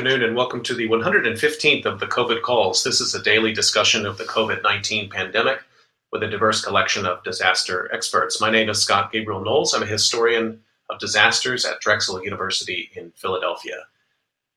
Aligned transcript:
afternoon, 0.00 0.26
and 0.26 0.34
welcome 0.34 0.62
to 0.62 0.72
the 0.72 0.88
115th 0.88 1.84
of 1.84 2.00
the 2.00 2.06
COVID 2.06 2.40
calls. 2.40 2.82
This 2.82 3.02
is 3.02 3.14
a 3.14 3.22
daily 3.22 3.52
discussion 3.52 4.06
of 4.06 4.16
the 4.16 4.24
COVID 4.24 4.62
19 4.62 5.10
pandemic 5.10 5.58
with 6.10 6.22
a 6.22 6.26
diverse 6.26 6.64
collection 6.64 7.04
of 7.04 7.22
disaster 7.22 7.86
experts. 7.92 8.40
My 8.40 8.50
name 8.50 8.70
is 8.70 8.82
Scott 8.82 9.12
Gabriel 9.12 9.44
Knowles. 9.44 9.74
I'm 9.74 9.82
a 9.82 9.86
historian 9.86 10.62
of 10.88 10.98
disasters 11.00 11.66
at 11.66 11.80
Drexel 11.80 12.24
University 12.24 12.88
in 12.94 13.10
Philadelphia. 13.10 13.76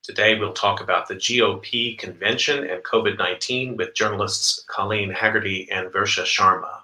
Today, 0.02 0.38
we'll 0.38 0.54
talk 0.54 0.80
about 0.80 1.08
the 1.08 1.16
GOP 1.16 1.98
convention 1.98 2.64
and 2.66 2.82
COVID 2.82 3.18
19 3.18 3.76
with 3.76 3.94
journalists 3.94 4.64
Colleen 4.66 5.12
Hagerty 5.12 5.68
and 5.70 5.92
Versha 5.92 6.24
Sharma. 6.24 6.83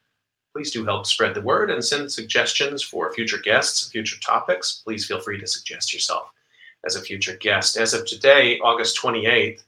Please 0.53 0.71
do 0.71 0.83
help 0.83 1.05
spread 1.05 1.33
the 1.33 1.41
word 1.41 1.71
and 1.71 1.81
send 1.83 2.11
suggestions 2.11 2.83
for 2.83 3.13
future 3.13 3.37
guests 3.37 3.89
future 3.89 4.19
topics. 4.19 4.81
Please 4.83 5.05
feel 5.05 5.21
free 5.21 5.39
to 5.39 5.47
suggest 5.47 5.93
yourself 5.93 6.33
as 6.85 6.95
a 6.95 7.01
future 7.01 7.37
guest. 7.37 7.77
As 7.77 7.93
of 7.93 8.05
today, 8.05 8.59
August 8.59 9.01
28th, 9.01 9.63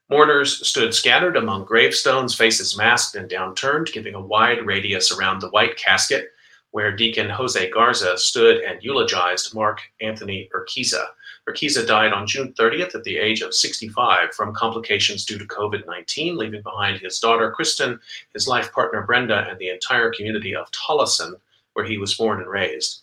Mourners 0.08 0.66
stood 0.66 0.94
scattered 0.94 1.36
among 1.36 1.64
gravestones, 1.64 2.34
faces 2.34 2.76
masked 2.76 3.16
and 3.16 3.28
downturned, 3.28 3.92
giving 3.92 4.14
a 4.14 4.20
wide 4.20 4.64
radius 4.64 5.10
around 5.10 5.40
the 5.40 5.50
white 5.50 5.76
casket 5.76 6.30
where 6.70 6.94
Deacon 6.94 7.30
Jose 7.30 7.70
Garza 7.70 8.18
stood 8.18 8.58
and 8.58 8.82
eulogized 8.82 9.54
Mark 9.54 9.80
Anthony 10.00 10.48
Urquiza. 10.54 11.06
Urquiza 11.48 11.86
died 11.86 12.12
on 12.12 12.26
June 12.26 12.52
30th 12.54 12.94
at 12.96 13.04
the 13.04 13.18
age 13.18 13.40
of 13.40 13.54
65 13.54 14.34
from 14.34 14.52
complications 14.52 15.24
due 15.24 15.38
to 15.38 15.44
COVID 15.44 15.86
19, 15.86 16.36
leaving 16.36 16.62
behind 16.62 16.98
his 16.98 17.20
daughter 17.20 17.50
Kristen, 17.52 18.00
his 18.32 18.48
life 18.48 18.72
partner 18.72 19.02
Brenda, 19.02 19.46
and 19.48 19.58
the 19.58 19.70
entire 19.70 20.10
community 20.10 20.56
of 20.56 20.70
Tolleson, 20.72 21.34
where 21.74 21.84
he 21.84 21.98
was 21.98 22.14
born 22.14 22.40
and 22.40 22.50
raised. 22.50 23.02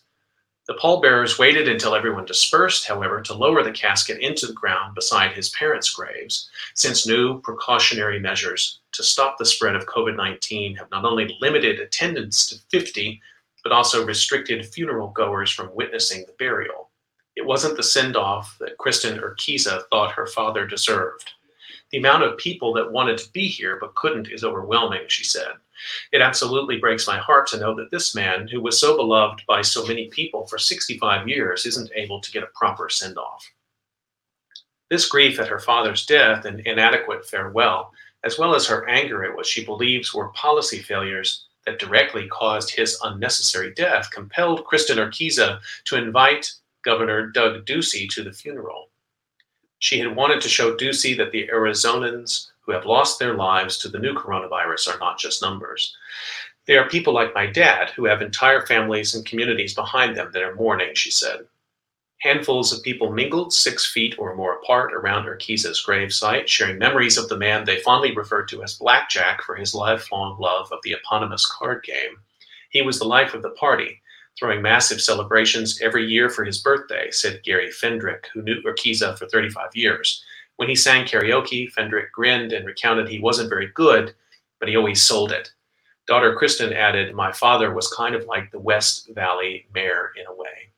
The 0.66 0.74
pallbearers 0.74 1.38
waited 1.38 1.68
until 1.68 1.94
everyone 1.94 2.24
dispersed, 2.24 2.86
however, 2.86 3.20
to 3.20 3.34
lower 3.34 3.62
the 3.62 3.70
casket 3.70 4.20
into 4.20 4.46
the 4.46 4.54
ground 4.54 4.94
beside 4.94 5.32
his 5.32 5.50
parents' 5.50 5.90
graves, 5.90 6.48
since 6.74 7.06
new 7.06 7.40
precautionary 7.42 8.18
measures 8.18 8.80
to 8.92 9.02
stop 9.02 9.36
the 9.36 9.44
spread 9.44 9.76
of 9.76 9.86
COVID 9.86 10.16
19 10.16 10.76
have 10.76 10.90
not 10.90 11.04
only 11.04 11.36
limited 11.40 11.80
attendance 11.80 12.46
to 12.48 12.56
50, 12.70 13.20
but 13.62 13.72
also 13.72 14.06
restricted 14.06 14.66
funeral 14.66 15.08
goers 15.08 15.50
from 15.50 15.74
witnessing 15.74 16.24
the 16.26 16.34
burial. 16.38 16.83
It 17.36 17.46
wasn't 17.46 17.76
the 17.76 17.82
send 17.82 18.16
off 18.16 18.56
that 18.60 18.78
Kristen 18.78 19.18
Urquiza 19.18 19.82
thought 19.90 20.12
her 20.12 20.26
father 20.26 20.66
deserved. 20.66 21.32
The 21.90 21.98
amount 21.98 22.22
of 22.22 22.38
people 22.38 22.72
that 22.74 22.92
wanted 22.92 23.18
to 23.18 23.32
be 23.32 23.48
here 23.48 23.78
but 23.80 23.94
couldn't 23.94 24.30
is 24.30 24.44
overwhelming, 24.44 25.02
she 25.08 25.24
said. 25.24 25.52
It 26.12 26.20
absolutely 26.20 26.78
breaks 26.78 27.06
my 27.06 27.18
heart 27.18 27.46
to 27.48 27.58
know 27.58 27.74
that 27.74 27.90
this 27.90 28.14
man, 28.14 28.48
who 28.48 28.60
was 28.60 28.78
so 28.78 28.96
beloved 28.96 29.42
by 29.46 29.62
so 29.62 29.86
many 29.86 30.08
people 30.08 30.46
for 30.46 30.58
65 30.58 31.28
years, 31.28 31.66
isn't 31.66 31.90
able 31.94 32.20
to 32.20 32.30
get 32.30 32.44
a 32.44 32.48
proper 32.54 32.88
send 32.88 33.18
off. 33.18 33.48
This 34.90 35.08
grief 35.08 35.40
at 35.40 35.48
her 35.48 35.58
father's 35.58 36.06
death 36.06 36.44
and 36.44 36.60
inadequate 36.60 37.26
farewell, 37.26 37.92
as 38.22 38.38
well 38.38 38.54
as 38.54 38.66
her 38.66 38.88
anger 38.88 39.24
at 39.24 39.34
what 39.34 39.46
she 39.46 39.64
believes 39.64 40.14
were 40.14 40.28
policy 40.28 40.78
failures 40.78 41.46
that 41.66 41.78
directly 41.78 42.28
caused 42.28 42.70
his 42.70 42.98
unnecessary 43.02 43.72
death 43.74 44.10
compelled 44.10 44.64
Kristen 44.64 44.98
Urquiza 44.98 45.60
to 45.84 45.96
invite 45.96 46.52
Governor 46.84 47.28
Doug 47.28 47.64
Ducey 47.64 48.08
to 48.10 48.22
the 48.22 48.32
funeral. 48.32 48.90
She 49.78 49.98
had 49.98 50.16
wanted 50.16 50.40
to 50.42 50.48
show 50.48 50.74
Ducey 50.74 51.16
that 51.16 51.32
the 51.32 51.48
Arizonans 51.52 52.48
who 52.60 52.72
have 52.72 52.86
lost 52.86 53.18
their 53.18 53.34
lives 53.34 53.76
to 53.78 53.88
the 53.88 53.98
new 53.98 54.14
coronavirus 54.14 54.94
are 54.94 54.98
not 54.98 55.18
just 55.18 55.42
numbers. 55.42 55.94
They 56.66 56.78
are 56.78 56.88
people 56.88 57.12
like 57.12 57.34
my 57.34 57.46
dad 57.46 57.90
who 57.90 58.06
have 58.06 58.22
entire 58.22 58.64
families 58.64 59.14
and 59.14 59.26
communities 59.26 59.74
behind 59.74 60.16
them 60.16 60.30
that 60.32 60.42
are 60.42 60.54
mourning, 60.54 60.94
she 60.94 61.10
said. 61.10 61.46
Handfuls 62.22 62.72
of 62.72 62.82
people 62.82 63.12
mingled 63.12 63.52
six 63.52 63.84
feet 63.84 64.14
or 64.18 64.34
more 64.34 64.54
apart 64.54 64.94
around 64.94 65.26
Urquiza's 65.26 65.84
gravesite, 65.86 66.48
sharing 66.48 66.78
memories 66.78 67.18
of 67.18 67.28
the 67.28 67.36
man 67.36 67.64
they 67.64 67.80
fondly 67.80 68.14
referred 68.14 68.48
to 68.48 68.62
as 68.62 68.78
Blackjack 68.78 69.42
for 69.42 69.54
his 69.54 69.74
lifelong 69.74 70.38
love 70.40 70.72
of 70.72 70.78
the 70.82 70.92
eponymous 70.92 71.44
card 71.44 71.84
game. 71.84 72.16
He 72.70 72.80
was 72.80 72.98
the 72.98 73.04
life 73.04 73.34
of 73.34 73.42
the 73.42 73.50
party, 73.50 74.00
throwing 74.38 74.62
massive 74.62 75.00
celebrations 75.00 75.80
every 75.80 76.06
year 76.06 76.28
for 76.28 76.44
his 76.44 76.58
birthday, 76.58 77.10
said 77.10 77.42
Gary 77.44 77.70
Fendrick, 77.70 78.26
who 78.32 78.42
knew 78.42 78.62
Urquiza 78.62 79.16
for 79.18 79.26
35 79.26 79.74
years. 79.74 80.24
When 80.56 80.68
he 80.68 80.74
sang 80.74 81.04
karaoke, 81.04 81.72
Fendrick 81.72 82.10
grinned 82.12 82.52
and 82.52 82.66
recounted 82.66 83.08
he 83.08 83.20
wasn't 83.20 83.48
very 83.48 83.68
good, 83.74 84.14
but 84.60 84.68
he 84.68 84.76
always 84.76 85.02
sold 85.02 85.32
it. 85.32 85.52
Daughter 86.06 86.34
Kristen 86.34 86.72
added, 86.72 87.14
My 87.14 87.32
father 87.32 87.72
was 87.72 87.88
kind 87.88 88.14
of 88.14 88.26
like 88.26 88.50
the 88.50 88.58
West 88.58 89.10
Valley 89.14 89.66
mayor 89.74 90.12
in 90.20 90.26
a 90.26 90.34
way. 90.34 90.70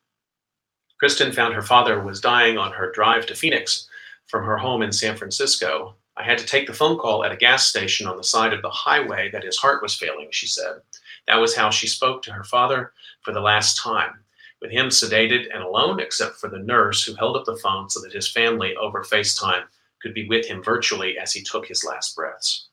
Kristen 0.99 1.33
found 1.33 1.53
her 1.55 1.63
father 1.63 2.01
was 2.01 2.21
dying 2.21 2.57
on 2.57 2.73
her 2.73 2.93
drive 2.93 3.27
to 3.27 3.35
Phoenix 3.35 3.89
from 4.29 4.45
her 4.45 4.57
home 4.57 4.83
in 4.83 4.93
San 4.93 5.17
Francisco. 5.17 5.95
I 6.17 6.23
had 6.23 6.39
to 6.39 6.47
take 6.47 6.67
the 6.67 6.73
phone 6.73 6.97
call 6.97 7.25
at 7.25 7.33
a 7.33 7.37
gas 7.37 7.67
station 7.67 8.07
on 8.07 8.17
the 8.17 8.25
side 8.25 8.53
of 8.53 8.63
the 8.63 8.71
highway 8.71 9.31
that 9.33 9.45
his 9.45 9.59
heart 9.59 9.83
was 9.83 9.95
failing, 9.95 10.29
she 10.31 10.47
said. 10.47 10.81
That 11.27 11.37
was 11.37 11.57
how 11.57 11.71
she 11.71 11.87
spoke 11.87 12.23
to 12.23 12.33
her 12.33 12.45
father 12.45 12.93
for 13.23 13.33
the 13.33 13.41
last 13.41 13.79
time, 13.79 14.25
with 14.61 14.71
him 14.71 14.89
sedated 14.89 15.53
and 15.53 15.63
alone, 15.63 16.01
except 16.01 16.37
for 16.37 16.49
the 16.49 16.59
nurse 16.59 17.05
who 17.05 17.15
held 17.15 17.37
up 17.37 17.45
the 17.45 17.57
phone 17.57 17.91
so 17.91 18.01
that 18.01 18.13
his 18.13 18.31
family 18.31 18.77
over 18.77 19.03
FaceTime 19.03 19.65
could 20.01 20.15
be 20.15 20.29
with 20.29 20.47
him 20.47 20.63
virtually 20.63 21.19
as 21.19 21.33
he 21.33 21.43
took 21.43 21.67
his 21.67 21.85
last 21.85 22.15
breaths. 22.15 22.69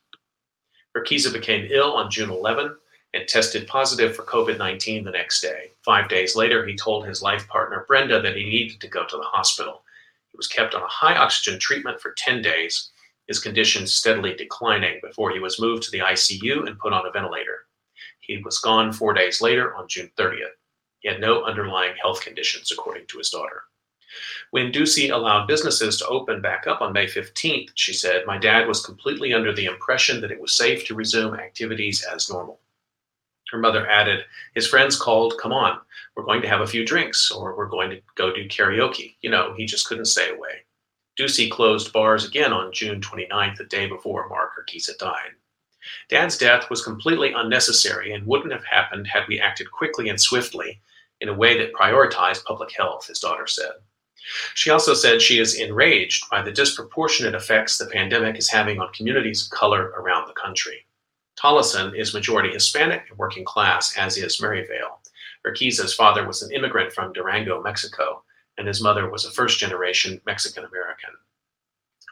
Urquiza 0.96 1.32
became 1.32 1.68
ill 1.70 1.94
on 1.94 2.10
June 2.10 2.30
11 2.30 2.76
and 3.14 3.28
tested 3.28 3.66
positive 3.66 4.14
for 4.14 4.22
COVID 4.22 4.58
19 4.58 5.04
the 5.04 5.10
next 5.10 5.40
day. 5.40 5.72
Five 5.84 6.08
days 6.08 6.36
later, 6.36 6.66
he 6.66 6.76
told 6.76 7.06
his 7.06 7.22
life 7.22 7.46
partner, 7.48 7.84
Brenda, 7.88 8.20
that 8.20 8.36
he 8.36 8.44
needed 8.44 8.80
to 8.80 8.88
go 8.88 9.04
to 9.06 9.16
the 9.16 9.22
hospital. 9.22 9.82
He 10.30 10.36
was 10.36 10.46
kept 10.46 10.74
on 10.74 10.82
a 10.82 10.88
high 10.88 11.16
oxygen 11.16 11.58
treatment 11.58 12.00
for 12.00 12.12
10 12.16 12.42
days, 12.42 12.90
his 13.26 13.38
condition 13.38 13.86
steadily 13.86 14.34
declining 14.34 15.00
before 15.02 15.30
he 15.30 15.38
was 15.38 15.60
moved 15.60 15.84
to 15.84 15.90
the 15.90 16.00
ICU 16.00 16.66
and 16.66 16.78
put 16.78 16.92
on 16.92 17.06
a 17.06 17.10
ventilator. 17.10 17.63
He 18.26 18.38
was 18.38 18.58
gone 18.58 18.92
four 18.92 19.12
days 19.12 19.40
later 19.40 19.74
on 19.74 19.88
June 19.88 20.10
30th. 20.16 20.56
He 21.00 21.08
had 21.08 21.20
no 21.20 21.44
underlying 21.44 21.94
health 22.00 22.22
conditions, 22.22 22.72
according 22.72 23.06
to 23.08 23.18
his 23.18 23.28
daughter. 23.28 23.64
When 24.50 24.72
Ducey 24.72 25.10
allowed 25.10 25.46
businesses 25.46 25.98
to 25.98 26.06
open 26.06 26.40
back 26.40 26.66
up 26.66 26.80
on 26.80 26.92
May 26.92 27.06
15th, 27.06 27.70
she 27.74 27.92
said, 27.92 28.24
My 28.26 28.38
dad 28.38 28.66
was 28.66 28.84
completely 28.84 29.34
under 29.34 29.52
the 29.52 29.66
impression 29.66 30.20
that 30.20 30.30
it 30.30 30.40
was 30.40 30.54
safe 30.54 30.86
to 30.86 30.94
resume 30.94 31.34
activities 31.34 32.02
as 32.04 32.30
normal. 32.30 32.60
Her 33.50 33.58
mother 33.58 33.86
added, 33.86 34.24
His 34.54 34.66
friends 34.66 34.96
called, 34.96 35.36
Come 35.38 35.52
on, 35.52 35.80
we're 36.16 36.24
going 36.24 36.42
to 36.42 36.48
have 36.48 36.60
a 36.60 36.66
few 36.66 36.86
drinks, 36.86 37.30
or 37.30 37.56
we're 37.56 37.68
going 37.68 37.90
to 37.90 38.00
go 38.14 38.32
do 38.32 38.48
karaoke. 38.48 39.16
You 39.20 39.30
know, 39.30 39.52
he 39.54 39.66
just 39.66 39.86
couldn't 39.86 40.06
stay 40.06 40.30
away. 40.30 40.64
Ducey 41.18 41.50
closed 41.50 41.92
bars 41.92 42.24
again 42.24 42.52
on 42.52 42.72
June 42.72 43.00
29th, 43.00 43.56
the 43.56 43.64
day 43.64 43.86
before 43.86 44.28
Mark 44.28 44.52
Urquiza 44.58 44.96
died. 44.98 45.32
Dad's 46.08 46.38
death 46.38 46.70
was 46.70 46.82
completely 46.82 47.32
unnecessary 47.32 48.12
and 48.12 48.26
wouldn't 48.26 48.52
have 48.52 48.64
happened 48.64 49.06
had 49.06 49.24
we 49.28 49.40
acted 49.40 49.70
quickly 49.70 50.08
and 50.08 50.20
swiftly 50.20 50.80
in 51.20 51.28
a 51.28 51.34
way 51.34 51.56
that 51.58 51.72
prioritized 51.72 52.44
public 52.44 52.72
health, 52.72 53.06
his 53.06 53.18
daughter 53.18 53.46
said. 53.46 53.72
She 54.54 54.70
also 54.70 54.94
said 54.94 55.20
she 55.20 55.38
is 55.38 55.54
enraged 55.54 56.28
by 56.30 56.42
the 56.42 56.52
disproportionate 56.52 57.34
effects 57.34 57.76
the 57.76 57.86
pandemic 57.86 58.38
is 58.38 58.48
having 58.48 58.80
on 58.80 58.92
communities 58.92 59.44
of 59.44 59.50
color 59.50 59.88
around 59.96 60.26
the 60.26 60.32
country. 60.32 60.86
Tolleson 61.36 61.94
is 61.98 62.14
majority 62.14 62.50
Hispanic 62.50 63.04
and 63.10 63.18
working 63.18 63.44
class, 63.44 63.96
as 63.98 64.16
is 64.16 64.40
Maryvale. 64.40 65.00
Urquiza's 65.46 65.94
father 65.94 66.26
was 66.26 66.42
an 66.42 66.52
immigrant 66.52 66.92
from 66.92 67.12
Durango, 67.12 67.60
Mexico, 67.60 68.24
and 68.56 68.66
his 68.66 68.82
mother 68.82 69.10
was 69.10 69.24
a 69.24 69.30
first 69.30 69.58
generation 69.58 70.20
Mexican 70.24 70.64
American. 70.64 71.10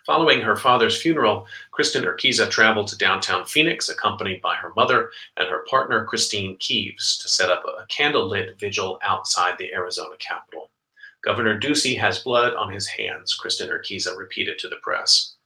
Following 0.05 0.41
her 0.41 0.57
father's 0.57 1.01
funeral, 1.01 1.47
Kristen 1.71 2.05
Urquiza 2.05 2.51
traveled 2.51 2.89
to 2.89 2.99
downtown 2.99 3.45
Phoenix, 3.45 3.89
accompanied 3.89 4.43
by 4.43 4.57
her 4.57 4.73
mother 4.75 5.13
and 5.37 5.49
her 5.49 5.65
partner, 5.71 6.05
Christine 6.05 6.57
Keeves, 6.57 7.19
to 7.19 7.29
set 7.29 7.51
up 7.51 7.65
a 7.65 7.87
candlelit 7.87 8.59
vigil 8.59 8.99
outside 9.05 9.57
the 9.59 9.73
Arizona 9.73 10.17
Capitol. 10.19 10.71
Governor 11.23 11.59
Ducey 11.61 11.97
has 11.97 12.19
blood 12.19 12.53
on 12.55 12.73
his 12.73 12.89
hands, 12.89 13.35
Kristen 13.35 13.69
Urquiza 13.69 14.19
repeated 14.19 14.59
to 14.59 14.69
the 14.69 14.81
press. 14.83 15.37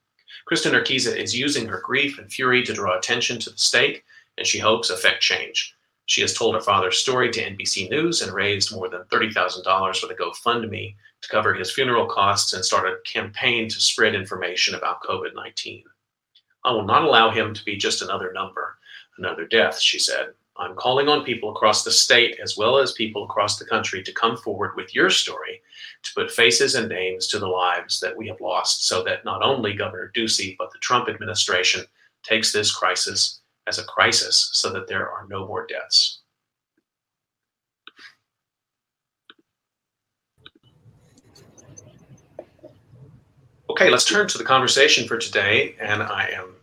Kristen 0.46 0.72
Urquiza 0.72 1.14
is 1.14 1.36
using 1.36 1.66
her 1.68 1.82
grief 1.84 2.18
and 2.18 2.32
fury 2.32 2.62
to 2.62 2.72
draw 2.72 2.96
attention 2.96 3.38
to 3.40 3.50
the 3.50 3.58
state, 3.58 4.04
and 4.38 4.46
she 4.46 4.58
hopes 4.58 4.88
affect 4.88 5.20
change. 5.20 5.74
She 6.06 6.22
has 6.22 6.32
told 6.32 6.54
her 6.54 6.62
father's 6.62 6.98
story 6.98 7.30
to 7.32 7.42
NBC 7.42 7.90
News 7.90 8.22
and 8.22 8.32
raised 8.32 8.72
more 8.72 8.88
than 8.88 9.02
$30,000 9.02 9.96
for 9.96 10.06
the 10.06 10.14
GoFundMe 10.14 10.94
to 11.26 11.32
cover 11.32 11.54
his 11.54 11.72
funeral 11.72 12.06
costs 12.06 12.52
and 12.52 12.64
start 12.64 12.88
a 12.88 12.98
campaign 13.04 13.68
to 13.68 13.80
spread 13.80 14.14
information 14.14 14.74
about 14.74 15.02
COVID 15.02 15.34
19. 15.34 15.82
I 16.64 16.72
will 16.72 16.84
not 16.84 17.04
allow 17.04 17.30
him 17.30 17.52
to 17.54 17.64
be 17.64 17.76
just 17.76 18.02
another 18.02 18.32
number, 18.32 18.78
another 19.18 19.46
death, 19.46 19.80
she 19.80 19.98
said. 19.98 20.28
I'm 20.58 20.74
calling 20.74 21.08
on 21.08 21.24
people 21.24 21.50
across 21.50 21.84
the 21.84 21.90
state 21.90 22.38
as 22.42 22.56
well 22.56 22.78
as 22.78 22.92
people 22.92 23.24
across 23.24 23.58
the 23.58 23.66
country 23.66 24.02
to 24.02 24.12
come 24.12 24.36
forward 24.36 24.74
with 24.74 24.94
your 24.94 25.10
story 25.10 25.60
to 26.02 26.14
put 26.14 26.30
faces 26.30 26.76
and 26.76 26.88
names 26.88 27.26
to 27.28 27.38
the 27.38 27.46
lives 27.46 28.00
that 28.00 28.16
we 28.16 28.26
have 28.28 28.40
lost 28.40 28.86
so 28.86 29.02
that 29.04 29.24
not 29.24 29.42
only 29.42 29.74
Governor 29.74 30.10
Ducey, 30.16 30.56
but 30.58 30.72
the 30.72 30.78
Trump 30.78 31.08
administration 31.08 31.84
takes 32.22 32.52
this 32.52 32.74
crisis 32.74 33.40
as 33.66 33.78
a 33.78 33.84
crisis 33.84 34.50
so 34.52 34.72
that 34.72 34.88
there 34.88 35.10
are 35.10 35.26
no 35.28 35.46
more 35.46 35.66
deaths. 35.66 36.15
Okay, 43.76 43.90
let's 43.90 44.06
turn 44.06 44.26
to 44.28 44.38
the 44.38 44.44
conversation 44.44 45.06
for 45.06 45.18
today. 45.18 45.74
And 45.78 46.02
I 46.02 46.30
am 46.30 46.54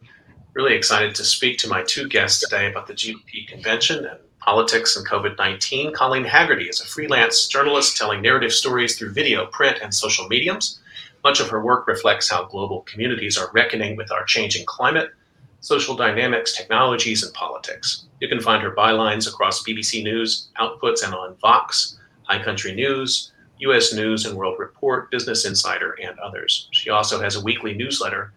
really 0.56 0.74
excited 0.74 1.14
to 1.14 1.24
speak 1.24 1.60
to 1.60 1.68
my 1.68 1.84
two 1.84 2.10
guests 2.10 2.40
today 2.42 2.66
about 2.66 2.88
the 2.88 2.96
GOP 2.96 3.48
convention 3.48 4.04
and 4.04 4.20
politics 4.40 4.98
and 4.98 5.08
COVID 5.08 5.38
19. 5.38 5.94
Colleen 5.94 6.26
Hagerty 6.26 6.68
is 6.68 6.82
a 6.82 6.88
freelance 6.88 7.46
journalist 7.46 7.98
telling 7.98 8.24
narrative 8.24 8.52
stories 8.52 8.98
through 8.98 9.14
video, 9.14 9.46
print, 9.46 9.78
and 9.84 9.94
social 9.94 10.28
mediums. 10.28 10.80
Much 11.24 11.40
of 11.40 11.50
her 11.50 11.64
work 11.64 11.86
reflects 11.86 12.32
how 12.32 12.46
global 12.46 12.82
communities 12.82 13.38
are 13.38 13.52
reckoning 13.54 13.96
with 13.96 14.12
our 14.12 14.26
changing 14.26 14.66
climate, 14.66 15.12
social 15.60 15.96
dynamics, 15.96 16.58
technologies, 16.58 17.22
and 17.22 17.32
politics. 17.36 18.06
You 18.22 18.28
can 18.28 18.42
find 18.42 18.64
her 18.64 18.74
bylines 18.74 19.28
across 19.28 19.62
BBC 19.62 20.04
News 20.04 20.48
outputs 20.60 21.06
and 21.06 21.14
on 21.14 21.36
Vox, 21.36 22.00
High 22.24 22.44
Country 22.44 22.74
News, 22.74 23.33
US 23.68 23.94
News 23.94 24.26
and 24.26 24.38
World 24.38 24.58
Report, 24.60 25.12
Business 25.12 25.46
Insider, 25.46 25.96
and 26.02 26.18
others. 26.20 26.68
She 26.72 26.90
also 26.90 27.22
has 27.22 27.36
a 27.36 27.44
weekly 27.44 27.74
newsletter 27.74 28.34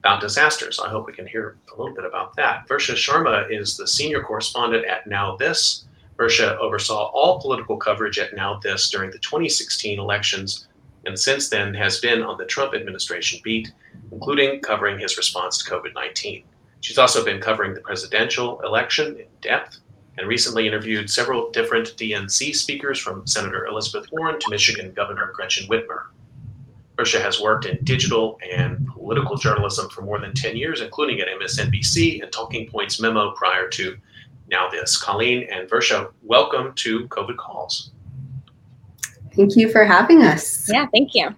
about 0.00 0.20
disasters. 0.20 0.78
I 0.78 0.88
hope 0.88 1.06
we 1.06 1.12
can 1.12 1.26
hear 1.26 1.56
a 1.72 1.76
little 1.76 1.94
bit 1.94 2.04
about 2.04 2.36
that. 2.36 2.68
Versha 2.68 2.94
Sharma 2.94 3.50
is 3.50 3.76
the 3.76 3.86
senior 3.86 4.22
correspondent 4.22 4.84
at 4.84 5.06
Now 5.06 5.36
This. 5.36 5.84
Versha 6.16 6.56
oversaw 6.58 7.10
all 7.12 7.40
political 7.40 7.76
coverage 7.76 8.18
at 8.18 8.34
Now 8.34 8.58
This 8.62 8.88
during 8.90 9.10
the 9.10 9.18
2016 9.18 9.98
elections 9.98 10.66
and 11.06 11.18
since 11.18 11.48
then 11.48 11.72
has 11.74 12.00
been 12.00 12.22
on 12.22 12.36
the 12.36 12.44
Trump 12.44 12.74
administration 12.74 13.40
beat, 13.42 13.72
including 14.10 14.60
covering 14.60 14.98
his 14.98 15.16
response 15.16 15.58
to 15.58 15.70
COVID 15.70 15.94
19. 15.94 16.44
She's 16.80 16.98
also 16.98 17.24
been 17.24 17.40
covering 17.40 17.74
the 17.74 17.80
presidential 17.80 18.60
election 18.60 19.16
in 19.16 19.26
depth 19.40 19.78
and 20.18 20.28
recently 20.28 20.66
interviewed 20.66 21.10
several 21.10 21.50
different 21.50 21.88
DNC 21.96 22.54
speakers 22.54 22.98
from 22.98 23.26
Senator 23.26 23.66
Elizabeth 23.66 24.10
Warren 24.12 24.38
to 24.40 24.50
Michigan 24.50 24.92
Governor 24.92 25.30
Gretchen 25.34 25.68
Whitmer. 25.68 26.06
Versha 26.96 27.20
has 27.20 27.40
worked 27.40 27.66
in 27.66 27.78
digital 27.84 28.38
and 28.50 28.86
political 28.88 29.36
journalism 29.36 29.90
for 29.90 30.00
more 30.00 30.18
than 30.18 30.32
10 30.32 30.56
years, 30.56 30.80
including 30.80 31.20
at 31.20 31.28
MSNBC 31.28 32.22
and 32.22 32.32
Talking 32.32 32.68
Points 32.68 32.98
Memo 32.98 33.32
prior 33.32 33.68
to 33.68 33.96
Now 34.48 34.70
This. 34.70 34.96
Colleen 34.96 35.46
and 35.50 35.68
Versha, 35.68 36.10
welcome 36.22 36.72
to 36.76 37.06
COVID 37.08 37.36
Calls. 37.36 37.90
Thank 39.34 39.56
you 39.56 39.70
for 39.70 39.84
having 39.84 40.22
us. 40.22 40.66
Yeah, 40.72 40.86
thank 40.90 41.14
you. 41.14 41.34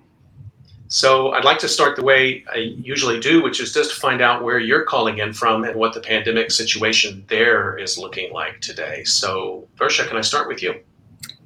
So 0.88 1.32
I'd 1.32 1.44
like 1.44 1.58
to 1.60 1.68
start 1.68 1.96
the 1.96 2.02
way 2.02 2.44
I 2.50 2.56
usually 2.56 3.20
do, 3.20 3.42
which 3.42 3.60
is 3.60 3.74
just 3.74 3.94
to 3.94 4.00
find 4.00 4.22
out 4.22 4.42
where 4.42 4.58
you're 4.58 4.84
calling 4.84 5.18
in 5.18 5.34
from 5.34 5.64
and 5.64 5.76
what 5.76 5.92
the 5.92 6.00
pandemic 6.00 6.50
situation 6.50 7.24
there 7.28 7.76
is 7.76 7.98
looking 7.98 8.32
like 8.32 8.60
today. 8.60 9.04
So, 9.04 9.68
Versha, 9.76 10.08
can 10.08 10.16
I 10.16 10.22
start 10.22 10.48
with 10.48 10.62
you? 10.62 10.80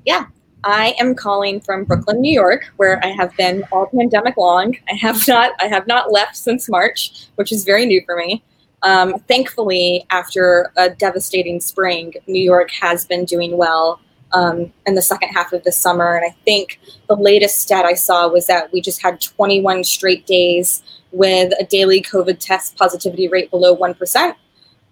Yeah, 0.04 0.26
I 0.62 0.94
am 1.00 1.16
calling 1.16 1.60
from 1.60 1.84
Brooklyn, 1.84 2.20
New 2.20 2.32
York, 2.32 2.72
where 2.76 3.04
I 3.04 3.08
have 3.08 3.36
been 3.36 3.64
all 3.72 3.86
pandemic 3.86 4.36
long. 4.36 4.76
I 4.88 4.94
have 4.94 5.26
not 5.26 5.52
I 5.60 5.66
have 5.66 5.88
not 5.88 6.12
left 6.12 6.36
since 6.36 6.68
March, 6.68 7.26
which 7.34 7.50
is 7.50 7.64
very 7.64 7.84
new 7.84 8.00
for 8.06 8.16
me. 8.16 8.44
Um, 8.82 9.18
thankfully, 9.26 10.06
after 10.10 10.70
a 10.76 10.90
devastating 10.90 11.60
spring, 11.60 12.14
New 12.28 12.42
York 12.42 12.70
has 12.80 13.04
been 13.04 13.24
doing 13.24 13.56
well 13.56 14.00
um, 14.32 14.72
in 14.86 14.94
the 14.94 15.02
second 15.02 15.30
half 15.30 15.52
of 15.52 15.62
the 15.64 15.72
summer. 15.72 16.16
And 16.16 16.24
I 16.24 16.34
think 16.44 16.80
the 17.08 17.16
latest 17.16 17.60
stat 17.60 17.84
I 17.84 17.94
saw 17.94 18.28
was 18.28 18.46
that 18.46 18.72
we 18.72 18.80
just 18.80 19.02
had 19.02 19.20
21 19.20 19.84
straight 19.84 20.26
days 20.26 20.82
with 21.12 21.52
a 21.60 21.64
daily 21.64 22.02
COVID 22.02 22.38
test 22.38 22.76
positivity 22.76 23.28
rate 23.28 23.50
below 23.50 23.76
1%. 23.76 24.34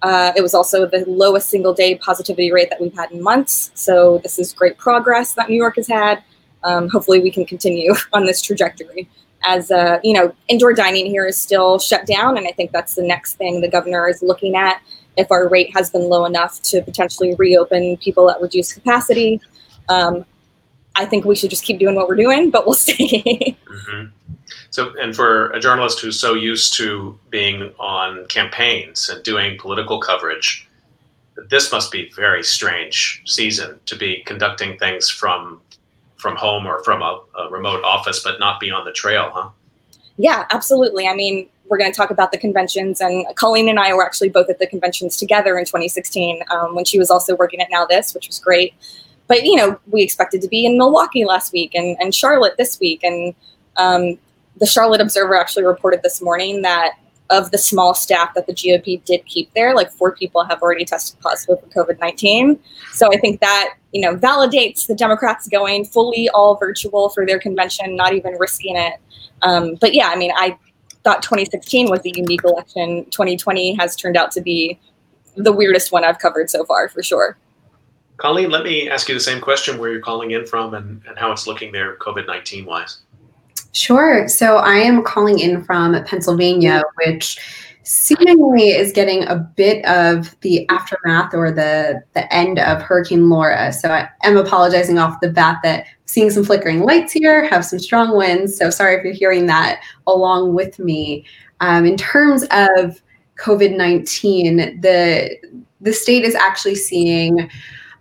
Uh, 0.02 0.32
it 0.34 0.40
was 0.40 0.54
also 0.54 0.86
the 0.86 1.04
lowest 1.06 1.50
single 1.50 1.74
day 1.74 1.94
positivity 1.96 2.50
rate 2.52 2.70
that 2.70 2.80
we've 2.80 2.94
had 2.94 3.10
in 3.10 3.22
months. 3.22 3.70
So 3.74 4.18
this 4.18 4.38
is 4.38 4.52
great 4.52 4.78
progress 4.78 5.34
that 5.34 5.48
New 5.48 5.56
York 5.56 5.76
has 5.76 5.88
had. 5.88 6.22
Um, 6.62 6.88
hopefully, 6.88 7.20
we 7.20 7.30
can 7.30 7.44
continue 7.44 7.94
on 8.12 8.26
this 8.26 8.42
trajectory. 8.42 9.08
As 9.44 9.70
uh, 9.70 9.98
you 10.02 10.12
know, 10.12 10.34
indoor 10.48 10.74
dining 10.74 11.06
here 11.06 11.26
is 11.26 11.38
still 11.38 11.78
shut 11.78 12.06
down, 12.06 12.36
and 12.36 12.46
I 12.46 12.52
think 12.52 12.72
that's 12.72 12.94
the 12.94 13.02
next 13.02 13.34
thing 13.34 13.60
the 13.60 13.70
governor 13.70 14.08
is 14.08 14.22
looking 14.22 14.56
at 14.56 14.82
if 15.16 15.30
our 15.30 15.48
rate 15.48 15.74
has 15.74 15.90
been 15.90 16.08
low 16.08 16.24
enough 16.24 16.62
to 16.62 16.82
potentially 16.82 17.34
reopen 17.34 17.96
people 17.98 18.30
at 18.30 18.40
reduced 18.40 18.74
capacity. 18.74 19.40
Um, 19.88 20.24
I 20.96 21.04
think 21.04 21.24
we 21.24 21.34
should 21.36 21.50
just 21.50 21.64
keep 21.64 21.78
doing 21.78 21.94
what 21.94 22.08
we're 22.08 22.16
doing, 22.16 22.50
but 22.50 22.66
we'll 22.66 22.74
see. 22.90 23.56
mm-hmm. 23.66 24.06
So, 24.70 24.94
and 25.00 25.14
for 25.14 25.50
a 25.50 25.60
journalist 25.60 26.00
who's 26.00 26.18
so 26.18 26.34
used 26.34 26.74
to 26.74 27.18
being 27.28 27.72
on 27.78 28.26
campaigns 28.26 29.08
and 29.08 29.22
doing 29.24 29.58
political 29.58 30.00
coverage, 30.00 30.68
this 31.48 31.72
must 31.72 31.90
be 31.90 32.06
a 32.06 32.14
very 32.14 32.44
strange 32.44 33.22
season 33.26 33.80
to 33.86 33.96
be 33.96 34.22
conducting 34.26 34.78
things 34.78 35.08
from 35.08 35.60
from 36.16 36.36
home 36.36 36.66
or 36.66 36.84
from 36.84 37.00
a, 37.00 37.18
a 37.38 37.50
remote 37.50 37.82
office, 37.82 38.22
but 38.22 38.38
not 38.38 38.60
be 38.60 38.70
on 38.70 38.84
the 38.84 38.92
trail, 38.92 39.30
huh? 39.32 39.48
Yeah, 40.18 40.44
absolutely. 40.50 41.08
I 41.08 41.14
mean, 41.14 41.48
we're 41.70 41.78
going 41.78 41.90
to 41.90 41.96
talk 41.96 42.10
about 42.10 42.32
the 42.32 42.38
conventions. 42.38 43.00
And 43.00 43.24
Colleen 43.36 43.68
and 43.68 43.78
I 43.78 43.94
were 43.94 44.04
actually 44.04 44.28
both 44.28 44.50
at 44.50 44.58
the 44.58 44.66
conventions 44.66 45.16
together 45.16 45.56
in 45.56 45.64
2016 45.64 46.42
um, 46.50 46.74
when 46.74 46.84
she 46.84 46.98
was 46.98 47.10
also 47.10 47.36
working 47.36 47.60
at 47.60 47.68
Now 47.70 47.86
This, 47.86 48.12
which 48.12 48.26
was 48.26 48.40
great. 48.40 48.74
But, 49.28 49.44
you 49.44 49.54
know, 49.54 49.78
we 49.86 50.02
expected 50.02 50.42
to 50.42 50.48
be 50.48 50.66
in 50.66 50.76
Milwaukee 50.76 51.24
last 51.24 51.52
week 51.52 51.74
and, 51.74 51.96
and 52.00 52.12
Charlotte 52.12 52.54
this 52.58 52.80
week. 52.80 53.04
And 53.04 53.34
um, 53.76 54.18
the 54.58 54.66
Charlotte 54.66 55.00
Observer 55.00 55.36
actually 55.36 55.64
reported 55.64 56.00
this 56.02 56.20
morning 56.20 56.62
that 56.62 56.94
of 57.30 57.52
the 57.52 57.58
small 57.58 57.94
staff 57.94 58.34
that 58.34 58.48
the 58.48 58.52
GOP 58.52 59.04
did 59.04 59.24
keep 59.26 59.54
there, 59.54 59.72
like 59.72 59.92
four 59.92 60.10
people 60.10 60.42
have 60.42 60.60
already 60.62 60.84
tested 60.84 61.20
positive 61.20 61.60
for 61.60 61.86
COVID 61.86 62.00
19. 62.00 62.58
So 62.92 63.08
I 63.12 63.18
think 63.18 63.40
that, 63.40 63.74
you 63.92 64.00
know, 64.00 64.16
validates 64.16 64.88
the 64.88 64.96
Democrats 64.96 65.46
going 65.46 65.84
fully 65.84 66.28
all 66.30 66.56
virtual 66.56 67.08
for 67.10 67.24
their 67.24 67.38
convention, 67.38 67.94
not 67.94 68.14
even 68.14 68.34
risking 68.34 68.76
it. 68.76 68.94
Um, 69.42 69.76
but 69.76 69.94
yeah, 69.94 70.08
I 70.08 70.16
mean, 70.16 70.32
I 70.34 70.58
thought 71.04 71.22
2016 71.22 71.90
was 71.90 72.00
a 72.04 72.10
unique 72.10 72.44
election. 72.44 73.04
2020 73.10 73.74
has 73.74 73.96
turned 73.96 74.16
out 74.16 74.30
to 74.32 74.40
be 74.40 74.78
the 75.36 75.52
weirdest 75.52 75.92
one 75.92 76.04
I've 76.04 76.18
covered 76.18 76.50
so 76.50 76.64
far 76.64 76.88
for 76.88 77.02
sure. 77.02 77.36
Colleen, 78.16 78.50
let 78.50 78.64
me 78.64 78.90
ask 78.90 79.08
you 79.08 79.14
the 79.14 79.20
same 79.20 79.40
question 79.40 79.78
where 79.78 79.90
you're 79.90 80.02
calling 80.02 80.32
in 80.32 80.46
from 80.46 80.74
and, 80.74 81.00
and 81.08 81.18
how 81.18 81.32
it's 81.32 81.46
looking 81.46 81.72
there 81.72 81.96
COVID 81.96 82.26
19 82.26 82.66
wise. 82.66 82.98
Sure. 83.72 84.28
So 84.28 84.56
I 84.56 84.74
am 84.74 85.02
calling 85.02 85.38
in 85.38 85.64
from 85.64 86.04
Pennsylvania, 86.04 86.82
which 87.04 87.38
seemingly 87.82 88.70
is 88.70 88.92
getting 88.92 89.24
a 89.24 89.36
bit 89.36 89.84
of 89.84 90.38
the 90.40 90.68
aftermath 90.68 91.34
or 91.34 91.50
the 91.50 92.02
the 92.14 92.32
end 92.32 92.58
of 92.58 92.82
Hurricane 92.82 93.28
Laura. 93.28 93.72
So 93.72 93.90
I 93.90 94.08
am 94.22 94.36
apologizing 94.36 94.98
off 94.98 95.20
the 95.20 95.30
bat 95.30 95.58
that 95.62 95.86
seeing 96.06 96.30
some 96.30 96.44
flickering 96.44 96.80
lights 96.80 97.12
here, 97.12 97.48
have 97.48 97.64
some 97.64 97.78
strong 97.78 98.16
winds. 98.16 98.56
So 98.56 98.70
sorry 98.70 98.96
if 98.96 99.04
you're 99.04 99.14
hearing 99.14 99.46
that 99.46 99.82
along 100.06 100.54
with 100.54 100.78
me. 100.78 101.24
Um, 101.60 101.86
in 101.86 101.96
terms 101.96 102.42
of 102.50 103.00
COVID 103.38 103.76
nineteen, 103.76 104.80
the 104.80 105.36
the 105.80 105.92
state 105.92 106.24
is 106.24 106.34
actually 106.34 106.74
seeing 106.74 107.48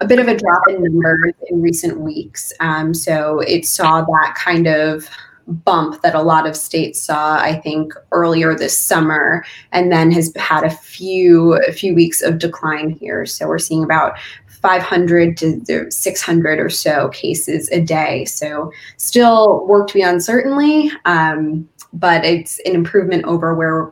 a 0.01 0.07
bit 0.07 0.19
of 0.19 0.27
a 0.27 0.38
drop 0.38 0.62
in 0.69 0.81
numbers 0.81 1.33
in 1.50 1.62
recent 1.62 2.00
weeks. 2.00 2.53
Um, 2.59 2.93
so 2.93 3.39
it 3.39 3.65
saw 3.65 4.01
that 4.01 4.36
kind 4.38 4.67
of 4.67 5.09
bump 5.50 6.01
that 6.01 6.15
a 6.15 6.22
lot 6.22 6.48
of 6.48 6.56
states 6.56 7.00
saw, 7.00 7.39
I 7.39 7.56
think, 7.60 7.94
earlier 8.12 8.56
this 8.56 8.77
summer, 8.77 9.44
and 9.72 9.91
then 9.91 10.12
has 10.12 10.34
had 10.36 10.63
a 10.63 10.70
few 10.70 11.53
a 11.68 11.72
few 11.72 11.94
weeks 11.96 12.22
of 12.22 12.39
decline 12.39 12.89
here. 12.89 13.25
So 13.25 13.48
we're 13.48 13.60
seeing 13.60 13.84
about 13.84 14.18
500 14.62 15.38
to 15.38 15.89
600 15.89 16.60
or 16.60 16.70
so 16.70 17.10
cases 17.10 17.70
a 17.72 17.79
day. 17.79 18.25
So 18.25 18.72
still 18.98 19.65
work 19.68 19.88
to 19.88 19.94
be 19.94 20.01
done, 20.01 20.20
certainly, 20.20 20.91
um, 21.06 21.68
but 21.94 22.25
it's 22.25 22.60
an 22.65 22.75
improvement 22.75 23.25
over 23.25 23.56
where 23.56 23.91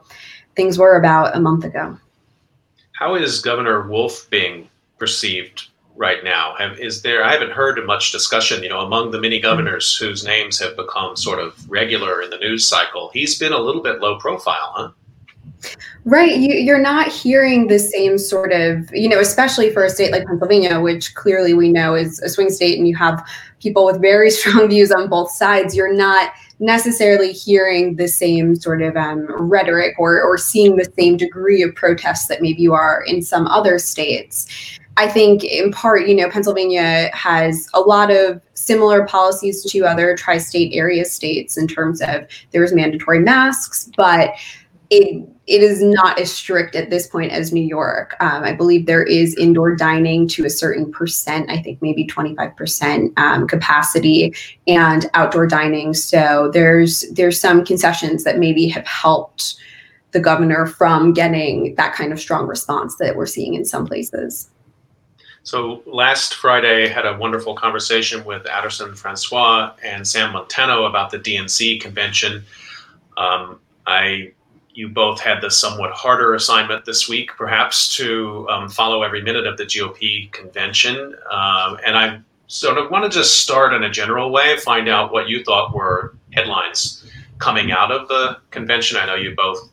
things 0.56 0.78
were 0.78 0.98
about 0.98 1.36
a 1.36 1.40
month 1.40 1.64
ago. 1.64 1.98
How 2.94 3.16
is 3.16 3.42
Governor 3.42 3.88
Wolf 3.88 4.30
being 4.30 4.68
perceived 4.98 5.70
right 5.98 6.24
now? 6.24 6.56
Have, 6.58 6.80
is 6.80 7.02
there? 7.02 7.24
I 7.24 7.34
haven't 7.34 7.52
heard 7.52 7.84
much 7.86 8.12
discussion. 8.12 8.64
You 8.64 8.70
know, 8.70 8.80
among 8.80 9.12
the 9.12 9.20
many 9.20 9.40
governors 9.40 9.96
whose 9.96 10.24
names 10.24 10.60
have 10.60 10.78
become 10.78 11.18
sort 11.18 11.40
of 11.40 11.70
regular 11.70 12.22
in 12.22 12.30
the 12.30 12.38
news 12.38 12.66
cycle, 12.66 13.10
he's 13.14 13.38
been 13.38 13.52
a 13.52 13.60
little 13.60 13.82
bit 13.82 14.00
low 14.00 14.18
profile, 14.20 14.74
huh? 14.76 14.92
Right. 16.06 16.38
You, 16.38 16.74
are 16.74 16.80
not 16.80 17.10
hearing 17.10 17.68
the 17.68 17.80
same 17.80 18.18
sort 18.18 18.54
of, 18.54 18.90
you 18.94 19.10
know, 19.10 19.20
especially 19.20 19.74
for 19.74 19.84
a 19.84 19.90
state 19.90 20.12
like 20.12 20.26
Pennsylvania, 20.26 20.80
which 20.80 21.14
clearly 21.16 21.54
we 21.54 21.70
know 21.70 21.96
is 21.96 22.22
a 22.22 22.30
swing 22.30 22.50
state, 22.50 22.78
and 22.78 22.88
you 22.88 22.96
have 22.96 23.28
people 23.60 23.86
with 23.86 24.00
very 24.00 24.32
strong 24.38 24.70
views 24.70 24.92
on 24.92 25.10
both 25.10 25.32
sides. 25.32 25.76
You're 25.76 25.94
not 25.94 26.32
necessarily 26.60 27.34
hearing 27.34 27.98
the 27.98 28.08
same 28.08 28.56
sort 28.56 28.82
of 28.82 28.96
um, 28.96 29.28
rhetoric 29.30 29.96
or, 30.00 30.22
or 30.22 30.38
seeing 30.38 30.76
the 30.76 30.92
same 30.98 31.18
degree 31.18 31.62
of 31.62 31.76
protests 31.76 32.28
that 32.28 32.42
maybe 32.42 32.62
you 32.62 32.74
are 32.74 33.04
in 33.04 33.22
some 33.22 33.46
other 33.48 33.78
states. 33.78 34.48
I 34.98 35.08
think 35.08 35.44
in 35.44 35.72
part, 35.72 36.08
you 36.08 36.16
know, 36.16 36.30
Pennsylvania 36.30 37.12
has 37.14 37.70
a 37.76 37.80
lot 37.80 38.12
of 38.12 38.42
similar 38.56 39.06
policies 39.06 39.64
to 39.72 39.86
other 39.86 40.18
tri 40.18 40.40
state 40.40 40.74
area 40.74 41.06
states 41.06 41.56
in 41.56 41.68
terms 41.68 42.02
of 42.02 42.26
there's 42.52 42.74
mandatory 42.74 43.20
masks, 43.20 43.90
but 43.96 44.32
it 44.90 45.28
it 45.46 45.64
is 45.64 45.82
not 45.82 46.20
as 46.20 46.30
strict 46.32 46.76
at 46.76 46.90
this 46.90 47.08
point 47.08 47.32
as 47.32 47.54
New 47.54 47.64
York. 47.64 48.16
Um, 48.20 48.44
I 48.44 48.54
believe 48.54 48.86
there 48.86 49.04
is 49.04 49.34
indoor 49.36 49.76
dining 49.76 50.28
to 50.30 50.46
a 50.46 50.50
certain 50.50 50.92
percent, 50.92 51.50
I 51.50 51.62
think 51.62 51.82
maybe 51.82 52.06
25% 52.06 53.18
um, 53.18 53.48
capacity, 53.48 54.34
and 54.68 55.10
outdoor 55.14 55.48
dining. 55.48 55.94
So 55.94 56.50
there's 56.54 57.06
there's 57.12 57.40
some 57.40 57.64
concessions 57.64 58.24
that 58.24 58.40
maybe 58.40 58.68
have 58.70 58.86
helped 58.88 59.56
the 60.12 60.20
governor 60.20 60.66
from 60.66 61.14
getting 61.14 61.76
that 61.76 61.94
kind 61.94 62.12
of 62.12 62.20
strong 62.20 62.48
response 62.48 62.96
that 62.98 63.16
we're 63.16 63.26
seeing 63.26 63.54
in 63.54 63.64
some 63.64 63.86
places. 63.86 64.50
So 65.48 65.82
last 65.86 66.36
Friday, 66.36 66.84
I 66.84 66.88
had 66.90 67.06
a 67.06 67.16
wonderful 67.16 67.56
conversation 67.56 68.26
with 68.26 68.46
Addison 68.48 68.94
Francois 68.94 69.72
and 69.82 70.06
Sam 70.06 70.34
Montano 70.34 70.84
about 70.84 71.10
the 71.10 71.20
DNC 71.20 71.80
convention. 71.80 72.44
Um, 73.16 73.62
I, 73.86 74.34
you 74.74 74.90
both 74.90 75.22
had 75.22 75.40
the 75.40 75.50
somewhat 75.50 75.92
harder 75.94 76.34
assignment 76.34 76.84
this 76.84 77.08
week, 77.08 77.32
perhaps, 77.38 77.96
to 77.96 78.46
um, 78.50 78.68
follow 78.68 79.04
every 79.04 79.22
minute 79.22 79.48
of 79.48 79.56
the 79.56 79.64
GOP 79.64 80.30
convention. 80.34 81.16
Um, 81.32 81.78
and 81.86 81.98
I 81.98 82.20
sort 82.48 82.78
of 82.78 82.92
want 82.92 83.10
to 83.10 83.18
just 83.18 83.40
start 83.40 83.74
in 83.74 83.86
a 83.86 83.90
general 83.90 84.32
way, 84.32 84.58
find 84.58 84.90
out 84.90 85.14
what 85.14 85.30
you 85.30 85.46
thought 85.46 85.74
were 85.74 86.18
headlines 86.34 87.10
coming 87.40 87.72
out 87.72 87.90
of 87.90 88.10
the 88.10 88.38
convention. 88.52 88.98
I 88.98 89.06
know 89.06 89.16
you 89.16 89.34
both 89.34 89.70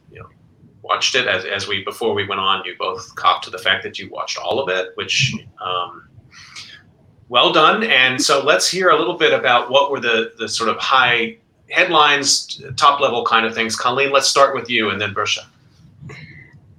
watched 0.85 1.15
it 1.15 1.27
as, 1.27 1.45
as 1.45 1.67
we 1.67 1.83
before 1.83 2.15
we 2.15 2.27
went 2.27 2.41
on 2.41 2.65
you 2.65 2.75
both 2.79 3.15
copped 3.17 3.45
to 3.45 3.51
the 3.51 3.59
fact 3.59 3.83
that 3.83 3.99
you 3.99 4.09
watched 4.11 4.39
all 4.39 4.61
of 4.61 4.69
it 4.69 4.91
which 4.95 5.35
um, 5.61 6.09
well 7.29 7.53
done. 7.53 7.85
And 7.85 8.21
so 8.21 8.45
let's 8.45 8.69
hear 8.69 8.91
a 8.91 8.99
little 8.99 9.17
bit 9.17 9.33
about 9.33 9.71
what 9.71 9.91
were 9.91 10.01
the 10.01 10.33
the 10.39 10.49
sort 10.49 10.69
of 10.71 10.79
high 10.79 11.39
headlines 11.71 12.63
top 12.77 13.01
level 13.01 13.25
kind 13.25 13.47
of 13.47 13.55
things. 13.55 13.77
Colleen 13.77 14.13
let's 14.13 14.29
start 14.29 14.55
with 14.55 14.69
you 14.71 14.91
and 14.91 15.01
then 15.01 15.15
Versha. 15.15 15.47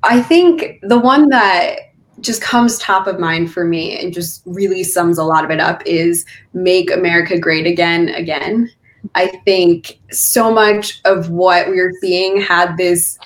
i 0.03 0.21
think 0.21 0.79
the 0.83 0.99
one 0.99 1.29
that 1.29 1.91
just 2.21 2.41
comes 2.41 2.77
top 2.79 3.07
of 3.07 3.19
mind 3.19 3.51
for 3.51 3.65
me 3.65 3.99
and 3.99 4.13
just 4.13 4.41
really 4.45 4.83
sums 4.83 5.17
a 5.17 5.23
lot 5.23 5.43
of 5.43 5.51
it 5.51 5.59
up 5.59 5.81
is 5.85 6.25
make 6.53 6.89
america 6.91 7.37
great 7.37 7.67
again 7.67 8.09
again. 8.09 8.69
I 9.13 9.27
think 9.45 9.99
so 10.11 10.51
much 10.51 11.01
of 11.05 11.29
what 11.29 11.69
we 11.69 11.79
are 11.79 11.91
seeing 12.01 12.41
had 12.41 12.75
this 12.77 13.19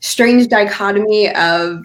strange 0.00 0.48
dichotomy 0.48 1.34
of 1.34 1.84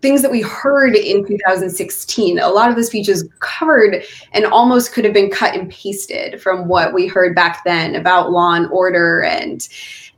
things 0.00 0.22
that 0.22 0.30
we 0.30 0.42
heard 0.42 0.94
in 0.94 1.26
2016. 1.26 2.38
A 2.38 2.48
lot 2.48 2.70
of 2.70 2.76
the 2.76 2.84
speeches 2.84 3.28
covered 3.40 4.02
and 4.32 4.44
almost 4.46 4.92
could 4.92 5.04
have 5.04 5.14
been 5.14 5.30
cut 5.30 5.54
and 5.54 5.70
pasted 5.70 6.40
from 6.40 6.68
what 6.68 6.92
we 6.92 7.06
heard 7.06 7.34
back 7.34 7.64
then 7.64 7.94
about 7.94 8.30
law 8.30 8.54
and 8.54 8.66
order 8.70 9.22
and 9.22 9.68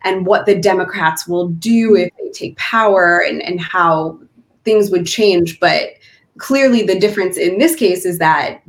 and 0.02 0.25
what 0.25 0.47
the 0.47 0.54
Democrats 0.54 1.28
will 1.28 1.49
do 1.49 1.94
if 1.94 2.11
they 2.16 2.30
take 2.30 2.56
power 2.56 3.23
and, 3.23 3.42
and 3.42 3.61
how 3.61 4.18
things 4.64 4.90
would 4.90 5.06
change. 5.06 5.61
But 5.61 5.90
clearly 6.38 6.82
the 6.82 6.99
difference 6.99 7.37
in 7.37 7.59
this 7.59 7.76
case 7.76 8.06
is 8.06 8.18
that 8.18 8.62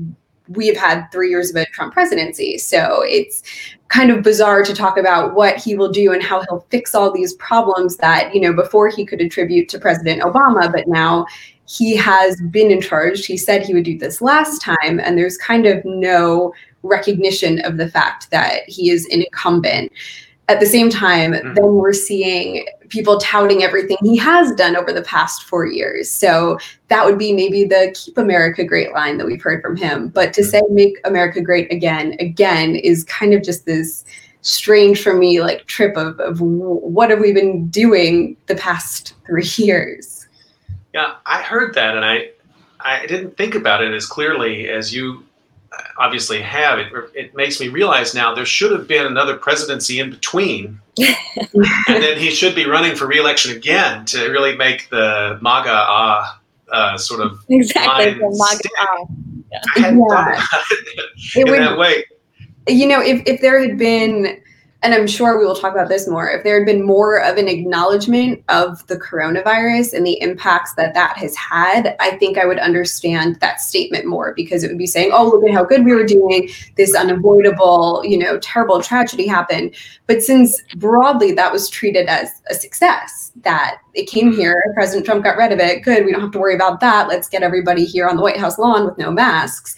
we 0.49 0.67
have 0.67 0.75
had 0.75 1.07
three 1.09 1.29
years 1.29 1.49
of 1.49 1.55
a 1.55 1.65
Trump 1.67 1.93
presidency. 1.93 2.57
So 2.57 3.01
it's 3.05 3.43
kind 3.91 4.09
of 4.09 4.23
bizarre 4.23 4.63
to 4.63 4.73
talk 4.73 4.97
about 4.97 5.35
what 5.35 5.57
he 5.57 5.75
will 5.75 5.91
do 5.91 6.13
and 6.13 6.23
how 6.23 6.41
he'll 6.41 6.65
fix 6.69 6.95
all 6.95 7.11
these 7.11 7.33
problems 7.33 7.97
that, 7.97 8.33
you 8.33 8.39
know, 8.39 8.53
before 8.53 8.87
he 8.87 9.05
could 9.05 9.19
attribute 9.19 9.67
to 9.67 9.77
President 9.77 10.21
Obama, 10.21 10.71
but 10.71 10.87
now 10.87 11.25
he 11.65 11.95
has 11.95 12.39
been 12.49 12.71
in 12.71 12.81
charge. 12.81 13.25
He 13.25 13.37
said 13.37 13.63
he 13.63 13.73
would 13.73 13.83
do 13.83 13.97
this 13.97 14.21
last 14.21 14.61
time, 14.61 14.99
and 14.99 15.17
there's 15.17 15.37
kind 15.37 15.65
of 15.65 15.83
no 15.83 16.53
recognition 16.83 17.59
of 17.65 17.77
the 17.77 17.89
fact 17.89 18.31
that 18.31 18.67
he 18.67 18.89
is 18.89 19.05
an 19.07 19.23
incumbent. 19.23 19.91
At 20.47 20.59
the 20.59 20.65
same 20.65 20.89
time, 20.89 21.31
mm-hmm. 21.31 21.53
then 21.53 21.75
we're 21.75 21.93
seeing 21.93 22.65
people 22.89 23.19
touting 23.19 23.63
everything 23.63 23.97
he 24.01 24.17
has 24.17 24.53
done 24.55 24.75
over 24.75 24.91
the 24.91 25.03
past 25.03 25.43
four 25.43 25.65
years. 25.65 26.11
So 26.11 26.57
that 26.89 27.05
would 27.05 27.17
be 27.17 27.31
maybe 27.31 27.63
the 27.63 27.95
keep 27.95 28.17
America 28.17 28.63
great 28.63 28.91
line 28.91 29.17
that 29.17 29.25
we've 29.25 29.41
heard 29.41 29.61
from 29.61 29.77
him. 29.77 30.09
But 30.09 30.33
to 30.33 30.43
say 30.43 30.61
make 30.69 30.99
America 31.05 31.41
great 31.41 31.71
again, 31.71 32.17
again, 32.19 32.75
is 32.75 33.05
kind 33.05 33.33
of 33.33 33.43
just 33.43 33.65
this 33.65 34.03
strange 34.41 35.01
for 35.01 35.13
me 35.13 35.41
like 35.41 35.65
trip 35.67 35.95
of, 35.95 36.19
of 36.19 36.41
what 36.41 37.09
have 37.09 37.19
we 37.19 37.31
been 37.31 37.67
doing 37.67 38.35
the 38.47 38.55
past 38.55 39.13
three 39.25 39.45
years. 39.55 40.27
Yeah, 40.93 41.15
I 41.25 41.41
heard 41.41 41.73
that 41.75 41.95
and 41.95 42.03
I 42.03 42.31
I 42.83 43.05
didn't 43.05 43.37
think 43.37 43.55
about 43.55 43.83
it 43.83 43.93
as 43.93 44.05
clearly 44.05 44.67
as 44.69 44.93
you 44.93 45.23
obviously 45.97 46.41
have, 46.41 46.79
it, 46.79 46.91
it 47.13 47.35
makes 47.35 47.59
me 47.59 47.69
realize 47.69 48.13
now 48.13 48.33
there 48.33 48.45
should 48.45 48.71
have 48.71 48.87
been 48.87 49.05
another 49.05 49.35
presidency 49.37 49.99
in 49.99 50.09
between. 50.09 50.79
and 50.97 52.03
then 52.03 52.17
he 52.17 52.29
should 52.29 52.53
be 52.53 52.65
running 52.65 52.95
for 52.95 53.07
reelection 53.07 53.55
again 53.55 54.05
to 54.05 54.29
really 54.29 54.55
make 54.55 54.89
the 54.89 55.39
MAGA 55.41 55.69
uh, 55.69 56.25
uh, 56.71 56.97
sort 56.97 57.21
of 57.21 57.39
exactly 57.49 58.13
the 58.13 58.19
MAGA. 58.19 58.69
Uh, 58.79 59.05
yeah. 59.51 59.61
Yeah. 59.77 61.41
it 61.41 61.45
in 61.45 61.51
would, 61.51 61.59
that 61.59 61.77
way. 61.77 62.05
You 62.67 62.87
know, 62.87 63.01
if, 63.01 63.21
if 63.25 63.41
there 63.41 63.59
had 63.59 63.77
been 63.77 64.41
and 64.83 64.95
I'm 64.95 65.05
sure 65.05 65.37
we 65.37 65.45
will 65.45 65.55
talk 65.55 65.73
about 65.73 65.89
this 65.89 66.07
more, 66.07 66.29
if 66.29 66.43
there 66.43 66.57
had 66.57 66.65
been 66.65 66.83
more 66.83 67.21
of 67.21 67.37
an 67.37 67.47
acknowledgement 67.47 68.43
of 68.49 68.85
the 68.87 68.97
coronavirus 68.97 69.93
and 69.93 70.05
the 70.05 70.19
impacts 70.21 70.73
that 70.73 70.95
that 70.95 71.17
has 71.17 71.35
had, 71.35 71.95
I 71.99 72.17
think 72.17 72.39
I 72.39 72.45
would 72.45 72.57
understand 72.57 73.35
that 73.41 73.61
statement 73.61 74.05
more 74.07 74.33
because 74.35 74.63
it 74.63 74.69
would 74.69 74.79
be 74.79 74.87
saying, 74.87 75.11
oh, 75.13 75.29
look 75.29 75.43
at 75.43 75.53
how 75.53 75.63
good 75.63 75.85
we 75.85 75.93
were 75.93 76.05
doing. 76.05 76.49
This 76.77 76.95
unavoidable, 76.95 78.01
you 78.03 78.17
know, 78.17 78.39
terrible 78.39 78.81
tragedy 78.81 79.27
happened. 79.27 79.75
But 80.07 80.23
since 80.23 80.59
broadly 80.77 81.31
that 81.33 81.51
was 81.51 81.69
treated 81.69 82.07
as 82.07 82.41
a 82.49 82.55
success, 82.55 83.31
that 83.41 83.77
it 83.93 84.07
came 84.09 84.31
mm-hmm. 84.31 84.39
here, 84.39 84.71
President 84.73 85.05
Trump 85.05 85.23
got 85.23 85.37
rid 85.37 85.51
of 85.51 85.59
it, 85.59 85.83
good, 85.83 86.05
we 86.05 86.11
don't 86.11 86.21
have 86.21 86.31
to 86.31 86.39
worry 86.39 86.55
about 86.55 86.79
that. 86.79 87.07
Let's 87.07 87.29
get 87.29 87.43
everybody 87.43 87.85
here 87.85 88.09
on 88.09 88.15
the 88.15 88.23
White 88.23 88.37
House 88.37 88.57
lawn 88.57 88.85
with 88.85 88.97
no 88.97 89.11
masks 89.11 89.75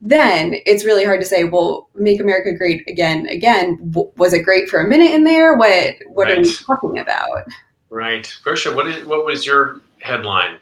then 0.00 0.56
it's 0.66 0.84
really 0.84 1.04
hard 1.04 1.20
to 1.20 1.26
say, 1.26 1.44
well, 1.44 1.88
make 1.94 2.20
America 2.20 2.52
great 2.52 2.88
again, 2.88 3.26
again. 3.26 3.78
W- 3.90 4.10
was 4.16 4.32
it 4.32 4.40
great 4.40 4.68
for 4.68 4.80
a 4.80 4.88
minute 4.88 5.10
in 5.10 5.24
there? 5.24 5.56
What 5.56 5.96
what 6.08 6.28
right. 6.28 6.38
are 6.38 6.42
we 6.42 6.54
talking 6.54 6.98
about? 6.98 7.46
Right, 7.90 8.32
Versha. 8.44 8.74
What 8.74 8.86
is 8.86 9.04
what 9.04 9.26
was 9.26 9.44
your 9.44 9.80
headline? 10.00 10.58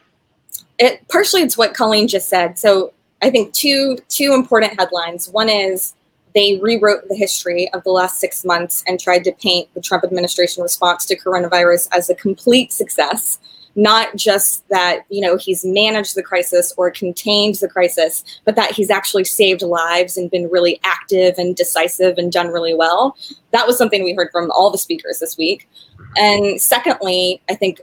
it 0.79 1.07
partially 1.09 1.43
it's 1.43 1.59
what 1.59 1.75
Colleen 1.75 2.09
just 2.09 2.29
said. 2.29 2.59
So 2.59 2.93
I 3.23 3.31
think 3.31 3.53
two 3.53 3.99
two 4.09 4.33
important 4.33 4.79
headlines. 4.79 5.29
One 5.29 5.49
is 5.49 5.95
they 6.35 6.59
rewrote 6.63 7.09
the 7.09 7.17
history 7.17 7.73
of 7.73 7.83
the 7.85 7.91
last 7.91 8.21
six 8.21 8.45
months 8.45 8.85
and 8.87 9.01
tried 9.01 9.25
to 9.25 9.33
paint 9.33 9.73
the 9.75 9.81
Trump 9.81 10.05
administration 10.05 10.63
response 10.63 11.05
to 11.07 11.19
coronavirus 11.19 11.89
as 11.93 12.09
a 12.11 12.15
complete 12.15 12.73
success 12.73 13.39
not 13.79 14.17
just 14.17 14.69
that 14.71 15.05
you 15.09 15.21
know 15.21 15.37
he's 15.37 15.65
managed 15.65 16.17
the 16.17 16.23
crisis 16.23 16.75
or 16.77 16.91
contained 16.91 17.55
the 17.55 17.69
crisis 17.69 18.25
but 18.45 18.57
that 18.57 18.73
he's 18.73 18.91
actually 18.91 19.23
saved 19.23 19.63
lives 19.63 20.17
and 20.17 20.33
been 20.33 20.51
really 20.51 20.81
active 20.83 21.37
and 21.39 21.55
decisive 21.55 22.19
and 22.19 22.33
done 22.33 22.49
really 22.49 22.75
well. 22.75 23.17
That 23.53 23.69
was 23.69 23.79
something 23.79 24.03
we 24.03 24.15
heard 24.15 24.31
from 24.33 24.51
all 24.51 24.71
the 24.71 24.79
speakers 24.79 25.21
this 25.21 25.39
week. 25.39 25.69
And 26.17 26.61
secondly 26.61 27.41
i 27.49 27.55
think 27.55 27.81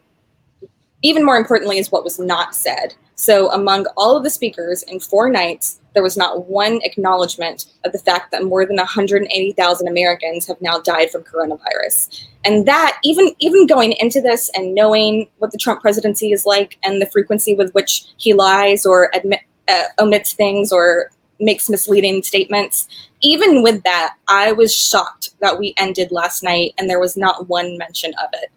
even 1.02 1.24
more 1.24 1.38
importantly 1.38 1.78
is 1.78 1.92
what 1.92 2.04
was 2.04 2.20
not 2.20 2.56
said. 2.56 2.96
So 3.16 3.50
among 3.52 3.86
all 3.96 4.18
of 4.18 4.24
the 4.24 4.30
speakers 4.30 4.84
in 4.84 5.00
four 5.00 5.30
nights 5.30 5.80
there 5.96 6.04
was 6.04 6.18
not 6.18 6.48
one 6.48 6.80
acknowledgement 6.84 7.66
of 7.84 7.94
the 7.94 7.98
fact 7.98 8.30
that 8.32 8.44
more 8.44 8.66
than 8.66 8.76
180,000 8.76 9.88
Americans 9.88 10.46
have 10.46 10.62
now 10.62 10.78
died 10.78 11.10
from 11.10 11.24
coronavirus. 11.24 12.28
And 12.44 12.68
that 12.68 13.00
even 13.04 13.34
even 13.40 13.66
going 13.66 13.94
into 13.94 14.22
this 14.22 14.52
and 14.54 14.76
knowing 14.76 15.28
what 15.40 15.52
the 15.52 15.58
Trump 15.58 15.82
presidency 15.82 16.32
is 16.32 16.46
like 16.46 16.78
and 16.84 17.02
the 17.02 17.08
frequency 17.08 17.56
with 17.56 17.74
which 17.74 18.06
he 18.18 18.34
lies 18.34 18.86
or 18.86 19.10
admit, 19.16 19.40
uh, 19.68 19.86
omits 19.98 20.34
things 20.34 20.72
or 20.72 21.10
makes 21.40 21.70
misleading 21.70 22.24
statements, 22.24 22.88
even 23.22 23.64
with 23.64 23.82
that, 23.84 24.16
I 24.28 24.52
was 24.52 24.76
shocked 24.76 25.32
that 25.40 25.58
we 25.58 25.74
ended 25.78 26.12
last 26.12 26.44
night 26.44 26.74
and 26.78 26.90
there 26.90 27.00
was 27.00 27.18
not 27.18 27.48
one 27.48 27.78
mention 27.78 28.14
of 28.16 28.30
it. 28.34 28.52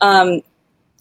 Um, 0.00 0.42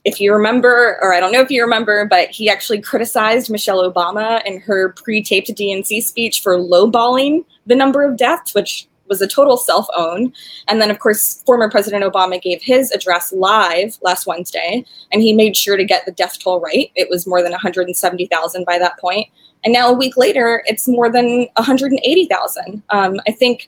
if 0.08 0.22
you 0.22 0.32
remember, 0.32 0.98
or 1.02 1.14
I 1.14 1.20
don't 1.20 1.34
know 1.34 1.42
if 1.42 1.52
you 1.52 1.62
remember, 1.62 2.06
but 2.06 2.30
he 2.30 2.50
actually 2.50 2.80
criticized 2.80 3.52
Michelle 3.52 3.92
Obama 3.92 4.42
in 4.46 4.62
her 4.62 4.94
pre-taped 4.94 5.50
DNC 5.50 6.02
speech 6.02 6.40
for 6.40 6.56
lowballing 6.58 7.44
the 7.66 7.76
number 7.76 8.04
of 8.04 8.16
deaths, 8.16 8.56
which 8.56 8.88
was 9.10 9.22
a 9.22 9.28
total 9.28 9.58
self-own. 9.58 10.32
And 10.70 10.80
then, 10.80 10.90
of 10.90 11.00
course, 11.00 11.44
former 11.46 11.70
President 11.70 12.06
Obama 12.06 12.42
gave 12.42 12.62
his 12.62 12.90
address 12.92 13.34
live 13.34 13.98
last 14.02 14.26
Wednesday, 14.26 14.86
and 15.12 15.22
he 15.22 15.34
made 15.34 15.58
sure 15.58 15.76
to 15.76 15.84
get 15.84 16.06
the 16.06 16.14
death 16.14 16.40
toll 16.40 16.62
right. 16.62 16.90
It 16.96 17.10
was 17.10 17.28
more 17.28 17.44
than 17.44 17.52
170,000 17.52 18.66
by 18.66 18.80
that 18.80 18.98
point. 19.00 19.28
And 19.66 19.74
now, 19.74 19.90
a 19.90 19.94
week 19.94 20.16
later, 20.16 20.64
it's 20.68 20.88
more 20.88 21.12
than 21.12 21.48
180,000. 21.58 22.82
Um, 22.92 23.20
I 23.28 23.34
think 23.34 23.68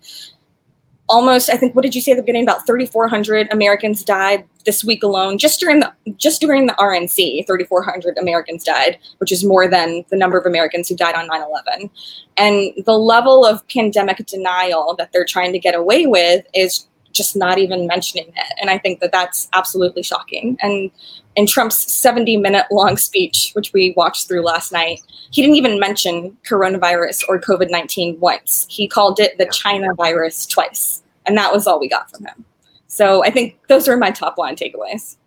almost 1.09 1.49
i 1.49 1.57
think 1.57 1.75
what 1.75 1.81
did 1.81 1.95
you 1.95 2.01
say 2.01 2.11
at 2.11 2.15
the 2.15 2.21
beginning? 2.21 2.43
About 2.43 2.65
3400 2.65 3.51
americans 3.51 4.03
died 4.03 4.45
this 4.65 4.83
week 4.83 5.03
alone 5.03 5.37
just 5.37 5.59
during 5.59 5.79
the 5.79 5.91
just 6.17 6.41
during 6.41 6.67
the 6.67 6.73
rnc 6.73 7.45
3400 7.47 8.17
americans 8.17 8.63
died 8.63 8.97
which 9.17 9.31
is 9.31 9.43
more 9.43 9.67
than 9.67 10.05
the 10.09 10.15
number 10.15 10.37
of 10.37 10.45
americans 10.45 10.87
who 10.87 10.95
died 10.95 11.15
on 11.15 11.27
9-11 11.27 11.89
and 12.37 12.71
the 12.85 12.97
level 12.97 13.45
of 13.45 13.67
pandemic 13.67 14.17
denial 14.25 14.95
that 14.97 15.11
they're 15.11 15.25
trying 15.25 15.51
to 15.51 15.59
get 15.59 15.75
away 15.75 16.05
with 16.05 16.45
is 16.53 16.87
just 17.19 17.35
not 17.35 17.59
even 17.59 17.85
mentioning 17.85 18.29
it. 18.29 18.53
And 18.59 18.69
i 18.69 18.77
think 18.77 19.01
that 19.01 19.11
that's 19.11 19.49
absolutely 19.53 20.03
shocking. 20.03 20.57
And 20.61 20.89
in 21.35 21.45
trump's 21.45 21.79
70 21.93 22.37
minute 22.37 22.65
long 22.71 22.97
speech 22.97 23.51
which 23.53 23.71
we 23.73 23.93
watched 23.95 24.27
through 24.27 24.43
last 24.43 24.71
night 24.71 25.01
he 25.31 25.41
didn't 25.41 25.57
even 25.57 25.79
mention 25.79 26.35
coronavirus 26.49 27.23
or 27.27 27.39
covid-19 27.39 28.17
once. 28.19 28.65
He 28.69 28.87
called 28.87 29.19
it 29.19 29.37
the 29.37 29.47
china 29.47 29.93
virus 29.95 30.45
twice. 30.45 31.03
And 31.25 31.37
that 31.37 31.51
was 31.53 31.67
all 31.67 31.79
we 31.79 31.89
got 31.89 32.09
from 32.09 32.25
him. 32.25 32.45
So 32.87 33.23
i 33.23 33.29
think 33.29 33.59
those 33.67 33.87
are 33.87 33.97
my 33.97 34.11
top 34.11 34.37
line 34.37 34.55
takeaways. 34.55 35.17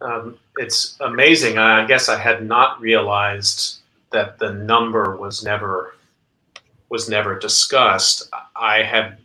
Um, 0.00 0.38
it's 0.58 0.96
amazing. 1.00 1.58
I 1.58 1.84
guess 1.86 2.08
i 2.08 2.18
had 2.18 2.46
not 2.46 2.80
realized 2.80 3.80
that 4.10 4.38
the 4.38 4.52
number 4.52 5.16
was 5.16 5.44
never 5.44 5.94
was 6.88 7.08
never 7.08 7.38
discussed. 7.38 8.30
I 8.56 8.82
have 8.82 9.18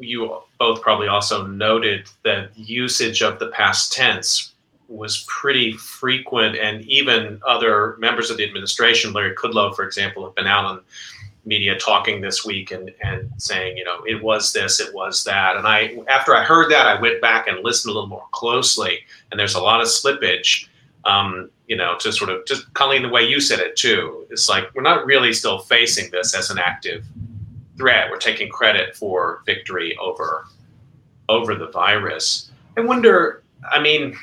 you 0.00 0.40
both 0.58 0.82
probably 0.82 1.08
also 1.08 1.46
noted 1.46 2.08
that 2.24 2.56
usage 2.56 3.22
of 3.22 3.38
the 3.38 3.48
past 3.48 3.92
tense 3.92 4.52
was 4.88 5.24
pretty 5.28 5.72
frequent, 5.72 6.56
and 6.56 6.82
even 6.82 7.40
other 7.46 7.96
members 7.98 8.30
of 8.30 8.36
the 8.36 8.44
administration, 8.44 9.12
Larry 9.12 9.34
Kudlow, 9.34 9.74
for 9.74 9.84
example, 9.84 10.24
have 10.24 10.34
been 10.34 10.46
out 10.46 10.64
on 10.64 10.80
media 11.44 11.78
talking 11.78 12.20
this 12.20 12.44
week 12.44 12.70
and, 12.72 12.92
and 13.02 13.30
saying, 13.38 13.76
you 13.76 13.84
know, 13.84 14.02
it 14.04 14.22
was 14.22 14.52
this, 14.52 14.80
it 14.80 14.92
was 14.94 15.24
that. 15.24 15.56
And 15.56 15.66
I, 15.66 15.96
after 16.08 16.34
I 16.34 16.42
heard 16.42 16.70
that, 16.72 16.86
I 16.86 17.00
went 17.00 17.20
back 17.20 17.46
and 17.46 17.62
listened 17.62 17.90
a 17.90 17.94
little 17.94 18.08
more 18.08 18.26
closely, 18.32 19.00
and 19.30 19.38
there's 19.38 19.54
a 19.54 19.60
lot 19.60 19.80
of 19.80 19.86
slippage. 19.86 20.68
Um, 21.04 21.50
you 21.68 21.76
know, 21.76 21.96
to 22.00 22.12
sort 22.12 22.30
of 22.30 22.44
just 22.46 22.72
Colleen, 22.74 23.02
the 23.02 23.08
way 23.08 23.22
you 23.22 23.40
said 23.40 23.60
it 23.60 23.76
too, 23.76 24.26
it's 24.30 24.48
like 24.48 24.72
we're 24.74 24.82
not 24.82 25.06
really 25.06 25.32
still 25.32 25.58
facing 25.58 26.10
this 26.10 26.34
as 26.34 26.50
an 26.50 26.58
active 26.58 27.04
threat. 27.76 28.10
We're 28.10 28.18
taking 28.18 28.48
credit 28.48 28.96
for 28.96 29.42
victory 29.46 29.96
over 29.98 30.46
over 31.28 31.54
the 31.54 31.66
virus. 31.68 32.50
I 32.76 32.82
wonder, 32.82 33.42
I 33.70 33.80
mean, 33.80 34.16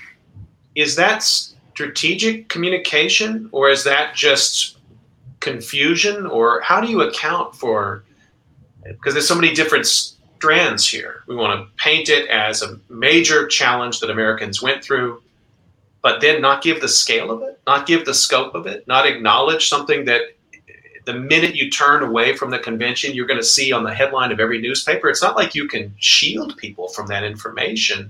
is 0.75 0.95
that 0.95 1.21
strategic 1.23 2.49
communication 2.49 3.49
or 3.51 3.69
is 3.69 3.83
that 3.83 4.15
just 4.15 4.77
confusion 5.39 6.25
or 6.25 6.61
how 6.61 6.79
do 6.79 6.87
you 6.87 7.01
account 7.01 7.53
for 7.55 8.03
because 8.83 9.13
there's 9.13 9.27
so 9.27 9.35
many 9.35 9.53
different 9.53 9.85
strands 9.85 10.87
here. 10.87 11.23
We 11.27 11.35
want 11.35 11.57
to 11.57 11.83
paint 11.83 12.09
it 12.09 12.29
as 12.29 12.61
a 12.61 12.79
major 12.89 13.47
challenge 13.47 14.01
that 14.01 14.09
Americans 14.09 14.61
went 14.61 14.83
through, 14.83 15.21
but 16.01 16.19
then 16.19 16.41
not 16.41 16.61
give 16.61 16.81
the 16.81 16.89
scale 16.89 17.31
of 17.31 17.41
it, 17.43 17.61
not 17.65 17.87
give 17.87 18.05
the 18.05 18.13
scope 18.13 18.53
of 18.53 18.67
it, 18.67 18.85
not 18.85 19.07
acknowledge 19.07 19.69
something 19.69 20.05
that 20.05 20.21
the 21.05 21.13
minute 21.13 21.55
you 21.55 21.69
turn 21.69 22.03
away 22.03 22.35
from 22.35 22.51
the 22.51 22.59
convention, 22.59 23.13
you're 23.13 23.27
going 23.27 23.39
to 23.39 23.45
see 23.45 23.71
on 23.71 23.83
the 23.83 23.93
headline 23.93 24.31
of 24.31 24.39
every 24.39 24.61
newspaper. 24.61 25.09
It's 25.09 25.21
not 25.21 25.35
like 25.35 25.55
you 25.55 25.67
can 25.67 25.93
shield 25.97 26.57
people 26.57 26.87
from 26.89 27.07
that 27.07 27.23
information. 27.23 28.09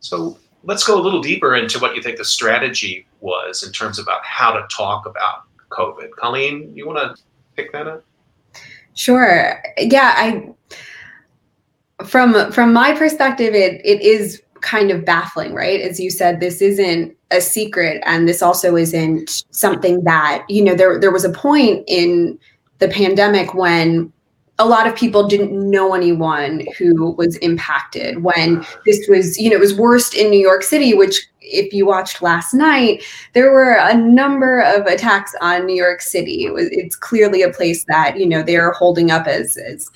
So 0.00 0.38
let's 0.62 0.84
go 0.84 0.98
a 0.98 1.02
little 1.02 1.20
deeper 1.20 1.54
into 1.54 1.78
what 1.78 1.94
you 1.94 2.02
think 2.02 2.18
the 2.18 2.24
strategy 2.24 3.06
was 3.20 3.62
in 3.62 3.72
terms 3.72 3.98
about 3.98 4.24
how 4.24 4.52
to 4.52 4.66
talk 4.74 5.06
about 5.06 5.42
COVID. 5.70 6.10
Colleen, 6.12 6.72
you 6.74 6.86
want 6.86 6.98
to 6.98 7.22
pick 7.56 7.72
that 7.72 7.86
up? 7.86 8.04
Sure. 8.94 9.62
Yeah, 9.76 10.14
I 10.16 10.54
from 12.04 12.52
from 12.52 12.72
my 12.72 12.92
perspective, 12.96 13.54
it 13.54 13.80
it 13.84 14.00
is 14.02 14.42
kind 14.60 14.90
of 14.90 15.04
baffling, 15.04 15.52
right? 15.54 15.80
As 15.80 16.00
you 16.00 16.10
said, 16.10 16.40
this 16.40 16.62
isn't 16.62 17.16
a 17.34 17.40
secret 17.40 18.02
and 18.06 18.28
this 18.28 18.42
also 18.42 18.76
isn't 18.76 19.44
something 19.50 20.02
that 20.04 20.44
you 20.48 20.62
know 20.62 20.74
there 20.74 20.98
there 20.98 21.12
was 21.12 21.24
a 21.24 21.30
point 21.30 21.84
in 21.86 22.38
the 22.78 22.88
pandemic 22.88 23.54
when 23.54 24.12
a 24.58 24.66
lot 24.66 24.86
of 24.86 24.94
people 24.94 25.26
didn't 25.26 25.52
know 25.68 25.94
anyone 25.94 26.64
who 26.78 27.10
was 27.12 27.36
impacted 27.38 28.22
when 28.22 28.64
this 28.86 29.06
was 29.08 29.38
you 29.38 29.50
know 29.50 29.56
it 29.56 29.60
was 29.60 29.74
worst 29.74 30.14
in 30.14 30.30
new 30.30 30.40
york 30.40 30.62
city 30.62 30.94
which 30.94 31.26
if 31.40 31.72
you 31.72 31.86
watched 31.86 32.22
last 32.22 32.54
night 32.54 33.04
there 33.32 33.52
were 33.52 33.74
a 33.74 33.94
number 33.94 34.60
of 34.60 34.86
attacks 34.86 35.34
on 35.40 35.66
new 35.66 35.76
york 35.76 36.00
city. 36.00 36.46
It 36.46 36.52
was 36.52 36.68
it's 36.70 36.96
clearly 36.96 37.42
a 37.42 37.50
place 37.50 37.84
that 37.84 38.18
you 38.18 38.26
know 38.26 38.42
they're 38.42 38.72
holding 38.72 39.10
up 39.10 39.26
as 39.26 39.56
as 39.56 39.90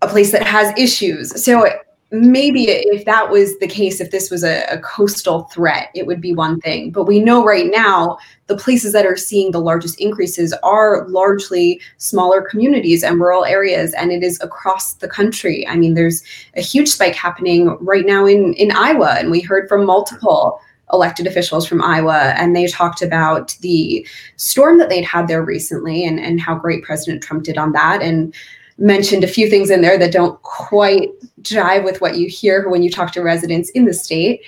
a 0.00 0.08
place 0.08 0.32
that 0.32 0.42
has 0.42 0.72
issues. 0.76 1.42
So 1.42 1.66
maybe 2.12 2.64
if 2.68 3.06
that 3.06 3.30
was 3.30 3.58
the 3.58 3.66
case, 3.66 3.98
if 3.98 4.10
this 4.10 4.30
was 4.30 4.44
a, 4.44 4.64
a, 4.66 4.78
coastal 4.78 5.44
threat, 5.44 5.88
it 5.94 6.06
would 6.06 6.20
be 6.20 6.34
one 6.34 6.60
thing. 6.60 6.90
But 6.90 7.04
we 7.04 7.18
know 7.18 7.42
right 7.42 7.70
now 7.70 8.18
the 8.48 8.56
places 8.56 8.92
that 8.92 9.06
are 9.06 9.16
seeing 9.16 9.50
the 9.50 9.60
largest 9.60 9.98
increases 9.98 10.52
are 10.62 11.08
largely 11.08 11.80
smaller 11.96 12.42
communities 12.42 13.02
and 13.02 13.18
rural 13.18 13.46
areas, 13.46 13.94
and 13.94 14.12
it 14.12 14.22
is 14.22 14.38
across 14.42 14.94
the 14.94 15.08
country. 15.08 15.66
I 15.66 15.76
mean, 15.76 15.94
there's 15.94 16.22
a 16.54 16.60
huge 16.60 16.88
spike 16.88 17.14
happening 17.14 17.78
right 17.80 18.04
now 18.04 18.26
in, 18.26 18.52
in 18.54 18.72
Iowa, 18.72 19.16
and 19.18 19.30
we 19.30 19.40
heard 19.40 19.66
from 19.66 19.86
multiple 19.86 20.60
elected 20.92 21.26
officials 21.26 21.66
from 21.66 21.82
Iowa, 21.82 22.34
and 22.36 22.54
they 22.54 22.66
talked 22.66 23.00
about 23.00 23.56
the 23.62 24.06
storm 24.36 24.76
that 24.78 24.90
they'd 24.90 25.04
had 25.04 25.28
there 25.28 25.42
recently 25.42 26.04
and, 26.04 26.20
and 26.20 26.42
how 26.42 26.56
great 26.56 26.84
President 26.84 27.22
Trump 27.22 27.44
did 27.44 27.56
on 27.56 27.72
that. 27.72 28.02
And 28.02 28.34
mentioned 28.78 29.24
a 29.24 29.28
few 29.28 29.48
things 29.48 29.70
in 29.70 29.82
there 29.82 29.98
that 29.98 30.12
don't 30.12 30.40
quite 30.42 31.10
jive 31.42 31.84
with 31.84 32.00
what 32.00 32.16
you 32.16 32.28
hear 32.28 32.68
when 32.68 32.82
you 32.82 32.90
talk 32.90 33.12
to 33.12 33.22
residents 33.22 33.70
in 33.70 33.84
the 33.84 33.94
state. 33.94 34.42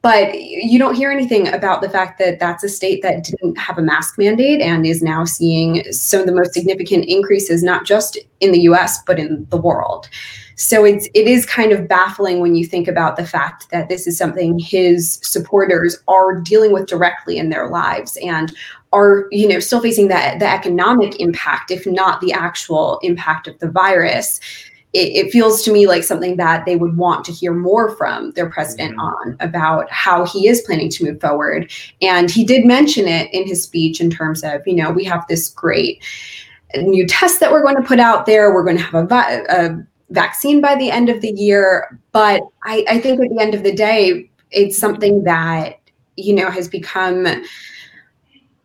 But 0.00 0.40
you 0.40 0.78
don't 0.78 0.94
hear 0.94 1.10
anything 1.10 1.48
about 1.48 1.80
the 1.80 1.90
fact 1.90 2.20
that 2.20 2.38
that's 2.38 2.62
a 2.62 2.68
state 2.68 3.02
that 3.02 3.24
didn't 3.24 3.58
have 3.58 3.78
a 3.78 3.82
mask 3.82 4.16
mandate 4.16 4.60
and 4.60 4.86
is 4.86 5.02
now 5.02 5.24
seeing 5.24 5.82
some 5.92 6.20
of 6.20 6.26
the 6.26 6.34
most 6.34 6.54
significant 6.54 7.04
increases, 7.06 7.64
not 7.64 7.84
just 7.84 8.16
in 8.40 8.52
the 8.52 8.60
US, 8.60 9.02
but 9.02 9.18
in 9.18 9.44
the 9.50 9.56
world. 9.56 10.08
So 10.58 10.84
it's 10.84 11.06
it 11.14 11.28
is 11.28 11.46
kind 11.46 11.70
of 11.70 11.86
baffling 11.86 12.40
when 12.40 12.56
you 12.56 12.64
think 12.64 12.88
about 12.88 13.16
the 13.16 13.26
fact 13.26 13.70
that 13.70 13.88
this 13.88 14.08
is 14.08 14.18
something 14.18 14.58
his 14.58 15.20
supporters 15.22 15.96
are 16.08 16.40
dealing 16.40 16.72
with 16.72 16.88
directly 16.88 17.38
in 17.38 17.48
their 17.48 17.68
lives 17.68 18.18
and 18.22 18.52
are 18.92 19.26
you 19.30 19.48
know 19.48 19.60
still 19.60 19.80
facing 19.80 20.08
that 20.08 20.38
the 20.38 20.48
economic 20.48 21.20
impact 21.20 21.70
if 21.70 21.86
not 21.86 22.20
the 22.20 22.32
actual 22.32 22.98
impact 23.02 23.46
of 23.46 23.58
the 23.58 23.70
virus 23.70 24.40
it, 24.94 25.26
it, 25.26 25.30
feels 25.30 25.62
to 25.62 25.72
me 25.72 25.86
like 25.86 26.02
something 26.02 26.36
that 26.36 26.64
they 26.64 26.76
would 26.76 26.96
want 26.96 27.24
to 27.26 27.32
hear 27.32 27.52
more 27.52 27.94
from 27.96 28.30
their 28.32 28.48
president 28.48 28.92
mm-hmm. 28.92 29.00
on 29.00 29.36
about 29.40 29.90
how 29.90 30.24
he 30.24 30.48
is 30.48 30.62
planning 30.62 30.88
to 30.88 31.04
move 31.04 31.20
forward. 31.20 31.70
And 32.00 32.30
he 32.30 32.44
did 32.44 32.64
mention 32.64 33.06
it 33.06 33.32
in 33.34 33.46
his 33.46 33.62
speech 33.62 34.00
in 34.00 34.08
terms 34.08 34.42
of, 34.42 34.66
you 34.66 34.74
know, 34.74 34.90
we 34.90 35.04
have 35.04 35.26
this 35.28 35.50
great 35.50 36.02
new 36.76 37.06
test 37.06 37.40
that 37.40 37.52
we're 37.52 37.62
going 37.62 37.76
to 37.76 37.82
put 37.82 38.00
out 38.00 38.26
there. 38.26 38.52
We're 38.52 38.64
going 38.64 38.78
to 38.78 38.82
have 38.82 39.04
a, 39.04 39.06
vi- 39.06 39.44
a 39.48 39.76
vaccine 40.10 40.60
by 40.60 40.74
the 40.74 40.90
end 40.90 41.10
of 41.10 41.20
the 41.20 41.32
year. 41.32 41.98
But 42.12 42.42
I, 42.64 42.84
I 42.88 42.98
think 43.00 43.20
at 43.20 43.28
the 43.28 43.42
end 43.42 43.54
of 43.54 43.62
the 43.62 43.74
day, 43.74 44.30
it's 44.50 44.78
something 44.78 45.24
that, 45.24 45.80
you 46.16 46.34
know, 46.34 46.50
has 46.50 46.66
become 46.66 47.26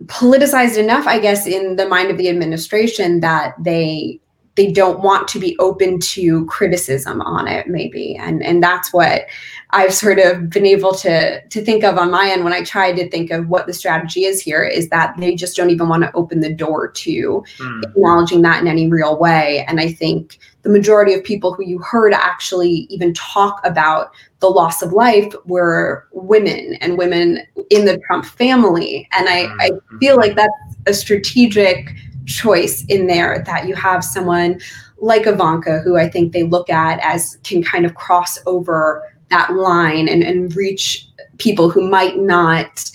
politicized 0.05 0.77
enough, 0.77 1.07
I 1.07 1.19
guess, 1.19 1.47
in 1.47 1.75
the 1.75 1.87
mind 1.87 2.11
of 2.11 2.17
the 2.17 2.29
administration 2.29 3.19
that 3.21 3.55
they 3.59 4.19
they 4.55 4.71
don't 4.71 5.01
want 5.01 5.27
to 5.27 5.39
be 5.39 5.57
open 5.59 5.99
to 5.99 6.45
criticism 6.45 7.21
on 7.21 7.47
it 7.47 7.67
maybe 7.67 8.15
and 8.15 8.43
and 8.43 8.61
that's 8.61 8.93
what 8.93 9.25
i've 9.71 9.93
sort 9.93 10.19
of 10.19 10.49
been 10.49 10.65
able 10.65 10.93
to 10.93 11.41
to 11.47 11.63
think 11.63 11.83
of 11.83 11.97
on 11.97 12.11
my 12.11 12.29
end 12.29 12.43
when 12.43 12.53
i 12.53 12.63
try 12.63 12.91
to 12.91 13.09
think 13.09 13.31
of 13.31 13.47
what 13.49 13.65
the 13.65 13.73
strategy 13.73 14.25
is 14.25 14.41
here 14.41 14.63
is 14.63 14.89
that 14.89 15.15
they 15.17 15.33
just 15.35 15.55
don't 15.55 15.71
even 15.71 15.89
want 15.89 16.03
to 16.03 16.11
open 16.13 16.41
the 16.41 16.53
door 16.53 16.87
to 16.87 17.43
mm. 17.57 17.83
acknowledging 17.83 18.41
that 18.41 18.61
in 18.61 18.67
any 18.67 18.87
real 18.87 19.17
way 19.17 19.65
and 19.67 19.79
i 19.79 19.91
think 19.91 20.37
the 20.63 20.69
majority 20.69 21.13
of 21.13 21.23
people 21.23 21.53
who 21.53 21.63
you 21.63 21.77
heard 21.79 22.13
actually 22.13 22.87
even 22.89 23.13
talk 23.13 23.59
about 23.63 24.11
the 24.39 24.49
loss 24.49 24.81
of 24.81 24.93
life 24.93 25.33
were 25.45 26.07
women 26.11 26.75
and 26.81 26.97
women 26.97 27.41
in 27.69 27.85
the 27.85 27.99
trump 28.07 28.25
family 28.25 29.07
and 29.13 29.29
i 29.29 29.45
i 29.59 29.69
hmm. 29.69 29.97
feel 29.99 30.15
like 30.15 30.35
that's 30.35 30.51
a 30.87 30.93
strategic 30.93 31.89
choice 32.25 32.85
in 32.85 33.07
there 33.07 33.43
that 33.45 33.67
you 33.67 33.75
have 33.75 34.03
someone 34.03 34.59
like 34.97 35.27
Ivanka, 35.27 35.79
who 35.79 35.97
I 35.97 36.09
think 36.09 36.31
they 36.31 36.43
look 36.43 36.69
at 36.69 36.99
as 37.01 37.37
can 37.43 37.61
kind 37.61 37.85
of 37.85 37.95
cross 37.95 38.39
over 38.45 39.03
that 39.29 39.53
line 39.53 40.07
and, 40.07 40.23
and 40.23 40.55
reach 40.55 41.07
people 41.37 41.69
who 41.69 41.89
might 41.89 42.17
not 42.17 42.89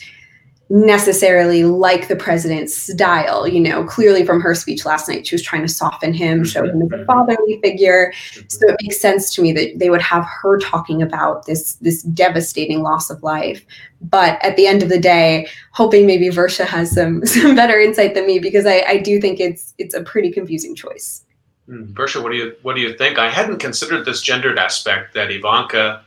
necessarily 0.70 1.64
like 1.64 2.08
the 2.08 2.16
president's 2.16 2.76
style. 2.76 3.48
You 3.48 3.60
know, 3.60 3.84
clearly 3.84 4.24
from 4.24 4.40
her 4.40 4.54
speech 4.54 4.84
last 4.84 5.08
night, 5.08 5.26
she 5.26 5.34
was 5.34 5.42
trying 5.42 5.62
to 5.62 5.68
soften 5.68 6.12
him, 6.12 6.44
show 6.44 6.64
him 6.64 6.82
as 6.82 7.00
a 7.00 7.04
fatherly 7.04 7.58
figure. 7.62 8.12
So 8.48 8.68
it 8.68 8.76
makes 8.82 9.00
sense 9.00 9.34
to 9.34 9.42
me 9.42 9.52
that 9.52 9.78
they 9.78 9.90
would 9.90 10.02
have 10.02 10.24
her 10.24 10.58
talking 10.58 11.02
about 11.02 11.46
this 11.46 11.74
this 11.76 12.02
devastating 12.02 12.82
loss 12.82 13.10
of 13.10 13.22
life. 13.22 13.64
But 14.00 14.42
at 14.44 14.56
the 14.56 14.66
end 14.66 14.82
of 14.82 14.88
the 14.88 15.00
day, 15.00 15.48
hoping 15.72 16.06
maybe 16.06 16.28
Versha 16.28 16.66
has 16.66 16.92
some 16.92 17.24
some 17.26 17.54
better 17.54 17.78
insight 17.78 18.14
than 18.14 18.26
me 18.26 18.38
because 18.38 18.66
I, 18.66 18.82
I 18.86 18.98
do 18.98 19.20
think 19.20 19.40
it's 19.40 19.74
it's 19.78 19.94
a 19.94 20.02
pretty 20.02 20.30
confusing 20.30 20.74
choice. 20.74 21.24
Mm, 21.68 21.92
Versha, 21.92 22.22
what 22.22 22.32
do 22.32 22.38
you 22.38 22.54
what 22.62 22.76
do 22.76 22.82
you 22.82 22.96
think? 22.96 23.18
I 23.18 23.30
hadn't 23.30 23.58
considered 23.58 24.04
this 24.04 24.22
gendered 24.22 24.58
aspect 24.58 25.14
that 25.14 25.30
Ivanka 25.30 26.04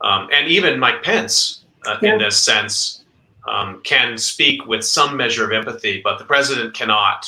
um, 0.00 0.28
and 0.32 0.48
even 0.48 0.78
Mike 0.78 1.02
Pence, 1.02 1.64
uh, 1.86 1.98
yeah. 2.00 2.12
in 2.12 2.18
this 2.18 2.38
sense, 2.38 3.04
um, 3.48 3.80
can 3.82 4.18
speak 4.18 4.66
with 4.66 4.84
some 4.84 5.16
measure 5.16 5.44
of 5.44 5.52
empathy, 5.52 6.00
but 6.02 6.18
the 6.18 6.24
president 6.24 6.74
cannot. 6.74 7.26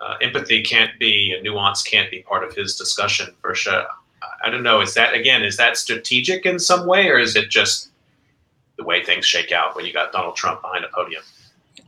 Uh, 0.00 0.14
empathy 0.22 0.62
can't 0.62 0.96
be, 0.98 1.34
a 1.38 1.42
nuance 1.42 1.82
can't 1.82 2.10
be 2.10 2.22
part 2.22 2.44
of 2.44 2.54
his 2.54 2.76
discussion. 2.76 3.34
Sure, 3.54 3.84
I 4.44 4.50
don't 4.50 4.62
know. 4.62 4.80
Is 4.80 4.94
that 4.94 5.14
again? 5.14 5.42
Is 5.42 5.56
that 5.56 5.76
strategic 5.76 6.46
in 6.46 6.58
some 6.58 6.86
way, 6.86 7.08
or 7.08 7.18
is 7.18 7.34
it 7.34 7.50
just 7.50 7.90
the 8.76 8.84
way 8.84 9.04
things 9.04 9.26
shake 9.26 9.50
out 9.50 9.74
when 9.74 9.84
you 9.84 9.92
got 9.92 10.12
Donald 10.12 10.36
Trump 10.36 10.62
behind 10.62 10.84
a 10.84 10.88
podium? 10.94 11.22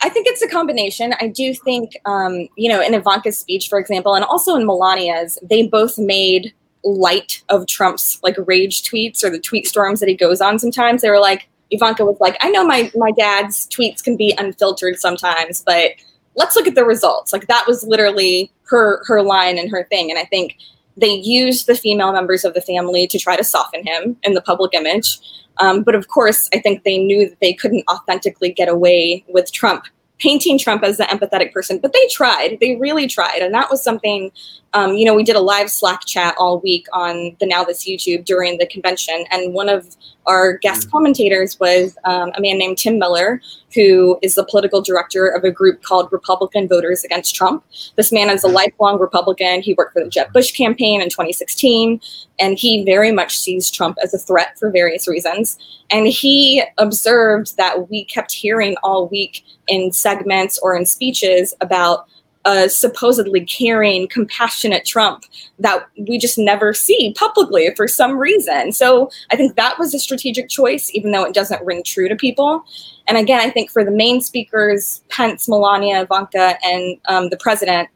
I 0.03 0.09
think 0.09 0.27
it's 0.27 0.43
a 0.43 0.49
combination. 0.49 1.15
I 1.21 1.29
do 1.29 1.55
think, 1.55 1.97
um, 2.05 2.49
you 2.57 2.69
know, 2.69 2.81
in 2.81 2.95
Ivanka's 2.95 3.39
speech, 3.39 3.69
for 3.69 3.79
example, 3.79 4.15
and 4.15 4.25
also 4.25 4.57
in 4.57 4.67
Melania's, 4.67 5.39
they 5.43 5.67
both 5.67 5.99
made 5.99 6.53
light 6.83 7.43
of 7.51 7.67
Trump's 7.67 8.19
like 8.23 8.37
rage 8.47 8.83
tweets 8.83 9.23
or 9.23 9.31
the 9.31 9.39
tweet 9.39 9.67
storms 9.67 10.01
that 10.01 10.09
he 10.09 10.17
goes 10.17 10.41
on 10.41 10.59
sometimes. 10.59 11.03
They 11.03 11.11
were 11.11 11.21
like, 11.21 11.50
Ivanka 11.71 12.05
was 12.05 12.19
like, 12.21 12.37
I 12.41 12.51
know 12.51 12.65
my 12.65 12.91
my 12.95 13.11
dad's 13.13 13.69
tweets 13.69 14.03
can 14.03 14.17
be 14.17 14.35
unfiltered 14.39 14.99
sometimes, 14.99 15.63
but 15.63 15.93
let's 16.35 16.57
look 16.57 16.67
at 16.67 16.75
the 16.75 16.85
results. 16.85 17.33
Like 17.33 17.47
that 17.47 17.67
was 17.67 17.85
literally 17.85 18.53
her 18.65 19.03
her 19.07 19.23
line 19.23 19.59
and 19.59 19.71
her 19.71 19.85
thing. 19.85 20.11
And 20.11 20.19
I 20.19 20.25
think 20.25 20.57
they 20.97 21.13
used 21.13 21.67
the 21.67 21.75
female 21.75 22.13
members 22.13 22.45
of 22.45 22.55
the 22.55 22.61
family 22.61 23.07
to 23.07 23.19
try 23.19 23.37
to 23.37 23.45
soften 23.45 23.87
him 23.87 24.17
in 24.23 24.35
the 24.35 24.43
public 24.43 24.75
image. 24.75 25.19
Um, 25.59 25.83
but 25.83 25.95
of 25.95 26.09
course, 26.09 26.49
I 26.55 26.59
think 26.59 26.85
they 26.85 26.99
knew 26.99 27.29
that 27.29 27.41
they 27.41 27.53
couldn't 27.53 27.85
authentically 27.91 28.53
get 28.53 28.69
away 28.69 29.25
with 29.29 29.53
Trump 29.53 29.85
painting 30.21 30.59
Trump 30.59 30.85
as 30.85 30.99
the 30.99 31.05
empathetic 31.05 31.53
person, 31.53 31.79
but 31.79 31.93
they 31.93 32.07
tried. 32.11 32.59
They 32.61 32.77
really 32.77 33.07
tried. 33.07 33.43
And 33.43 33.53
that 33.55 33.71
was 33.71 33.83
something, 33.83 34.31
um, 34.73 34.95
you 34.95 35.05
know, 35.05 35.15
we 35.15 35.25
did 35.25 35.37
a 35.37 35.41
live 35.41 35.71
Slack 35.71 36.05
chat 36.07 36.35
all 36.39 36.61
week 36.61 36.87
on 36.93 37.37
the 37.41 37.47
Now 37.47 37.65
This 37.65 37.85
YouTube 37.85 38.25
during 38.25 38.59
the 38.59 38.67
convention. 38.67 39.25
And 39.31 39.53
one 39.53 39.69
of 39.69 39.97
our 40.27 40.59
guest 40.59 40.87
mm. 40.87 40.91
commentators 40.93 41.59
was 41.59 41.99
um, 42.05 42.31
a 42.37 42.41
man 42.41 42.59
named 42.59 42.79
Tim 42.79 42.99
Miller, 42.99 43.41
who 43.75 44.19
is 44.23 44.37
the 44.37 44.45
political 44.45 44.81
director 44.81 45.27
of 45.27 45.43
a 45.43 45.51
group 45.51 45.83
called 45.83 46.09
Republican 46.13 46.69
Voters 46.69 47.03
Against 47.03 47.35
Trump. 47.35 47.65
This 47.97 48.13
man 48.13 48.31
is 48.31 48.45
a 48.45 48.49
lifelong 48.49 49.01
Republican. 49.01 49.61
He 49.61 49.75
worked 49.75 49.95
for 49.95 50.05
the 50.05 50.11
Jeb 50.11 50.33
Bush 50.33 50.53
campaign 50.53 51.01
in 51.01 51.09
2016, 51.09 52.01
and 52.39 52.57
he 52.57 52.85
very 52.85 53.11
much 53.11 53.39
sees 53.39 53.71
Trump 53.71 53.99
as 54.03 54.15
a 54.15 54.19
threat 54.19 54.57
for 54.59 54.71
various 54.71 55.09
reasons. 55.09 55.59
And 55.91 56.07
he 56.07 56.63
observed 56.79 57.57
that 57.57 57.91
we 57.91 58.05
kept 58.05 58.31
hearing 58.33 58.77
all 58.85 59.09
week 59.09 59.45
in 59.67 59.91
segments 59.91 60.59
or 60.61 60.77
in 60.77 60.87
speeches 60.87 61.55
about 61.61 62.07
a 62.45 62.69
supposedly 62.69 63.45
caring, 63.45 64.09
compassionate 64.09 64.85
Trump 64.87 65.25
that 65.59 65.87
we 66.09 66.19
just 66.19 66.39
never 66.39 66.73
see 66.73 67.15
publicly 67.17 67.71
for 67.77 67.87
some 67.87 68.19
reason. 68.19 68.73
So 68.73 69.11
I 69.31 69.37
think 69.37 69.57
that 69.57 69.79
was 69.79 69.93
a 69.93 69.99
strategic 69.99 70.49
choice, 70.49 70.91
even 70.95 71.13
though 71.13 71.25
it 71.25 71.35
doesn't 71.35 71.65
ring 71.65 71.83
true 71.85 72.09
to 72.09 72.17
people. 72.17 72.65
And 73.09 73.19
again, 73.19 73.41
I 73.41 73.51
think 73.51 73.71
for 73.71 73.85
the 73.85 73.91
main 73.91 74.21
speakers, 74.21 75.03
Pence, 75.11 75.49
Melania, 75.49 76.03
Ivanka, 76.03 76.57
and 76.65 76.99
um, 77.09 77.29
the 77.29 77.37
president, 77.37 77.89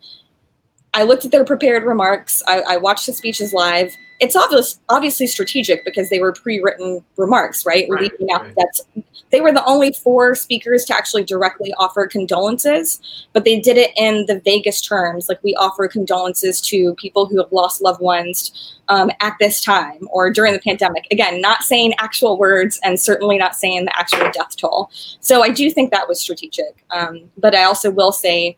I 0.93 1.05
looked 1.05 1.25
at 1.25 1.31
their 1.31 1.45
prepared 1.45 1.85
remarks. 1.85 2.43
I, 2.47 2.61
I 2.61 2.77
watched 2.77 3.07
the 3.07 3.13
speeches 3.13 3.53
live 3.53 3.97
it's 4.21 4.37
obvious, 4.37 4.79
obviously 4.89 5.27
strategic 5.27 5.85
because 5.85 6.09
they 6.09 6.21
were 6.21 6.33
pre-written 6.33 7.05
remarks, 7.17 7.67
right? 7.67 7.87
right 7.91 8.13
right. 8.21 8.55
that 8.55 8.81
they 9.31 9.41
were 9.41 9.53
the 9.53 9.65
only 9.65 9.93
four 9.93 10.35
speakers 10.37 10.85
to 10.85 10.95
actually 10.95 11.25
directly 11.25 11.75
offer 11.79 12.07
condolences, 12.07 13.01
but 13.33 13.45
they 13.45 13.59
did 13.59 13.77
it 13.77 13.91
in 13.97 14.27
the 14.27 14.41
vaguest 14.45 14.85
terms, 14.85 15.29
like 15.29 15.43
we 15.43 15.55
offer 15.57 15.89
condolences 15.89 16.61
to 16.61 16.95
people 16.95 17.27
who 17.27 17.39
have 17.39 17.51
lost 17.51 17.83
loved 17.83 18.01
ones 18.01 18.79
um, 18.89 19.11
at 19.21 19.35
this 19.41 19.61
time 19.61 20.07
or 20.11 20.31
during 20.31 20.53
the 20.53 20.61
pandemic. 20.61 21.07
Again, 21.11 21.41
not 21.41 21.65
saying 21.65 21.95
actual 21.99 22.39
words 22.39 22.79
and 22.85 23.01
certainly 23.01 23.37
not 23.37 23.57
saying 23.57 23.87
the 23.87 23.99
actual 23.99 24.31
death 24.31 24.57
toll. 24.57 24.91
So 25.21 25.43
I 25.43 25.49
do 25.49 25.71
think 25.71 25.91
that 25.91 26.07
was 26.07 26.21
strategic, 26.21 26.85
um, 26.91 27.31
but 27.37 27.55
I 27.55 27.65
also 27.65 27.91
will 27.91 28.13
say 28.13 28.57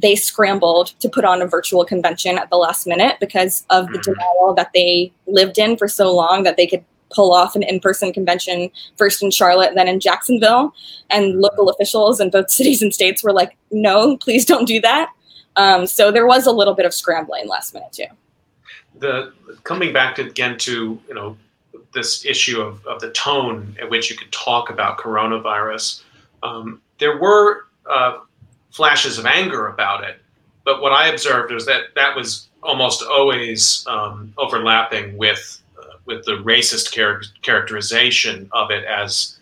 they 0.00 0.16
scrambled 0.16 0.88
to 1.00 1.08
put 1.08 1.24
on 1.24 1.42
a 1.42 1.46
virtual 1.46 1.84
convention 1.84 2.38
at 2.38 2.50
the 2.50 2.56
last 2.56 2.86
minute 2.86 3.16
because 3.20 3.64
of 3.70 3.86
the 3.88 3.98
mm. 3.98 4.02
denial 4.02 4.54
that 4.56 4.70
they 4.74 5.12
lived 5.26 5.58
in 5.58 5.76
for 5.76 5.88
so 5.88 6.14
long 6.14 6.42
that 6.42 6.56
they 6.56 6.66
could 6.66 6.84
pull 7.14 7.32
off 7.32 7.54
an 7.54 7.62
in-person 7.62 8.12
convention 8.12 8.70
first 8.96 9.22
in 9.22 9.30
Charlotte, 9.30 9.74
then 9.74 9.88
in 9.88 10.00
Jacksonville, 10.00 10.74
and 11.08 11.40
local 11.40 11.70
officials 11.70 12.20
in 12.20 12.30
both 12.30 12.50
cities 12.58 12.82
and 12.82 12.92
states 12.92 13.22
were 13.22 13.32
like, 13.32 13.56
"No, 13.70 14.16
please 14.16 14.44
don't 14.44 14.66
do 14.66 14.80
that." 14.80 15.10
Um, 15.56 15.86
so 15.86 16.12
there 16.12 16.26
was 16.26 16.46
a 16.46 16.52
little 16.52 16.74
bit 16.74 16.84
of 16.84 16.92
scrambling 16.92 17.48
last 17.48 17.74
minute 17.74 17.92
too. 17.92 18.04
The 18.98 19.32
coming 19.64 19.92
back 19.92 20.16
to, 20.16 20.26
again 20.26 20.58
to 20.58 21.00
you 21.08 21.14
know 21.14 21.36
this 21.94 22.26
issue 22.26 22.60
of, 22.60 22.84
of 22.86 23.00
the 23.00 23.10
tone 23.12 23.74
at 23.80 23.88
which 23.88 24.10
you 24.10 24.16
could 24.16 24.30
talk 24.32 24.68
about 24.68 24.98
coronavirus. 24.98 26.02
Um, 26.42 26.82
there 26.98 27.18
were 27.18 27.66
uh, 27.90 28.18
flashes 28.76 29.16
of 29.18 29.24
anger 29.24 29.68
about 29.68 30.04
it. 30.04 30.20
But 30.64 30.82
what 30.82 30.92
I 30.92 31.08
observed 31.08 31.52
was 31.52 31.64
that 31.66 31.94
that 31.94 32.14
was 32.14 32.48
almost 32.62 33.02
always 33.02 33.84
um, 33.86 34.34
overlapping 34.36 35.16
with 35.16 35.62
uh, 35.78 35.96
with 36.04 36.24
the 36.24 36.38
racist 36.42 36.92
char- 36.92 37.22
characterization 37.42 38.48
of 38.52 38.70
it 38.70 38.84
as 38.84 39.38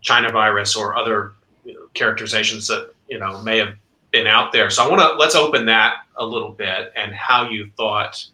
China 0.00 0.30
virus 0.30 0.74
or 0.74 0.96
other 0.96 1.32
characterizations 1.94 2.66
that 2.68 2.92
you 3.08 3.18
know 3.18 3.42
may 3.42 3.58
have 3.58 3.74
been 4.10 4.26
out 4.26 4.52
there. 4.52 4.70
So 4.70 4.84
I 4.84 4.88
want 4.88 5.02
to 5.02 5.18
let's 5.18 5.34
open 5.34 5.66
that 5.66 6.06
a 6.16 6.24
little 6.24 6.52
bit 6.52 6.92
and 6.96 7.12
how 7.12 7.50
you 7.50 7.70
thought 7.76 8.24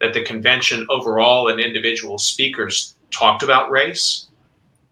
that 0.00 0.14
the 0.14 0.22
convention 0.22 0.86
overall 0.88 1.48
and 1.48 1.60
individual 1.60 2.18
speakers 2.18 2.94
talked 3.10 3.42
about 3.42 3.70
race 3.70 4.28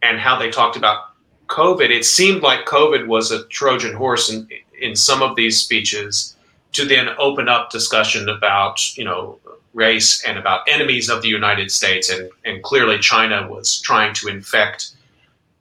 and 0.02 0.18
how 0.18 0.38
they 0.38 0.50
talked 0.50 0.76
about 0.76 1.12
COVID. 1.48 1.90
It 1.90 2.04
seemed 2.04 2.42
like 2.42 2.66
COVID 2.66 3.06
was 3.06 3.30
a 3.30 3.44
Trojan 3.44 3.94
horse 3.94 4.30
in, 4.30 4.48
in 4.80 4.96
some 4.96 5.22
of 5.22 5.36
these 5.36 5.58
speeches 5.58 6.36
to 6.72 6.84
then 6.84 7.08
open 7.18 7.48
up 7.48 7.70
discussion 7.70 8.28
about 8.28 8.96
you 8.96 9.04
know 9.04 9.38
race 9.74 10.24
and 10.24 10.38
about 10.38 10.62
enemies 10.68 11.08
of 11.08 11.22
the 11.22 11.28
United 11.28 11.70
States. 11.70 12.10
And 12.10 12.30
and 12.44 12.62
clearly 12.62 12.98
China 12.98 13.48
was 13.48 13.80
trying 13.80 14.14
to 14.14 14.28
infect 14.28 14.90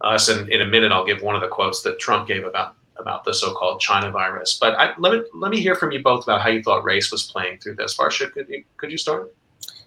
us. 0.01 0.29
And 0.29 0.49
in 0.49 0.61
a 0.61 0.65
minute 0.65 0.91
I'll 0.91 1.05
give 1.05 1.21
one 1.21 1.35
of 1.35 1.41
the 1.41 1.47
quotes 1.47 1.81
that 1.83 1.99
Trump 1.99 2.27
gave 2.27 2.45
about 2.45 2.75
about 2.97 3.25
the 3.25 3.33
so-called 3.33 3.81
China 3.81 4.09
virus. 4.09 4.57
But 4.59 4.75
I, 4.75 4.93
let 4.97 5.13
me 5.13 5.23
let 5.33 5.51
me 5.51 5.59
hear 5.59 5.75
from 5.75 5.91
you 5.91 6.01
both 6.01 6.23
about 6.23 6.41
how 6.41 6.49
you 6.49 6.63
thought 6.63 6.83
race 6.83 7.11
was 7.11 7.23
playing 7.23 7.59
through 7.59 7.75
this. 7.75 7.95
Versha 7.97 8.31
could 8.31 8.47
you 8.49 8.63
could 8.77 8.91
you 8.91 8.97
start? 8.97 9.33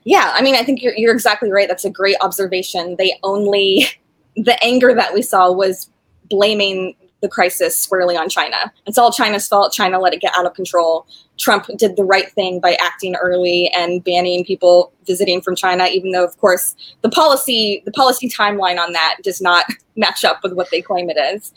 Yeah, 0.04 0.32
I 0.34 0.40
mean, 0.42 0.54
I 0.54 0.62
think 0.62 0.82
you're, 0.82 0.94
you're 0.94 1.12
exactly 1.12 1.50
right. 1.50 1.68
That's 1.68 1.84
a 1.84 1.90
great 1.90 2.16
observation. 2.22 2.96
They 2.96 3.18
only, 3.22 3.86
the 4.36 4.62
anger 4.64 4.94
that 4.94 5.12
we 5.12 5.20
saw 5.20 5.52
was 5.52 5.90
blaming 6.30 6.94
the 7.20 7.28
crisis 7.28 7.76
squarely 7.76 8.16
on 8.16 8.28
China. 8.28 8.72
It's 8.86 8.98
all 8.98 9.12
China's 9.12 9.48
fault. 9.48 9.72
China 9.72 9.98
let 9.98 10.14
it 10.14 10.20
get 10.20 10.32
out 10.36 10.46
of 10.46 10.54
control. 10.54 11.06
Trump 11.36 11.66
did 11.76 11.96
the 11.96 12.04
right 12.04 12.30
thing 12.32 12.60
by 12.60 12.76
acting 12.80 13.14
early 13.16 13.70
and 13.76 14.02
banning 14.02 14.44
people 14.44 14.92
visiting 15.06 15.40
from 15.40 15.56
China, 15.56 15.86
even 15.86 16.12
though, 16.12 16.24
of 16.24 16.36
course, 16.38 16.74
the 17.02 17.08
policy 17.08 17.82
the 17.84 17.92
policy 17.92 18.28
timeline 18.28 18.78
on 18.78 18.92
that 18.92 19.16
does 19.22 19.40
not 19.40 19.64
match 19.96 20.24
up 20.24 20.40
with 20.42 20.52
what 20.52 20.70
they 20.70 20.82
claim 20.82 21.10
it 21.10 21.16
is. 21.16 21.52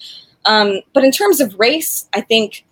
Um, 0.45 0.82
but 0.93 1.04
in 1.04 1.12
terms 1.12 1.39
of 1.39 1.58
race, 1.60 2.08
I 2.13 2.21
think 2.21 2.65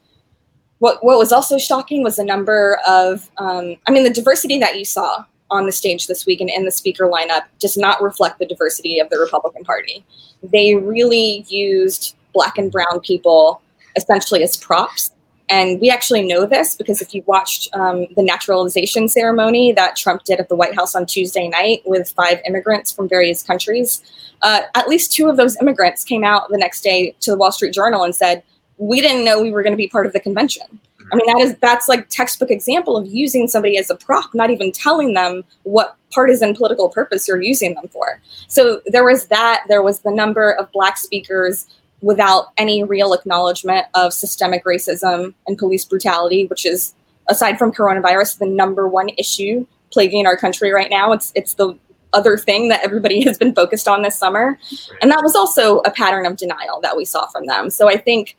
what 0.80 1.04
what 1.04 1.18
was 1.18 1.32
also 1.32 1.58
shocking 1.58 2.04
was 2.04 2.16
the 2.16 2.24
number 2.24 2.80
of 2.88 3.30
um, 3.38 3.76
I 3.88 3.92
mean 3.92 4.04
the 4.04 4.10
diversity 4.10 4.58
that 4.60 4.78
you 4.78 4.86
saw 4.86 5.26
on 5.52 5.66
the 5.66 5.72
stage 5.72 6.08
this 6.08 6.26
week 6.26 6.42
and 6.42 6.50
in 6.50 6.66
the 6.66 6.72
speaker 6.72 7.06
lineup 7.06 7.42
does 7.60 7.76
not 7.76 8.02
reflect 8.02 8.40
the 8.40 8.46
diversity 8.46 9.00
of 9.00 9.10
the 9.10 9.18
Republican 9.18 9.64
Party. 9.64 10.06
They 10.44 10.76
really 10.76 11.46
used 11.48 12.16
black 12.40 12.58
and 12.58 12.72
brown 12.72 13.02
people 13.02 13.62
essentially 13.98 14.42
as 14.44 14.56
props. 14.56 15.12
And 15.50 15.82
we 15.82 15.90
actually 15.90 16.26
know 16.26 16.46
this 16.46 16.78
because 16.78 17.02
if 17.02 17.14
you 17.14 17.22
watched 17.26 17.68
um, 17.76 18.08
the 18.16 18.24
naturalization 18.24 19.10
ceremony 19.10 19.74
that 19.74 19.98
Trump 19.98 20.24
did 20.24 20.40
at 20.40 20.48
the 20.48 20.56
White 20.56 20.74
House 20.74 20.96
on 20.96 21.06
Tuesday 21.06 21.50
night 21.50 21.82
with 21.86 22.12
five 22.12 22.40
immigrants 22.48 22.94
from 22.94 23.10
various 23.10 23.44
countries, 23.44 24.02
uh, 24.42 24.62
at 24.74 24.88
least 24.88 25.12
two 25.12 25.28
of 25.28 25.36
those 25.36 25.60
immigrants 25.60 26.06
came 26.06 26.24
out 26.24 26.50
the 26.50 26.58
next 26.58 26.82
day 26.82 27.14
to 27.20 27.32
the 27.32 27.38
Wall 27.38 27.52
Street 27.52 27.74
Journal 27.74 28.04
and 28.04 28.16
said, 28.16 28.42
"We 28.78 29.02
didn't 29.02 29.26
know 29.26 29.42
we 29.42 29.52
were 29.52 29.64
going 29.64 29.74
to 29.74 29.84
be 29.86 29.90
part 29.90 30.06
of 30.06 30.14
the 30.14 30.22
convention." 30.22 30.80
I 31.12 31.16
mean, 31.16 31.26
that 31.26 31.40
is 31.40 31.56
that's 31.58 31.88
like 31.90 32.08
textbook 32.10 32.52
example 32.52 32.96
of 32.96 33.08
using 33.08 33.48
somebody 33.48 33.78
as 33.78 33.90
a 33.90 33.96
prop, 33.96 34.34
not 34.34 34.52
even 34.52 34.72
telling 34.72 35.14
them 35.14 35.44
what 35.64 35.98
partisan 36.12 36.56
political 36.56 36.90
purpose 36.90 37.28
you're 37.28 37.42
using 37.42 37.74
them 37.76 37.88
for. 37.88 38.22
So 38.48 38.82
there 38.86 39.04
was 39.04 39.28
that. 39.28 39.64
There 39.68 39.82
was 39.82 40.00
the 40.00 40.12
number 40.12 40.52
of 40.52 40.72
black 40.72 40.98
speakers 40.98 41.68
without 42.02 42.48
any 42.58 42.84
real 42.84 43.14
acknowledgement 43.14 43.86
of 43.94 44.14
systemic 44.14 44.64
racism 44.66 45.34
and 45.48 45.58
police 45.58 45.86
brutality, 45.86 46.46
which 46.48 46.66
is 46.66 46.94
aside 47.28 47.58
from 47.58 47.72
coronavirus 47.72 48.40
the 48.40 48.46
number 48.46 48.88
one 48.88 49.10
issue 49.18 49.66
plaguing 49.92 50.26
our 50.26 50.38
country 50.38 50.72
right 50.72 50.90
now. 50.90 51.12
It's 51.12 51.32
it's 51.36 51.56
the 51.56 51.78
other 52.14 52.38
thing 52.38 52.70
that 52.70 52.84
everybody 52.84 53.22
has 53.26 53.38
been 53.38 53.54
focused 53.54 53.88
on 53.88 54.02
this 54.02 54.18
summer. 54.18 54.58
And 55.02 55.12
that 55.12 55.22
was 55.24 55.36
also 55.36 55.80
a 55.80 55.92
pattern 55.92 56.26
of 56.26 56.38
denial 56.38 56.80
that 56.82 56.98
we 56.98 57.06
saw 57.06 57.28
from 57.28 57.46
them. 57.46 57.70
So 57.70 57.90
I 57.90 57.98
think 57.98 58.38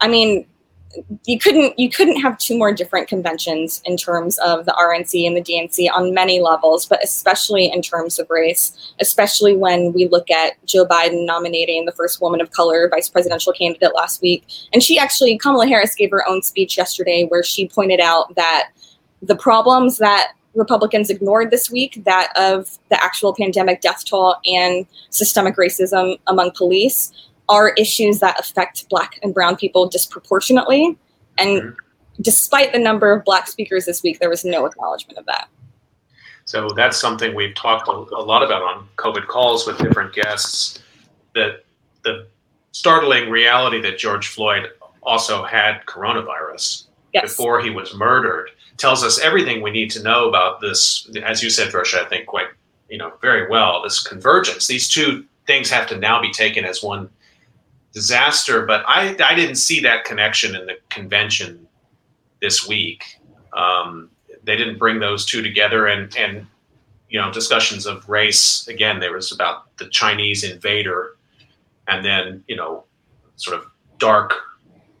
I 0.00 0.08
mean 0.08 0.46
you 1.24 1.38
couldn't 1.38 1.78
you 1.78 1.88
couldn't 1.88 2.20
have 2.20 2.36
two 2.38 2.58
more 2.58 2.72
different 2.72 3.08
conventions 3.08 3.80
in 3.84 3.96
terms 3.96 4.38
of 4.38 4.64
the 4.66 4.72
RNC 4.72 5.26
and 5.26 5.36
the 5.36 5.40
DNC 5.40 5.88
on 5.94 6.12
many 6.14 6.40
levels, 6.40 6.86
but 6.86 7.02
especially 7.02 7.70
in 7.70 7.80
terms 7.80 8.18
of 8.18 8.28
race, 8.28 8.92
especially 9.00 9.56
when 9.56 9.92
we 9.92 10.08
look 10.08 10.30
at 10.30 10.54
Joe 10.66 10.86
Biden 10.86 11.26
nominating 11.26 11.84
the 11.86 11.92
first 11.92 12.20
woman 12.20 12.40
of 12.40 12.50
color 12.50 12.88
vice 12.88 13.08
presidential 13.08 13.52
candidate 13.52 13.94
last 13.94 14.20
week. 14.20 14.44
And 14.72 14.82
she 14.82 14.98
actually 14.98 15.38
Kamala 15.38 15.66
Harris 15.66 15.94
gave 15.94 16.10
her 16.10 16.28
own 16.28 16.42
speech 16.42 16.76
yesterday 16.76 17.24
where 17.28 17.42
she 17.42 17.68
pointed 17.68 18.00
out 18.00 18.34
that 18.34 18.70
the 19.22 19.36
problems 19.36 19.98
that 19.98 20.32
Republicans 20.54 21.10
ignored 21.10 21.50
this 21.50 21.70
week, 21.70 22.02
that 22.04 22.32
of 22.36 22.78
the 22.88 23.02
actual 23.02 23.34
pandemic 23.34 23.80
death 23.80 24.04
toll 24.04 24.36
and 24.44 24.86
systemic 25.10 25.56
racism 25.56 26.18
among 26.26 26.50
police, 26.56 27.12
are 27.50 27.70
issues 27.70 28.20
that 28.20 28.38
affect 28.40 28.88
Black 28.88 29.18
and 29.22 29.34
Brown 29.34 29.56
people 29.56 29.88
disproportionately. 29.88 30.96
And 31.36 31.60
mm-hmm. 31.60 32.22
despite 32.22 32.72
the 32.72 32.78
number 32.78 33.12
of 33.12 33.24
Black 33.24 33.48
speakers 33.48 33.84
this 33.84 34.02
week, 34.02 34.20
there 34.20 34.30
was 34.30 34.44
no 34.44 34.64
acknowledgement 34.64 35.18
of 35.18 35.26
that. 35.26 35.48
So 36.44 36.70
that's 36.70 36.98
something 36.98 37.34
we've 37.34 37.54
talked 37.54 37.88
a, 37.88 37.92
a 37.92 38.22
lot 38.22 38.42
about 38.42 38.62
on 38.62 38.88
COVID 38.96 39.26
calls 39.26 39.66
with 39.66 39.78
different 39.78 40.14
guests. 40.14 40.82
That 41.34 41.64
the 42.02 42.26
startling 42.72 43.30
reality 43.30 43.80
that 43.82 43.98
George 43.98 44.28
Floyd 44.28 44.68
also 45.02 45.44
had 45.44 45.84
coronavirus 45.86 46.86
yes. 47.12 47.22
before 47.22 47.60
he 47.60 47.70
was 47.70 47.94
murdered 47.94 48.50
tells 48.78 49.04
us 49.04 49.20
everything 49.20 49.60
we 49.62 49.70
need 49.70 49.90
to 49.90 50.02
know 50.02 50.28
about 50.28 50.60
this. 50.60 51.08
As 51.22 51.42
you 51.42 51.50
said, 51.50 51.68
Versha, 51.68 52.04
I 52.04 52.08
think 52.08 52.26
quite 52.26 52.48
you 52.88 52.98
know 52.98 53.12
very 53.20 53.48
well. 53.48 53.82
This 53.82 54.02
convergence. 54.02 54.66
These 54.66 54.88
two 54.88 55.24
things 55.46 55.70
have 55.70 55.86
to 55.88 55.96
now 55.96 56.20
be 56.20 56.32
taken 56.32 56.64
as 56.64 56.82
one 56.82 57.08
disaster. 57.92 58.66
But 58.66 58.84
I, 58.86 59.16
I 59.24 59.34
didn't 59.34 59.56
see 59.56 59.80
that 59.80 60.04
connection 60.04 60.54
in 60.54 60.66
the 60.66 60.76
convention 60.88 61.66
this 62.40 62.66
week. 62.66 63.18
Um, 63.52 64.10
they 64.44 64.56
didn't 64.56 64.78
bring 64.78 65.00
those 65.00 65.26
two 65.26 65.42
together, 65.42 65.86
and 65.86 66.14
and 66.16 66.46
you 67.08 67.20
know 67.20 67.32
discussions 67.32 67.86
of 67.86 68.08
race 68.08 68.66
again. 68.68 69.00
There 69.00 69.12
was 69.12 69.32
about 69.32 69.76
the 69.76 69.88
Chinese 69.88 70.44
invader, 70.44 71.16
and 71.88 72.04
then 72.04 72.44
you 72.48 72.56
know 72.56 72.84
sort 73.36 73.58
of 73.58 73.66
dark, 73.98 74.34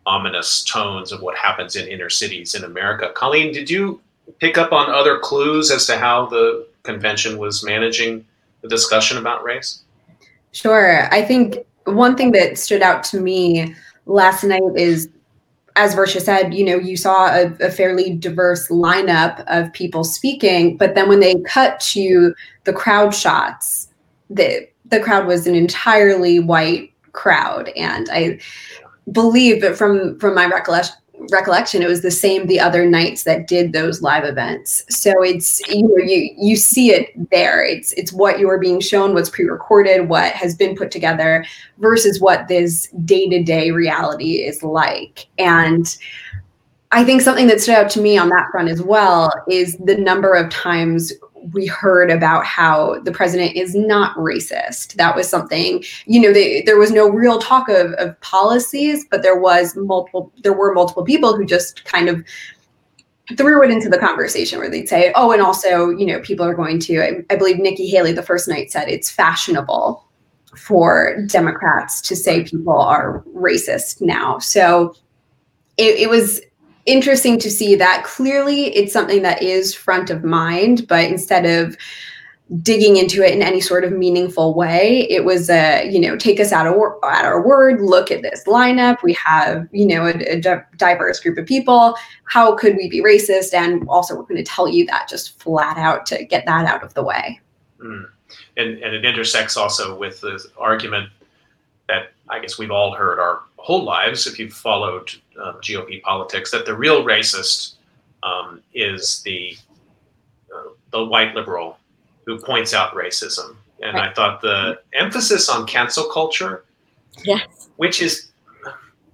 ominous 0.06 0.64
tones 0.64 1.12
of 1.12 1.22
what 1.22 1.36
happens 1.36 1.76
in 1.76 1.88
inner 1.88 2.10
cities 2.10 2.54
in 2.54 2.64
America. 2.64 3.12
Colleen, 3.14 3.52
did 3.52 3.70
you 3.70 4.00
pick 4.38 4.58
up 4.58 4.72
on 4.72 4.90
other 4.90 5.18
clues 5.18 5.70
as 5.70 5.86
to 5.86 5.96
how 5.98 6.26
the 6.26 6.66
convention 6.82 7.38
was 7.38 7.64
managing 7.64 8.24
the 8.62 8.68
discussion 8.68 9.18
about 9.18 9.44
race? 9.44 9.82
Sure. 10.52 11.12
I 11.12 11.22
think 11.22 11.58
one 11.94 12.16
thing 12.16 12.32
that 12.32 12.58
stood 12.58 12.82
out 12.82 13.04
to 13.04 13.20
me 13.20 13.74
last 14.06 14.44
night 14.44 14.62
is 14.76 15.08
as 15.76 15.94
Versha 15.94 16.20
said, 16.20 16.52
you 16.52 16.64
know, 16.64 16.76
you 16.76 16.96
saw 16.96 17.28
a, 17.28 17.52
a, 17.60 17.70
fairly 17.70 18.14
diverse 18.14 18.68
lineup 18.68 19.44
of 19.46 19.72
people 19.72 20.04
speaking, 20.04 20.76
but 20.76 20.94
then 20.94 21.08
when 21.08 21.20
they 21.20 21.36
cut 21.46 21.78
to 21.80 22.34
the 22.64 22.72
crowd 22.72 23.14
shots, 23.14 23.88
the 24.28 24.68
the 24.86 25.00
crowd 25.00 25.26
was 25.26 25.46
an 25.46 25.54
entirely 25.54 26.40
white 26.40 26.92
crowd, 27.12 27.68
and 27.76 28.08
I 28.10 28.40
believe 29.12 29.62
that 29.62 29.76
from 29.76 30.18
from 30.18 30.34
my 30.34 30.46
recollection 30.46 30.96
recollection 31.30 31.82
it 31.82 31.88
was 31.88 32.02
the 32.02 32.10
same 32.10 32.46
the 32.46 32.60
other 32.60 32.88
nights 32.88 33.24
that 33.24 33.46
did 33.46 33.72
those 33.72 34.02
live 34.02 34.24
events. 34.24 34.84
So 34.88 35.22
it's 35.22 35.60
you 35.68 35.82
know 35.82 36.02
you 36.02 36.34
you 36.38 36.56
see 36.56 36.90
it 36.90 37.10
there. 37.30 37.62
It's 37.62 37.92
it's 37.92 38.12
what 38.12 38.38
you 38.38 38.48
are 38.48 38.58
being 38.58 38.80
shown 38.80 39.14
what's 39.14 39.30
pre-recorded 39.30 40.08
what 40.08 40.32
has 40.32 40.54
been 40.54 40.76
put 40.76 40.90
together 40.90 41.44
versus 41.78 42.20
what 42.20 42.48
this 42.48 42.88
day-to-day 43.04 43.70
reality 43.70 44.42
is 44.42 44.62
like. 44.62 45.26
And 45.38 45.96
i 46.92 47.04
think 47.04 47.22
something 47.22 47.46
that 47.46 47.60
stood 47.60 47.76
out 47.76 47.88
to 47.88 48.00
me 48.00 48.18
on 48.18 48.28
that 48.30 48.48
front 48.50 48.68
as 48.68 48.82
well 48.82 49.32
is 49.48 49.76
the 49.76 49.96
number 49.96 50.34
of 50.34 50.50
times 50.50 51.12
we 51.52 51.66
heard 51.66 52.10
about 52.10 52.44
how 52.44 53.00
the 53.00 53.12
president 53.12 53.56
is 53.56 53.74
not 53.74 54.16
racist. 54.16 54.94
That 54.94 55.16
was 55.16 55.28
something, 55.28 55.82
you 56.06 56.20
know, 56.20 56.32
they, 56.32 56.62
there 56.62 56.78
was 56.78 56.90
no 56.90 57.08
real 57.08 57.38
talk 57.38 57.68
of, 57.68 57.92
of 57.94 58.20
policies, 58.20 59.06
but 59.10 59.22
there 59.22 59.38
was 59.38 59.76
multiple, 59.76 60.32
there 60.42 60.52
were 60.52 60.72
multiple 60.74 61.04
people 61.04 61.36
who 61.36 61.44
just 61.44 61.84
kind 61.84 62.08
of 62.08 62.24
threw 63.36 63.62
it 63.62 63.70
into 63.70 63.88
the 63.88 63.98
conversation 63.98 64.58
where 64.58 64.70
they'd 64.70 64.88
say, 64.88 65.12
oh, 65.14 65.32
and 65.32 65.42
also, 65.42 65.90
you 65.90 66.06
know, 66.06 66.20
people 66.20 66.44
are 66.44 66.54
going 66.54 66.78
to, 66.80 67.00
I, 67.00 67.24
I 67.30 67.36
believe 67.36 67.58
Nikki 67.58 67.86
Haley 67.86 68.12
the 68.12 68.22
first 68.22 68.48
night 68.48 68.70
said 68.70 68.88
it's 68.88 69.10
fashionable 69.10 70.04
for 70.56 71.22
Democrats 71.26 72.00
to 72.02 72.16
say 72.16 72.44
people 72.44 72.78
are 72.78 73.22
racist 73.34 74.00
now. 74.00 74.38
So 74.38 74.94
it, 75.76 75.96
it 75.96 76.10
was 76.10 76.40
interesting 76.86 77.38
to 77.38 77.50
see 77.50 77.74
that 77.76 78.04
clearly 78.04 78.74
it's 78.76 78.92
something 78.92 79.22
that 79.22 79.42
is 79.42 79.74
front 79.74 80.10
of 80.10 80.24
mind, 80.24 80.86
but 80.88 81.04
instead 81.04 81.46
of 81.46 81.76
digging 82.62 82.96
into 82.96 83.22
it 83.22 83.32
in 83.32 83.42
any 83.42 83.60
sort 83.60 83.84
of 83.84 83.92
meaningful 83.92 84.54
way, 84.54 85.06
it 85.08 85.24
was 85.24 85.48
a 85.48 85.88
you 85.88 86.00
know 86.00 86.16
take 86.16 86.40
us 86.40 86.52
out 86.52 86.66
of 86.66 86.74
at 87.04 87.24
our 87.24 87.46
word. 87.46 87.80
Look 87.80 88.10
at 88.10 88.22
this 88.22 88.44
lineup. 88.44 89.02
We 89.02 89.12
have 89.24 89.68
you 89.72 89.86
know 89.86 90.06
a, 90.06 90.14
a 90.36 90.66
diverse 90.76 91.20
group 91.20 91.38
of 91.38 91.46
people. 91.46 91.96
How 92.24 92.54
could 92.54 92.76
we 92.76 92.88
be 92.88 93.02
racist? 93.02 93.54
And 93.54 93.88
also, 93.88 94.16
we're 94.16 94.22
going 94.22 94.36
to 94.36 94.42
tell 94.42 94.68
you 94.68 94.86
that 94.86 95.08
just 95.08 95.40
flat 95.40 95.76
out 95.76 96.06
to 96.06 96.24
get 96.24 96.46
that 96.46 96.66
out 96.66 96.82
of 96.82 96.94
the 96.94 97.02
way. 97.02 97.40
Mm. 97.82 98.08
And 98.56 98.78
and 98.78 98.94
it 98.94 99.04
intersects 99.04 99.56
also 99.56 99.96
with 99.96 100.20
the 100.20 100.44
argument 100.58 101.10
that 101.88 102.12
I 102.28 102.40
guess 102.40 102.58
we've 102.58 102.70
all 102.70 102.94
heard 102.94 103.18
our 103.18 103.42
whole 103.56 103.84
lives, 103.84 104.26
if 104.26 104.38
you've 104.38 104.52
followed 104.52 105.12
uh, 105.40 105.54
GOP 105.60 106.02
politics, 106.02 106.50
that 106.50 106.66
the 106.66 106.76
real 106.76 107.04
racist 107.04 107.74
um, 108.22 108.62
is 108.74 109.22
the 109.22 109.56
uh, 110.54 110.70
the 110.90 111.04
white 111.04 111.34
liberal 111.34 111.78
who 112.26 112.38
points 112.38 112.74
out 112.74 112.94
racism. 112.94 113.56
And 113.82 113.96
right. 113.96 114.10
I 114.10 114.12
thought 114.12 114.42
the 114.42 114.80
emphasis 114.92 115.48
on 115.48 115.66
cancel 115.66 116.04
culture, 116.10 116.64
yes. 117.24 117.68
which 117.76 118.02
is 118.02 118.30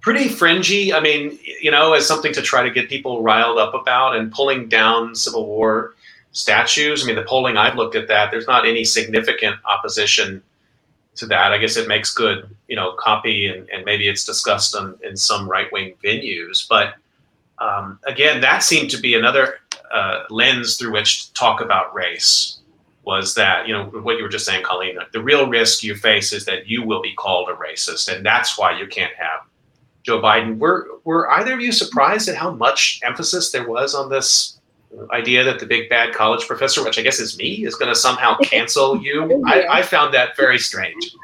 pretty 0.01 0.27
fringy. 0.27 0.93
I 0.93 0.99
mean, 0.99 1.39
you 1.61 1.71
know, 1.71 1.93
as 1.93 2.05
something 2.05 2.33
to 2.33 2.41
try 2.41 2.63
to 2.63 2.69
get 2.69 2.89
people 2.89 3.23
riled 3.23 3.57
up 3.57 3.73
about 3.73 4.15
and 4.15 4.31
pulling 4.31 4.67
down 4.67 5.15
Civil 5.15 5.45
War 5.45 5.95
statues. 6.31 7.03
I 7.03 7.07
mean, 7.07 7.15
the 7.15 7.23
polling 7.23 7.57
I've 7.57 7.75
looked 7.75 7.95
at 7.95 8.07
that, 8.09 8.29
there's 8.31 8.47
not 8.47 8.65
any 8.65 8.83
significant 8.83 9.55
opposition 9.65 10.43
to 11.17 11.25
that. 11.27 11.53
I 11.53 11.57
guess 11.57 11.77
it 11.77 11.87
makes 11.87 12.13
good, 12.13 12.55
you 12.67 12.75
know, 12.75 12.93
copy 12.93 13.47
and, 13.47 13.69
and 13.69 13.85
maybe 13.85 14.07
it's 14.07 14.25
discussed 14.25 14.75
on, 14.75 14.97
in 15.03 15.17
some 15.17 15.49
right 15.49 15.71
wing 15.71 15.93
venues. 16.03 16.67
But 16.67 16.95
um, 17.59 17.99
again, 18.05 18.41
that 18.41 18.63
seemed 18.63 18.89
to 18.91 18.97
be 18.97 19.15
another 19.15 19.59
uh, 19.91 20.23
lens 20.29 20.77
through 20.77 20.93
which 20.93 21.27
to 21.27 21.33
talk 21.33 21.61
about 21.61 21.93
race. 21.93 22.59
was 23.03 23.35
that 23.35 23.67
you 23.67 23.73
know 23.73 23.85
what 23.85 24.17
you 24.17 24.23
were 24.23 24.29
just 24.29 24.45
saying, 24.45 24.63
Colleen. 24.63 24.97
The 25.13 25.23
real 25.23 25.47
risk 25.47 25.81
you 25.81 25.95
face 25.95 26.33
is 26.33 26.43
that 26.45 26.67
you 26.67 26.83
will 26.83 27.01
be 27.01 27.13
called 27.13 27.49
a 27.49 27.53
racist, 27.53 28.13
and 28.13 28.25
that's 28.25 28.57
why 28.57 28.77
you 28.77 28.85
can't 28.85 29.13
have 29.15 29.41
Joe 30.03 30.21
Biden. 30.21 30.57
Were 30.57 30.87
were 31.05 31.31
either 31.31 31.53
of 31.53 31.61
you 31.61 31.71
surprised 31.71 32.27
at 32.27 32.35
how 32.35 32.51
much 32.51 32.99
emphasis 33.03 33.51
there 33.51 33.67
was 33.67 33.95
on 33.95 34.09
this 34.09 34.56
idea 35.11 35.43
that 35.43 35.59
the 35.59 35.65
big 35.65 35.89
bad 35.89 36.13
college 36.13 36.47
professor, 36.47 36.83
which 36.83 36.97
I 36.97 37.01
guess 37.01 37.19
is 37.19 37.37
me, 37.37 37.65
is 37.65 37.75
going 37.75 37.89
to 37.93 37.99
somehow 37.99 38.37
cancel 38.43 39.01
you? 39.01 39.43
I, 39.45 39.79
I 39.79 39.81
found 39.81 40.13
that 40.13 40.35
very 40.35 40.59
strange. 40.59 41.15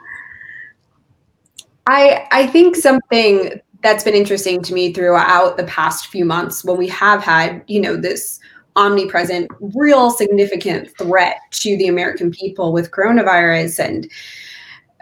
I 1.88 2.28
I 2.32 2.48
think 2.48 2.76
something 2.76 3.60
that's 3.82 4.04
been 4.04 4.14
interesting 4.14 4.64
to 4.64 4.74
me 4.74 4.94
throughout 4.94 5.58
the 5.58 5.66
past 5.66 6.08
few 6.08 6.24
months 6.24 6.64
when 6.64 6.78
we 6.78 6.88
have 6.88 7.22
had, 7.22 7.62
you 7.68 7.82
know, 7.82 7.98
this 7.98 8.40
omnipresent, 8.76 9.52
real 9.60 10.10
significant 10.10 10.96
threat 10.98 11.38
to 11.52 11.78
the 11.78 11.88
American 11.88 12.32
people 12.32 12.72
with 12.72 12.92
coronavirus 12.92 13.80
and 13.86 14.10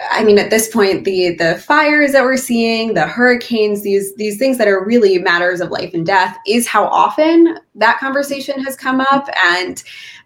I 0.09 0.23
mean, 0.23 0.39
at 0.39 0.49
this 0.49 0.67
point, 0.69 1.03
the 1.03 1.35
the 1.35 1.55
fires 1.55 2.13
that 2.13 2.23
we're 2.23 2.37
seeing, 2.37 2.93
the 2.93 3.07
hurricanes, 3.07 3.83
these 3.83 4.15
these 4.15 4.37
things 4.37 4.57
that 4.57 4.67
are 4.67 4.83
really 4.83 5.17
matters 5.19 5.61
of 5.61 5.69
life 5.69 5.93
and 5.93 6.05
death, 6.05 6.37
is 6.47 6.67
how 6.67 6.85
often 6.85 7.59
that 7.75 7.99
conversation 7.99 8.63
has 8.63 8.75
come 8.75 9.01
up, 9.01 9.29
and 9.43 9.83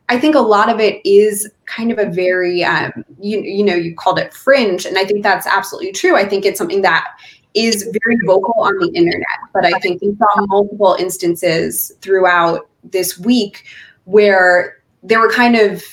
I 0.09 0.19
think 0.19 0.35
a 0.35 0.39
lot 0.39 0.69
of 0.69 0.79
it 0.79 1.01
is 1.05 1.49
kind 1.65 1.91
of 1.91 1.97
a 1.97 2.05
very, 2.05 2.63
um, 2.63 3.03
you 3.19 3.41
you 3.41 3.63
know, 3.63 3.75
you 3.75 3.95
called 3.95 4.19
it 4.19 4.33
fringe, 4.33 4.85
and 4.85 4.97
I 4.97 5.05
think 5.05 5.23
that's 5.23 5.47
absolutely 5.47 5.91
true. 5.91 6.15
I 6.15 6.27
think 6.27 6.45
it's 6.45 6.57
something 6.57 6.81
that 6.83 7.07
is 7.55 7.89
very 8.03 8.17
vocal 8.25 8.55
on 8.59 8.77
the 8.79 8.91
internet, 8.93 9.25
but 9.53 9.65
I 9.65 9.71
think 9.79 10.01
we 10.01 10.15
saw 10.17 10.45
multiple 10.45 10.95
instances 10.99 11.91
throughout 12.01 12.69
this 12.83 13.17
week 13.17 13.65
where 14.03 14.77
there 15.03 15.19
were 15.19 15.31
kind 15.31 15.55
of 15.55 15.83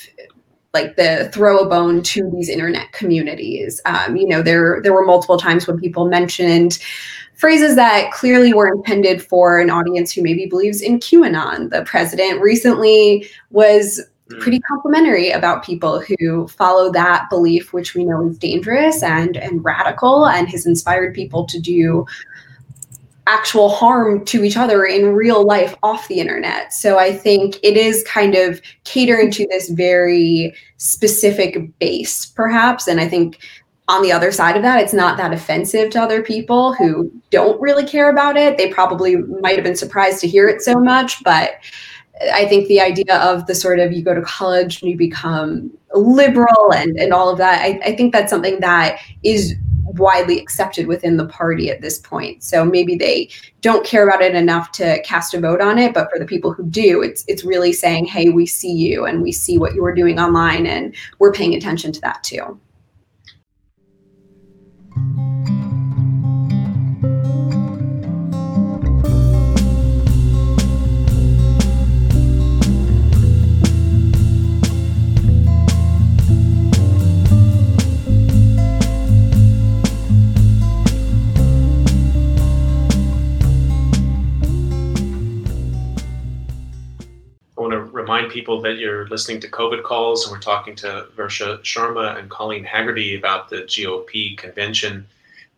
like 0.74 0.96
the 0.96 1.28
throw 1.32 1.58
a 1.58 1.68
bone 1.68 2.02
to 2.02 2.30
these 2.30 2.48
internet 2.48 2.92
communities. 2.92 3.80
Um, 3.85 4.16
you 4.16 4.26
know, 4.26 4.42
there 4.42 4.80
there 4.82 4.92
were 4.92 5.04
multiple 5.04 5.38
times 5.38 5.66
when 5.66 5.78
people 5.78 6.08
mentioned 6.08 6.78
phrases 7.35 7.76
that 7.76 8.12
clearly 8.12 8.54
were 8.54 8.68
intended 8.68 9.22
for 9.22 9.58
an 9.58 9.68
audience 9.68 10.12
who 10.12 10.22
maybe 10.22 10.46
believes 10.46 10.80
in 10.80 10.98
QAnon. 10.98 11.70
The 11.70 11.82
president 11.82 12.40
recently 12.40 13.26
was 13.50 14.00
hmm. 14.30 14.38
pretty 14.38 14.61
complimentary 14.61 15.30
about 15.30 15.64
people 15.64 16.00
who 16.00 16.48
follow 16.48 16.90
that 16.92 17.28
belief, 17.28 17.72
which 17.72 17.94
we 17.94 18.04
know 18.04 18.28
is 18.28 18.38
dangerous 18.38 19.02
and 19.02 19.37
and 19.37 19.62
radical, 19.62 20.26
and 20.26 20.48
has 20.48 20.64
inspired 20.64 21.14
people 21.14 21.44
to 21.46 21.61
do 21.61 22.06
actual 23.26 23.68
harm 23.68 24.24
to 24.24 24.44
each 24.44 24.56
other 24.56 24.85
in 24.85 25.12
real 25.12 25.44
life 25.44 25.76
off 25.82 26.08
the 26.08 26.18
internet. 26.18 26.72
So 26.72 26.98
I 26.98 27.12
think 27.12 27.56
it 27.62 27.76
is 27.76 28.02
kind 28.04 28.35
of 28.35 28.61
catering 28.85 29.30
to 29.32 29.46
this 29.48 29.68
very 29.70 30.54
specific 30.76 31.78
base, 31.78 32.26
perhaps. 32.26 32.88
And 32.88 33.00
I 33.00 33.08
think 33.08 33.38
on 33.88 34.02
the 34.02 34.12
other 34.12 34.32
side 34.32 34.56
of 34.56 34.62
that, 34.62 34.80
it's 34.80 34.92
not 34.92 35.16
that 35.18 35.32
offensive 35.32 35.90
to 35.90 36.02
other 36.02 36.22
people 36.22 36.72
who 36.74 37.12
don't 37.30 37.61
really 37.61 37.85
care 37.85 38.11
about 38.11 38.37
it. 38.37 38.58
They 38.58 38.72
probably 38.72 39.16
might 39.16 39.56
have 39.56 39.64
been 39.64 39.76
surprised 39.76 40.20
to 40.20 40.28
hear 40.28 40.48
it 40.48 40.62
so 40.62 40.80
much, 40.80 41.22
but 41.22 41.52
I 42.32 42.46
think 42.46 42.68
the 42.68 42.80
idea 42.80 43.16
of 43.18 43.46
the 43.46 43.54
sort 43.54 43.80
of 43.80 43.92
you 43.92 44.02
go 44.02 44.14
to 44.14 44.22
college 44.22 44.82
and 44.82 44.90
you 44.90 44.96
become 44.96 45.70
liberal 45.94 46.72
and, 46.72 46.96
and 46.98 47.12
all 47.12 47.28
of 47.28 47.38
that, 47.38 47.61
I, 47.61 47.80
I 47.85 47.96
think 47.96 48.12
that's 48.12 48.30
something 48.30 48.61
that 48.61 48.98
is 49.22 49.54
widely 49.85 50.38
accepted 50.38 50.87
within 50.87 51.16
the 51.16 51.27
party 51.27 51.71
at 51.71 51.81
this 51.81 51.99
point. 51.99 52.42
So 52.42 52.64
maybe 52.64 52.95
they 52.97 53.29
don't 53.61 53.87
care 53.87 54.07
about 54.07 54.23
it 54.23 54.35
enough 54.35 54.73
to 54.73 55.01
cast 55.03 55.35
a 55.35 55.40
vote 55.40 55.61
on 55.61 55.79
it, 55.79 55.95
but 55.95 56.11
for 56.11 56.18
the 56.18 56.25
people 56.25 56.53
who 56.53 56.64
do, 56.64 57.03
it's 57.03 57.25
it's 57.29 57.45
really 57.45 57.73
saying, 57.73 58.07
"Hey, 58.07 58.29
we 58.31 58.47
see 58.47 58.73
you 58.73 59.07
and 59.07 59.23
we 59.23 59.33
see 59.33 59.59
what 59.59 59.75
you 59.75 59.85
are 59.85 59.95
doing 59.95 60.18
online 60.18 60.66
and 60.66 60.95
we're 61.18 61.33
paying 61.33 61.55
attention 61.55 61.92
to 61.92 62.01
that 62.01 62.23
too." 62.23 62.59
Remind 88.12 88.31
people 88.31 88.61
that 88.61 88.77
you're 88.77 89.09
listening 89.09 89.40
to 89.40 89.48
COVID 89.48 89.85
calls, 89.85 90.25
and 90.25 90.33
we're 90.33 90.38
talking 90.38 90.77
to 90.77 91.07
Versha 91.16 91.59
Sharma 91.61 92.18
and 92.18 92.29
Colleen 92.29 92.62
Hagerty 92.62 93.16
about 93.16 93.48
the 93.48 93.62
GOP 93.62 94.37
convention 94.37 95.07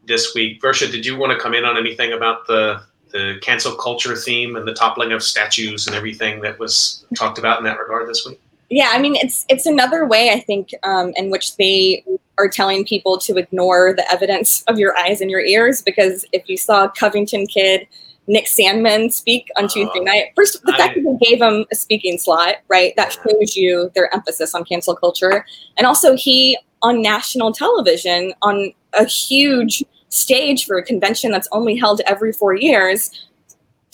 this 0.06 0.36
week. 0.36 0.62
Versha, 0.62 0.88
did 0.88 1.04
you 1.04 1.16
want 1.18 1.32
to 1.32 1.38
come 1.38 1.52
in 1.52 1.64
on 1.64 1.76
anything 1.76 2.12
about 2.12 2.46
the 2.46 2.80
the 3.10 3.38
cancel 3.42 3.74
culture 3.74 4.14
theme 4.14 4.54
and 4.54 4.68
the 4.68 4.72
toppling 4.72 5.10
of 5.10 5.20
statues 5.20 5.88
and 5.88 5.96
everything 5.96 6.42
that 6.42 6.60
was 6.60 7.04
talked 7.16 7.38
about 7.38 7.58
in 7.58 7.64
that 7.64 7.76
regard 7.76 8.08
this 8.08 8.24
week? 8.24 8.40
Yeah, 8.70 8.90
I 8.92 9.00
mean, 9.00 9.16
it's 9.16 9.44
it's 9.48 9.66
another 9.66 10.06
way 10.06 10.30
I 10.30 10.38
think 10.38 10.72
um, 10.84 11.12
in 11.16 11.30
which 11.30 11.56
they 11.56 12.04
are 12.38 12.48
telling 12.48 12.84
people 12.84 13.18
to 13.18 13.36
ignore 13.36 13.94
the 13.94 14.08
evidence 14.12 14.62
of 14.68 14.78
your 14.78 14.96
eyes 14.96 15.20
and 15.20 15.28
your 15.28 15.40
ears 15.40 15.82
because 15.82 16.24
if 16.30 16.48
you 16.48 16.56
saw 16.56 16.86
Covington 16.86 17.48
kid 17.48 17.88
Nick 18.26 18.46
Sandmann 18.46 19.12
speak 19.12 19.50
on 19.56 19.68
Tuesday 19.68 20.00
uh, 20.00 20.04
night. 20.04 20.24
First, 20.34 20.62
the 20.64 20.72
I, 20.72 20.78
fact 20.78 20.94
that 20.94 21.18
they 21.20 21.30
gave 21.30 21.42
him 21.42 21.66
a 21.70 21.74
speaking 21.74 22.18
slot, 22.18 22.56
right? 22.68 22.94
That 22.96 23.12
shows 23.12 23.56
you 23.56 23.90
their 23.94 24.12
emphasis 24.14 24.54
on 24.54 24.64
cancel 24.64 24.96
culture. 24.96 25.44
And 25.76 25.86
also, 25.86 26.16
he 26.16 26.58
on 26.82 27.00
national 27.00 27.52
television 27.52 28.34
on 28.42 28.72
a 28.92 29.04
huge 29.04 29.82
stage 30.08 30.66
for 30.66 30.78
a 30.78 30.84
convention 30.84 31.32
that's 31.32 31.48
only 31.50 31.76
held 31.76 32.00
every 32.06 32.32
four 32.32 32.54
years 32.54 33.26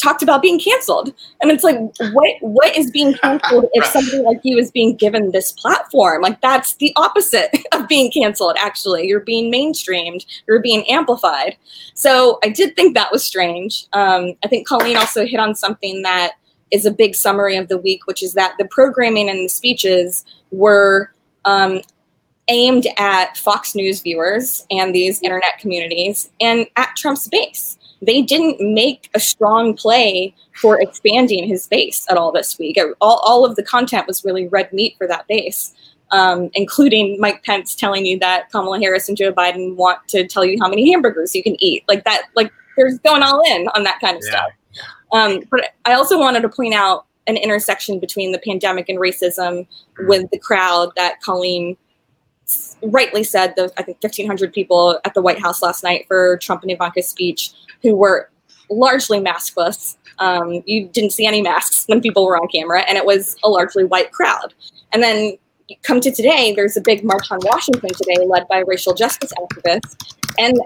talked 0.00 0.22
about 0.22 0.42
being 0.42 0.58
canceled. 0.58 1.12
And 1.40 1.50
it's 1.50 1.62
like, 1.62 1.78
what 2.12 2.36
what 2.40 2.76
is 2.76 2.90
being 2.90 3.14
canceled 3.14 3.66
if 3.72 3.84
somebody 3.86 4.22
like 4.22 4.40
you 4.42 4.58
is 4.58 4.70
being 4.70 4.96
given 4.96 5.30
this 5.30 5.52
platform? 5.52 6.22
Like 6.22 6.40
that's 6.40 6.74
the 6.74 6.92
opposite 6.96 7.50
of 7.72 7.88
being 7.88 8.10
canceled, 8.10 8.56
actually. 8.58 9.06
You're 9.06 9.20
being 9.20 9.52
mainstreamed, 9.52 10.24
you're 10.46 10.60
being 10.60 10.88
amplified. 10.88 11.56
So 11.94 12.38
I 12.42 12.48
did 12.48 12.76
think 12.76 12.94
that 12.94 13.12
was 13.12 13.24
strange. 13.24 13.86
Um, 13.92 14.34
I 14.42 14.48
think 14.48 14.66
Colleen 14.66 14.96
also 14.96 15.26
hit 15.26 15.40
on 15.40 15.54
something 15.54 16.02
that 16.02 16.32
is 16.70 16.86
a 16.86 16.90
big 16.90 17.14
summary 17.14 17.56
of 17.56 17.68
the 17.68 17.78
week, 17.78 18.06
which 18.06 18.22
is 18.22 18.34
that 18.34 18.54
the 18.58 18.64
programming 18.66 19.28
and 19.28 19.44
the 19.44 19.48
speeches 19.48 20.24
were 20.52 21.12
um, 21.44 21.80
aimed 22.48 22.86
at 22.96 23.36
Fox 23.36 23.74
News 23.74 24.00
viewers 24.00 24.64
and 24.70 24.94
these 24.94 25.20
internet 25.22 25.58
communities 25.58 26.30
and 26.40 26.66
at 26.76 26.94
Trump's 26.96 27.28
base 27.28 27.78
they 28.02 28.22
didn't 28.22 28.60
make 28.60 29.10
a 29.14 29.20
strong 29.20 29.74
play 29.74 30.34
for 30.54 30.80
expanding 30.80 31.46
his 31.46 31.66
base 31.66 32.06
at 32.10 32.16
all 32.16 32.32
this 32.32 32.58
week. 32.58 32.78
All, 33.00 33.18
all 33.18 33.44
of 33.44 33.56
the 33.56 33.62
content 33.62 34.06
was 34.06 34.24
really 34.24 34.48
red 34.48 34.72
meat 34.72 34.94
for 34.96 35.06
that 35.06 35.26
base, 35.28 35.74
um, 36.10 36.50
including 36.54 37.20
Mike 37.20 37.44
Pence 37.44 37.74
telling 37.74 38.06
you 38.06 38.18
that 38.20 38.50
Kamala 38.50 38.78
Harris 38.78 39.08
and 39.08 39.18
Joe 39.18 39.32
Biden 39.32 39.76
want 39.76 40.06
to 40.08 40.26
tell 40.26 40.44
you 40.44 40.56
how 40.60 40.68
many 40.68 40.90
hamburgers 40.90 41.34
you 41.34 41.42
can 41.42 41.62
eat. 41.62 41.84
Like 41.88 42.04
that, 42.04 42.24
like 42.34 42.52
they're 42.76 42.96
going 42.98 43.22
all 43.22 43.42
in 43.46 43.68
on 43.74 43.84
that 43.84 44.00
kind 44.00 44.16
of 44.16 44.22
yeah. 44.24 44.30
stuff. 44.30 44.50
Um, 45.12 45.42
but 45.50 45.70
I 45.84 45.94
also 45.94 46.18
wanted 46.18 46.40
to 46.42 46.48
point 46.48 46.74
out 46.74 47.06
an 47.26 47.36
intersection 47.36 48.00
between 48.00 48.32
the 48.32 48.38
pandemic 48.38 48.88
and 48.88 48.98
racism 48.98 49.66
with 50.00 50.30
the 50.30 50.38
crowd 50.38 50.92
that 50.96 51.20
Colleen 51.20 51.76
rightly 52.82 53.22
said 53.22 53.54
the 53.56 53.72
I 53.76 53.82
think 53.82 53.98
1,500 54.02 54.52
people 54.52 54.98
at 55.04 55.14
the 55.14 55.22
White 55.22 55.38
House 55.38 55.62
last 55.62 55.84
night 55.84 56.06
for 56.08 56.38
Trump 56.38 56.62
and 56.62 56.70
Ivanka's 56.70 57.08
speech 57.08 57.52
who 57.82 57.96
were 57.96 58.30
largely 58.70 59.20
maskless. 59.20 59.96
Um, 60.18 60.62
you 60.66 60.88
didn't 60.88 61.12
see 61.12 61.26
any 61.26 61.42
masks 61.42 61.84
when 61.86 62.00
people 62.00 62.24
were 62.24 62.36
on 62.36 62.48
camera, 62.48 62.82
and 62.82 62.96
it 62.96 63.04
was 63.04 63.36
a 63.42 63.48
largely 63.48 63.84
white 63.84 64.12
crowd. 64.12 64.54
And 64.92 65.02
then 65.02 65.36
come 65.82 66.00
to 66.00 66.10
today, 66.10 66.52
there's 66.54 66.76
a 66.76 66.80
big 66.80 67.04
march 67.04 67.30
on 67.30 67.38
Washington 67.42 67.90
today 67.90 68.24
led 68.26 68.46
by 68.48 68.58
racial 68.66 68.94
justice 68.94 69.32
activists, 69.38 69.96
and 70.38 70.58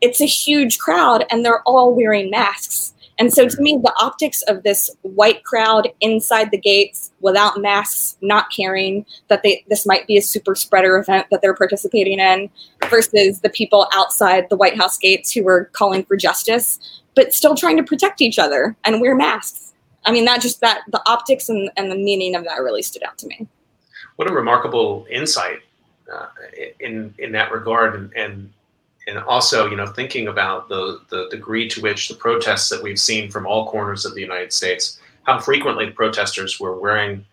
it's 0.00 0.20
a 0.20 0.26
huge 0.26 0.78
crowd, 0.78 1.24
and 1.30 1.44
they're 1.44 1.62
all 1.62 1.94
wearing 1.94 2.30
masks. 2.30 2.94
And 3.18 3.32
so 3.32 3.48
to 3.48 3.62
me, 3.62 3.78
the 3.82 3.94
optics 3.98 4.42
of 4.42 4.62
this 4.62 4.90
white 5.02 5.42
crowd 5.42 5.88
inside 6.00 6.50
the 6.50 6.58
gates 6.58 7.12
without 7.20 7.60
masks, 7.60 8.18
not 8.20 8.50
caring 8.50 9.06
that 9.28 9.42
they 9.42 9.64
this 9.68 9.86
might 9.86 10.06
be 10.06 10.18
a 10.18 10.22
super 10.22 10.54
spreader 10.54 10.98
event 10.98 11.26
that 11.30 11.40
they're 11.40 11.54
participating 11.54 12.18
in, 12.18 12.50
versus 12.90 13.40
the 13.40 13.48
people 13.48 13.88
outside 13.92 14.46
the 14.50 14.56
White 14.56 14.76
House 14.76 14.98
gates 14.98 15.32
who 15.32 15.42
were 15.42 15.70
calling 15.72 16.04
for 16.04 16.16
justice, 16.16 16.78
but 17.14 17.32
still 17.32 17.54
trying 17.54 17.78
to 17.78 17.82
protect 17.82 18.20
each 18.20 18.38
other 18.38 18.76
and 18.84 19.00
wear 19.00 19.14
masks. 19.14 19.72
I 20.04 20.12
mean, 20.12 20.26
that 20.26 20.40
just 20.40 20.60
that 20.60 20.82
the 20.92 21.02
optics 21.06 21.48
and, 21.48 21.70
and 21.76 21.90
the 21.90 21.96
meaning 21.96 22.34
of 22.36 22.44
that 22.44 22.56
really 22.56 22.82
stood 22.82 23.02
out 23.02 23.18
to 23.18 23.26
me. 23.26 23.46
What 24.16 24.30
a 24.30 24.32
remarkable 24.32 25.06
insight 25.10 25.60
uh, 26.12 26.26
in 26.80 27.14
in 27.18 27.32
that 27.32 27.50
regard, 27.50 27.94
and, 27.94 28.12
and 28.12 28.52
and 29.06 29.18
also, 29.18 29.70
you 29.70 29.76
know, 29.76 29.86
thinking 29.86 30.28
about 30.28 30.68
the, 30.68 31.00
the 31.10 31.28
degree 31.30 31.68
to 31.68 31.80
which 31.80 32.08
the 32.08 32.14
protests 32.14 32.68
that 32.70 32.82
we've 32.82 32.98
seen 32.98 33.30
from 33.30 33.46
all 33.46 33.70
corners 33.70 34.04
of 34.04 34.14
the 34.14 34.20
United 34.20 34.52
States, 34.52 34.98
how 35.22 35.38
frequently 35.38 35.86
the 35.86 35.92
protesters 35.92 36.58
were 36.58 36.78
wearing, 36.78 37.24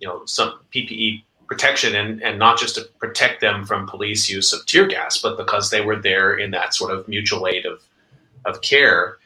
you 0.00 0.08
know, 0.08 0.24
some 0.26 0.58
PPE 0.74 1.22
protection 1.46 1.94
and, 1.94 2.22
and 2.22 2.38
not 2.38 2.58
just 2.58 2.74
to 2.74 2.82
protect 2.98 3.40
them 3.40 3.64
from 3.64 3.86
police 3.86 4.28
use 4.28 4.52
of 4.52 4.66
tear 4.66 4.86
gas, 4.86 5.18
but 5.18 5.36
because 5.36 5.70
they 5.70 5.80
were 5.80 5.96
there 5.96 6.36
in 6.36 6.50
that 6.50 6.74
sort 6.74 6.92
of 6.92 7.06
mutual 7.06 7.46
aid 7.46 7.64
of, 7.66 7.82
of 8.44 8.60
care. 8.62 9.18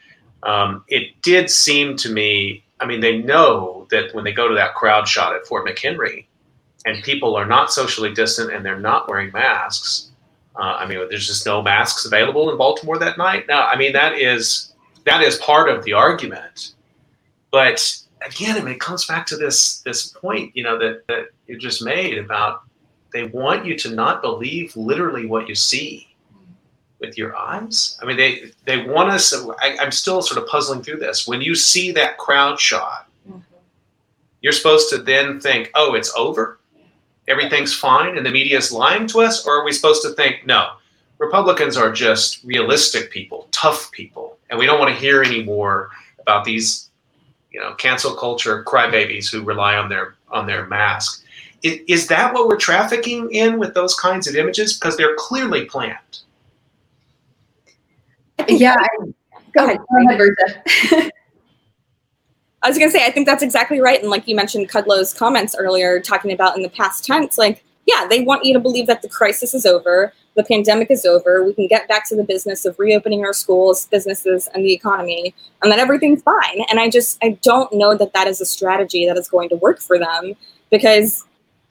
Um, 0.43 0.83
it 0.87 1.19
did 1.23 1.49
seem 1.49 1.95
to 1.97 2.09
me, 2.09 2.63
I 2.79 2.85
mean, 2.85 2.99
they 2.99 3.17
know 3.17 3.87
that 3.89 4.13
when 4.13 4.23
they 4.23 4.31
go 4.31 4.47
to 4.47 4.55
that 4.55 4.75
crowd 4.75 5.07
shot 5.07 5.35
at 5.35 5.47
Fort 5.47 5.67
McHenry 5.67 6.25
and 6.85 7.03
people 7.03 7.35
are 7.35 7.45
not 7.45 7.73
socially 7.73 8.13
distant 8.13 8.53
and 8.53 8.63
they're 8.63 8.79
not 8.79 9.09
wearing 9.09 9.31
masks, 9.31 10.10
uh, 10.55 10.77
I 10.79 10.85
mean, 10.85 10.99
there's 11.09 11.27
just 11.27 11.45
no 11.45 11.61
masks 11.61 12.05
available 12.05 12.51
in 12.51 12.57
Baltimore 12.57 12.97
that 12.99 13.17
night. 13.17 13.47
Now, 13.47 13.67
I 13.67 13.77
mean, 13.77 13.93
that 13.93 14.13
is 14.13 14.73
that 15.05 15.21
is 15.23 15.37
part 15.37 15.69
of 15.69 15.83
the 15.83 15.93
argument, 15.93 16.73
but 17.51 17.97
again, 18.25 18.57
I 18.57 18.61
mean, 18.61 18.73
it 18.73 18.79
comes 18.79 19.05
back 19.05 19.25
to 19.27 19.37
this 19.37 19.79
this 19.81 20.07
point, 20.07 20.55
you 20.55 20.63
know, 20.63 20.77
that 20.77 21.07
that 21.07 21.27
you 21.47 21.57
just 21.57 21.83
made 21.83 22.17
about 22.17 22.63
they 23.13 23.25
want 23.25 23.65
you 23.65 23.77
to 23.77 23.91
not 23.91 24.21
believe 24.21 24.75
literally 24.75 25.25
what 25.25 25.47
you 25.47 25.55
see 25.55 26.07
with 26.99 27.17
your 27.17 27.35
eyes. 27.35 27.97
I 28.01 28.05
mean, 28.05 28.17
they 28.17 28.51
they 28.65 28.85
want 28.85 29.09
us. 29.09 29.33
I, 29.61 29.75
am 29.79 29.91
still 29.91 30.21
sort 30.21 30.41
of 30.41 30.47
puzzling 30.47 30.81
through 30.83 30.99
this. 30.99 31.27
When 31.27 31.41
you 31.41 31.55
see 31.55 31.91
that 31.91 32.17
crowd 32.17 32.59
shot, 32.59 33.07
mm-hmm. 33.27 33.39
you're 34.41 34.53
supposed 34.53 34.89
to 34.91 34.99
then 34.99 35.39
think, 35.39 35.71
"Oh, 35.75 35.95
it's 35.95 36.13
over, 36.15 36.59
everything's 37.31 37.73
fine," 37.73 38.17
and 38.17 38.25
the 38.25 38.31
media 38.31 38.57
is 38.57 38.71
lying 38.71 39.07
to 39.07 39.21
us, 39.21 39.47
or 39.47 39.61
are 39.61 39.65
we 39.65 39.71
supposed 39.71 40.03
to 40.03 40.09
think, 40.09 40.45
"No, 40.45 40.73
Republicans 41.17 41.77
are 41.77 41.91
just 41.91 42.43
realistic 42.43 43.09
people, 43.09 43.47
tough 43.51 43.91
people, 43.91 44.37
and 44.49 44.59
we 44.59 44.65
don't 44.65 44.79
want 44.79 44.93
to 44.93 44.99
hear 44.99 45.23
any 45.23 45.43
more 45.43 45.89
about 46.19 46.43
these 46.45 46.91
you 47.51 47.59
know, 47.59 47.73
cancel 47.75 48.15
culture 48.15 48.63
crybabies 48.63 49.29
who 49.29 49.43
rely 49.43 49.75
on 49.75 49.89
their 49.89 50.15
on 50.29 50.47
their 50.47 50.65
mask. 50.67 51.25
Is, 51.63 51.79
is 51.87 52.07
that 52.07 52.33
what 52.33 52.47
we're 52.47 52.57
trafficking 52.57 53.29
in 53.31 53.59
with 53.59 53.73
those 53.73 53.93
kinds 53.95 54.27
of 54.27 54.35
images? 54.35 54.73
Because 54.73 54.97
they're 54.97 55.15
clearly 55.17 55.65
planned. 55.65 56.19
Yeah. 58.47 58.75
I, 58.79 58.87
go 59.53 59.65
ahead. 59.65 59.77
Go 59.77 60.09
ahead, 60.09 60.19
Versha. 60.19 61.09
I 62.63 62.69
was 62.69 62.77
gonna 62.77 62.91
say, 62.91 63.05
I 63.05 63.11
think 63.11 63.27
that's 63.27 63.43
exactly 63.43 63.79
right. 63.79 63.99
And 63.99 64.09
like 64.09 64.27
you 64.27 64.35
mentioned 64.35 64.69
Kudlow's 64.69 65.13
comments 65.13 65.55
earlier, 65.57 65.99
talking 65.99 66.31
about 66.31 66.55
in 66.55 66.61
the 66.61 66.69
past 66.69 67.05
tense, 67.05 67.37
like, 67.37 67.63
yeah, 67.87 68.07
they 68.07 68.21
want 68.21 68.45
you 68.45 68.53
to 68.53 68.59
believe 68.59 68.87
that 68.87 69.01
the 69.01 69.09
crisis 69.09 69.53
is 69.53 69.65
over 69.65 70.13
the 70.35 70.43
pandemic 70.43 70.89
is 70.89 71.05
over, 71.05 71.43
we 71.43 71.53
can 71.53 71.67
get 71.67 71.87
back 71.87 72.07
to 72.07 72.15
the 72.15 72.23
business 72.23 72.65
of 72.65 72.77
reopening 72.79 73.25
our 73.25 73.33
schools, 73.33 73.87
businesses, 73.87 74.47
and 74.53 74.63
the 74.63 74.73
economy, 74.73 75.35
and 75.61 75.71
that 75.71 75.79
everything's 75.79 76.23
fine. 76.23 76.61
And 76.69 76.79
I 76.79 76.89
just, 76.89 77.17
I 77.21 77.37
don't 77.41 77.71
know 77.73 77.95
that 77.97 78.13
that 78.13 78.27
is 78.27 78.39
a 78.39 78.45
strategy 78.45 79.05
that 79.07 79.17
is 79.17 79.27
going 79.27 79.49
to 79.49 79.55
work 79.57 79.81
for 79.81 79.99
them 79.99 80.33
because 80.69 81.25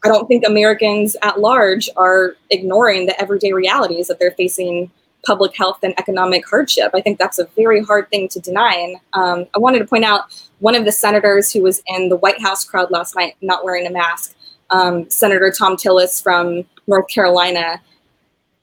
I 0.04 0.08
don't 0.08 0.26
think 0.26 0.44
Americans 0.46 1.16
at 1.22 1.40
large 1.40 1.88
are 1.96 2.36
ignoring 2.50 3.06
the 3.06 3.18
everyday 3.20 3.52
realities 3.52 4.08
that 4.08 4.18
they're 4.18 4.32
facing 4.32 4.90
public 5.24 5.56
health 5.56 5.78
and 5.82 5.94
economic 5.98 6.48
hardship. 6.48 6.90
I 6.94 7.00
think 7.00 7.18
that's 7.18 7.38
a 7.38 7.46
very 7.56 7.82
hard 7.82 8.08
thing 8.10 8.28
to 8.28 8.40
deny. 8.40 8.74
And 8.74 8.96
um, 9.12 9.46
I 9.54 9.58
wanted 9.58 9.80
to 9.80 9.84
point 9.86 10.04
out 10.04 10.24
one 10.60 10.74
of 10.74 10.84
the 10.84 10.92
senators 10.92 11.52
who 11.52 11.62
was 11.62 11.82
in 11.86 12.08
the 12.08 12.16
White 12.16 12.40
House 12.40 12.64
crowd 12.64 12.90
last 12.90 13.16
night 13.16 13.36
not 13.40 13.64
wearing 13.64 13.86
a 13.86 13.90
mask, 13.90 14.34
um, 14.70 15.08
Senator 15.10 15.52
Thom 15.56 15.76
Tillis 15.76 16.22
from 16.22 16.64
North 16.86 17.08
Carolina 17.08 17.80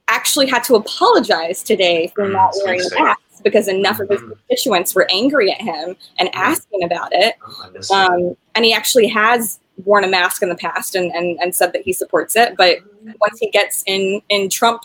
actually 0.08 0.46
had 0.46 0.64
to 0.64 0.74
apologize 0.74 1.62
today 1.62 2.10
for 2.14 2.24
mm, 2.24 2.32
not 2.32 2.54
wearing 2.64 2.80
a 2.80 3.02
mask 3.02 3.20
because 3.44 3.68
enough 3.68 4.00
of 4.00 4.08
his 4.08 4.20
mm-hmm. 4.20 4.32
constituents 4.32 4.94
were 4.94 5.06
angry 5.10 5.52
at 5.52 5.60
him 5.60 5.96
and 6.18 6.28
mm-hmm. 6.28 6.38
asking 6.38 6.82
about 6.82 7.10
it. 7.12 7.34
Oh, 7.90 7.94
um, 7.94 8.36
and 8.54 8.64
he 8.64 8.72
actually 8.72 9.06
has 9.08 9.60
worn 9.84 10.04
a 10.04 10.08
mask 10.08 10.42
in 10.42 10.48
the 10.48 10.56
past 10.56 10.94
and, 10.94 11.12
and, 11.12 11.38
and 11.40 11.54
said 11.54 11.72
that 11.72 11.82
he 11.82 11.92
supports 11.92 12.34
it. 12.36 12.56
But 12.56 12.78
once 13.20 13.38
he 13.38 13.50
gets 13.50 13.84
in, 13.86 14.20
in 14.28 14.48
Trump 14.48 14.82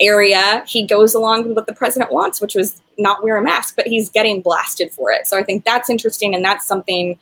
area, 0.00 0.64
he 0.66 0.86
goes 0.86 1.14
along 1.14 1.46
with 1.46 1.56
what 1.56 1.66
the 1.66 1.74
president 1.74 2.12
wants, 2.12 2.40
which 2.40 2.54
was 2.54 2.80
not 2.98 3.22
wear 3.22 3.36
a 3.36 3.42
mask, 3.42 3.76
but 3.76 3.86
he's 3.86 4.08
getting 4.08 4.40
blasted 4.40 4.92
for 4.92 5.10
it. 5.10 5.26
So 5.26 5.38
I 5.38 5.42
think 5.42 5.64
that's 5.64 5.90
interesting. 5.90 6.34
And 6.34 6.44
that's 6.44 6.66
something 6.66 7.18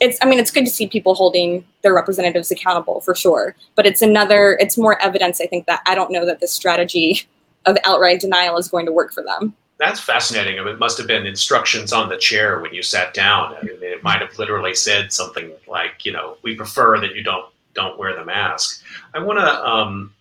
it's 0.00 0.18
i 0.22 0.26
mean 0.26 0.38
it's 0.38 0.50
good 0.50 0.64
to 0.64 0.70
see 0.70 0.88
people 0.88 1.14
holding 1.14 1.64
their 1.82 1.94
representatives 1.94 2.50
accountable 2.50 3.00
for 3.00 3.14
sure 3.14 3.54
but 3.76 3.86
it's 3.86 4.02
another 4.02 4.56
it's 4.60 4.76
more 4.76 5.00
evidence 5.00 5.40
i 5.40 5.46
think 5.46 5.66
that 5.66 5.80
i 5.86 5.94
don't 5.94 6.10
know 6.10 6.26
that 6.26 6.40
this 6.40 6.52
strategy 6.52 7.22
of 7.66 7.76
outright 7.84 8.20
denial 8.20 8.56
is 8.56 8.68
going 8.68 8.86
to 8.86 8.92
work 8.92 9.12
for 9.12 9.22
them 9.22 9.54
that's 9.78 10.00
fascinating 10.00 10.58
I 10.58 10.64
mean, 10.64 10.74
it 10.74 10.78
must 10.78 10.98
have 10.98 11.06
been 11.06 11.26
instructions 11.26 11.92
on 11.92 12.08
the 12.08 12.16
chair 12.16 12.60
when 12.60 12.74
you 12.74 12.82
sat 12.82 13.14
down 13.14 13.54
I 13.54 13.62
mean, 13.62 13.76
it 13.80 14.02
might 14.02 14.20
have 14.20 14.38
literally 14.38 14.74
said 14.74 15.12
something 15.12 15.52
like 15.68 16.04
you 16.04 16.12
know 16.12 16.36
we 16.42 16.54
prefer 16.54 16.98
that 17.00 17.14
you 17.14 17.22
don't 17.22 17.46
don't 17.74 17.98
wear 17.98 18.16
the 18.16 18.24
mask 18.24 18.82
i 19.14 19.18
want 19.18 19.38
to 19.38 19.68
um, 19.68 20.12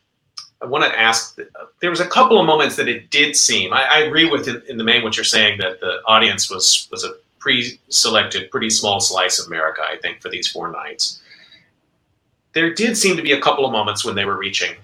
I 0.61 0.65
want 0.65 0.83
to 0.83 0.99
ask. 0.99 1.37
There 1.79 1.89
was 1.89 2.01
a 2.01 2.07
couple 2.07 2.39
of 2.39 2.45
moments 2.45 2.75
that 2.75 2.87
it 2.87 3.09
did 3.09 3.35
seem. 3.35 3.73
I, 3.73 3.83
I 3.83 3.99
agree 3.99 4.29
with 4.29 4.47
in, 4.47 4.61
in, 4.67 4.77
the 4.77 4.83
main 4.83 5.03
what 5.03 5.15
you're 5.15 5.23
saying 5.23 5.59
that 5.59 5.79
the 5.79 6.01
audience 6.05 6.49
was 6.49 6.87
was 6.91 7.03
a 7.03 7.13
pre-selected 7.39 8.51
pretty 8.51 8.69
small 8.69 8.99
slice 8.99 9.39
of 9.39 9.47
America, 9.47 9.81
I 9.81 9.97
think, 9.97 10.21
for 10.21 10.29
these 10.29 10.47
four 10.47 10.69
nights. 10.71 11.21
There 12.53 12.73
did 12.73 12.97
seem 12.97 13.15
to 13.15 13.23
be 13.23 13.31
a 13.31 13.41
couple 13.41 13.65
of 13.65 13.71
moments 13.71 14.03
when 14.03 14.15
they 14.15 14.25
were 14.25 14.37
reaching 14.37 14.75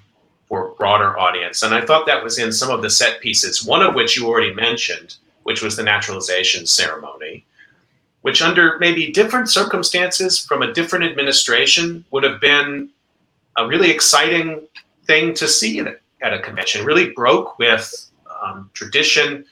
for 0.47 0.67
a 0.67 0.71
broader 0.75 1.19
audience, 1.19 1.63
and 1.63 1.73
I 1.73 1.85
thought 1.85 2.05
that 2.05 2.23
was 2.23 2.39
in 2.39 2.53
some 2.53 2.69
of 2.69 2.81
the 2.81 2.89
set 2.89 3.19
pieces. 3.19 3.65
One 3.65 3.81
of 3.81 3.95
which 3.95 4.15
you 4.15 4.27
already 4.27 4.53
mentioned, 4.53 5.15
which 5.43 5.61
was 5.61 5.75
the 5.75 5.83
naturalization 5.83 6.65
ceremony, 6.65 7.43
which 8.21 8.41
under 8.41 8.77
maybe 8.79 9.11
different 9.11 9.49
circumstances 9.49 10.39
from 10.39 10.61
a 10.61 10.71
different 10.71 11.05
administration 11.05 12.05
would 12.11 12.23
have 12.23 12.39
been 12.39 12.89
a 13.57 13.67
really 13.67 13.91
exciting 13.91 14.67
thing 15.05 15.33
to 15.35 15.47
see 15.47 15.79
at 15.79 15.87
a, 15.87 15.95
at 16.21 16.33
a 16.33 16.39
convention. 16.39 16.85
really 16.85 17.11
broke 17.11 17.57
with 17.59 18.09
um, 18.43 18.69
tradition 18.73 19.45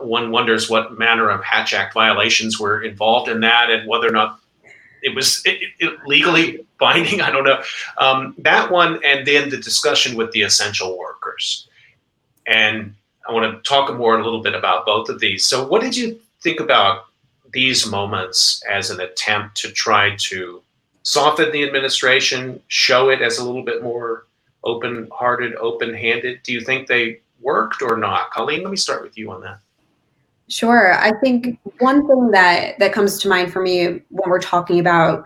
one 0.00 0.30
wonders 0.30 0.68
what 0.68 0.98
manner 0.98 1.30
of 1.30 1.42
Hatch 1.42 1.74
Act 1.74 1.94
violations 1.94 2.58
were 2.58 2.82
involved 2.82 3.28
in 3.28 3.40
that 3.40 3.70
and 3.70 3.88
whether 3.88 4.08
or 4.08 4.12
not 4.12 4.40
it 5.02 5.14
was 5.14 5.42
it, 5.44 5.58
it 5.78 5.98
legally 6.06 6.64
binding. 6.78 7.20
I 7.20 7.30
don't 7.30 7.44
know. 7.44 7.62
Um, 7.98 8.34
that 8.38 8.70
one, 8.70 9.00
and 9.04 9.26
then 9.26 9.50
the 9.50 9.58
discussion 9.58 10.16
with 10.16 10.32
the 10.32 10.42
essential 10.42 10.98
workers. 10.98 11.68
And 12.46 12.94
I 13.28 13.32
want 13.32 13.52
to 13.52 13.68
talk 13.68 13.94
more 13.96 14.18
a 14.18 14.24
little 14.24 14.42
bit 14.42 14.54
about 14.54 14.84
both 14.86 15.08
of 15.08 15.20
these. 15.20 15.44
So, 15.44 15.66
what 15.66 15.80
did 15.80 15.96
you 15.96 16.18
think 16.42 16.60
about 16.60 17.06
these 17.52 17.86
moments 17.86 18.62
as 18.70 18.90
an 18.90 19.00
attempt 19.00 19.56
to 19.58 19.70
try 19.70 20.16
to 20.16 20.62
soften 21.02 21.52
the 21.52 21.64
administration, 21.64 22.60
show 22.68 23.10
it 23.10 23.22
as 23.22 23.38
a 23.38 23.44
little 23.44 23.62
bit 23.62 23.82
more 23.82 24.26
open 24.64 25.08
hearted, 25.12 25.54
open 25.56 25.94
handed? 25.94 26.42
Do 26.42 26.52
you 26.52 26.60
think 26.60 26.88
they 26.88 27.20
worked 27.40 27.82
or 27.82 27.96
not? 27.96 28.30
Colleen, 28.30 28.62
let 28.62 28.70
me 28.70 28.76
start 28.76 29.02
with 29.02 29.16
you 29.16 29.30
on 29.30 29.40
that. 29.42 29.60
Sure. 30.48 30.94
I 30.94 31.12
think 31.22 31.58
one 31.78 32.06
thing 32.06 32.30
that 32.32 32.78
that 32.78 32.92
comes 32.92 33.18
to 33.20 33.28
mind 33.28 33.52
for 33.52 33.62
me 33.62 33.86
when 33.86 34.28
we're 34.30 34.40
talking 34.40 34.78
about 34.78 35.24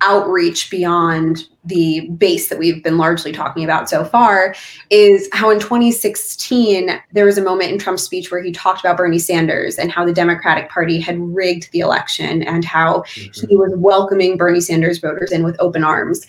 outreach 0.00 0.70
beyond 0.70 1.48
the 1.64 2.08
base 2.18 2.48
that 2.48 2.58
we've 2.58 2.82
been 2.82 2.98
largely 2.98 3.32
talking 3.32 3.64
about 3.64 3.88
so 3.88 4.04
far 4.04 4.54
is 4.90 5.28
how 5.32 5.50
in 5.50 5.58
2016 5.58 7.00
there 7.12 7.24
was 7.24 7.38
a 7.38 7.42
moment 7.42 7.72
in 7.72 7.78
Trump's 7.78 8.02
speech 8.02 8.30
where 8.30 8.42
he 8.42 8.52
talked 8.52 8.80
about 8.80 8.98
Bernie 8.98 9.18
Sanders 9.18 9.78
and 9.78 9.90
how 9.90 10.04
the 10.04 10.12
Democratic 10.12 10.68
Party 10.68 11.00
had 11.00 11.18
rigged 11.18 11.70
the 11.72 11.80
election 11.80 12.42
and 12.42 12.64
how 12.64 13.00
mm-hmm. 13.00 13.48
he 13.48 13.56
was 13.56 13.72
welcoming 13.76 14.36
Bernie 14.36 14.60
Sanders 14.60 14.98
voters 14.98 15.32
in 15.32 15.42
with 15.42 15.56
open 15.58 15.84
arms. 15.84 16.26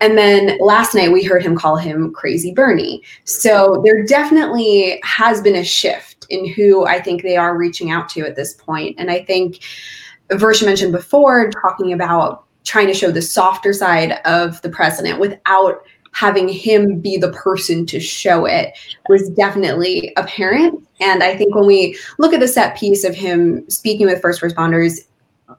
And 0.00 0.16
then 0.16 0.58
last 0.60 0.94
night 0.94 1.12
we 1.12 1.24
heard 1.24 1.42
him 1.42 1.56
call 1.56 1.76
him 1.76 2.12
Crazy 2.12 2.52
Bernie. 2.52 3.02
So 3.24 3.82
there 3.84 4.04
definitely 4.04 5.00
has 5.04 5.40
been 5.40 5.56
a 5.56 5.64
shift 5.64 6.26
in 6.30 6.46
who 6.46 6.86
I 6.86 7.00
think 7.00 7.22
they 7.22 7.36
are 7.36 7.56
reaching 7.56 7.90
out 7.90 8.08
to 8.10 8.20
at 8.22 8.36
this 8.36 8.54
point. 8.54 8.96
And 8.98 9.10
I 9.10 9.24
think 9.24 9.60
Versha 10.30 10.64
mentioned 10.64 10.92
before 10.92 11.50
talking 11.50 11.92
about 11.92 12.44
trying 12.64 12.86
to 12.86 12.94
show 12.94 13.10
the 13.10 13.22
softer 13.22 13.72
side 13.72 14.20
of 14.24 14.60
the 14.62 14.68
president 14.68 15.18
without 15.18 15.82
having 16.12 16.48
him 16.48 16.98
be 16.98 17.16
the 17.16 17.32
person 17.32 17.86
to 17.86 18.00
show 18.00 18.44
it 18.44 18.76
was 19.08 19.30
definitely 19.30 20.12
apparent. 20.16 20.86
And 21.00 21.22
I 21.22 21.36
think 21.36 21.54
when 21.54 21.66
we 21.66 21.98
look 22.18 22.32
at 22.32 22.40
the 22.40 22.48
set 22.48 22.76
piece 22.76 23.04
of 23.04 23.14
him 23.14 23.68
speaking 23.70 24.06
with 24.06 24.20
first 24.20 24.40
responders, 24.40 25.00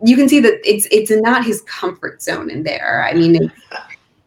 you 0.03 0.15
can 0.15 0.29
see 0.29 0.39
that 0.41 0.59
it's 0.63 0.87
it's 0.91 1.11
not 1.11 1.45
his 1.45 1.61
comfort 1.61 2.21
zone 2.21 2.49
in 2.49 2.63
there. 2.63 3.03
I 3.03 3.13
mean, 3.13 3.51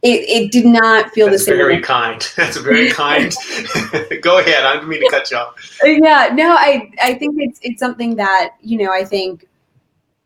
it, 0.03 0.29
it 0.29 0.51
did 0.51 0.65
not 0.65 1.11
feel 1.11 1.29
That's 1.29 1.45
the 1.45 1.51
same. 1.51 1.57
Very 1.57 1.81
kind. 1.81 2.21
That's 2.35 2.57
very 2.57 2.91
kind. 2.91 3.33
Go 4.21 4.39
ahead. 4.39 4.65
I 4.65 4.73
didn't 4.73 4.89
mean 4.89 5.01
to 5.01 5.09
cut 5.09 5.31
you 5.31 5.37
off. 5.37 5.79
Uh, 5.83 5.87
yeah, 5.87 6.29
no, 6.33 6.51
I 6.51 6.91
I 7.01 7.13
think 7.15 7.35
it's 7.39 7.59
it's 7.63 7.79
something 7.79 8.15
that 8.17 8.55
you 8.61 8.77
know 8.77 8.91
I 8.91 9.05
think 9.05 9.47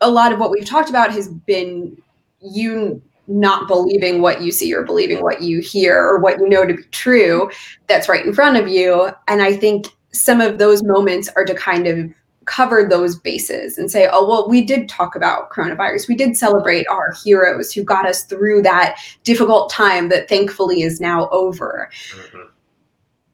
a 0.00 0.10
lot 0.10 0.32
of 0.32 0.40
what 0.40 0.50
we've 0.50 0.66
talked 0.66 0.90
about 0.90 1.12
has 1.12 1.28
been 1.28 2.00
you 2.40 3.00
not 3.28 3.68
believing 3.68 4.20
what 4.20 4.42
you 4.42 4.50
see 4.50 4.74
or 4.74 4.82
believing 4.82 5.22
what 5.22 5.42
you 5.42 5.60
hear 5.60 6.02
or 6.02 6.18
what 6.18 6.38
you 6.38 6.48
know 6.48 6.66
to 6.66 6.74
be 6.74 6.82
true 6.84 7.50
that's 7.86 8.08
right 8.08 8.24
in 8.24 8.32
front 8.32 8.56
of 8.56 8.68
you 8.68 9.10
and 9.26 9.42
i 9.42 9.54
think 9.54 9.88
some 10.12 10.40
of 10.40 10.56
those 10.56 10.82
moments 10.82 11.28
are 11.36 11.44
to 11.44 11.54
kind 11.54 11.86
of 11.86 12.10
cover 12.48 12.84
those 12.84 13.16
bases 13.16 13.78
and 13.78 13.90
say, 13.90 14.08
oh, 14.10 14.26
well, 14.26 14.48
we 14.48 14.64
did 14.64 14.88
talk 14.88 15.14
about 15.14 15.50
coronavirus. 15.50 16.08
We 16.08 16.16
did 16.16 16.36
celebrate 16.36 16.88
our 16.88 17.12
heroes 17.22 17.72
who 17.72 17.84
got 17.84 18.06
us 18.06 18.24
through 18.24 18.62
that 18.62 18.98
difficult 19.22 19.70
time 19.70 20.08
that 20.08 20.28
thankfully 20.28 20.82
is 20.82 21.00
now 21.00 21.28
over. 21.28 21.90
Mm-hmm. 22.12 22.48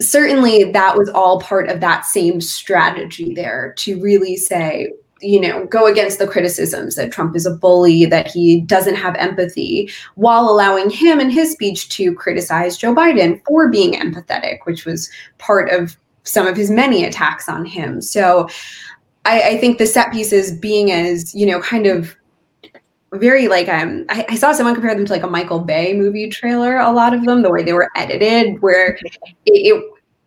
Certainly, 0.00 0.72
that 0.72 0.98
was 0.98 1.08
all 1.08 1.40
part 1.40 1.68
of 1.68 1.80
that 1.80 2.04
same 2.04 2.40
strategy 2.40 3.32
there 3.32 3.72
to 3.78 4.00
really 4.02 4.36
say, 4.36 4.92
you 5.20 5.40
know, 5.40 5.64
go 5.66 5.86
against 5.86 6.18
the 6.18 6.26
criticisms 6.26 6.96
that 6.96 7.12
Trump 7.12 7.36
is 7.36 7.46
a 7.46 7.54
bully, 7.54 8.04
that 8.04 8.30
he 8.30 8.60
doesn't 8.62 8.96
have 8.96 9.14
empathy, 9.14 9.88
while 10.16 10.50
allowing 10.50 10.90
him 10.90 11.20
in 11.20 11.30
his 11.30 11.52
speech 11.52 11.88
to 11.90 12.12
criticize 12.14 12.76
Joe 12.76 12.94
Biden 12.94 13.40
for 13.46 13.70
being 13.70 13.92
empathetic, 13.92 14.58
which 14.64 14.84
was 14.84 15.08
part 15.38 15.70
of 15.70 15.96
some 16.24 16.46
of 16.46 16.56
his 16.56 16.70
many 16.70 17.04
attacks 17.04 17.48
on 17.48 17.64
him. 17.64 18.00
So 18.00 18.48
I, 19.24 19.40
I 19.50 19.58
think 19.58 19.78
the 19.78 19.86
set 19.86 20.12
pieces 20.12 20.52
being 20.52 20.92
as, 20.92 21.34
you 21.34 21.46
know, 21.46 21.60
kind 21.60 21.86
of 21.86 22.14
very 23.12 23.46
like 23.46 23.68
um 23.68 24.04
I, 24.08 24.26
I, 24.30 24.34
saw 24.34 24.50
someone 24.50 24.74
compare 24.74 24.92
them 24.92 25.04
to 25.04 25.12
like 25.12 25.22
a 25.22 25.28
Michael 25.28 25.60
Bay 25.60 25.94
movie 25.94 26.28
trailer, 26.28 26.78
a 26.78 26.90
lot 26.90 27.14
of 27.14 27.24
them, 27.24 27.42
the 27.42 27.50
way 27.50 27.62
they 27.62 27.72
were 27.72 27.90
edited, 27.94 28.60
where 28.60 28.96
it, 28.96 29.20
it 29.46 29.84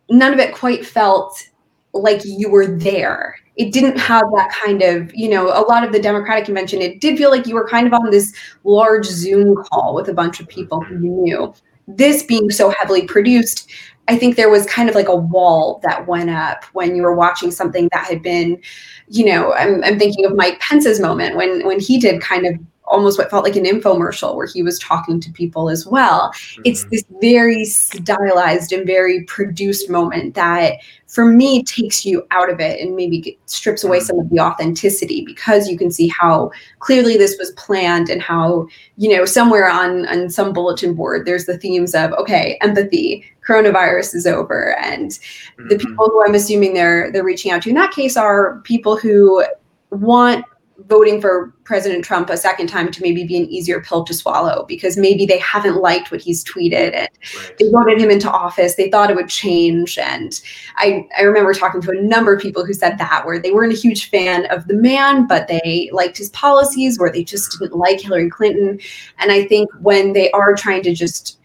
none 0.10 0.34
of 0.34 0.40
it 0.40 0.56
quite 0.56 0.86
felt 0.86 1.50
like 1.94 2.22
you 2.24 2.50
were 2.50 2.66
there 2.66 3.36
it 3.58 3.74
didn't 3.74 3.98
have 3.98 4.24
that 4.36 4.52
kind 4.52 4.84
of, 4.84 5.14
you 5.16 5.28
know, 5.28 5.48
a 5.48 5.66
lot 5.66 5.84
of 5.84 5.92
the 5.92 6.00
Democratic 6.00 6.46
convention, 6.46 6.82
it 6.82 7.02
did 7.02 7.18
feel 7.18 7.32
like 7.32 7.48
you 7.48 7.56
were 7.56 7.68
kind 7.68 7.88
of 7.88 7.94
on 7.94 8.12
this 8.12 8.34
large 8.64 9.06
Zoom 9.06 9.56
call 9.64 9.96
with 9.96 10.10
a 10.10 10.14
bunch 10.14 10.40
of 10.40 10.48
people 10.48 10.80
who 10.82 10.96
you 10.96 11.10
knew. 11.10 11.54
This 11.88 12.24
being 12.24 12.52
so 12.52 12.70
heavily 12.70 13.08
produced, 13.08 13.72
I 14.08 14.18
think 14.18 14.36
there 14.36 14.50
was 14.50 14.66
kind 14.66 14.90
of 14.90 14.96
like 14.96 15.08
a 15.08 15.16
wall 15.16 15.80
that 15.84 16.08
went 16.08 16.30
up 16.30 16.64
when 16.74 16.96
you 16.96 17.02
were 17.02 17.16
watching 17.16 17.52
something 17.52 17.90
that 17.92 18.06
had 18.06 18.22
been, 18.22 18.62
you 19.10 19.26
know, 19.26 19.54
I'm, 19.54 19.84
I'm 19.84 20.00
thinking 20.00 20.26
of 20.26 20.36
Mike 20.36 20.60
Pence's 20.60 21.00
moment 21.00 21.36
when 21.36 21.66
when 21.66 21.80
he 21.80 22.00
did 22.00 22.22
kind 22.22 22.46
of 22.46 22.56
almost 22.88 23.18
what 23.18 23.30
felt 23.30 23.44
like 23.44 23.56
an 23.56 23.66
infomercial 23.66 24.36
where 24.36 24.48
he 24.48 24.64
was 24.64 24.80
talking 24.80 25.20
to 25.20 25.32
people 25.32 25.70
as 25.70 25.86
well. 25.86 26.32
Mm-hmm. 26.32 26.62
It's 26.66 26.86
this 26.86 27.04
very 27.22 27.66
stylized 27.66 28.72
and 28.72 28.88
very 28.88 29.24
produced 29.24 29.90
moment 29.90 30.36
that 30.36 30.80
for 31.08 31.26
me 31.26 31.64
takes 31.64 32.06
you 32.06 32.26
out 32.32 32.50
of 32.50 32.60
it 32.60 32.80
and 32.80 32.96
maybe 32.96 33.38
strips 33.46 33.84
away 33.84 34.00
some 34.00 34.20
of 34.20 34.30
the 34.30 34.40
authenticity 34.40 35.24
because 35.26 35.70
you 35.70 35.78
can 35.78 35.90
see 35.90 36.08
how 36.08 36.52
clearly 36.80 37.18
this 37.18 37.38
was 37.38 37.52
planned 37.52 38.10
and 38.10 38.22
how 38.22 38.68
you 38.98 39.16
know 39.16 39.24
somewhere 39.24 39.70
on 39.70 40.06
on 40.08 40.30
some 40.30 40.52
bulletin 40.52 40.94
board 40.94 41.26
there's 41.26 41.46
the 41.46 41.58
themes 41.58 41.96
of 41.96 42.12
okay 42.14 42.58
empathy 42.62 43.26
coronavirus 43.48 44.16
is 44.16 44.28
over 44.28 44.76
and 44.78 45.12
mm-hmm. 45.12 45.68
the 45.70 45.78
people 45.78 46.08
who 46.08 46.24
i'm 46.26 46.36
assuming 46.36 46.74
they're 46.74 47.12
they're 47.12 47.24
reaching 47.24 47.52
out 47.52 47.62
to 47.62 47.70
in 47.70 47.76
that 47.76 47.92
case 47.92 48.18
are 48.18 48.60
people 48.62 48.98
who 48.98 49.44
want 49.92 50.44
voting 50.86 51.20
for 51.20 51.54
President 51.64 52.06
Trump 52.06 52.30
a 52.30 52.38
second 52.38 52.68
time 52.68 52.92
to 52.92 53.02
maybe 53.02 53.26
be 53.26 53.36
an 53.36 53.46
easier 53.46 53.82
pill 53.82 54.04
to 54.04 54.14
swallow 54.14 54.64
because 54.68 54.96
maybe 54.96 55.26
they 55.26 55.40
haven't 55.40 55.82
liked 55.82 56.12
what 56.12 56.22
he's 56.22 56.44
tweeted 56.44 56.94
and 56.94 57.10
right. 57.36 57.58
they 57.58 57.70
voted 57.72 58.00
him 58.00 58.12
into 58.12 58.30
office. 58.30 58.76
They 58.76 58.90
thought 58.90 59.10
it 59.10 59.16
would 59.16 59.28
change. 59.28 59.98
And 59.98 60.40
I, 60.76 61.08
I 61.18 61.24
remember 61.24 61.54
talking 61.54 61.82
to 61.82 61.92
a 61.92 62.02
number 62.02 62.34
of 62.34 62.42
people 62.42 62.64
who 62.64 62.74
said 62.74 62.98
that, 63.00 63.26
where 63.26 63.40
they 63.40 63.52
weren't 63.52 63.74
a 63.74 63.78
huge 63.78 64.10
fan 64.10 64.46
of 64.48 64.68
the 64.68 64.76
man, 64.76 65.26
but 65.26 65.48
they 65.48 65.90
liked 65.92 66.18
his 66.18 66.30
policies, 66.30 67.00
where 67.00 67.12
they 67.12 67.24
just 67.24 67.58
didn't 67.60 67.76
like 67.76 68.00
Hillary 68.00 68.30
Clinton. 68.30 68.80
And 69.18 69.32
I 69.32 69.46
think 69.46 69.70
when 69.82 70.14
they 70.14 70.30
are 70.32 70.56
trying 70.56 70.84
to 70.84 70.94
just 70.94 71.37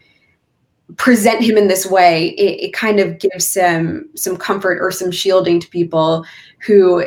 present 0.97 1.43
him 1.43 1.57
in 1.57 1.67
this 1.67 1.85
way, 1.85 2.29
it, 2.29 2.65
it 2.65 2.73
kind 2.73 2.99
of 2.99 3.19
gives 3.19 3.47
some 3.47 4.09
some 4.15 4.37
comfort 4.37 4.79
or 4.81 4.91
some 4.91 5.11
shielding 5.11 5.59
to 5.59 5.67
people 5.69 6.25
who 6.65 7.05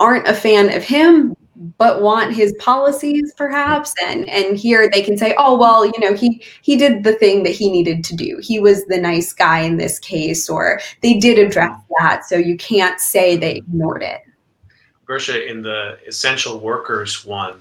aren't 0.00 0.28
a 0.28 0.34
fan 0.34 0.74
of 0.74 0.82
him 0.82 1.36
but 1.78 2.02
want 2.02 2.34
his 2.34 2.52
policies 2.58 3.32
perhaps. 3.36 3.94
And 4.02 4.28
and 4.28 4.58
here 4.58 4.88
they 4.90 5.02
can 5.02 5.16
say 5.16 5.34
oh 5.38 5.56
well 5.56 5.86
you 5.86 5.98
know 5.98 6.14
he 6.14 6.42
he 6.62 6.76
did 6.76 7.04
the 7.04 7.14
thing 7.14 7.44
that 7.44 7.52
he 7.52 7.70
needed 7.70 8.04
to 8.04 8.16
do. 8.16 8.38
He 8.42 8.58
was 8.58 8.84
the 8.86 8.98
nice 8.98 9.32
guy 9.32 9.60
in 9.60 9.76
this 9.76 9.98
case 9.98 10.48
or 10.48 10.80
they 11.02 11.14
did 11.18 11.38
address 11.38 11.78
that 11.98 12.24
so 12.24 12.36
you 12.36 12.56
can't 12.56 13.00
say 13.00 13.36
they 13.36 13.56
ignored 13.56 14.02
it. 14.02 14.22
Versha, 15.08 15.46
in 15.48 15.62
the 15.62 15.98
essential 16.06 16.58
workers 16.58 17.24
one 17.24 17.60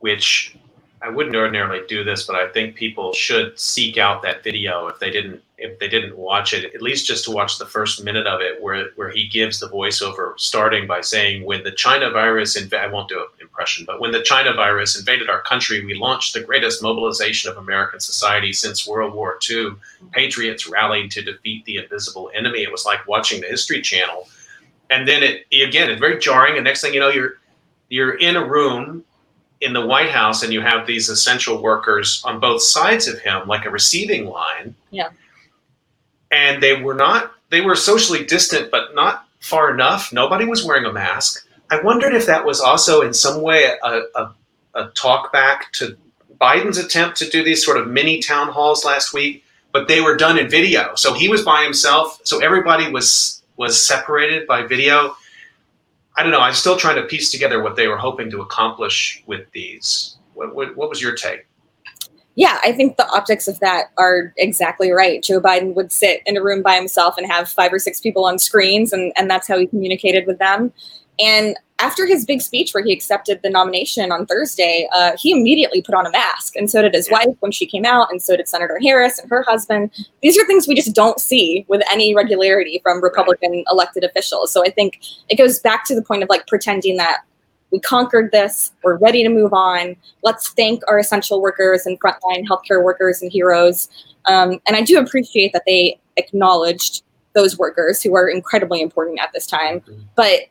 which 0.00 0.56
I 1.04 1.08
wouldn't 1.08 1.34
ordinarily 1.34 1.80
do 1.88 2.04
this, 2.04 2.24
but 2.24 2.36
I 2.36 2.48
think 2.48 2.76
people 2.76 3.12
should 3.12 3.58
seek 3.58 3.98
out 3.98 4.22
that 4.22 4.44
video 4.44 4.86
if 4.86 5.00
they 5.00 5.10
didn't 5.10 5.42
if 5.58 5.78
they 5.78 5.88
didn't 5.88 6.16
watch 6.16 6.52
it, 6.52 6.74
at 6.74 6.82
least 6.82 7.06
just 7.06 7.24
to 7.24 7.30
watch 7.30 7.58
the 7.58 7.66
first 7.66 8.02
minute 8.04 8.26
of 8.26 8.40
it, 8.40 8.62
where 8.62 8.90
where 8.94 9.10
he 9.10 9.26
gives 9.26 9.58
the 9.58 9.68
voiceover, 9.68 10.38
starting 10.38 10.86
by 10.86 11.00
saying, 11.00 11.44
"When 11.44 11.64
the 11.64 11.72
China 11.72 12.10
virus 12.10 12.60
inv- 12.60 12.72
I 12.72 12.86
won't 12.86 13.08
do 13.08 13.18
an 13.18 13.26
impression, 13.40 13.84
but 13.84 14.00
when 14.00 14.12
the 14.12 14.22
China 14.22 14.52
virus 14.52 14.96
invaded 14.96 15.28
our 15.28 15.42
country, 15.42 15.84
we 15.84 15.94
launched 15.94 16.34
the 16.34 16.40
greatest 16.40 16.82
mobilization 16.82 17.50
of 17.50 17.56
American 17.56 17.98
society 17.98 18.52
since 18.52 18.86
World 18.86 19.12
War 19.12 19.38
II. 19.48 19.72
Patriots 20.12 20.68
rallied 20.68 21.10
to 21.12 21.22
defeat 21.22 21.64
the 21.64 21.78
invisible 21.78 22.30
enemy. 22.32 22.62
It 22.62 22.70
was 22.70 22.86
like 22.86 23.06
watching 23.08 23.40
the 23.40 23.48
History 23.48 23.82
Channel." 23.82 24.28
And 24.88 25.08
then 25.08 25.24
it 25.24 25.46
again, 25.52 25.90
it's 25.90 26.00
very 26.00 26.18
jarring. 26.20 26.56
And 26.56 26.64
next 26.64 26.80
thing 26.80 26.94
you 26.94 27.00
know, 27.00 27.08
you're 27.08 27.38
you're 27.88 28.14
in 28.14 28.36
a 28.36 28.44
room 28.44 29.04
in 29.62 29.72
the 29.72 29.86
White 29.86 30.10
House 30.10 30.42
and 30.42 30.52
you 30.52 30.60
have 30.60 30.86
these 30.86 31.08
essential 31.08 31.62
workers 31.62 32.20
on 32.24 32.40
both 32.40 32.62
sides 32.62 33.06
of 33.06 33.20
him, 33.20 33.46
like 33.46 33.64
a 33.64 33.70
receiving 33.70 34.26
line. 34.26 34.74
Yeah. 34.90 35.10
And 36.32 36.60
they 36.62 36.82
were 36.82 36.94
not, 36.94 37.32
they 37.50 37.60
were 37.60 37.76
socially 37.76 38.24
distant, 38.24 38.72
but 38.72 38.94
not 38.96 39.26
far 39.38 39.72
enough. 39.72 40.12
Nobody 40.12 40.46
was 40.46 40.64
wearing 40.64 40.84
a 40.84 40.92
mask. 40.92 41.46
I 41.70 41.80
wondered 41.80 42.12
if 42.12 42.26
that 42.26 42.44
was 42.44 42.60
also 42.60 43.02
in 43.02 43.14
some 43.14 43.40
way 43.40 43.72
a, 43.84 44.02
a, 44.16 44.34
a 44.74 44.86
talk 44.94 45.32
back 45.32 45.72
to 45.74 45.96
Biden's 46.40 46.78
attempt 46.78 47.16
to 47.18 47.30
do 47.30 47.44
these 47.44 47.64
sort 47.64 47.76
of 47.76 47.86
mini 47.86 48.20
town 48.20 48.48
halls 48.48 48.84
last 48.84 49.14
week, 49.14 49.44
but 49.70 49.86
they 49.86 50.00
were 50.00 50.16
done 50.16 50.38
in 50.38 50.50
video. 50.50 50.96
So 50.96 51.14
he 51.14 51.28
was 51.28 51.42
by 51.44 51.62
himself. 51.62 52.20
So 52.24 52.40
everybody 52.40 52.90
was 52.90 53.42
was 53.56 53.80
separated 53.80 54.46
by 54.46 54.66
video 54.66 55.14
I 56.16 56.22
don't 56.22 56.32
know. 56.32 56.40
I'm 56.40 56.54
still 56.54 56.76
trying 56.76 56.96
to 56.96 57.02
piece 57.02 57.30
together 57.30 57.62
what 57.62 57.76
they 57.76 57.88
were 57.88 57.96
hoping 57.96 58.30
to 58.30 58.42
accomplish 58.42 59.22
with 59.26 59.50
these. 59.52 60.16
What, 60.34 60.54
what, 60.54 60.76
what 60.76 60.88
was 60.88 61.00
your 61.00 61.14
take? 61.14 61.46
Yeah, 62.34 62.58
I 62.64 62.72
think 62.72 62.96
the 62.96 63.08
optics 63.10 63.46
of 63.46 63.60
that 63.60 63.92
are 63.98 64.32
exactly 64.38 64.90
right. 64.90 65.22
Joe 65.22 65.40
Biden 65.40 65.74
would 65.74 65.92
sit 65.92 66.22
in 66.24 66.36
a 66.36 66.42
room 66.42 66.62
by 66.62 66.76
himself 66.76 67.18
and 67.18 67.30
have 67.30 67.48
five 67.48 67.72
or 67.72 67.78
six 67.78 68.00
people 68.00 68.24
on 68.24 68.38
screens, 68.38 68.92
and, 68.92 69.12
and 69.16 69.28
that's 69.28 69.46
how 69.46 69.58
he 69.58 69.66
communicated 69.66 70.26
with 70.26 70.38
them. 70.38 70.72
And 71.18 71.56
after 71.82 72.06
his 72.06 72.24
big 72.24 72.40
speech 72.40 72.72
where 72.72 72.84
he 72.84 72.92
accepted 72.92 73.40
the 73.42 73.50
nomination 73.50 74.12
on 74.12 74.24
Thursday, 74.24 74.88
uh, 74.92 75.16
he 75.18 75.32
immediately 75.32 75.82
put 75.82 75.96
on 75.96 76.06
a 76.06 76.10
mask, 76.10 76.54
and 76.54 76.70
so 76.70 76.80
did 76.80 76.94
his 76.94 77.10
wife 77.10 77.34
when 77.40 77.50
she 77.50 77.66
came 77.66 77.84
out, 77.84 78.08
and 78.10 78.22
so 78.22 78.36
did 78.36 78.48
Senator 78.48 78.78
Harris 78.80 79.18
and 79.18 79.28
her 79.28 79.42
husband. 79.42 79.90
These 80.22 80.38
are 80.38 80.46
things 80.46 80.68
we 80.68 80.76
just 80.76 80.94
don't 80.94 81.18
see 81.18 81.64
with 81.68 81.82
any 81.90 82.14
regularity 82.14 82.80
from 82.84 83.02
Republican 83.02 83.64
elected 83.70 84.04
officials. 84.04 84.52
So 84.52 84.64
I 84.64 84.70
think 84.70 85.00
it 85.28 85.36
goes 85.36 85.58
back 85.58 85.84
to 85.86 85.96
the 85.96 86.02
point 86.02 86.22
of 86.22 86.28
like 86.28 86.46
pretending 86.46 86.98
that 86.98 87.22
we 87.72 87.80
conquered 87.80 88.30
this, 88.30 88.70
we're 88.84 88.98
ready 88.98 89.24
to 89.24 89.28
move 89.28 89.52
on. 89.52 89.96
Let's 90.22 90.50
thank 90.50 90.82
our 90.88 90.98
essential 90.98 91.40
workers 91.42 91.84
and 91.86 91.98
frontline 92.00 92.46
healthcare 92.46 92.84
workers 92.84 93.22
and 93.22 93.32
heroes. 93.32 93.88
Um, 94.26 94.60
and 94.66 94.76
I 94.76 94.82
do 94.82 94.98
appreciate 94.98 95.52
that 95.54 95.64
they 95.66 95.98
acknowledged 96.16 97.02
those 97.32 97.58
workers 97.58 98.02
who 98.02 98.14
are 98.14 98.28
incredibly 98.28 98.82
important 98.82 99.18
at 99.20 99.30
this 99.32 99.46
time. 99.46 99.82
But 100.14 100.42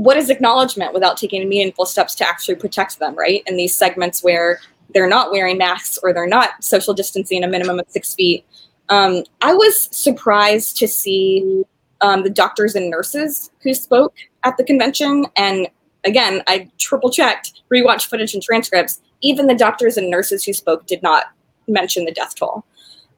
what 0.00 0.16
is 0.16 0.30
acknowledgement 0.30 0.94
without 0.94 1.18
taking 1.18 1.46
meaningful 1.46 1.84
steps 1.84 2.14
to 2.14 2.26
actually 2.26 2.54
protect 2.54 2.98
them, 2.98 3.14
right? 3.14 3.42
In 3.46 3.58
these 3.58 3.76
segments 3.76 4.24
where 4.24 4.58
they're 4.94 5.06
not 5.06 5.30
wearing 5.30 5.58
masks 5.58 5.98
or 6.02 6.14
they're 6.14 6.26
not 6.26 6.64
social 6.64 6.94
distancing 6.94 7.44
a 7.44 7.46
minimum 7.46 7.78
of 7.78 7.84
six 7.90 8.14
feet. 8.14 8.46
Um, 8.88 9.24
I 9.42 9.52
was 9.52 9.94
surprised 9.94 10.78
to 10.78 10.88
see 10.88 11.64
um, 12.00 12.22
the 12.22 12.30
doctors 12.30 12.74
and 12.74 12.88
nurses 12.88 13.50
who 13.62 13.74
spoke 13.74 14.14
at 14.42 14.56
the 14.56 14.64
convention. 14.64 15.26
And 15.36 15.68
again, 16.04 16.42
I 16.46 16.70
triple 16.78 17.10
checked, 17.10 17.60
rewatched 17.70 18.08
footage 18.08 18.32
and 18.32 18.42
transcripts. 18.42 19.02
Even 19.20 19.48
the 19.48 19.54
doctors 19.54 19.98
and 19.98 20.08
nurses 20.08 20.44
who 20.44 20.54
spoke 20.54 20.86
did 20.86 21.02
not 21.02 21.24
mention 21.68 22.06
the 22.06 22.12
death 22.12 22.34
toll. 22.36 22.64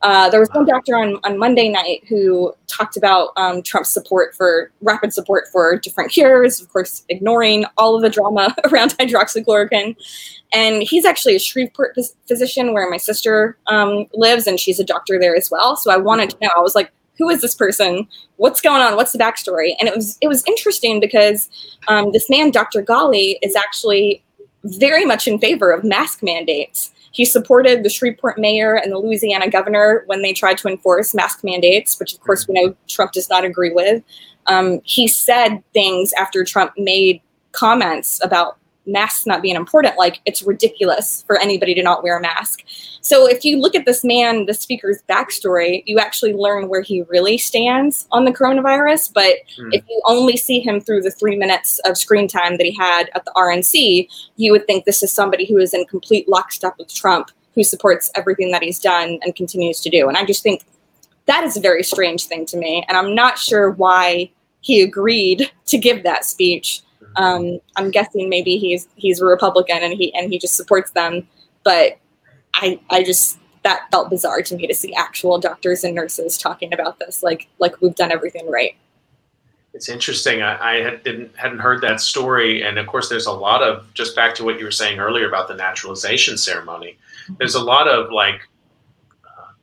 Uh, 0.02 0.28
there 0.30 0.40
was 0.40 0.48
one 0.50 0.66
doctor 0.66 0.96
on, 0.96 1.18
on 1.22 1.38
Monday 1.38 1.68
night 1.68 2.02
who 2.08 2.52
talked 2.66 2.96
about 2.96 3.30
um, 3.36 3.62
Trump's 3.62 3.90
support 3.90 4.34
for 4.34 4.72
rapid 4.80 5.14
support 5.14 5.44
for 5.52 5.76
different 5.76 6.10
cures, 6.10 6.60
of 6.60 6.68
course, 6.72 7.04
ignoring 7.08 7.64
all 7.78 7.94
of 7.94 8.02
the 8.02 8.10
drama 8.10 8.54
around 8.64 8.96
hydroxychloroquine. 8.98 9.96
And 10.52 10.82
he's 10.82 11.04
actually 11.04 11.36
a 11.36 11.38
Shreveport 11.38 11.96
physician 12.26 12.74
where 12.74 12.90
my 12.90 12.96
sister 12.96 13.56
um, 13.68 14.06
lives, 14.12 14.46
and 14.46 14.58
she's 14.58 14.80
a 14.80 14.84
doctor 14.84 15.18
there 15.20 15.36
as 15.36 15.50
well. 15.50 15.76
So 15.76 15.90
I 15.90 15.96
wanted 15.96 16.30
to 16.30 16.36
know. 16.42 16.50
I 16.56 16.60
was 16.60 16.74
like, 16.74 16.90
who 17.16 17.28
is 17.28 17.40
this 17.40 17.54
person? 17.54 18.08
What's 18.36 18.60
going 18.60 18.82
on? 18.82 18.96
What's 18.96 19.12
the 19.12 19.18
backstory? 19.18 19.74
And 19.78 19.88
it 19.88 19.94
was 19.94 20.18
it 20.20 20.28
was 20.28 20.42
interesting 20.46 20.98
because 20.98 21.48
um, 21.86 22.10
this 22.12 22.28
man, 22.28 22.50
Dr. 22.50 22.82
Ghali, 22.82 23.36
is 23.42 23.54
actually 23.54 24.24
very 24.64 25.04
much 25.04 25.28
in 25.28 25.38
favor 25.38 25.70
of 25.70 25.84
mask 25.84 26.22
mandates 26.22 26.92
he 27.12 27.24
supported 27.24 27.84
the 27.84 27.90
Shreveport 27.90 28.38
mayor 28.38 28.74
and 28.74 28.90
the 28.90 28.98
Louisiana 28.98 29.48
governor 29.48 30.02
when 30.06 30.22
they 30.22 30.32
tried 30.32 30.58
to 30.58 30.68
enforce 30.68 31.14
mask 31.14 31.44
mandates, 31.44 31.98
which 32.00 32.14
of 32.14 32.20
course 32.20 32.48
we 32.48 32.54
know 32.54 32.74
Trump 32.88 33.12
does 33.12 33.30
not 33.30 33.44
agree 33.44 33.70
with. 33.72 34.02
Um, 34.46 34.80
he 34.84 35.06
said 35.06 35.62
things 35.72 36.12
after 36.14 36.42
Trump 36.44 36.72
made 36.76 37.20
comments 37.52 38.18
about 38.24 38.56
masks 38.86 39.26
not 39.26 39.42
being 39.42 39.56
important 39.56 39.96
like 39.96 40.20
it's 40.24 40.42
ridiculous 40.42 41.22
for 41.26 41.38
anybody 41.38 41.74
to 41.74 41.82
not 41.82 42.02
wear 42.02 42.18
a 42.18 42.20
mask. 42.20 42.62
So 43.00 43.28
if 43.28 43.44
you 43.44 43.60
look 43.60 43.74
at 43.74 43.86
this 43.86 44.04
man 44.04 44.46
the 44.46 44.54
speaker's 44.54 45.02
backstory 45.08 45.82
you 45.86 45.98
actually 45.98 46.32
learn 46.32 46.68
where 46.68 46.82
he 46.82 47.02
really 47.02 47.38
stands 47.38 48.06
on 48.10 48.24
the 48.24 48.32
coronavirus 48.32 49.12
but 49.12 49.36
mm. 49.58 49.68
if 49.72 49.84
you 49.88 50.02
only 50.06 50.36
see 50.36 50.60
him 50.60 50.80
through 50.80 51.02
the 51.02 51.10
three 51.10 51.36
minutes 51.36 51.78
of 51.84 51.96
screen 51.96 52.26
time 52.26 52.56
that 52.56 52.66
he 52.66 52.72
had 52.72 53.10
at 53.14 53.24
the 53.24 53.32
rnc 53.36 54.08
you 54.36 54.52
would 54.52 54.66
think 54.66 54.84
this 54.84 55.02
is 55.02 55.12
somebody 55.12 55.46
who 55.46 55.58
is 55.58 55.74
in 55.74 55.84
complete 55.86 56.28
lockstep 56.28 56.74
with 56.78 56.92
trump 56.92 57.30
who 57.54 57.62
supports 57.62 58.10
everything 58.14 58.50
that 58.50 58.62
he's 58.62 58.80
done 58.80 59.18
and 59.22 59.36
continues 59.36 59.80
to 59.80 59.90
do. 59.90 60.08
And 60.08 60.16
i 60.16 60.24
just 60.24 60.42
think 60.42 60.64
that 61.26 61.44
is 61.44 61.56
a 61.56 61.60
very 61.60 61.82
strange 61.84 62.26
thing 62.26 62.46
to 62.46 62.56
me 62.56 62.84
and 62.88 62.96
i'm 62.96 63.14
not 63.14 63.38
sure 63.38 63.70
why 63.70 64.30
he 64.60 64.80
agreed 64.80 65.50
to 65.66 65.78
give 65.78 66.02
that 66.04 66.24
speech 66.24 66.82
um, 67.16 67.60
I'm 67.76 67.90
guessing 67.90 68.28
maybe 68.28 68.56
he's 68.56 68.88
he's 68.96 69.20
a 69.20 69.24
Republican 69.24 69.78
and 69.82 69.94
he 69.94 70.14
and 70.14 70.30
he 70.30 70.38
just 70.38 70.54
supports 70.54 70.90
them. 70.92 71.26
But 71.64 71.98
I 72.54 72.80
I 72.90 73.02
just 73.02 73.38
that 73.62 73.86
felt 73.90 74.10
bizarre 74.10 74.42
to 74.42 74.56
me 74.56 74.66
to 74.66 74.74
see 74.74 74.94
actual 74.94 75.38
doctors 75.38 75.84
and 75.84 75.94
nurses 75.94 76.36
talking 76.36 76.72
about 76.72 76.98
this 76.98 77.22
like 77.22 77.48
like 77.58 77.80
we've 77.80 77.94
done 77.94 78.12
everything 78.12 78.50
right. 78.50 78.76
It's 79.74 79.88
interesting. 79.88 80.42
I, 80.42 80.74
I 80.74 80.82
had, 80.82 81.02
didn't 81.02 81.34
hadn't 81.34 81.60
heard 81.60 81.80
that 81.80 82.00
story, 82.00 82.62
and 82.62 82.78
of 82.78 82.86
course, 82.86 83.08
there's 83.08 83.26
a 83.26 83.32
lot 83.32 83.62
of 83.62 83.92
just 83.94 84.14
back 84.14 84.34
to 84.34 84.44
what 84.44 84.58
you 84.58 84.66
were 84.66 84.70
saying 84.70 84.98
earlier 84.98 85.26
about 85.26 85.48
the 85.48 85.54
naturalization 85.54 86.36
ceremony. 86.36 86.98
There's 87.38 87.54
a 87.54 87.62
lot 87.62 87.88
of 87.88 88.12
like 88.12 88.46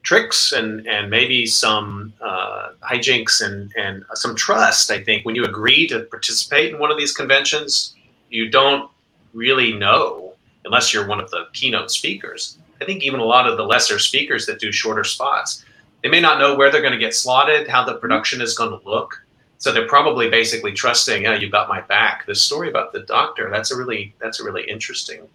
tricks 0.04 0.54
and 0.54 0.88
and 0.88 1.10
maybe 1.10 1.46
some 1.46 2.14
uh, 2.22 2.70
hijinks 2.82 3.42
and 3.42 3.72
and 3.78 4.04
some 4.14 4.36
trust. 4.36 4.92
I 4.92 5.04
think 5.04 5.26
when 5.26 5.36
you 5.36 5.46
agree 5.46 5.88
to 5.88 6.02
participate 6.02 6.74
in 6.74 6.80
one 6.80 6.92
of 6.92 6.98
these 6.98 7.14
conventions, 7.14 7.96
you 8.30 8.50
don't 8.50 8.90
really 9.34 9.74
know 9.74 10.34
unless 10.66 10.94
you're 10.94 11.08
one 11.08 11.20
of 11.20 11.30
the 11.32 11.48
keynote 11.54 11.92
speakers. 11.92 12.58
I 12.82 12.86
think 12.86 13.04
even 13.04 13.20
a 13.20 13.26
lot 13.26 13.48
of 13.48 13.58
the 13.58 13.64
lesser 13.64 14.00
speakers 14.00 14.46
that 14.46 14.60
do 14.60 14.72
shorter 14.72 15.04
spots, 15.04 15.66
they 16.04 16.10
may 16.10 16.22
not 16.22 16.40
know 16.40 16.56
where 16.56 16.72
they're 16.72 16.82
going 16.82 16.94
to 16.94 17.00
get 17.00 17.14
slotted, 17.14 17.68
how 17.68 17.84
the 17.84 17.96
production 17.96 18.42
is 18.42 18.58
going 18.58 18.72
to 18.72 18.90
look. 18.90 19.22
So 19.58 19.74
they're 19.74 19.88
probably 19.88 20.30
basically 20.30 20.72
trusting, 20.72 21.24
yeah, 21.24 21.36
you've 21.36 21.52
got 21.52 21.68
my 21.68 21.82
back. 21.82 22.26
This 22.26 22.42
story 22.42 22.70
about 22.70 22.94
the 22.94 23.02
doctor, 23.02 23.50
that's 23.50 23.72
a 23.72 23.78
really 23.78 24.14
that's 24.20 24.40
a 24.40 24.44
really 24.44 24.64
interesting 24.64 25.28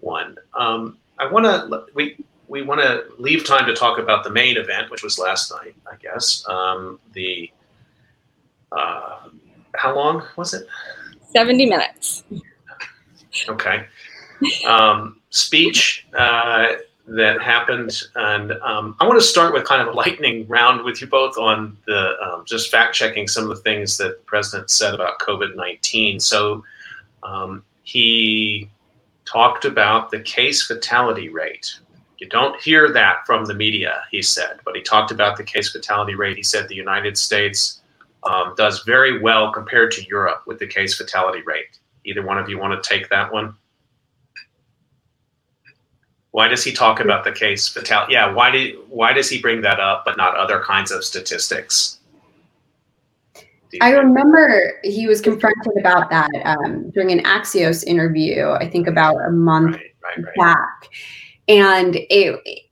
one. 0.00 0.36
Um, 0.54 0.98
I 1.18 1.30
want 1.30 1.46
to 1.46 1.84
we 1.94 2.16
we 2.50 2.62
want 2.62 2.80
to 2.80 3.04
leave 3.18 3.46
time 3.46 3.64
to 3.66 3.74
talk 3.74 3.98
about 3.98 4.24
the 4.24 4.30
main 4.30 4.56
event, 4.56 4.90
which 4.90 5.04
was 5.04 5.18
last 5.18 5.52
night, 5.52 5.74
I 5.90 5.94
guess. 5.96 6.44
Um, 6.48 6.98
the 7.12 7.50
uh, 8.72 9.28
how 9.76 9.94
long 9.94 10.24
was 10.36 10.52
it? 10.52 10.66
Seventy 11.28 11.64
minutes. 11.64 12.24
Okay. 13.48 13.86
Um, 14.66 15.20
speech 15.30 16.06
uh, 16.12 16.72
that 17.06 17.40
happened, 17.40 18.02
and 18.16 18.52
um, 18.62 18.96
I 18.98 19.06
want 19.06 19.20
to 19.20 19.24
start 19.24 19.54
with 19.54 19.64
kind 19.64 19.80
of 19.80 19.94
a 19.94 19.96
lightning 19.96 20.46
round 20.48 20.84
with 20.84 21.00
you 21.00 21.06
both 21.06 21.38
on 21.38 21.76
the 21.86 22.16
um, 22.20 22.44
just 22.46 22.68
fact 22.68 22.94
checking 22.96 23.28
some 23.28 23.44
of 23.44 23.50
the 23.50 23.62
things 23.62 23.96
that 23.98 24.18
the 24.18 24.24
president 24.24 24.70
said 24.70 24.92
about 24.92 25.20
COVID 25.20 25.54
nineteen. 25.54 26.18
So 26.18 26.64
um, 27.22 27.62
he 27.84 28.68
talked 29.24 29.64
about 29.64 30.10
the 30.10 30.18
case 30.18 30.66
fatality 30.66 31.28
rate 31.28 31.78
you 32.20 32.28
don't 32.28 32.60
hear 32.60 32.92
that 32.92 33.26
from 33.26 33.46
the 33.46 33.54
media, 33.54 34.02
he 34.10 34.20
said, 34.20 34.60
but 34.64 34.76
he 34.76 34.82
talked 34.82 35.10
about 35.10 35.38
the 35.38 35.42
case 35.42 35.72
fatality 35.72 36.14
rate. 36.14 36.36
He 36.36 36.42
said 36.42 36.68
the 36.68 36.74
United 36.74 37.16
States 37.16 37.80
um, 38.24 38.54
does 38.56 38.82
very 38.82 39.18
well 39.20 39.50
compared 39.50 39.90
to 39.92 40.06
Europe 40.06 40.42
with 40.46 40.58
the 40.58 40.66
case 40.66 40.94
fatality 40.96 41.42
rate. 41.42 41.78
Either 42.04 42.22
one 42.22 42.38
of 42.38 42.48
you 42.48 42.58
want 42.58 42.80
to 42.80 42.88
take 42.88 43.08
that 43.08 43.32
one? 43.32 43.54
Why 46.32 46.46
does 46.46 46.62
he 46.62 46.72
talk 46.72 47.00
about 47.00 47.24
the 47.24 47.32
case 47.32 47.68
fatality? 47.68 48.12
Yeah, 48.12 48.32
why 48.32 48.50
did 48.50 48.76
why 48.88 49.12
does 49.12 49.28
he 49.28 49.40
bring 49.40 49.62
that 49.62 49.80
up, 49.80 50.04
but 50.04 50.16
not 50.16 50.36
other 50.36 50.60
kinds 50.60 50.92
of 50.92 51.02
statistics? 51.02 51.98
I 53.80 53.92
remember 53.92 54.80
he 54.82 55.06
was 55.06 55.20
confronted 55.20 55.72
about 55.78 56.10
that 56.10 56.28
um, 56.44 56.90
during 56.90 57.12
an 57.12 57.24
Axios 57.24 57.84
interview. 57.84 58.50
I 58.50 58.68
think 58.68 58.88
about 58.88 59.16
a 59.26 59.30
month 59.30 59.76
right, 59.76 59.94
right, 60.02 60.24
right. 60.24 60.36
back, 60.36 60.88
and 61.50 61.96
it, 61.96 62.40
it 62.46 62.62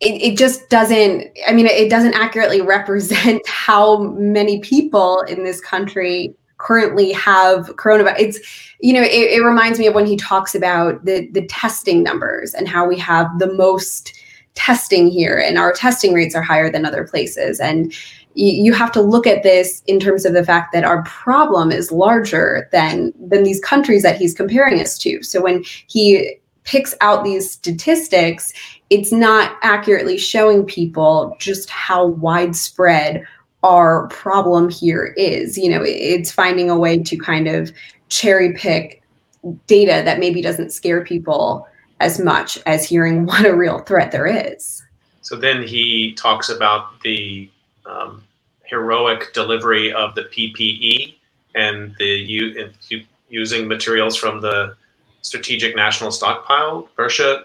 it 0.00 0.38
just 0.38 0.70
doesn't 0.70 1.26
i 1.46 1.52
mean 1.52 1.66
it 1.66 1.90
doesn't 1.90 2.14
accurately 2.14 2.60
represent 2.76 3.46
how 3.46 4.04
many 4.14 4.60
people 4.60 5.20
in 5.22 5.44
this 5.44 5.60
country 5.60 6.34
currently 6.56 7.12
have 7.12 7.66
coronavirus 7.76 8.14
it's 8.18 8.70
you 8.80 8.92
know 8.92 9.02
it, 9.02 9.32
it, 9.32 9.44
reminds 9.44 9.78
me 9.78 9.86
of 9.86 9.94
when 9.94 10.06
he 10.06 10.16
talks 10.16 10.54
about 10.54 11.04
the 11.04 11.28
the 11.32 11.44
testing 11.48 12.02
numbers 12.02 12.54
and 12.54 12.68
how 12.68 12.86
we 12.86 12.96
have 12.96 13.26
the 13.38 13.52
most 13.54 14.12
testing 14.54 15.08
here 15.08 15.38
and 15.38 15.58
our 15.58 15.72
testing 15.72 16.12
rates 16.12 16.34
are 16.34 16.42
higher 16.42 16.70
than 16.70 16.84
other 16.84 17.04
places. 17.04 17.58
And 17.60 17.92
you, 18.34 18.52
you 18.52 18.72
have 18.72 18.92
to 18.92 19.02
look 19.02 19.26
at 19.26 19.42
this 19.42 19.82
in 19.86 19.98
terms 19.98 20.24
of 20.24 20.34
the 20.34 20.44
fact 20.44 20.72
that 20.72 20.84
our 20.84 21.02
problem 21.04 21.70
is 21.70 21.92
larger 21.92 22.68
than 22.72 23.12
than 23.18 23.44
these 23.44 23.60
countries 23.60 24.02
that 24.02 24.16
he's 24.16 24.34
comparing 24.34 24.80
us 24.80 24.98
to. 24.98 25.22
So 25.22 25.42
when 25.42 25.64
he 25.86 26.36
picks 26.64 26.94
out 27.00 27.24
these 27.24 27.50
statistics, 27.50 28.52
it's 28.90 29.12
not 29.12 29.56
accurately 29.62 30.18
showing 30.18 30.64
people 30.64 31.36
just 31.38 31.68
how 31.70 32.06
widespread 32.06 33.24
our 33.62 34.08
problem 34.08 34.68
here 34.68 35.14
is. 35.16 35.56
You 35.56 35.70
know, 35.70 35.82
it's 35.84 36.32
finding 36.32 36.70
a 36.70 36.78
way 36.78 37.02
to 37.02 37.16
kind 37.16 37.48
of 37.48 37.72
cherry 38.08 38.52
pick 38.52 39.02
data 39.66 40.02
that 40.04 40.18
maybe 40.18 40.42
doesn't 40.42 40.72
scare 40.72 41.04
people 41.04 41.66
as 42.00 42.20
much 42.20 42.58
as 42.66 42.84
hearing 42.84 43.26
what 43.26 43.44
a 43.44 43.54
real 43.54 43.80
threat 43.80 44.12
there 44.12 44.26
is. 44.26 44.82
So 45.22 45.36
then 45.36 45.62
he 45.62 46.14
talks 46.14 46.48
about 46.48 47.00
the 47.00 47.48
um, 47.86 48.24
heroic 48.64 49.32
delivery 49.32 49.92
of 49.92 50.14
the 50.14 50.22
PPE 50.22 51.14
and 51.54 51.94
the 51.98 52.06
u- 52.06 52.70
using 53.28 53.68
materials 53.68 54.16
from 54.16 54.40
the 54.40 54.76
strategic 55.22 55.74
national 55.74 56.10
stockpile. 56.10 56.88
Versha, 56.96 57.44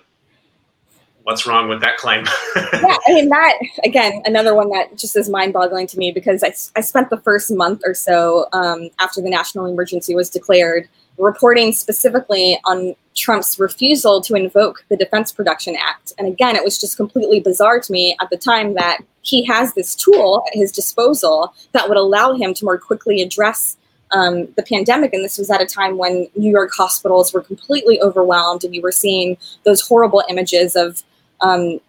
what's 1.24 1.46
wrong 1.46 1.70
with 1.70 1.82
that 1.82 1.98
claim? 1.98 2.26
yeah, 2.56 2.98
I 3.08 3.14
mean, 3.14 3.30
that, 3.30 3.58
again, 3.84 4.22
another 4.26 4.54
one 4.54 4.70
that 4.70 4.98
just 4.98 5.16
is 5.16 5.30
mind 5.30 5.54
boggling 5.54 5.88
to 5.88 5.98
me 5.98 6.12
because 6.12 6.44
I, 6.44 6.54
I 6.78 6.82
spent 6.82 7.10
the 7.10 7.18
first 7.18 7.52
month 7.52 7.82
or 7.86 7.94
so 7.94 8.48
um, 8.54 8.90
after 9.00 9.22
the 9.22 9.30
national 9.30 9.66
emergency 9.66 10.16
was 10.16 10.30
declared 10.30 10.90
reporting 11.18 11.74
specifically 11.74 12.60
on 12.66 12.96
Trump's 13.16 13.60
refusal 13.60 14.22
to 14.22 14.36
invoke 14.36 14.86
the 14.90 14.98
Defense 14.98 15.32
Production 15.32 15.76
Act. 15.76 16.14
And 16.18 16.28
again, 16.28 16.56
it 16.56 16.64
was 16.64 16.80
just 16.80 16.98
completely 16.98 17.40
bizarre 17.40 17.80
to 17.80 17.92
me 17.92 18.16
at 18.22 18.30
the 18.30 18.38
time 18.38 18.76
that 18.76 19.00
he 19.22 19.44
has 19.46 19.74
this 19.74 19.96
tool 19.96 20.44
at 20.48 20.58
his 20.58 20.72
disposal 20.72 21.54
that 21.72 21.90
would 21.90 21.98
allow 21.98 22.34
him 22.34 22.54
to 22.54 22.66
more 22.66 22.78
quickly 22.78 23.22
address 23.22 23.77
um, 24.12 24.48
the 24.56 24.64
pandemic, 24.64 25.14
and 25.14 25.24
this 25.24 25.38
was 25.38 25.50
at 25.50 25.62
a 25.62 25.66
time 25.66 25.98
when 25.98 26.28
New 26.36 26.52
York 26.52 26.72
hospitals 26.76 27.34
were 27.34 27.42
completely 27.42 28.02
overwhelmed, 28.02 28.64
and 28.64 28.74
you 28.74 28.82
were 28.82 28.92
seeing 28.92 29.38
those 29.64 29.82
horrible 29.82 30.24
images 30.30 30.76
of 30.76 31.04
um, 31.42 31.80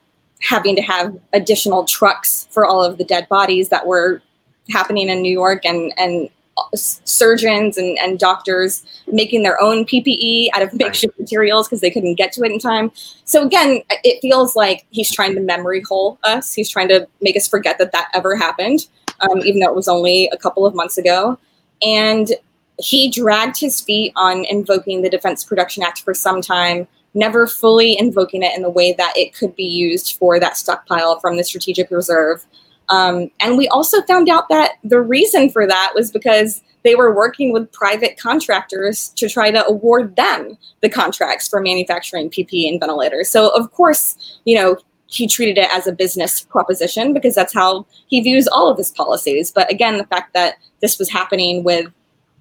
having 0.43 0.77
to 0.77 0.83
have 0.83 1.17
additional 1.33 1.85
trucks 1.85 2.49
for 2.51 2.67
all 2.67 2.83
of 2.83 2.99
the 2.99 3.05
dead 3.05 3.29
bodies 3.29 3.69
that 3.69 3.87
were 3.87 4.23
happening 4.71 5.09
in 5.09 5.23
New 5.23 5.33
York, 5.33 5.65
and 5.65 5.93
and 5.97 6.29
surgeons 6.75 7.77
and, 7.77 7.99
and 7.99 8.19
doctors 8.19 8.85
making 9.07 9.43
their 9.43 9.61
own 9.63 9.85
PPE 9.85 10.49
out 10.55 10.63
of 10.63 10.75
makeshift 10.75 11.19
materials 11.19 11.69
because 11.69 11.81
they 11.81 11.91
couldn't 11.91 12.15
get 12.15 12.33
to 12.33 12.43
it 12.43 12.53
in 12.53 12.59
time. 12.59 12.91
So 13.25 13.45
again, 13.47 13.83
it 13.91 14.21
feels 14.21 14.57
like 14.57 14.85
he's 14.91 15.13
trying 15.13 15.35
to 15.35 15.41
memory 15.41 15.83
hole 15.83 16.19
us. 16.25 16.55
He's 16.55 16.69
trying 16.69 16.89
to 16.89 17.07
make 17.21 17.37
us 17.37 17.49
forget 17.49 17.79
that 17.79 17.93
that 17.93 18.09
ever 18.15 18.37
happened, 18.37 18.87
um, 19.21 19.39
even 19.41 19.61
though 19.61 19.69
it 19.69 19.77
was 19.77 19.89
only 19.89 20.29
a 20.33 20.37
couple 20.37 20.67
of 20.67 20.75
months 20.75 20.99
ago. 20.99 21.39
And 21.83 22.31
he 22.79 23.11
dragged 23.11 23.59
his 23.59 23.81
feet 23.81 24.13
on 24.17 24.45
invoking 24.45 25.03
the 25.03 25.11
Defense 25.11 25.45
Production 25.45 25.83
Act 25.83 26.03
for 26.03 26.15
some 26.15 26.41
time, 26.41 26.87
never 27.15 27.47
fully 27.47 27.99
invoking 27.99 28.43
it 28.43 28.55
in 28.55 28.63
the 28.63 28.71
way 28.71 28.93
that 28.93 29.13
it 29.17 29.35
could 29.35 29.55
be 29.57 29.65
used 29.65 30.17
for 30.17 30.39
that 30.39 30.57
stockpile 30.57 31.19
from 31.21 31.37
the 31.37 31.45
strategic 31.45 31.91
reserve. 31.91 32.47
Um, 32.89 33.31
and 33.41 33.59
we 33.59 33.69
also 33.69 34.01
found 34.03 34.29
out 34.29 34.49
that 34.49 34.75
the 34.85 35.01
reason 35.01 35.51
for 35.51 35.67
that 35.67 35.93
was 35.95 36.11
because 36.11 36.63
they 36.85 36.95
were 36.95 37.15
working 37.15 37.53
with 37.53 37.71
private 37.73 38.19
contractors 38.19 39.09
to 39.17 39.29
try 39.29 39.51
to 39.51 39.67
award 39.67 40.17
them 40.17 40.57
the 40.81 40.89
contracts 40.89 41.49
for 41.49 41.61
manufacturing 41.61 42.31
PPE 42.31 42.69
and 42.69 42.81
ventilators. 42.81 43.29
So, 43.29 43.49
of 43.55 43.73
course, 43.73 44.39
you 44.45 44.57
know, 44.57 44.79
he 45.09 45.27
treated 45.27 45.59
it 45.59 45.69
as 45.73 45.87
a 45.87 45.93
business 45.93 46.43
proposition 46.43 47.13
because 47.13 47.35
that's 47.35 47.55
how 47.55 47.87
he 48.07 48.21
views 48.21 48.47
all 48.47 48.69
of 48.69 48.77
his 48.77 48.91
policies. 48.91 49.51
But 49.51 49.71
again, 49.73 49.97
the 49.97 50.05
fact 50.05 50.35
that 50.35 50.57
this 50.81 50.99
was 50.99 51.11
happening 51.11 51.65
with 51.65 51.91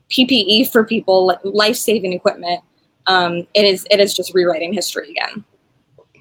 PPE 0.09 0.70
for 0.72 0.84
people, 0.84 1.38
life 1.43 1.78
saving 1.78 2.13
equipment, 2.13 2.61
um, 3.07 3.47
it 3.53 3.65
is 3.65 3.88
it 3.89 3.99
is 3.99 4.13
just 4.13 4.34
rewriting 4.34 4.74
history 4.74 5.11
again. 5.11 5.43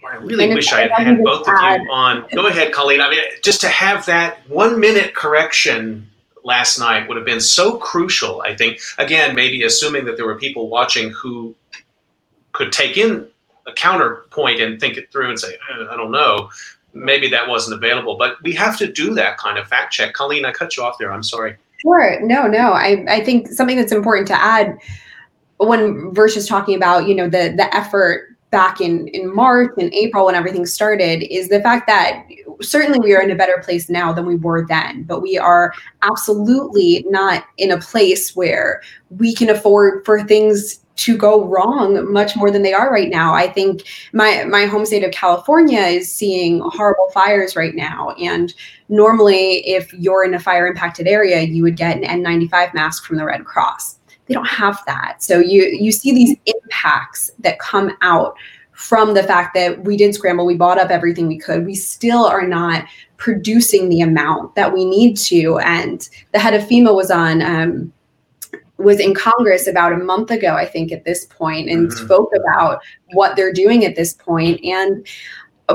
I 0.08 0.16
really 0.16 0.54
wish 0.54 0.72
I 0.72 0.82
had 0.82 0.92
had 0.92 1.24
both 1.24 1.48
of 1.48 1.54
you 1.54 1.90
on. 1.90 2.26
Go 2.32 2.46
ahead, 2.46 2.72
Colleen. 2.72 3.00
I 3.00 3.10
mean, 3.10 3.20
just 3.42 3.60
to 3.62 3.68
have 3.68 4.06
that 4.06 4.38
one 4.48 4.78
minute 4.78 5.14
correction 5.14 6.08
last 6.44 6.78
night 6.78 7.08
would 7.08 7.16
have 7.16 7.26
been 7.26 7.40
so 7.40 7.76
crucial. 7.76 8.40
I 8.42 8.54
think 8.54 8.78
again, 8.98 9.34
maybe 9.34 9.64
assuming 9.64 10.04
that 10.04 10.16
there 10.16 10.26
were 10.26 10.38
people 10.38 10.68
watching 10.68 11.10
who 11.10 11.56
could 12.52 12.70
take 12.70 12.96
in 12.96 13.28
a 13.66 13.72
counterpoint 13.72 14.60
and 14.60 14.80
think 14.80 14.96
it 14.96 15.10
through 15.12 15.30
and 15.30 15.38
say, 15.38 15.54
eh, 15.54 15.86
I 15.90 15.96
don't 15.96 16.10
know. 16.10 16.50
Maybe 16.94 17.28
that 17.28 17.48
wasn't 17.48 17.76
available, 17.76 18.16
but 18.16 18.42
we 18.42 18.52
have 18.54 18.78
to 18.78 18.90
do 18.90 19.12
that 19.14 19.38
kind 19.38 19.58
of 19.58 19.66
fact 19.68 19.92
check. 19.92 20.14
Colleen, 20.14 20.44
I 20.44 20.52
cut 20.52 20.76
you 20.76 20.82
off 20.82 20.96
there. 20.98 21.12
I'm 21.12 21.22
sorry. 21.22 21.56
Sure. 21.82 22.20
No, 22.22 22.46
no. 22.46 22.72
I, 22.72 23.04
I 23.08 23.24
think 23.24 23.48
something 23.48 23.76
that's 23.76 23.92
important 23.92 24.28
to 24.28 24.34
add 24.34 24.78
when 25.58 26.12
Versh 26.12 26.36
is 26.36 26.46
talking 26.46 26.74
about, 26.74 27.06
you 27.06 27.14
know, 27.14 27.28
the 27.28 27.54
the 27.56 27.68
effort 27.74 28.36
back 28.50 28.80
in 28.80 29.08
in 29.08 29.34
March 29.34 29.72
and 29.78 29.92
April 29.92 30.26
when 30.26 30.34
everything 30.34 30.66
started 30.66 31.22
is 31.32 31.48
the 31.48 31.60
fact 31.60 31.86
that 31.86 32.24
certainly 32.62 32.98
we 32.98 33.14
are 33.14 33.20
in 33.20 33.30
a 33.30 33.34
better 33.34 33.60
place 33.62 33.88
now 33.88 34.12
than 34.12 34.26
we 34.26 34.36
were 34.36 34.66
then, 34.66 35.02
but 35.02 35.20
we 35.20 35.36
are 35.36 35.72
absolutely 36.02 37.04
not 37.08 37.44
in 37.58 37.70
a 37.70 37.78
place 37.78 38.34
where 38.34 38.80
we 39.10 39.34
can 39.34 39.50
afford 39.50 40.04
for 40.04 40.22
things 40.24 40.80
to 40.96 41.16
go 41.16 41.44
wrong 41.44 42.10
much 42.12 42.36
more 42.36 42.50
than 42.50 42.62
they 42.62 42.72
are 42.72 42.90
right 42.90 43.10
now. 43.10 43.34
I 43.34 43.48
think 43.48 43.82
my 44.12 44.44
my 44.44 44.66
home 44.66 44.86
state 44.86 45.04
of 45.04 45.12
California 45.12 45.80
is 45.80 46.12
seeing 46.12 46.60
horrible 46.60 47.10
fires 47.12 47.54
right 47.54 47.74
now 47.74 48.10
and 48.12 48.54
normally 48.88 49.66
if 49.66 49.92
you're 49.92 50.24
in 50.24 50.34
a 50.34 50.40
fire 50.40 50.66
impacted 50.66 51.06
area 51.06 51.42
you 51.42 51.62
would 51.62 51.76
get 51.76 51.96
an 51.96 52.22
N95 52.22 52.74
mask 52.74 53.04
from 53.04 53.16
the 53.16 53.24
Red 53.24 53.44
Cross. 53.44 53.98
They 54.26 54.34
don't 54.34 54.48
have 54.48 54.82
that. 54.86 55.22
So 55.22 55.38
you 55.38 55.64
you 55.64 55.92
see 55.92 56.12
these 56.12 56.36
impacts 56.46 57.30
that 57.40 57.58
come 57.58 57.96
out 58.00 58.36
from 58.76 59.14
the 59.14 59.22
fact 59.22 59.54
that 59.54 59.84
we 59.84 59.96
did 59.96 60.14
scramble, 60.14 60.44
we 60.44 60.54
bought 60.54 60.78
up 60.78 60.90
everything 60.90 61.26
we 61.26 61.38
could. 61.38 61.64
We 61.64 61.74
still 61.74 62.26
are 62.26 62.46
not 62.46 62.84
producing 63.16 63.88
the 63.88 64.02
amount 64.02 64.54
that 64.54 64.72
we 64.72 64.84
need 64.84 65.16
to. 65.16 65.58
And 65.60 66.06
the 66.32 66.38
head 66.38 66.52
of 66.52 66.62
FEMA 66.64 66.94
was 66.94 67.10
on 67.10 67.40
um, 67.40 67.92
was 68.78 69.00
in 69.00 69.14
Congress 69.14 69.66
about 69.66 69.92
a 69.92 69.98
month 69.98 70.30
ago, 70.30 70.54
I 70.54 70.66
think, 70.66 70.92
at 70.92 71.04
this 71.04 71.24
point, 71.26 71.68
and 71.68 71.88
mm-hmm. 71.88 72.04
spoke 72.04 72.30
about 72.34 72.80
what 73.12 73.36
they're 73.36 73.52
doing 73.52 73.84
at 73.84 73.96
this 73.96 74.12
point. 74.12 74.62
And 74.64 75.06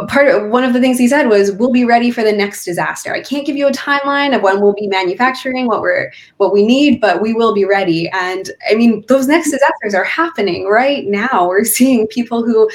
part 0.07 0.27
of 0.29 0.49
one 0.49 0.63
of 0.63 0.73
the 0.73 0.79
things 0.79 0.97
he 0.97 1.07
said 1.07 1.27
was 1.27 1.51
we'll 1.51 1.71
be 1.71 1.83
ready 1.83 2.11
for 2.11 2.23
the 2.23 2.31
next 2.31 2.63
disaster. 2.63 3.13
I 3.13 3.21
can't 3.21 3.45
give 3.45 3.57
you 3.57 3.67
a 3.67 3.71
timeline 3.71 4.35
of 4.35 4.41
when 4.41 4.61
we'll 4.61 4.73
be 4.73 4.87
manufacturing 4.87 5.67
what 5.67 5.81
we're 5.81 6.11
what 6.37 6.53
we 6.53 6.65
need, 6.65 7.01
but 7.01 7.21
we 7.21 7.33
will 7.33 7.53
be 7.53 7.65
ready. 7.65 8.09
And 8.09 8.49
I 8.69 8.75
mean, 8.75 9.03
those 9.07 9.27
next 9.27 9.51
disasters 9.51 9.93
are 9.93 10.03
happening 10.03 10.67
right 10.67 11.05
now. 11.07 11.47
We're 11.47 11.65
seeing 11.65 12.07
people 12.07 12.43
who 12.43 12.69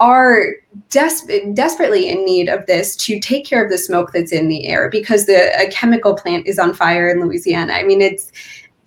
are 0.00 0.46
des- 0.88 1.52
desperately 1.52 2.08
in 2.08 2.24
need 2.24 2.48
of 2.48 2.64
this 2.66 2.96
to 2.96 3.20
take 3.20 3.44
care 3.44 3.62
of 3.64 3.70
the 3.70 3.78
smoke 3.78 4.12
that's 4.12 4.32
in 4.32 4.48
the 4.48 4.66
air 4.66 4.88
because 4.90 5.26
the 5.26 5.52
a 5.60 5.70
chemical 5.70 6.14
plant 6.14 6.46
is 6.46 6.58
on 6.58 6.74
fire 6.74 7.08
in 7.08 7.20
Louisiana. 7.20 7.74
I 7.74 7.84
mean, 7.84 8.00
it's 8.00 8.32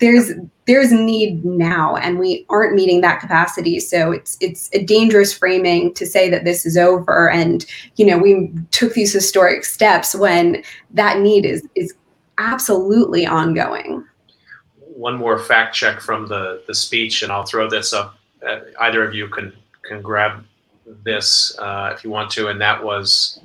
there's 0.04 0.32
there's 0.66 0.91
need 0.91 1.45
now 1.45 1.95
and 1.95 2.20
we 2.20 2.45
aren't 2.49 2.76
meeting 2.76 2.99
that 3.01 3.22
capacity. 3.22 3.80
So 3.80 4.12
it's 4.12 4.38
it's 4.41 4.70
a 4.74 4.84
dangerous 4.84 5.34
framing 5.34 5.93
to 5.93 6.06
say 6.06 6.30
that 6.30 6.43
this 6.43 6.66
is 6.66 6.78
over. 6.78 7.30
And 7.30 7.66
you 7.95 8.06
know 8.06 8.18
we 8.18 8.51
took 8.72 8.93
these 8.93 9.14
historic 9.14 9.64
steps 9.64 10.14
when 10.14 10.62
that 10.91 11.20
need 11.20 11.45
is 11.45 11.66
is 11.76 11.93
absolutely 12.38 13.26
ongoing. 13.26 14.06
One 14.76 15.16
more 15.16 15.39
fact 15.39 15.74
check 15.74 16.01
from 16.01 16.28
the 16.28 16.62
the 16.68 16.76
speech 16.76 17.24
and 17.24 17.32
i'll 17.32 17.45
throw 17.45 17.70
this 17.70 17.93
up. 17.93 18.18
Uh, 18.45 18.60
either 18.82 19.06
of 19.06 19.14
you 19.14 19.30
can 19.30 19.54
can 19.84 20.01
grab 20.01 20.43
this 21.06 21.58
uh, 21.60 21.93
if 21.95 22.04
you 22.04 22.10
want 22.10 22.30
to. 22.32 22.49
And 22.49 22.60
that 22.60 22.84
was 22.84 23.39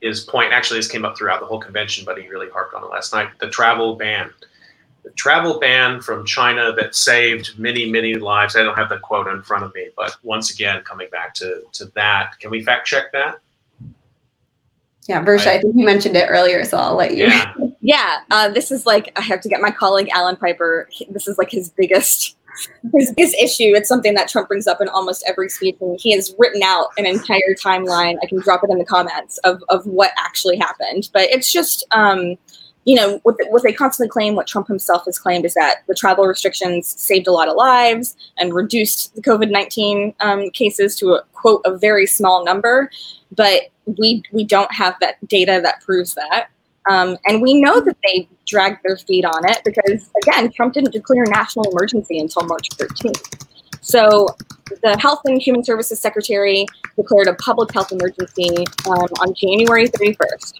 his 0.00 0.20
point. 0.20 0.54
Actually 0.54 0.78
this 0.78 0.88
came 0.88 1.04
up 1.04 1.18
throughout 1.18 1.40
the 1.40 1.46
whole 1.46 1.60
convention 1.60 2.06
but 2.06 2.16
he 2.16 2.26
really 2.28 2.48
harped 2.48 2.72
on 2.72 2.82
it 2.82 2.86
last 2.86 3.12
night. 3.12 3.28
The 3.38 3.50
travel 3.50 3.96
ban 3.96 4.32
travel 5.16 5.58
ban 5.58 6.00
from 6.00 6.24
China 6.24 6.72
that 6.72 6.94
saved 6.94 7.58
many, 7.58 7.90
many 7.90 8.14
lives. 8.14 8.56
I 8.56 8.62
don't 8.62 8.76
have 8.76 8.88
the 8.88 8.98
quote 8.98 9.26
in 9.28 9.42
front 9.42 9.64
of 9.64 9.74
me, 9.74 9.88
but 9.96 10.16
once 10.22 10.52
again, 10.52 10.82
coming 10.82 11.08
back 11.10 11.34
to, 11.34 11.62
to 11.72 11.86
that, 11.94 12.38
can 12.38 12.50
we 12.50 12.62
fact 12.62 12.86
check 12.86 13.12
that? 13.12 13.38
Yeah, 15.08 15.24
Versh, 15.24 15.46
I, 15.46 15.54
I 15.54 15.60
think 15.60 15.74
you 15.76 15.84
mentioned 15.84 16.16
it 16.16 16.26
earlier, 16.28 16.64
so 16.64 16.76
I'll 16.76 16.94
let 16.94 17.16
you. 17.16 17.26
Yeah, 17.26 17.54
yeah 17.80 18.18
uh, 18.30 18.48
this 18.48 18.70
is 18.70 18.86
like, 18.86 19.12
I 19.16 19.22
have 19.22 19.40
to 19.40 19.48
get 19.48 19.60
my 19.60 19.70
colleague 19.70 20.08
Alan 20.12 20.36
Piper. 20.36 20.88
This 21.08 21.26
is 21.26 21.36
like 21.38 21.50
his 21.50 21.70
biggest 21.70 22.36
his 22.94 23.12
biggest 23.14 23.34
issue. 23.36 23.72
It's 23.74 23.88
something 23.88 24.14
that 24.14 24.28
Trump 24.28 24.48
brings 24.48 24.66
up 24.66 24.80
in 24.80 24.88
almost 24.88 25.24
every 25.26 25.48
speech, 25.48 25.76
and 25.80 25.98
he 26.00 26.12
has 26.12 26.34
written 26.38 26.62
out 26.62 26.88
an 26.98 27.06
entire 27.06 27.54
timeline. 27.54 28.16
I 28.22 28.26
can 28.26 28.40
drop 28.40 28.62
it 28.64 28.70
in 28.70 28.78
the 28.78 28.84
comments 28.84 29.38
of, 29.38 29.62
of 29.68 29.86
what 29.86 30.12
actually 30.18 30.58
happened, 30.58 31.10
but 31.12 31.22
it's 31.22 31.52
just 31.52 31.86
um, 31.90 32.36
you 32.84 32.96
know, 32.96 33.20
what, 33.24 33.36
what 33.50 33.62
they 33.62 33.72
constantly 33.72 34.08
claim, 34.08 34.34
what 34.34 34.46
Trump 34.46 34.66
himself 34.66 35.04
has 35.04 35.18
claimed, 35.18 35.44
is 35.44 35.54
that 35.54 35.82
the 35.86 35.94
travel 35.94 36.24
restrictions 36.26 36.88
saved 36.88 37.26
a 37.26 37.32
lot 37.32 37.48
of 37.48 37.56
lives 37.56 38.16
and 38.38 38.54
reduced 38.54 39.14
the 39.14 39.22
COVID 39.22 39.50
nineteen 39.50 40.14
um, 40.20 40.50
cases 40.50 40.96
to 40.96 41.14
a 41.14 41.22
quote 41.32 41.62
a 41.64 41.76
very 41.76 42.06
small 42.06 42.44
number. 42.44 42.90
But 43.36 43.64
we 43.98 44.22
we 44.32 44.44
don't 44.44 44.72
have 44.72 44.96
that 45.00 45.16
data 45.28 45.60
that 45.62 45.82
proves 45.82 46.14
that, 46.14 46.48
um, 46.88 47.18
and 47.26 47.42
we 47.42 47.60
know 47.60 47.80
that 47.80 47.96
they 48.02 48.28
dragged 48.46 48.78
their 48.82 48.96
feet 48.96 49.24
on 49.24 49.48
it 49.48 49.60
because 49.64 50.10
again, 50.22 50.50
Trump 50.52 50.72
didn't 50.72 50.92
declare 50.92 51.24
national 51.26 51.70
emergency 51.70 52.18
until 52.18 52.44
March 52.44 52.66
thirteenth. 52.76 53.46
So 53.82 54.28
the 54.82 54.96
Health 54.98 55.20
and 55.24 55.40
Human 55.40 55.64
Services 55.64 56.00
Secretary 56.00 56.66
declared 56.96 57.28
a 57.28 57.34
public 57.34 57.72
health 57.72 57.92
emergency 57.92 58.64
um, 58.86 59.08
on 59.20 59.34
January 59.34 59.88
31st. 59.88 60.54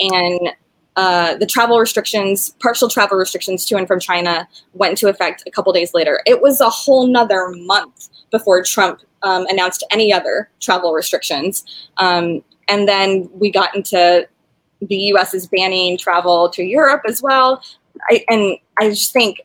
And 0.00 0.52
uh, 0.96 1.36
the 1.36 1.46
travel 1.46 1.78
restrictions, 1.78 2.50
partial 2.60 2.88
travel 2.88 3.16
restrictions 3.16 3.64
to 3.66 3.76
and 3.76 3.86
from 3.86 4.00
China, 4.00 4.48
went 4.72 4.90
into 4.92 5.08
effect 5.08 5.42
a 5.46 5.50
couple 5.50 5.72
days 5.72 5.94
later. 5.94 6.20
It 6.26 6.42
was 6.42 6.60
a 6.60 6.68
whole 6.68 7.06
nother 7.06 7.48
month 7.50 8.08
before 8.30 8.62
Trump 8.62 9.00
um, 9.22 9.46
announced 9.48 9.84
any 9.90 10.12
other 10.12 10.50
travel 10.60 10.92
restrictions. 10.92 11.64
Um, 11.98 12.42
and 12.68 12.88
then 12.88 13.28
we 13.32 13.50
got 13.50 13.74
into 13.74 14.28
the 14.80 14.96
US 14.96 15.34
is 15.34 15.46
banning 15.46 15.98
travel 15.98 16.48
to 16.50 16.62
Europe 16.62 17.02
as 17.06 17.22
well. 17.22 17.62
I, 18.10 18.24
and 18.28 18.56
I 18.78 18.90
just 18.90 19.12
think 19.12 19.42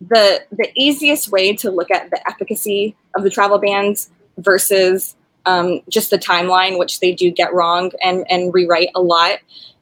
the 0.00 0.42
the 0.50 0.70
easiest 0.76 1.30
way 1.30 1.54
to 1.56 1.70
look 1.70 1.90
at 1.90 2.10
the 2.10 2.26
efficacy 2.28 2.96
of 3.16 3.22
the 3.22 3.30
travel 3.30 3.58
bans 3.58 4.10
versus 4.38 5.16
um, 5.46 5.80
just 5.88 6.10
the 6.10 6.18
timeline, 6.18 6.78
which 6.78 7.00
they 7.00 7.12
do 7.12 7.30
get 7.30 7.52
wrong 7.52 7.92
and, 8.02 8.30
and 8.30 8.52
rewrite 8.52 8.90
a 8.94 9.00
lot, 9.00 9.38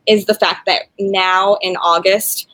is 0.09 0.25
the 0.25 0.35
fact 0.35 0.67
that 0.67 0.83
now 0.99 1.59
in 1.61 1.77
August, 1.77 2.49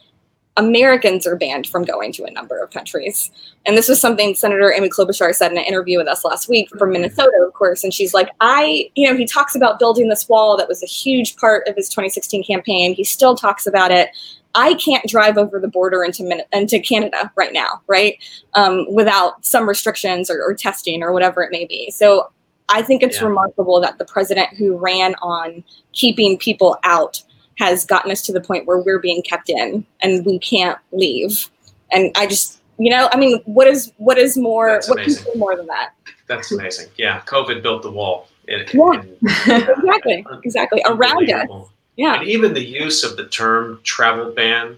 Americans 0.56 1.26
are 1.26 1.36
banned 1.36 1.66
from 1.66 1.84
going 1.84 2.12
to 2.12 2.24
a 2.24 2.30
number 2.30 2.58
of 2.62 2.70
countries. 2.70 3.30
And 3.66 3.76
this 3.76 3.88
was 3.88 4.00
something 4.00 4.34
Senator 4.34 4.72
Amy 4.72 4.88
Klobuchar 4.88 5.34
said 5.34 5.50
in 5.50 5.58
an 5.58 5.64
interview 5.64 5.98
with 5.98 6.06
us 6.06 6.24
last 6.24 6.48
week 6.48 6.68
from 6.78 6.92
Minnesota, 6.92 7.44
of 7.44 7.52
course. 7.54 7.82
And 7.82 7.92
she's 7.92 8.14
like, 8.14 8.28
I, 8.40 8.90
you 8.94 9.08
know, 9.08 9.16
he 9.16 9.26
talks 9.26 9.56
about 9.56 9.78
building 9.78 10.08
this 10.08 10.28
wall 10.28 10.56
that 10.56 10.68
was 10.68 10.82
a 10.82 10.86
huge 10.86 11.36
part 11.36 11.66
of 11.66 11.74
his 11.74 11.88
2016 11.88 12.44
campaign. 12.44 12.94
He 12.94 13.02
still 13.02 13.34
talks 13.34 13.66
about 13.66 13.90
it. 13.90 14.10
I 14.54 14.74
can't 14.74 15.04
drive 15.08 15.38
over 15.38 15.58
the 15.58 15.66
border 15.66 16.04
into 16.04 16.22
Min- 16.22 16.44
into 16.52 16.78
Canada 16.78 17.32
right 17.34 17.52
now, 17.52 17.82
right? 17.88 18.16
Um, 18.54 18.86
without 18.94 19.44
some 19.44 19.68
restrictions 19.68 20.30
or, 20.30 20.40
or 20.40 20.54
testing 20.54 21.02
or 21.02 21.12
whatever 21.12 21.42
it 21.42 21.50
may 21.50 21.64
be. 21.64 21.90
So 21.90 22.30
I 22.68 22.82
think 22.82 23.02
it's 23.02 23.20
yeah. 23.20 23.26
remarkable 23.26 23.80
that 23.80 23.98
the 23.98 24.04
president 24.04 24.50
who 24.50 24.76
ran 24.76 25.16
on 25.16 25.64
keeping 25.92 26.38
people 26.38 26.78
out 26.84 27.22
has 27.56 27.84
gotten 27.84 28.10
us 28.10 28.22
to 28.22 28.32
the 28.32 28.40
point 28.40 28.66
where 28.66 28.78
we're 28.78 28.98
being 28.98 29.22
kept 29.22 29.48
in 29.48 29.86
and 30.00 30.24
we 30.24 30.38
can't 30.38 30.78
leave. 30.92 31.48
And 31.92 32.10
I 32.16 32.26
just, 32.26 32.60
you 32.78 32.90
know, 32.90 33.08
I 33.12 33.16
mean, 33.16 33.40
what 33.44 33.66
is 33.66 33.92
what 33.98 34.18
is 34.18 34.36
more 34.36 34.70
That's 34.70 34.88
what 34.88 34.98
amazing. 34.98 35.32
can 35.32 35.38
more 35.38 35.56
than 35.56 35.66
that? 35.66 35.90
That's 36.26 36.50
amazing. 36.52 36.88
Yeah, 36.96 37.20
COVID 37.20 37.62
built 37.62 37.82
the 37.82 37.90
wall. 37.90 38.28
In, 38.48 38.64
yeah, 38.72 39.00
in, 39.00 39.16
exactly, 39.22 40.26
exactly 40.42 40.82
around 40.86 41.30
us. 41.30 41.48
Yeah, 41.96 42.20
and 42.20 42.28
even 42.28 42.54
the 42.54 42.64
use 42.64 43.04
of 43.04 43.16
the 43.16 43.26
term 43.26 43.80
travel 43.84 44.32
ban, 44.32 44.76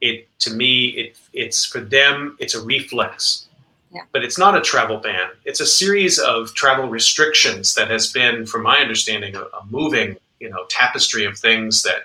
it 0.00 0.28
to 0.40 0.52
me, 0.52 0.88
it 0.88 1.18
it's 1.32 1.64
for 1.64 1.80
them, 1.80 2.36
it's 2.38 2.54
a 2.54 2.62
reflex. 2.62 3.46
Yeah. 3.92 4.02
But 4.12 4.22
it's 4.22 4.38
not 4.38 4.56
a 4.56 4.60
travel 4.60 4.98
ban. 4.98 5.30
It's 5.44 5.58
a 5.58 5.66
series 5.66 6.20
of 6.20 6.54
travel 6.54 6.88
restrictions 6.88 7.74
that 7.74 7.90
has 7.90 8.12
been, 8.12 8.46
from 8.46 8.62
my 8.62 8.76
understanding, 8.76 9.34
a, 9.34 9.40
a 9.40 9.66
moving, 9.68 10.16
you 10.38 10.48
know, 10.48 10.64
tapestry 10.68 11.24
of 11.24 11.36
things 11.36 11.82
that 11.82 12.04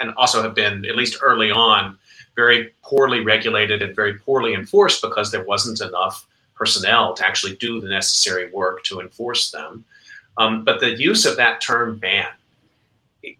and 0.00 0.12
also 0.16 0.42
have 0.42 0.54
been, 0.54 0.84
at 0.84 0.96
least 0.96 1.18
early 1.22 1.50
on, 1.50 1.98
very 2.34 2.72
poorly 2.82 3.20
regulated 3.20 3.82
and 3.82 3.96
very 3.96 4.14
poorly 4.14 4.54
enforced 4.54 5.00
because 5.02 5.30
there 5.30 5.44
wasn't 5.44 5.80
enough 5.80 6.26
personnel 6.54 7.14
to 7.14 7.26
actually 7.26 7.56
do 7.56 7.80
the 7.80 7.88
necessary 7.88 8.50
work 8.50 8.82
to 8.84 9.00
enforce 9.00 9.50
them. 9.50 9.84
Um, 10.38 10.64
but 10.64 10.80
the 10.80 10.98
use 10.98 11.24
of 11.24 11.36
that 11.36 11.60
term 11.60 11.98
ban 11.98 12.28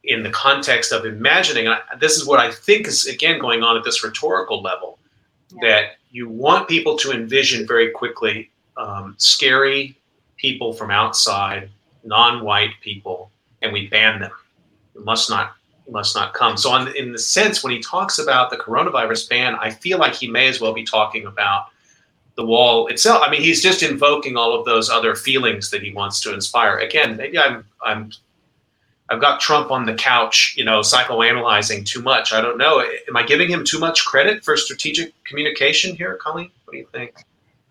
in 0.05 0.23
the 0.23 0.31
context 0.31 0.93
of 0.93 1.05
imagining, 1.05 1.73
this 2.01 2.17
is 2.17 2.27
what 2.27 2.41
I 2.41 2.51
think 2.51 2.87
is 2.89 3.07
again 3.07 3.39
going 3.39 3.63
on 3.63 3.77
at 3.77 3.85
this 3.85 4.03
rhetorical 4.03 4.63
level, 4.63 4.99
yeah. 5.51 5.69
that 5.69 5.85
you 6.11 6.29
want 6.29 6.69
people 6.69 6.97
to 6.99 7.13
envision 7.13 7.67
very 7.67 7.91
quickly 7.91 8.51
um, 8.77 9.15
scary 9.19 9.97
people 10.37 10.73
from 10.73 10.91
outside 10.91 11.69
non-white 12.05 12.73
people 12.81 13.31
and 13.63 13.73
we 13.73 13.89
ban 13.89 14.21
them. 14.21 14.33
It 14.95 15.05
must 15.05 15.29
not 15.29 15.56
must 15.91 16.15
not 16.15 16.35
come. 16.35 16.57
So, 16.57 16.71
on, 16.71 16.95
in 16.97 17.13
the 17.13 17.19
sense, 17.19 17.63
when 17.63 17.73
he 17.73 17.81
talks 17.81 18.19
about 18.19 18.51
the 18.51 18.57
coronavirus 18.57 19.29
ban, 19.29 19.57
I 19.61 19.71
feel 19.71 19.99
like 19.99 20.15
he 20.15 20.29
may 20.29 20.49
as 20.49 20.61
well 20.61 20.73
be 20.73 20.85
talking 20.85 21.27
about 21.27 21.67
the 22.37 22.45
wall 22.45 22.87
itself. 22.89 23.23
I 23.25 23.31
mean, 23.31 23.41
he's 23.41 23.63
just 23.63 23.83
invoking 23.83 24.37
all 24.37 24.59
of 24.59 24.65
those 24.65 24.91
other 24.91 25.15
feelings 25.15 25.71
that 25.71 25.83
he 25.83 25.93
wants 25.93 26.21
to 26.23 26.35
inspire. 26.35 26.79
Again, 26.79 27.17
maybe 27.17 27.39
I'm 27.39 27.65
I'm 27.83 28.13
I've 29.09 29.21
got 29.21 29.41
Trump 29.41 29.71
on 29.71 29.87
the 29.87 29.95
couch, 29.95 30.55
you 30.57 30.65
know, 30.65 30.81
psychoanalyzing 30.81 31.87
too 31.87 32.03
much. 32.03 32.33
I 32.33 32.41
don't 32.41 32.59
know. 32.59 32.81
Am 33.09 33.17
I 33.17 33.23
giving 33.23 33.49
him 33.49 33.65
too 33.65 33.79
much 33.79 34.05
credit 34.05 34.45
for 34.45 34.57
strategic 34.57 35.13
communication 35.25 35.95
here, 35.95 36.17
Colleen? 36.17 36.51
What 36.65 36.73
do 36.73 36.79
you 36.79 36.89
think? 36.93 37.15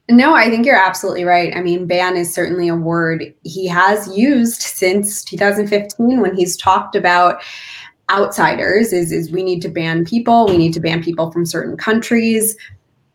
No, 0.07 0.36
I 0.36 0.49
think 0.49 0.66
you're 0.66 0.78
absolutely 0.78 1.24
right. 1.24 1.55
I 1.55 1.61
mean, 1.61 1.88
ban 1.88 2.16
is 2.16 2.34
certainly 2.34 2.68
a 2.68 2.76
word 2.76 3.34
he 3.43 3.68
has 3.68 4.16
used 4.16 4.61
since 4.61 5.24
2015 5.24 6.22
when 6.22 6.36
he's 6.36 6.55
talked 6.55 6.95
about 6.95 7.41
outsiders 8.10 8.93
is 8.93 9.12
is 9.12 9.32
we 9.32 9.43
need 9.43 9.62
to 9.62 9.70
ban 9.70 10.06
people, 10.06 10.47
we 10.47 10.58
need 10.58 10.74
to 10.74 10.80
ban 10.80 11.03
people 11.03 11.32
from 11.32 11.45
certain 11.45 11.78
countries. 11.78 12.56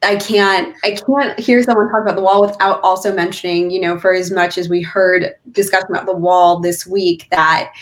I 0.02 0.16
can't 0.16 0.74
I 0.82 0.92
can't 0.92 1.38
hear 1.38 1.62
someone 1.62 1.90
talk 1.90 2.02
about 2.02 2.16
the 2.16 2.22
wall 2.22 2.40
without 2.40 2.80
also 2.82 3.14
mentioning, 3.14 3.70
you 3.70 3.80
know, 3.80 3.98
for 3.98 4.14
as 4.14 4.30
much 4.30 4.56
as 4.56 4.68
we 4.68 4.82
heard 4.82 5.34
discussion 5.52 5.90
about 5.90 6.06
the 6.06 6.16
wall 6.16 6.60
this 6.60 6.86
week 6.86 7.28
that 7.30 7.72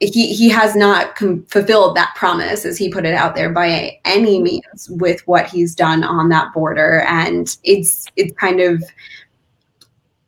he 0.00 0.32
he 0.32 0.48
has 0.48 0.74
not 0.74 1.14
com- 1.14 1.44
fulfilled 1.46 1.94
that 1.96 2.14
promise 2.16 2.64
as 2.64 2.78
he 2.78 2.90
put 2.90 3.04
it 3.04 3.14
out 3.14 3.34
there 3.34 3.50
by 3.50 3.98
any 4.04 4.40
means 4.40 4.88
with 4.90 5.20
what 5.26 5.46
he's 5.46 5.74
done 5.74 6.02
on 6.02 6.30
that 6.30 6.52
border 6.54 7.00
and 7.02 7.58
it's 7.64 8.06
it's 8.16 8.32
kind 8.38 8.60
of 8.60 8.82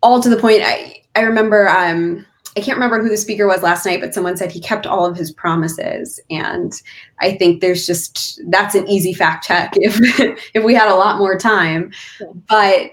all 0.02 0.20
to 0.20 0.28
the 0.28 0.36
point 0.36 0.60
i 0.62 1.02
i 1.16 1.22
remember 1.22 1.68
um 1.70 2.24
I 2.56 2.60
can't 2.60 2.76
remember 2.76 3.02
who 3.02 3.08
the 3.08 3.16
speaker 3.16 3.46
was 3.46 3.62
last 3.62 3.86
night, 3.86 4.00
but 4.00 4.12
someone 4.12 4.36
said 4.36 4.52
he 4.52 4.60
kept 4.60 4.86
all 4.86 5.06
of 5.06 5.16
his 5.16 5.32
promises. 5.32 6.20
And 6.30 6.72
I 7.20 7.34
think 7.36 7.60
there's 7.60 7.86
just 7.86 8.40
that's 8.50 8.74
an 8.74 8.86
easy 8.88 9.14
fact 9.14 9.46
check 9.46 9.72
if 9.76 9.98
if 10.54 10.62
we 10.62 10.74
had 10.74 10.88
a 10.88 10.96
lot 10.96 11.18
more 11.18 11.38
time. 11.38 11.92
But 12.48 12.90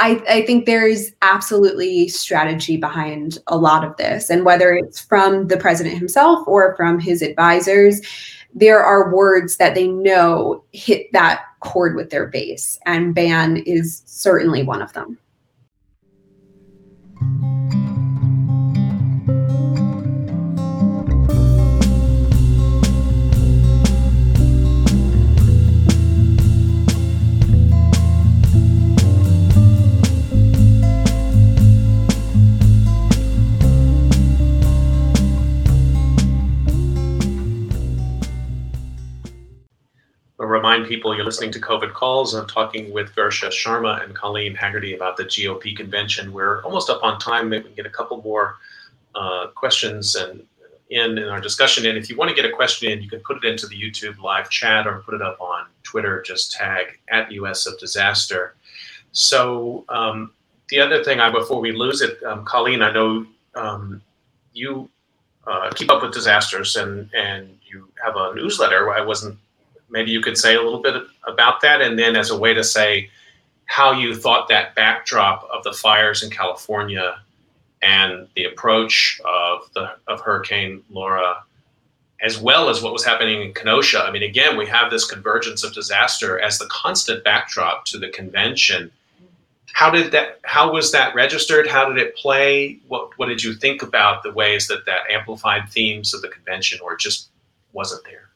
I, 0.00 0.22
I 0.28 0.44
think 0.44 0.66
there's 0.66 1.12
absolutely 1.22 2.08
strategy 2.08 2.76
behind 2.76 3.38
a 3.46 3.56
lot 3.56 3.84
of 3.84 3.96
this. 3.96 4.28
And 4.28 4.44
whether 4.44 4.72
it's 4.72 5.00
from 5.00 5.46
the 5.46 5.56
president 5.56 5.96
himself 5.96 6.46
or 6.48 6.74
from 6.76 6.98
his 6.98 7.22
advisors, 7.22 8.00
there 8.54 8.82
are 8.82 9.14
words 9.14 9.56
that 9.58 9.74
they 9.74 9.86
know 9.86 10.64
hit 10.72 11.12
that 11.12 11.42
chord 11.60 11.94
with 11.94 12.10
their 12.10 12.26
base. 12.26 12.78
And 12.86 13.14
ban 13.14 13.58
is 13.58 14.02
certainly 14.06 14.62
one 14.62 14.82
of 14.82 14.92
them. 14.94 15.18
Remind 40.64 40.86
people 40.86 41.14
you're 41.14 41.26
listening 41.26 41.52
to 41.52 41.60
COVID 41.60 41.92
Calls. 41.92 42.32
I'm 42.32 42.46
talking 42.46 42.90
with 42.90 43.14
Versha 43.14 43.48
Sharma 43.48 44.02
and 44.02 44.14
Colleen 44.14 44.56
Hagerty 44.56 44.96
about 44.96 45.18
the 45.18 45.24
GOP 45.24 45.76
convention. 45.76 46.32
We're 46.32 46.62
almost 46.62 46.88
up 46.88 47.02
on 47.02 47.20
time. 47.20 47.50
Maybe 47.50 47.64
we 47.64 47.68
can 47.68 47.76
get 47.76 47.84
a 47.84 47.90
couple 47.90 48.22
more 48.22 48.56
uh, 49.14 49.48
questions 49.48 50.14
and 50.14 50.42
in 50.88 51.18
in 51.18 51.28
our 51.28 51.38
discussion. 51.38 51.84
And 51.84 51.98
if 51.98 52.08
you 52.08 52.16
want 52.16 52.30
to 52.30 52.34
get 52.34 52.46
a 52.46 52.50
question 52.50 52.90
in, 52.90 53.02
you 53.02 53.10
can 53.10 53.20
put 53.20 53.36
it 53.36 53.44
into 53.44 53.66
the 53.66 53.78
YouTube 53.78 54.18
live 54.22 54.48
chat 54.48 54.86
or 54.86 55.00
put 55.00 55.12
it 55.12 55.20
up 55.20 55.38
on 55.38 55.66
Twitter. 55.82 56.22
Just 56.22 56.52
tag 56.52 56.98
at 57.10 57.30
US 57.32 57.66
of 57.66 57.78
Disaster. 57.78 58.54
So 59.12 59.84
um, 59.90 60.32
the 60.70 60.80
other 60.80 61.04
thing, 61.04 61.20
I 61.20 61.28
before 61.28 61.60
we 61.60 61.72
lose 61.72 62.00
it, 62.00 62.22
um, 62.22 62.42
Colleen, 62.46 62.80
I 62.80 62.90
know 62.90 63.26
um, 63.54 64.00
you 64.54 64.88
uh, 65.46 65.68
keep 65.74 65.90
up 65.90 66.02
with 66.02 66.14
disasters 66.14 66.76
and 66.76 67.10
and 67.14 67.50
you 67.66 67.86
have 68.02 68.16
a 68.16 68.34
newsletter. 68.34 68.90
I 68.90 69.02
wasn't 69.02 69.36
maybe 69.94 70.10
you 70.10 70.20
could 70.20 70.36
say 70.36 70.56
a 70.56 70.62
little 70.62 70.82
bit 70.82 71.02
about 71.26 71.62
that, 71.62 71.80
and 71.80 71.98
then 71.98 72.16
as 72.16 72.30
a 72.30 72.36
way 72.36 72.52
to 72.52 72.64
say 72.64 73.08
how 73.66 73.92
you 73.92 74.14
thought 74.14 74.48
that 74.48 74.74
backdrop 74.74 75.48
of 75.50 75.62
the 75.62 75.72
fires 75.72 76.22
in 76.22 76.28
California 76.28 77.18
and 77.80 78.28
the 78.34 78.44
approach 78.44 79.20
of 79.24 79.60
the 79.74 79.96
of 80.08 80.20
Hurricane 80.20 80.82
Laura, 80.90 81.42
as 82.20 82.38
well 82.38 82.68
as 82.68 82.82
what 82.82 82.92
was 82.92 83.04
happening 83.04 83.40
in 83.40 83.54
Kenosha. 83.54 84.00
I 84.00 84.10
mean, 84.10 84.22
again, 84.22 84.56
we 84.56 84.66
have 84.66 84.90
this 84.90 85.06
convergence 85.06 85.64
of 85.64 85.72
disaster 85.72 86.40
as 86.40 86.58
the 86.58 86.66
constant 86.66 87.22
backdrop 87.24 87.84
to 87.86 87.98
the 87.98 88.08
convention. 88.08 88.90
How 89.72 89.90
did 89.90 90.12
that? 90.12 90.40
How 90.42 90.72
was 90.72 90.92
that 90.92 91.14
registered? 91.14 91.66
How 91.66 91.88
did 91.88 91.98
it 91.98 92.16
play? 92.16 92.80
What 92.88 93.16
What 93.18 93.28
did 93.28 93.42
you 93.44 93.54
think 93.54 93.82
about 93.82 94.22
the 94.22 94.32
ways 94.32 94.66
that 94.66 94.86
that 94.86 95.10
amplified 95.10 95.68
themes 95.68 96.14
of 96.14 96.20
the 96.20 96.28
convention, 96.28 96.80
or 96.82 96.96
just 96.96 97.28
wasn't 97.72 98.04
there? 98.04 98.28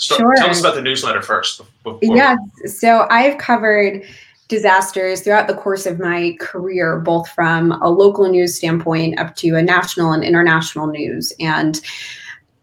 Sure. 0.00 0.34
Tell 0.36 0.50
us 0.50 0.60
about 0.60 0.74
the 0.74 0.82
newsletter 0.82 1.22
first. 1.22 1.60
Yes. 2.02 2.38
So 2.78 3.06
I've 3.10 3.38
covered 3.38 4.04
disasters 4.48 5.22
throughout 5.22 5.46
the 5.46 5.54
course 5.54 5.86
of 5.86 5.98
my 5.98 6.36
career, 6.40 6.98
both 6.98 7.28
from 7.30 7.72
a 7.80 7.88
local 7.88 8.28
news 8.28 8.56
standpoint 8.56 9.18
up 9.18 9.36
to 9.36 9.54
a 9.54 9.62
national 9.62 10.12
and 10.12 10.24
international 10.24 10.88
news. 10.88 11.32
And 11.40 11.80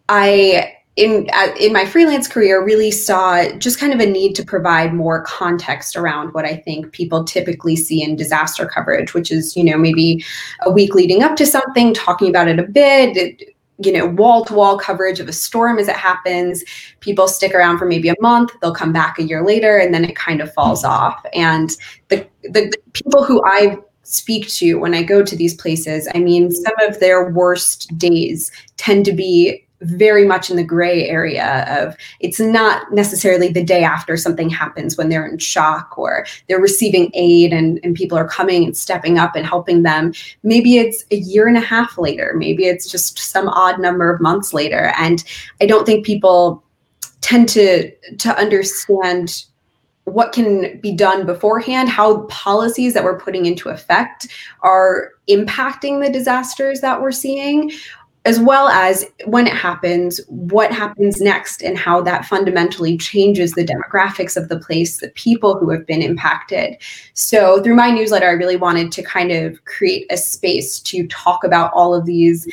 I 0.09 0.73
in 0.97 1.29
in 1.59 1.71
my 1.71 1.85
freelance 1.85 2.27
career 2.27 2.63
really 2.63 2.91
saw 2.91 3.47
just 3.57 3.79
kind 3.79 3.93
of 3.93 3.99
a 3.99 4.05
need 4.05 4.33
to 4.33 4.43
provide 4.43 4.93
more 4.93 5.21
context 5.23 5.95
around 5.95 6.33
what 6.33 6.43
I 6.43 6.57
think 6.57 6.91
people 6.91 7.23
typically 7.23 7.75
see 7.75 8.03
in 8.03 8.15
disaster 8.15 8.65
coverage, 8.65 9.13
which 9.13 9.31
is 9.31 9.55
you 9.55 9.63
know 9.63 9.77
maybe 9.77 10.25
a 10.61 10.71
week 10.71 10.93
leading 10.93 11.23
up 11.23 11.35
to 11.37 11.45
something, 11.45 11.93
talking 11.93 12.29
about 12.29 12.47
it 12.47 12.59
a 12.59 12.63
bit, 12.63 13.56
you 13.79 13.91
know, 13.91 14.07
wall 14.07 14.43
to 14.45 14.53
wall 14.53 14.77
coverage 14.77 15.19
of 15.19 15.27
a 15.27 15.33
storm 15.33 15.77
as 15.77 15.87
it 15.87 15.95
happens. 15.95 16.63
People 16.99 17.27
stick 17.27 17.53
around 17.53 17.77
for 17.77 17.85
maybe 17.85 18.09
a 18.09 18.15
month, 18.19 18.51
they'll 18.61 18.73
come 18.73 18.91
back 18.91 19.19
a 19.19 19.23
year 19.23 19.43
later, 19.45 19.77
and 19.77 19.93
then 19.93 20.03
it 20.03 20.15
kind 20.15 20.41
of 20.41 20.53
falls 20.53 20.83
mm-hmm. 20.83 20.93
off. 20.93 21.25
And 21.33 21.71
the, 22.09 22.27
the, 22.43 22.69
the 22.69 22.77
people 22.93 23.23
who 23.23 23.43
I 23.45 23.77
speak 24.03 24.47
to 24.47 24.75
when 24.75 24.93
I 24.93 25.03
go 25.03 25.23
to 25.23 25.35
these 25.35 25.53
places, 25.53 26.07
I 26.15 26.19
mean, 26.19 26.49
some 26.51 26.73
of 26.87 26.99
their 26.99 27.29
worst 27.29 27.95
days 27.97 28.51
tend 28.77 29.05
to 29.05 29.13
be 29.13 29.66
very 29.81 30.25
much 30.25 30.49
in 30.49 30.55
the 30.55 30.63
gray 30.63 31.07
area 31.07 31.65
of 31.69 31.95
it's 32.19 32.39
not 32.39 32.91
necessarily 32.91 33.49
the 33.49 33.63
day 33.63 33.83
after 33.83 34.17
something 34.17 34.49
happens 34.49 34.97
when 34.97 35.09
they're 35.09 35.27
in 35.27 35.37
shock 35.37 35.97
or 35.97 36.25
they're 36.47 36.59
receiving 36.59 37.11
aid 37.13 37.53
and, 37.53 37.79
and 37.83 37.95
people 37.95 38.17
are 38.17 38.27
coming 38.27 38.63
and 38.63 38.75
stepping 38.75 39.17
up 39.17 39.35
and 39.35 39.45
helping 39.45 39.83
them. 39.83 40.13
Maybe 40.43 40.77
it's 40.77 41.05
a 41.11 41.17
year 41.17 41.47
and 41.47 41.57
a 41.57 41.61
half 41.61 41.97
later. 41.97 42.33
Maybe 42.35 42.65
it's 42.65 42.89
just 42.89 43.19
some 43.19 43.47
odd 43.49 43.79
number 43.79 44.11
of 44.11 44.19
months 44.19 44.53
later. 44.53 44.93
And 44.97 45.23
I 45.61 45.65
don't 45.65 45.85
think 45.85 46.05
people 46.05 46.63
tend 47.21 47.49
to 47.49 47.91
to 47.91 48.37
understand 48.37 49.43
what 50.05 50.31
can 50.31 50.79
be 50.79 50.93
done 50.93 51.25
beforehand, 51.25 51.89
how 51.89 52.21
policies 52.27 52.93
that 52.93 53.03
we're 53.03 53.19
putting 53.19 53.45
into 53.45 53.67
effect 53.67 54.27
are 54.61 55.11
impacting 55.29 56.01
the 56.01 56.09
disasters 56.09 56.79
that 56.79 57.01
we're 57.01 57.11
seeing, 57.11 57.69
as 58.27 58.41
well 58.41 58.67
as 58.67 59.09
when 59.23 59.47
it 59.47 59.53
happens, 59.53 60.19
what 60.27 60.69
happens 60.69 61.21
next, 61.21 61.63
and 61.63 61.77
how 61.77 62.01
that 62.01 62.25
fundamentally 62.25 62.97
changes 62.97 63.53
the 63.53 63.65
demographics 63.65 64.35
of 64.35 64.49
the 64.49 64.59
place, 64.59 64.97
the 64.97 65.07
people 65.11 65.57
who 65.57 65.69
have 65.69 65.87
been 65.87 66.01
impacted. 66.01 66.75
So, 67.13 67.63
through 67.63 67.75
my 67.75 67.89
newsletter, 67.89 68.27
I 68.27 68.33
really 68.33 68.57
wanted 68.57 68.91
to 68.91 69.01
kind 69.01 69.31
of 69.31 69.63
create 69.63 70.05
a 70.11 70.17
space 70.17 70.81
to 70.81 71.07
talk 71.07 71.45
about 71.45 71.71
all 71.73 71.95
of 71.95 72.05
these 72.05 72.45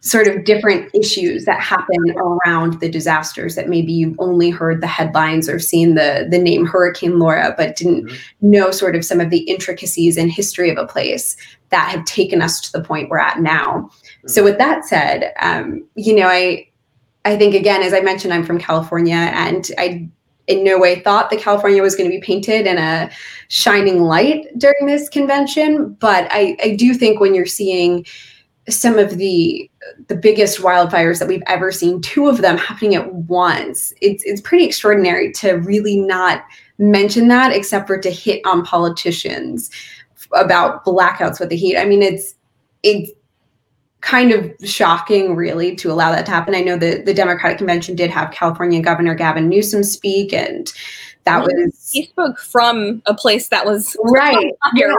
sort 0.00 0.26
of 0.26 0.44
different 0.44 0.88
issues 0.94 1.44
that 1.44 1.60
happen 1.60 2.14
around 2.16 2.80
the 2.80 2.88
disasters 2.88 3.56
that 3.56 3.68
maybe 3.68 3.92
you've 3.92 4.18
only 4.20 4.50
heard 4.50 4.80
the 4.80 4.86
headlines 4.86 5.48
or 5.48 5.58
seen 5.58 5.96
the 5.96 6.28
the 6.30 6.38
name 6.38 6.64
Hurricane 6.64 7.18
Laura 7.18 7.54
but 7.58 7.74
didn't 7.74 8.04
mm-hmm. 8.04 8.16
know 8.40 8.70
sort 8.70 8.94
of 8.94 9.04
some 9.04 9.20
of 9.20 9.30
the 9.30 9.40
intricacies 9.40 10.16
and 10.16 10.30
history 10.30 10.70
of 10.70 10.78
a 10.78 10.86
place 10.86 11.36
that 11.70 11.90
have 11.90 12.04
taken 12.04 12.40
us 12.40 12.60
to 12.60 12.72
the 12.72 12.84
point 12.84 13.10
we're 13.10 13.18
at 13.18 13.40
now. 13.40 13.90
So 14.26 14.42
with 14.42 14.58
that 14.58 14.84
said, 14.84 15.32
um, 15.40 15.86
you 15.94 16.14
know, 16.14 16.28
I 16.28 16.68
I 17.24 17.36
think 17.36 17.54
again, 17.54 17.82
as 17.82 17.92
I 17.92 18.00
mentioned, 18.00 18.32
I'm 18.32 18.44
from 18.44 18.58
California, 18.58 19.14
and 19.16 19.70
I 19.78 20.08
in 20.46 20.62
no 20.62 20.78
way 20.78 21.00
thought 21.00 21.30
that 21.30 21.40
California 21.40 21.82
was 21.82 21.96
going 21.96 22.08
to 22.08 22.16
be 22.16 22.22
painted 22.22 22.66
in 22.66 22.78
a 22.78 23.10
shining 23.48 24.02
light 24.02 24.46
during 24.58 24.86
this 24.86 25.08
convention. 25.08 25.92
But 25.94 26.28
I, 26.30 26.56
I 26.62 26.76
do 26.76 26.94
think 26.94 27.18
when 27.18 27.34
you're 27.34 27.46
seeing 27.46 28.06
some 28.68 28.98
of 28.98 29.16
the 29.16 29.70
the 30.08 30.16
biggest 30.16 30.58
wildfires 30.58 31.18
that 31.18 31.28
we've 31.28 31.42
ever 31.46 31.70
seen, 31.70 32.00
two 32.00 32.28
of 32.28 32.42
them 32.42 32.58
happening 32.58 32.94
at 32.94 33.12
once, 33.12 33.92
it's 34.00 34.22
it's 34.24 34.40
pretty 34.40 34.64
extraordinary 34.64 35.32
to 35.32 35.54
really 35.54 36.00
not 36.00 36.44
mention 36.78 37.28
that, 37.28 37.52
except 37.52 37.86
for 37.86 37.98
to 37.98 38.10
hit 38.10 38.40
on 38.44 38.64
politicians 38.64 39.70
about 40.32 40.84
blackouts 40.84 41.40
with 41.40 41.48
the 41.48 41.56
heat. 41.56 41.76
I 41.76 41.84
mean, 41.84 42.02
it's 42.02 42.34
it's 42.82 43.10
kind 44.00 44.30
of 44.32 44.54
shocking, 44.64 45.34
really, 45.34 45.74
to 45.76 45.90
allow 45.90 46.12
that 46.12 46.26
to 46.26 46.32
happen. 46.32 46.54
I 46.54 46.60
know 46.60 46.76
the 46.76 47.02
the 47.02 47.14
Democratic 47.14 47.58
convention 47.58 47.96
did 47.96 48.10
have 48.10 48.30
California 48.30 48.80
Governor 48.80 49.14
Gavin 49.14 49.48
Newsom 49.48 49.82
speak, 49.82 50.32
and 50.32 50.72
that 51.24 51.42
was 51.42 51.90
he 51.92 52.06
spoke 52.06 52.38
from 52.38 53.02
a 53.06 53.14
place 53.14 53.48
that 53.48 53.66
was 53.66 53.96
right. 54.04 54.52
Yeah. 54.74 54.94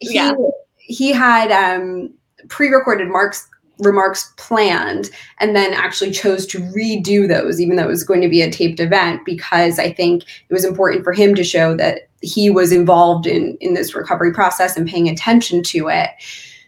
He, 0.00 0.14
Yeah. 0.14 0.34
he 0.76 1.12
had 1.12 1.50
um, 1.52 2.12
pre-recorded 2.48 3.08
marks 3.08 3.48
remarks 3.78 4.32
planned 4.36 5.10
and 5.40 5.56
then 5.56 5.72
actually 5.72 6.10
chose 6.10 6.46
to 6.46 6.58
redo 6.58 7.26
those 7.26 7.60
even 7.60 7.74
though 7.74 7.84
it 7.84 7.88
was 7.88 8.04
going 8.04 8.20
to 8.20 8.28
be 8.28 8.42
a 8.42 8.50
taped 8.50 8.78
event 8.78 9.24
because 9.24 9.78
i 9.78 9.90
think 9.90 10.22
it 10.22 10.52
was 10.52 10.64
important 10.64 11.02
for 11.02 11.12
him 11.12 11.34
to 11.34 11.42
show 11.42 11.74
that 11.74 12.02
he 12.20 12.50
was 12.50 12.70
involved 12.70 13.26
in 13.26 13.56
in 13.60 13.74
this 13.74 13.94
recovery 13.94 14.32
process 14.32 14.76
and 14.76 14.86
paying 14.86 15.08
attention 15.08 15.62
to 15.62 15.88
it 15.88 16.10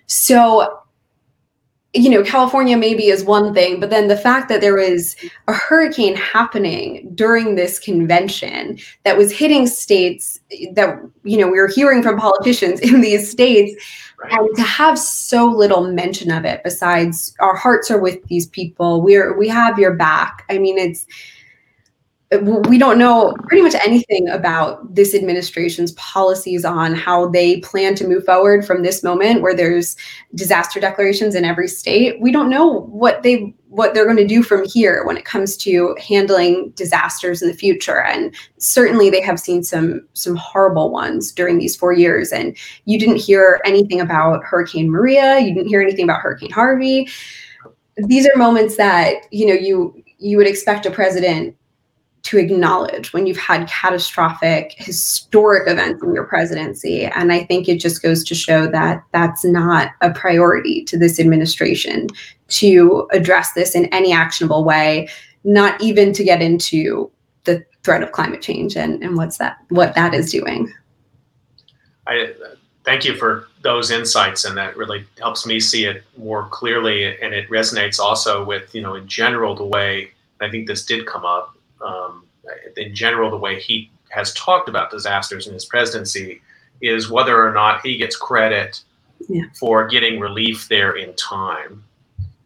so 0.06 0.76
you 1.94 2.10
know 2.10 2.22
california 2.22 2.76
maybe 2.76 3.06
is 3.06 3.24
one 3.24 3.54
thing 3.54 3.78
but 3.78 3.90
then 3.90 4.08
the 4.08 4.16
fact 4.16 4.48
that 4.48 4.60
there 4.60 4.74
was 4.74 5.14
a 5.48 5.52
hurricane 5.52 6.16
happening 6.16 7.08
during 7.14 7.54
this 7.54 7.78
convention 7.78 8.78
that 9.04 9.16
was 9.16 9.30
hitting 9.30 9.66
states 9.66 10.40
that 10.72 10.98
you 11.22 11.38
know 11.38 11.46
we 11.48 11.58
were 11.58 11.68
hearing 11.68 12.02
from 12.02 12.18
politicians 12.18 12.80
in 12.80 13.00
these 13.00 13.30
states 13.30 13.74
Right. 14.22 14.32
and 14.38 14.56
to 14.56 14.62
have 14.62 14.96
so 14.98 15.46
little 15.46 15.92
mention 15.92 16.30
of 16.30 16.44
it 16.44 16.62
besides 16.62 17.34
our 17.40 17.56
hearts 17.56 17.90
are 17.90 17.98
with 17.98 18.24
these 18.28 18.46
people 18.46 19.02
we're 19.02 19.36
we 19.36 19.48
have 19.48 19.76
your 19.78 19.94
back 19.94 20.44
i 20.48 20.56
mean 20.56 20.78
it's 20.78 21.04
we 22.42 22.78
don't 22.78 22.98
know 22.98 23.34
pretty 23.48 23.62
much 23.62 23.74
anything 23.74 24.28
about 24.28 24.94
this 24.94 25.14
administration's 25.14 25.92
policies 25.92 26.64
on 26.64 26.94
how 26.94 27.28
they 27.28 27.60
plan 27.60 27.94
to 27.96 28.06
move 28.06 28.24
forward 28.24 28.64
from 28.64 28.82
this 28.82 29.02
moment 29.02 29.42
where 29.42 29.54
there's 29.54 29.96
disaster 30.34 30.80
declarations 30.80 31.34
in 31.34 31.44
every 31.44 31.68
state. 31.68 32.20
We 32.20 32.32
don't 32.32 32.50
know 32.50 32.80
what 32.86 33.22
they 33.22 33.54
what 33.68 33.92
they're 33.92 34.04
going 34.04 34.16
to 34.16 34.26
do 34.26 34.42
from 34.42 34.64
here 34.68 35.04
when 35.04 35.16
it 35.16 35.24
comes 35.24 35.56
to 35.56 35.96
handling 35.98 36.70
disasters 36.76 37.42
in 37.42 37.48
the 37.48 37.54
future. 37.54 38.02
And 38.02 38.32
certainly 38.58 39.10
they 39.10 39.20
have 39.20 39.40
seen 39.40 39.64
some 39.64 40.06
some 40.14 40.36
horrible 40.36 40.90
ones 40.90 41.32
during 41.32 41.58
these 41.58 41.76
4 41.76 41.92
years. 41.92 42.32
And 42.32 42.56
you 42.84 42.98
didn't 42.98 43.16
hear 43.16 43.60
anything 43.64 44.00
about 44.00 44.44
hurricane 44.44 44.90
maria. 44.90 45.40
You 45.40 45.52
didn't 45.52 45.68
hear 45.68 45.82
anything 45.82 46.04
about 46.04 46.20
hurricane 46.20 46.50
harvey. 46.50 47.08
These 47.96 48.26
are 48.26 48.36
moments 48.36 48.76
that 48.76 49.26
you 49.30 49.46
know 49.46 49.54
you 49.54 50.02
you 50.18 50.36
would 50.36 50.46
expect 50.46 50.86
a 50.86 50.90
president 50.90 51.56
to 52.24 52.38
acknowledge 52.38 53.12
when 53.12 53.26
you've 53.26 53.36
had 53.36 53.68
catastrophic 53.68 54.74
historic 54.76 55.68
events 55.68 56.02
in 56.02 56.14
your 56.14 56.24
presidency 56.24 57.06
and 57.06 57.32
i 57.32 57.44
think 57.44 57.68
it 57.68 57.80
just 57.80 58.02
goes 58.02 58.24
to 58.24 58.34
show 58.34 58.66
that 58.66 59.02
that's 59.12 59.44
not 59.44 59.92
a 60.00 60.10
priority 60.10 60.84
to 60.84 60.98
this 60.98 61.20
administration 61.20 62.08
to 62.48 63.08
address 63.12 63.52
this 63.52 63.74
in 63.74 63.86
any 63.86 64.12
actionable 64.12 64.64
way 64.64 65.08
not 65.44 65.80
even 65.80 66.12
to 66.12 66.24
get 66.24 66.40
into 66.42 67.10
the 67.44 67.64
threat 67.82 68.02
of 68.02 68.12
climate 68.12 68.40
change 68.40 68.76
and, 68.76 69.02
and 69.02 69.16
what's 69.16 69.38
that 69.38 69.58
what 69.68 69.94
that 69.94 70.14
is 70.14 70.30
doing 70.30 70.72
I 72.06 72.34
thank 72.84 73.04
you 73.04 73.16
for 73.16 73.48
those 73.62 73.90
insights, 73.90 74.44
and 74.44 74.56
that 74.56 74.76
really 74.76 75.04
helps 75.18 75.46
me 75.46 75.58
see 75.58 75.86
it 75.86 76.04
more 76.16 76.46
clearly. 76.48 77.18
And 77.20 77.34
it 77.34 77.48
resonates 77.48 77.98
also 77.98 78.44
with, 78.44 78.74
you 78.74 78.82
know, 78.82 78.94
in 78.94 79.08
general, 79.08 79.54
the 79.54 79.64
way 79.64 80.10
I 80.40 80.50
think 80.50 80.66
this 80.66 80.84
did 80.84 81.06
come 81.06 81.24
up. 81.24 81.56
Um, 81.84 82.24
in 82.76 82.94
general, 82.94 83.30
the 83.30 83.36
way 83.36 83.60
he 83.60 83.90
has 84.10 84.32
talked 84.34 84.68
about 84.68 84.90
disasters 84.90 85.46
in 85.46 85.54
his 85.54 85.64
presidency 85.64 86.40
is 86.80 87.10
whether 87.10 87.42
or 87.46 87.52
not 87.52 87.80
he 87.84 87.96
gets 87.96 88.16
credit 88.16 88.80
Yeah. 89.28 89.44
for 89.58 89.86
getting 89.88 90.20
relief 90.20 90.68
there 90.68 90.92
in 90.96 91.14
time. 91.14 91.82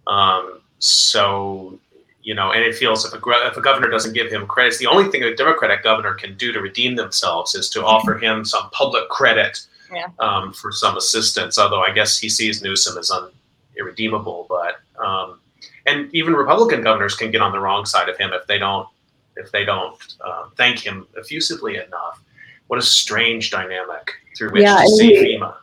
Um, 0.06 0.60
so, 0.78 1.78
you 2.22 2.34
know, 2.34 2.52
and 2.52 2.62
it 2.62 2.74
feels 2.74 3.04
if 3.04 3.12
a, 3.12 3.20
if 3.46 3.56
a 3.56 3.60
governor 3.60 3.88
doesn't 3.90 4.12
give 4.12 4.30
him 4.30 4.46
credit, 4.46 4.68
it's 4.68 4.78
the 4.78 4.86
only 4.86 5.10
thing 5.10 5.22
a 5.22 5.34
Democratic 5.34 5.82
governor 5.82 6.14
can 6.14 6.36
do 6.36 6.52
to 6.52 6.60
redeem 6.60 6.96
themselves 6.96 7.54
is 7.54 7.68
to 7.70 7.84
offer 7.84 8.16
him 8.24 8.44
some 8.44 8.70
public 8.70 9.08
credit 9.08 9.60
Yeah. 9.92 10.06
um, 10.20 10.52
for 10.52 10.70
some 10.72 10.96
assistance. 10.96 11.58
Although 11.58 11.82
I 11.82 11.90
guess 11.92 12.18
he 12.18 12.28
sees 12.28 12.62
Newsom 12.62 12.96
as 12.98 13.10
un- 13.10 13.30
irredeemable, 13.76 14.46
but 14.48 14.76
um, 15.04 15.40
and 15.86 16.12
even 16.14 16.34
Republican 16.34 16.82
governors 16.82 17.14
can 17.14 17.30
get 17.30 17.40
on 17.40 17.52
the 17.52 17.60
wrong 17.60 17.86
side 17.86 18.08
of 18.08 18.16
him 18.18 18.32
if 18.32 18.46
they 18.46 18.58
don't 18.58 18.86
if 19.38 19.50
they 19.52 19.64
don't 19.64 19.96
uh, 20.24 20.44
thank 20.56 20.78
him 20.78 21.06
effusively 21.16 21.76
enough. 21.76 22.22
What 22.66 22.78
a 22.78 22.82
strange 22.82 23.50
dynamic 23.50 24.12
through 24.36 24.50
which 24.52 24.62
Yeah, 24.62 24.76
to 24.82 24.88
see 24.88 25.08
we- 25.08 25.38
FEMA. 25.38 25.54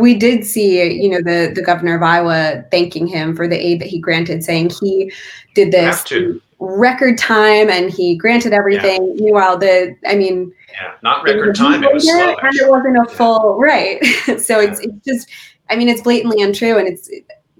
we 0.00 0.14
did 0.14 0.44
see 0.44 0.92
you 1.02 1.08
know 1.08 1.18
the 1.22 1.52
the 1.54 1.62
governor 1.62 1.94
of 1.96 2.02
iowa 2.02 2.64
thanking 2.70 3.06
him 3.06 3.34
for 3.36 3.46
the 3.48 3.56
aid 3.56 3.80
that 3.80 3.86
he 3.88 3.98
granted 4.00 4.42
saying 4.44 4.70
he 4.80 5.12
did 5.54 5.70
this 5.72 6.04
record 6.58 7.16
time 7.18 7.68
and 7.70 7.90
he 7.90 8.16
granted 8.16 8.52
everything 8.52 9.14
meanwhile 9.16 9.56
the 9.58 9.94
i 10.08 10.14
mean 10.16 10.52
Yeah, 10.72 10.92
not 11.02 11.22
record 11.24 11.48
was 11.50 11.58
time. 11.58 11.84
It 11.84 11.92
was 11.92 12.04
slow. 12.08 12.30
and 12.30 12.38
actually. 12.42 12.66
it 12.66 12.70
wasn't 12.70 12.96
a 12.96 13.04
Yeah. 13.08 13.16
full 13.16 13.58
right 13.60 14.04
so 14.40 14.58
it's 14.60 14.80
it's 14.80 15.04
just 15.04 15.28
i 15.70 15.76
mean 15.76 15.88
it's 15.88 16.00
blatantly 16.02 16.42
untrue 16.42 16.78
and 16.78 16.88
it's 16.88 17.08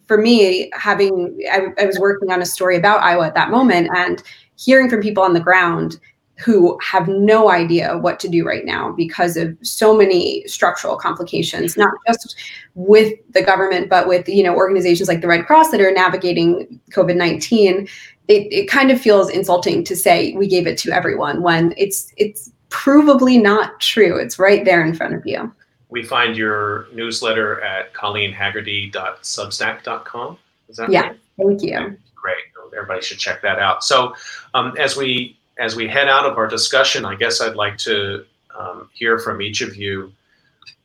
for 0.08 0.18
me 0.18 0.70
having 0.74 1.38
I, 1.50 1.66
I 1.80 1.84
was 1.86 1.98
working 2.00 2.30
on 2.32 2.40
a 2.42 2.46
story 2.46 2.76
about 2.76 3.02
iowa 3.02 3.26
at 3.26 3.34
that 3.34 3.50
moment 3.50 3.88
and 3.94 4.20
hearing 4.56 4.90
from 4.90 5.00
people 5.00 5.22
on 5.22 5.32
the 5.34 5.40
ground 5.40 6.00
who 6.38 6.78
have 6.82 7.08
no 7.08 7.48
idea 7.50 7.96
what 7.96 8.20
to 8.20 8.28
do 8.28 8.46
right 8.46 8.66
now 8.66 8.92
because 8.92 9.38
of 9.38 9.56
so 9.62 9.96
many 9.96 10.46
structural 10.46 10.94
complications 10.96 11.78
not 11.78 11.94
just 12.06 12.36
with 12.74 13.14
the 13.32 13.40
government 13.42 13.88
but 13.88 14.06
with 14.06 14.28
you 14.28 14.42
know 14.42 14.54
organizations 14.54 15.08
like 15.08 15.22
the 15.22 15.26
red 15.28 15.46
cross 15.46 15.70
that 15.70 15.80
are 15.80 15.90
navigating 15.92 16.78
covid-19 16.90 17.88
it, 18.28 18.52
it 18.52 18.68
kind 18.68 18.90
of 18.90 19.00
feels 19.00 19.30
insulting 19.30 19.82
to 19.84 19.96
say 19.96 20.34
we 20.34 20.46
gave 20.46 20.66
it 20.66 20.76
to 20.76 20.90
everyone 20.92 21.40
when 21.42 21.72
it's 21.78 22.12
it's 22.18 22.50
provably 22.68 23.40
not 23.40 23.80
true 23.80 24.18
it's 24.18 24.38
right 24.38 24.66
there 24.66 24.84
in 24.84 24.92
front 24.94 25.14
of 25.14 25.22
you 25.24 25.50
We 25.88 26.02
find 26.02 26.36
your 26.36 26.88
newsletter 26.92 27.62
at 27.62 27.94
colleenhagerty.substack.com. 27.94 30.38
Is 30.68 30.76
that 30.76 30.90
Yeah. 30.90 31.00
right? 31.02 31.16
thank 31.38 31.62
you 31.62 31.96
Great. 32.14 32.44
Everybody 32.74 33.02
should 33.02 33.18
check 33.18 33.42
that 33.42 33.58
out. 33.58 33.84
So, 33.84 34.14
um, 34.54 34.74
as 34.78 34.96
we 34.96 35.36
as 35.58 35.74
we 35.74 35.88
head 35.88 36.08
out 36.08 36.26
of 36.26 36.36
our 36.36 36.46
discussion, 36.46 37.04
I 37.04 37.14
guess 37.14 37.40
I'd 37.40 37.56
like 37.56 37.78
to 37.78 38.24
um, 38.58 38.88
hear 38.92 39.18
from 39.18 39.40
each 39.40 39.60
of 39.60 39.76
you 39.76 40.12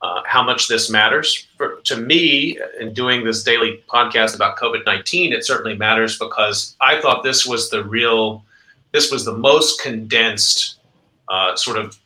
uh, 0.01 0.21
how 0.25 0.43
much 0.43 0.67
this 0.67 0.89
matters. 0.89 1.47
For, 1.57 1.81
to 1.83 1.97
me, 1.97 2.57
in 2.79 2.93
doing 2.93 3.23
this 3.23 3.43
daily 3.43 3.83
podcast 3.87 4.35
about 4.35 4.57
COVID 4.57 4.85
nineteen, 4.85 5.33
it 5.33 5.45
certainly 5.45 5.77
matters 5.77 6.17
because 6.17 6.75
I 6.81 7.01
thought 7.01 7.23
this 7.23 7.45
was 7.45 7.69
the 7.69 7.83
real, 7.83 8.43
this 8.91 9.11
was 9.11 9.25
the 9.25 9.37
most 9.37 9.81
condensed 9.81 10.79
uh, 11.29 11.55
sort 11.55 11.77
of 11.77 11.97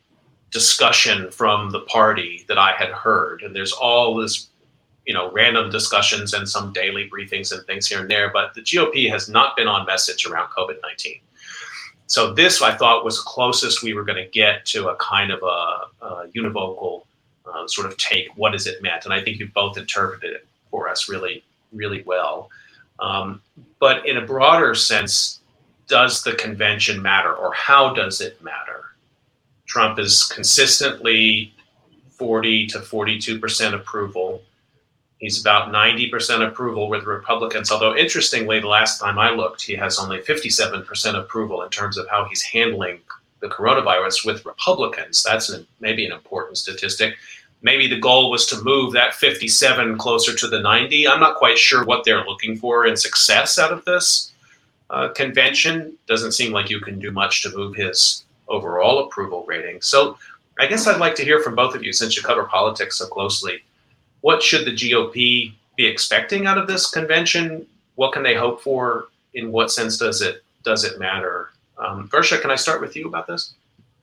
discussion 0.51 1.29
from 1.31 1.69
the 1.71 1.81
party 1.81 2.45
that 2.47 2.57
I 2.57 2.71
had 2.71 2.89
heard. 2.89 3.41
And 3.41 3.55
there's 3.55 3.73
all 3.73 4.15
this 4.15 4.47
you 5.05 5.13
know, 5.13 5.31
random 5.31 5.69
discussions 5.69 6.33
and 6.33 6.47
some 6.47 6.73
daily 6.73 7.09
briefings 7.09 7.51
and 7.51 7.65
things 7.65 7.87
here 7.87 8.01
and 8.01 8.09
there, 8.09 8.31
but 8.31 8.53
the 8.53 8.61
GOP 8.61 9.09
has 9.09 9.29
not 9.29 9.55
been 9.55 9.67
on 9.67 9.85
message 9.85 10.25
around 10.25 10.49
COVID 10.49 10.81
19. 10.81 11.19
So, 12.07 12.33
this 12.33 12.61
I 12.61 12.75
thought 12.75 13.03
was 13.03 13.17
the 13.17 13.23
closest 13.23 13.83
we 13.83 13.93
were 13.93 14.03
going 14.03 14.23
to 14.23 14.29
get 14.29 14.65
to 14.67 14.89
a 14.89 14.95
kind 14.97 15.31
of 15.31 15.41
a, 15.41 16.05
a 16.05 16.27
univocal 16.35 17.03
uh, 17.51 17.67
sort 17.67 17.87
of 17.87 17.97
take. 17.97 18.29
What 18.35 18.51
does 18.51 18.67
it 18.67 18.81
meant? 18.81 19.05
And 19.05 19.13
I 19.13 19.21
think 19.21 19.39
you 19.39 19.49
both 19.53 19.77
interpreted 19.77 20.33
it 20.35 20.47
for 20.69 20.89
us 20.89 21.09
really, 21.09 21.43
really 21.71 22.03
well. 22.03 22.49
Um, 22.99 23.41
but 23.79 24.05
in 24.07 24.17
a 24.17 24.25
broader 24.25 24.73
sense, 24.75 25.41
does 25.87 26.23
the 26.23 26.33
convention 26.33 27.01
matter 27.01 27.33
or 27.33 27.53
how 27.53 27.93
does 27.93 28.21
it 28.21 28.41
matter? 28.43 28.95
Trump 29.65 29.99
is 29.99 30.23
consistently 30.23 31.53
40 32.11 32.67
to 32.67 32.79
42% 32.79 33.73
approval. 33.73 34.41
He's 35.19 35.39
about 35.39 35.71
90% 35.71 36.45
approval 36.45 36.89
with 36.89 37.05
Republicans, 37.05 37.71
although 37.71 37.95
interestingly, 37.95 38.59
the 38.59 38.67
last 38.67 38.99
time 38.99 39.17
I 39.17 39.31
looked, 39.31 39.61
he 39.61 39.73
has 39.75 39.97
only 39.97 40.19
57% 40.19 41.15
approval 41.15 41.61
in 41.63 41.69
terms 41.69 41.97
of 41.97 42.07
how 42.09 42.25
he's 42.25 42.43
handling 42.43 42.99
the 43.39 43.47
coronavirus 43.47 44.25
with 44.25 44.45
Republicans. 44.45 45.23
That's 45.23 45.49
an, 45.49 45.65
maybe 45.79 46.05
an 46.05 46.11
important 46.11 46.57
statistic. 46.57 47.15
Maybe 47.61 47.87
the 47.87 47.99
goal 47.99 48.29
was 48.29 48.45
to 48.47 48.61
move 48.61 48.93
that 48.93 49.15
57 49.15 49.97
closer 49.97 50.35
to 50.35 50.47
the 50.47 50.59
90. 50.59 51.07
I'm 51.07 51.21
not 51.21 51.37
quite 51.37 51.57
sure 51.57 51.85
what 51.85 52.03
they're 52.03 52.25
looking 52.25 52.57
for 52.57 52.85
in 52.85 52.97
success 52.97 53.57
out 53.57 53.71
of 53.71 53.85
this 53.85 54.33
uh, 54.89 55.09
convention. 55.09 55.97
Doesn't 56.07 56.33
seem 56.33 56.51
like 56.51 56.69
you 56.69 56.81
can 56.81 56.99
do 56.99 57.11
much 57.11 57.41
to 57.43 57.55
move 57.55 57.75
his 57.75 58.25
overall 58.49 59.05
approval 59.05 59.45
rating. 59.47 59.81
So 59.81 60.17
I 60.59 60.67
guess 60.67 60.87
I'd 60.87 60.99
like 60.99 61.15
to 61.15 61.23
hear 61.23 61.39
from 61.39 61.55
both 61.55 61.73
of 61.73 61.83
you 61.83 61.93
since 61.93 62.15
you 62.15 62.21
cover 62.21 62.43
politics 62.43 62.97
so 62.97 63.07
closely 63.07 63.63
what 64.25 64.41
should 64.41 64.65
the 64.65 64.71
GOP 64.71 65.53
be 65.77 65.85
expecting 65.85 66.47
out 66.47 66.57
of 66.57 66.65
this 66.65 66.89
convention? 66.89 67.63
What 67.93 68.11
can 68.11 68.23
they 68.23 68.33
hope 68.33 68.59
for? 68.59 69.09
In 69.35 69.51
what 69.51 69.69
sense 69.69 69.99
does 69.99 70.23
it 70.23 70.43
does 70.63 70.83
it 70.83 70.97
matter? 70.97 71.51
Um, 71.77 72.09
Versha, 72.09 72.41
can 72.41 72.49
I 72.49 72.55
start 72.55 72.81
with 72.81 72.95
you 72.95 73.07
about 73.07 73.27
this? 73.27 73.53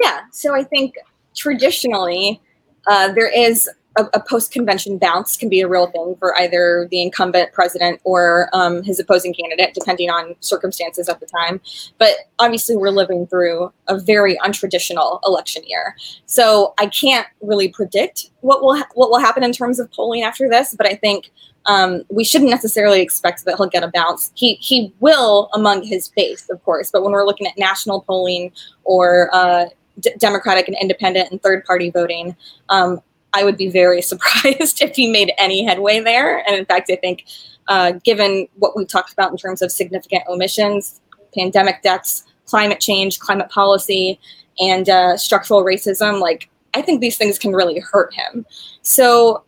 Yeah. 0.01 0.21
So 0.31 0.55
I 0.55 0.63
think 0.63 0.95
traditionally 1.35 2.41
uh, 2.87 3.11
there 3.13 3.27
is 3.27 3.69
a, 3.97 4.05
a 4.15 4.21
post 4.21 4.53
convention 4.53 4.99
bounce 4.99 5.37
can 5.37 5.49
be 5.49 5.61
a 5.61 5.69
real 5.69 5.87
thing 5.89 6.17
for 6.19 6.37
either 6.39 6.89
the 6.91 7.03
incumbent 7.03 7.53
president 7.53 8.01
or 8.05 8.49
um, 8.53 8.83
his 8.83 8.99
opposing 8.99 9.35
candidate, 9.35 9.75
depending 9.75 10.11
on 10.11 10.35
circumstances 10.41 11.09
at 11.09 11.21
the 11.21 11.27
time. 11.27 11.61
But 11.99 12.11
obviously, 12.39 12.77
we're 12.77 12.91
living 12.91 13.27
through 13.27 13.73
a 13.89 13.99
very 13.99 14.37
untraditional 14.39 15.21
election 15.27 15.63
year, 15.67 15.97
so 16.27 16.75
I 16.79 16.87
can't 16.87 17.27
really 17.41 17.69
predict 17.69 18.31
what 18.41 18.63
will 18.63 18.77
ha- 18.77 18.89
what 18.95 19.11
will 19.11 19.21
happen 19.21 19.45
in 19.45 19.53
terms 19.53 19.79
of 19.79 19.93
polling 19.93 20.23
after 20.23 20.49
this. 20.49 20.75
But 20.75 20.87
I 20.87 20.95
think 20.95 21.31
um, 21.67 22.03
we 22.11 22.25
shouldn't 22.25 22.51
necessarily 22.51 23.01
expect 23.01 23.45
that 23.45 23.57
he'll 23.57 23.69
get 23.69 23.85
a 23.85 23.89
bounce. 23.89 24.33
He 24.35 24.55
he 24.55 24.93
will 25.01 25.51
among 25.53 25.83
his 25.83 26.09
base, 26.09 26.49
of 26.49 26.63
course. 26.65 26.91
But 26.91 27.03
when 27.03 27.13
we're 27.13 27.27
looking 27.27 27.47
at 27.47 27.59
national 27.59 28.03
polling 28.03 28.53
or 28.85 29.29
uh, 29.33 29.67
D- 30.01 30.15
Democratic 30.19 30.69
and 30.69 30.77
independent 30.81 31.31
and 31.31 31.43
third 31.43 31.65
party 31.65 31.91
voting, 31.91 32.35
um, 32.71 33.01
I 33.35 33.45
would 33.45 33.57
be 33.57 33.69
very 33.69 34.03
surprised 34.13 34.83
if 34.83 34.95
he 34.97 35.11
made 35.11 35.33
any 35.39 35.65
headway 35.65 36.01
there. 36.01 36.47
And 36.47 36.57
in 36.57 36.65
fact, 36.65 36.91
I 36.91 36.97
think, 36.97 37.25
uh, 37.69 37.93
given 38.05 38.49
what 38.57 38.77
we've 38.77 38.89
talked 38.89 39.13
about 39.13 39.31
in 39.31 39.37
terms 39.37 39.63
of 39.63 39.71
significant 39.71 40.25
omissions, 40.29 41.01
pandemic 41.35 41.83
deaths, 41.83 42.25
climate 42.47 42.81
change, 42.81 43.19
climate 43.19 43.49
policy, 43.51 44.19
and 44.61 44.89
uh, 44.89 45.17
structural 45.17 45.65
racism, 45.65 46.21
like 46.21 46.51
I 46.75 46.83
think 46.83 47.01
these 47.01 47.17
things 47.17 47.39
can 47.39 47.53
really 47.53 47.79
hurt 47.79 48.15
him. 48.15 48.47
So, 48.83 49.45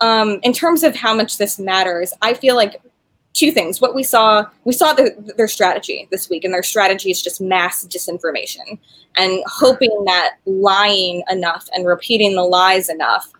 um, 0.00 0.40
in 0.42 0.52
terms 0.52 0.82
of 0.82 0.94
how 0.94 1.14
much 1.14 1.38
this 1.38 1.58
matters, 1.58 2.12
I 2.20 2.34
feel 2.34 2.56
like 2.56 2.80
two 3.34 3.50
things. 3.50 3.80
What 3.80 3.94
we 3.94 4.02
saw, 4.02 4.46
we 4.64 4.72
saw 4.72 4.94
the, 4.94 5.34
their 5.36 5.48
strategy 5.48 6.08
this 6.10 6.30
week, 6.30 6.44
and 6.44 6.54
their 6.54 6.62
strategy 6.62 7.10
is 7.10 7.20
just 7.20 7.40
mass 7.40 7.84
disinformation 7.84 8.78
and 9.16 9.42
hoping 9.46 10.04
that 10.06 10.36
lying 10.46 11.22
enough 11.30 11.68
and 11.74 11.86
repeating 11.86 12.34
the 12.34 12.42
lies 12.42 12.88
enough 12.88 13.30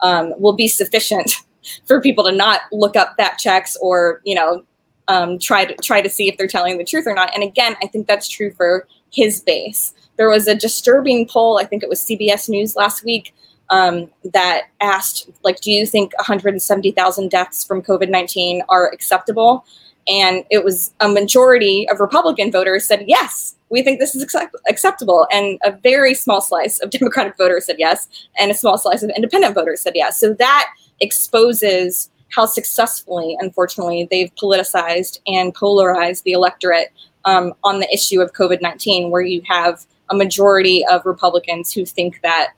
um, 0.00 0.34
will 0.40 0.54
be 0.54 0.68
sufficient 0.68 1.34
for 1.86 2.00
people 2.00 2.24
to 2.24 2.32
not 2.32 2.62
look 2.72 2.96
up 2.96 3.14
fact 3.16 3.40
checks 3.40 3.76
or 3.80 4.20
you 4.24 4.34
know 4.34 4.64
um, 5.08 5.38
try 5.38 5.64
to 5.64 5.74
try 5.76 6.00
to 6.00 6.08
see 6.08 6.28
if 6.28 6.36
they're 6.36 6.46
telling 6.46 6.78
the 6.78 6.84
truth 6.84 7.06
or 7.06 7.14
not. 7.14 7.32
And 7.34 7.42
again, 7.42 7.76
I 7.82 7.86
think 7.86 8.06
that's 8.06 8.28
true 8.28 8.52
for 8.52 8.86
his 9.10 9.40
base. 9.40 9.92
There 10.16 10.28
was 10.28 10.46
a 10.46 10.54
disturbing 10.54 11.28
poll, 11.28 11.58
I 11.58 11.64
think 11.64 11.82
it 11.82 11.88
was 11.88 12.00
CBS 12.00 12.48
News 12.48 12.76
last 12.76 13.04
week, 13.04 13.34
um, 13.72 14.08
that 14.32 14.68
asked, 14.80 15.28
like, 15.42 15.60
do 15.60 15.72
you 15.72 15.84
think 15.84 16.16
170,000 16.18 17.28
deaths 17.28 17.64
from 17.64 17.82
COVID 17.82 18.08
19 18.08 18.62
are 18.68 18.88
acceptable? 18.92 19.64
And 20.06 20.44
it 20.50 20.64
was 20.64 20.94
a 21.00 21.08
majority 21.08 21.88
of 21.88 21.98
Republican 21.98 22.52
voters 22.52 22.86
said 22.86 23.04
yes 23.08 23.56
we 23.72 23.82
think 23.82 23.98
this 23.98 24.14
is 24.14 24.22
accept- 24.22 24.54
acceptable. 24.68 25.26
And 25.32 25.58
a 25.64 25.72
very 25.72 26.14
small 26.14 26.40
slice 26.40 26.78
of 26.80 26.90
Democratic 26.98 27.36
voters 27.36 27.64
said 27.64 27.76
yes, 27.78 28.06
and 28.38 28.50
a 28.52 28.54
small 28.54 28.78
slice 28.78 29.02
of 29.02 29.10
independent 29.16 29.54
voters 29.54 29.80
said 29.80 29.94
yes. 29.96 30.20
So 30.20 30.34
that 30.34 30.68
exposes 31.00 32.10
how 32.30 32.46
successfully, 32.46 33.36
unfortunately, 33.40 34.06
they've 34.10 34.34
politicized 34.36 35.18
and 35.26 35.54
polarized 35.54 36.24
the 36.24 36.32
electorate 36.32 36.92
um, 37.24 37.54
on 37.64 37.80
the 37.80 37.92
issue 37.92 38.20
of 38.20 38.32
COVID 38.32 38.62
19, 38.62 39.10
where 39.10 39.22
you 39.22 39.42
have 39.46 39.84
a 40.10 40.14
majority 40.14 40.84
of 40.86 41.04
Republicans 41.06 41.72
who 41.72 41.86
think 41.86 42.20
that 42.22 42.52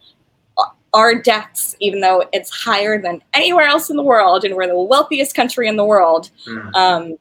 our 0.95 1.15
deaths, 1.15 1.77
even 1.81 2.01
though 2.01 2.25
it's 2.33 2.51
higher 2.51 3.01
than 3.01 3.21
anywhere 3.35 3.67
else 3.67 3.91
in 3.91 3.97
the 3.97 4.03
world, 4.03 4.45
and 4.45 4.55
we're 4.55 4.67
the 4.67 4.81
wealthiest 4.81 5.35
country 5.35 5.69
in 5.69 5.77
the 5.77 5.85
world, 5.85 6.31
mm. 6.47 6.75
um, 6.75 7.17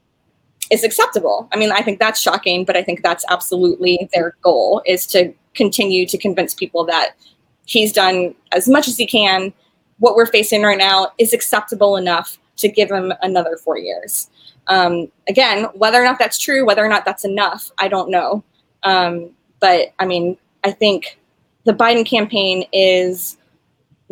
is 0.72 0.84
acceptable. 0.84 1.50
I 1.52 1.58
mean, 1.58 1.72
I 1.72 1.82
think 1.82 2.00
that's 2.00 2.22
shocking, 2.22 2.64
but 2.64 2.78
I 2.78 2.84
think 2.84 3.02
that's 3.02 3.26
absolutely 3.30 4.10
their 4.14 4.38
goal 4.42 4.82
is 4.86 5.06
to 5.08 5.34
continue 5.56 6.06
to 6.06 6.18
convince 6.18 6.54
people 6.54 6.86
that 6.86 7.16
he's 7.66 7.92
done 7.92 8.36
as 8.52 8.70
much 8.70 8.88
as 8.88 8.96
he 8.96 9.06
can. 9.06 9.52
What 10.00 10.16
we're 10.16 10.26
facing 10.28 10.62
right 10.64 10.78
now 10.78 11.12
is 11.18 11.34
acceptable 11.34 11.98
enough 11.98 12.38
to 12.58 12.70
give 12.70 12.92
him 12.92 13.12
another 13.22 13.58
four 13.58 13.78
years. 13.78 14.30
Um, 14.68 15.12
again, 15.28 15.66
whether 15.74 16.02
or 16.02 16.06
not 16.06 16.20
that's 16.20 16.38
true, 16.38 16.66
whether 16.66 16.84
or 16.86 16.90
not 16.90 17.06
that's 17.06 17.26
enough, 17.26 17.72
I 17.78 17.88
don't 17.88 18.10
know. 18.10 18.44
Um, 18.84 19.32
but 19.60 19.94
I 20.00 20.06
mean, 20.06 20.38
I 20.64 20.72
think 20.72 21.20
the 21.66 21.74
Biden 21.74 22.06
campaign 22.06 22.66
is 22.72 23.38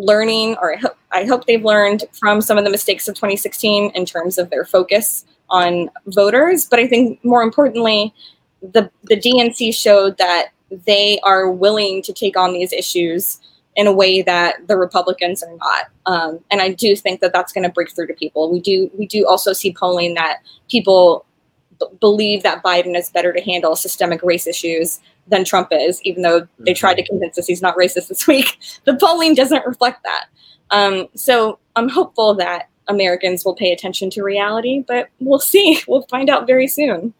learning, 0.01 0.55
or 0.61 0.73
I 0.73 0.77
hope, 0.77 0.97
I 1.11 1.25
hope 1.25 1.45
they've 1.45 1.63
learned 1.63 2.03
from 2.11 2.41
some 2.41 2.57
of 2.57 2.63
the 2.63 2.69
mistakes 2.69 3.07
of 3.07 3.15
2016 3.15 3.91
in 3.91 4.05
terms 4.05 4.37
of 4.37 4.49
their 4.49 4.65
focus 4.65 5.25
on 5.49 5.89
voters. 6.07 6.67
But 6.67 6.79
I 6.79 6.87
think 6.87 7.23
more 7.23 7.43
importantly, 7.43 8.13
the 8.61 8.89
the 9.03 9.15
DNC 9.15 9.73
showed 9.73 10.17
that 10.17 10.49
they 10.85 11.19
are 11.23 11.51
willing 11.51 12.01
to 12.03 12.13
take 12.13 12.37
on 12.37 12.53
these 12.53 12.73
issues 12.73 13.39
in 13.75 13.87
a 13.87 13.93
way 13.93 14.21
that 14.21 14.67
the 14.67 14.77
Republicans 14.77 15.43
are 15.43 15.55
not. 15.55 15.85
Um, 16.05 16.39
and 16.49 16.61
I 16.61 16.69
do 16.69 16.95
think 16.95 17.21
that 17.21 17.31
that's 17.31 17.53
going 17.53 17.63
to 17.63 17.71
break 17.71 17.91
through 17.91 18.07
to 18.07 18.13
people. 18.13 18.51
We 18.51 18.59
do 18.59 18.89
we 18.97 19.05
do 19.05 19.27
also 19.27 19.53
see 19.53 19.73
polling 19.73 20.15
that 20.15 20.39
people 20.69 21.25
b- 21.79 21.87
believe 21.99 22.43
that 22.43 22.63
Biden 22.63 22.97
is 22.97 23.09
better 23.09 23.31
to 23.33 23.41
handle 23.41 23.75
systemic 23.75 24.21
race 24.23 24.47
issues 24.47 24.99
than 25.27 25.45
Trump 25.45 25.69
is, 25.71 26.01
even 26.03 26.21
though 26.23 26.47
they 26.59 26.73
tried 26.73 26.95
to 26.95 27.01
mm-hmm. 27.01 27.13
convince 27.13 27.37
us 27.37 27.47
he's 27.47 27.61
not 27.61 27.75
racist 27.75 28.07
this 28.07 28.27
week. 28.27 28.59
The 28.85 28.95
polling 28.95 29.35
doesn't 29.35 29.65
reflect 29.65 30.03
that. 30.03 30.25
Um, 30.71 31.07
so 31.15 31.59
I'm 31.75 31.89
hopeful 31.89 32.33
that 32.35 32.69
Americans 32.87 33.45
will 33.45 33.55
pay 33.55 33.71
attention 33.71 34.09
to 34.11 34.23
reality, 34.23 34.83
but 34.87 35.09
we'll 35.19 35.39
see. 35.39 35.79
We'll 35.87 36.03
find 36.03 36.29
out 36.29 36.47
very 36.47 36.67
soon. 36.67 37.13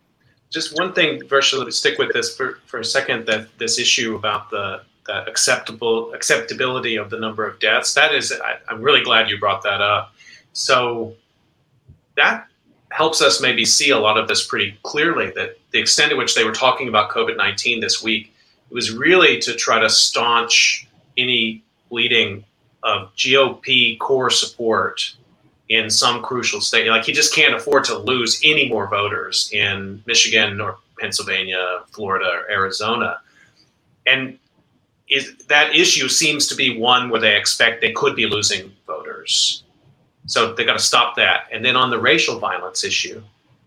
Just 0.49 0.78
one 0.78 0.93
thing, 0.93 1.22
Versha, 1.22 1.64
to 1.64 1.72
stick 1.72 1.97
with 1.97 2.12
this 2.14 2.36
for, 2.36 2.60
for 2.66 2.80
a 2.80 2.86
second, 2.86 3.26
that 3.28 3.47
this 3.58 3.80
issue 3.80 4.16
about 4.16 4.49
the, 4.49 4.82
the 5.08 5.26
acceptable 5.26 6.14
acceptability 6.14 6.97
of 6.97 7.10
the 7.10 7.18
number 7.18 7.47
of 7.47 7.60
deaths, 7.60 7.93
that 7.93 8.14
is, 8.14 8.34
I, 8.34 8.56
I'm 8.68 8.82
really 8.82 9.02
glad 9.02 9.30
you 9.30 9.39
brought 9.39 9.64
that 9.64 9.82
up. 9.82 10.14
So 10.52 11.16
that 12.18 12.47
helps 12.92 13.22
us 13.22 13.42
maybe 13.42 13.66
see 13.66 13.89
a 13.89 13.98
lot 13.98 14.18
of 14.18 14.28
this 14.28 14.46
pretty 14.46 14.78
clearly 14.84 15.32
that 15.32 15.58
the 15.72 15.80
extent 15.80 16.12
to 16.12 16.18
which 16.18 16.36
they 16.36 16.44
were 16.44 16.52
talking 16.52 16.88
about 16.88 17.10
COVID 17.10 17.38
19 17.38 17.80
this 17.80 18.04
week, 18.04 18.34
was 18.70 18.92
really 18.92 19.39
to 19.39 19.56
try 19.56 19.80
to 19.80 19.89
staunch 19.89 20.88
any 21.18 21.64
bleeding 21.89 22.44
of 22.84 23.14
GOP 23.16 24.00
core 24.00 24.30
support 24.30 25.14
in 25.70 25.89
some 25.89 26.22
crucial 26.22 26.62
state. 26.62 26.88
Like 26.88 27.06
he 27.06 27.14
just 27.14 27.34
can't 27.34 27.54
afford 27.54 27.84
to 27.86 27.98
lose 27.98 28.42
any 28.44 28.70
more 28.70 28.88
voters 28.88 29.50
in 29.54 30.02
Michigan 30.06 30.60
or 30.60 30.78
Pennsylvania, 31.00 31.82
Florida, 31.92 32.26
or 32.26 32.52
Arizona. 32.52 33.20
And 34.06 34.38
is, 35.10 35.36
that 35.47 35.76
issue 35.76 36.08
seems 36.08 36.47
to 36.47 36.55
be 36.55 36.78
one 36.78 37.09
where 37.09 37.22
they 37.22 37.36
expect 37.36 37.82
they 37.82 37.92
could 37.92 38.16
be 38.16 38.26
losing 38.26 38.72
voters. 38.88 39.63
So 40.26 40.54
they 40.54 40.66
got 40.66 40.74
to 40.74 40.80
stop 40.84 41.16
that. 41.16 41.46
And 41.52 41.66
then 41.66 41.76
on 41.76 41.89
the 41.89 42.00
racial 42.00 42.39
violence 42.39 42.84
issue, 42.84 43.22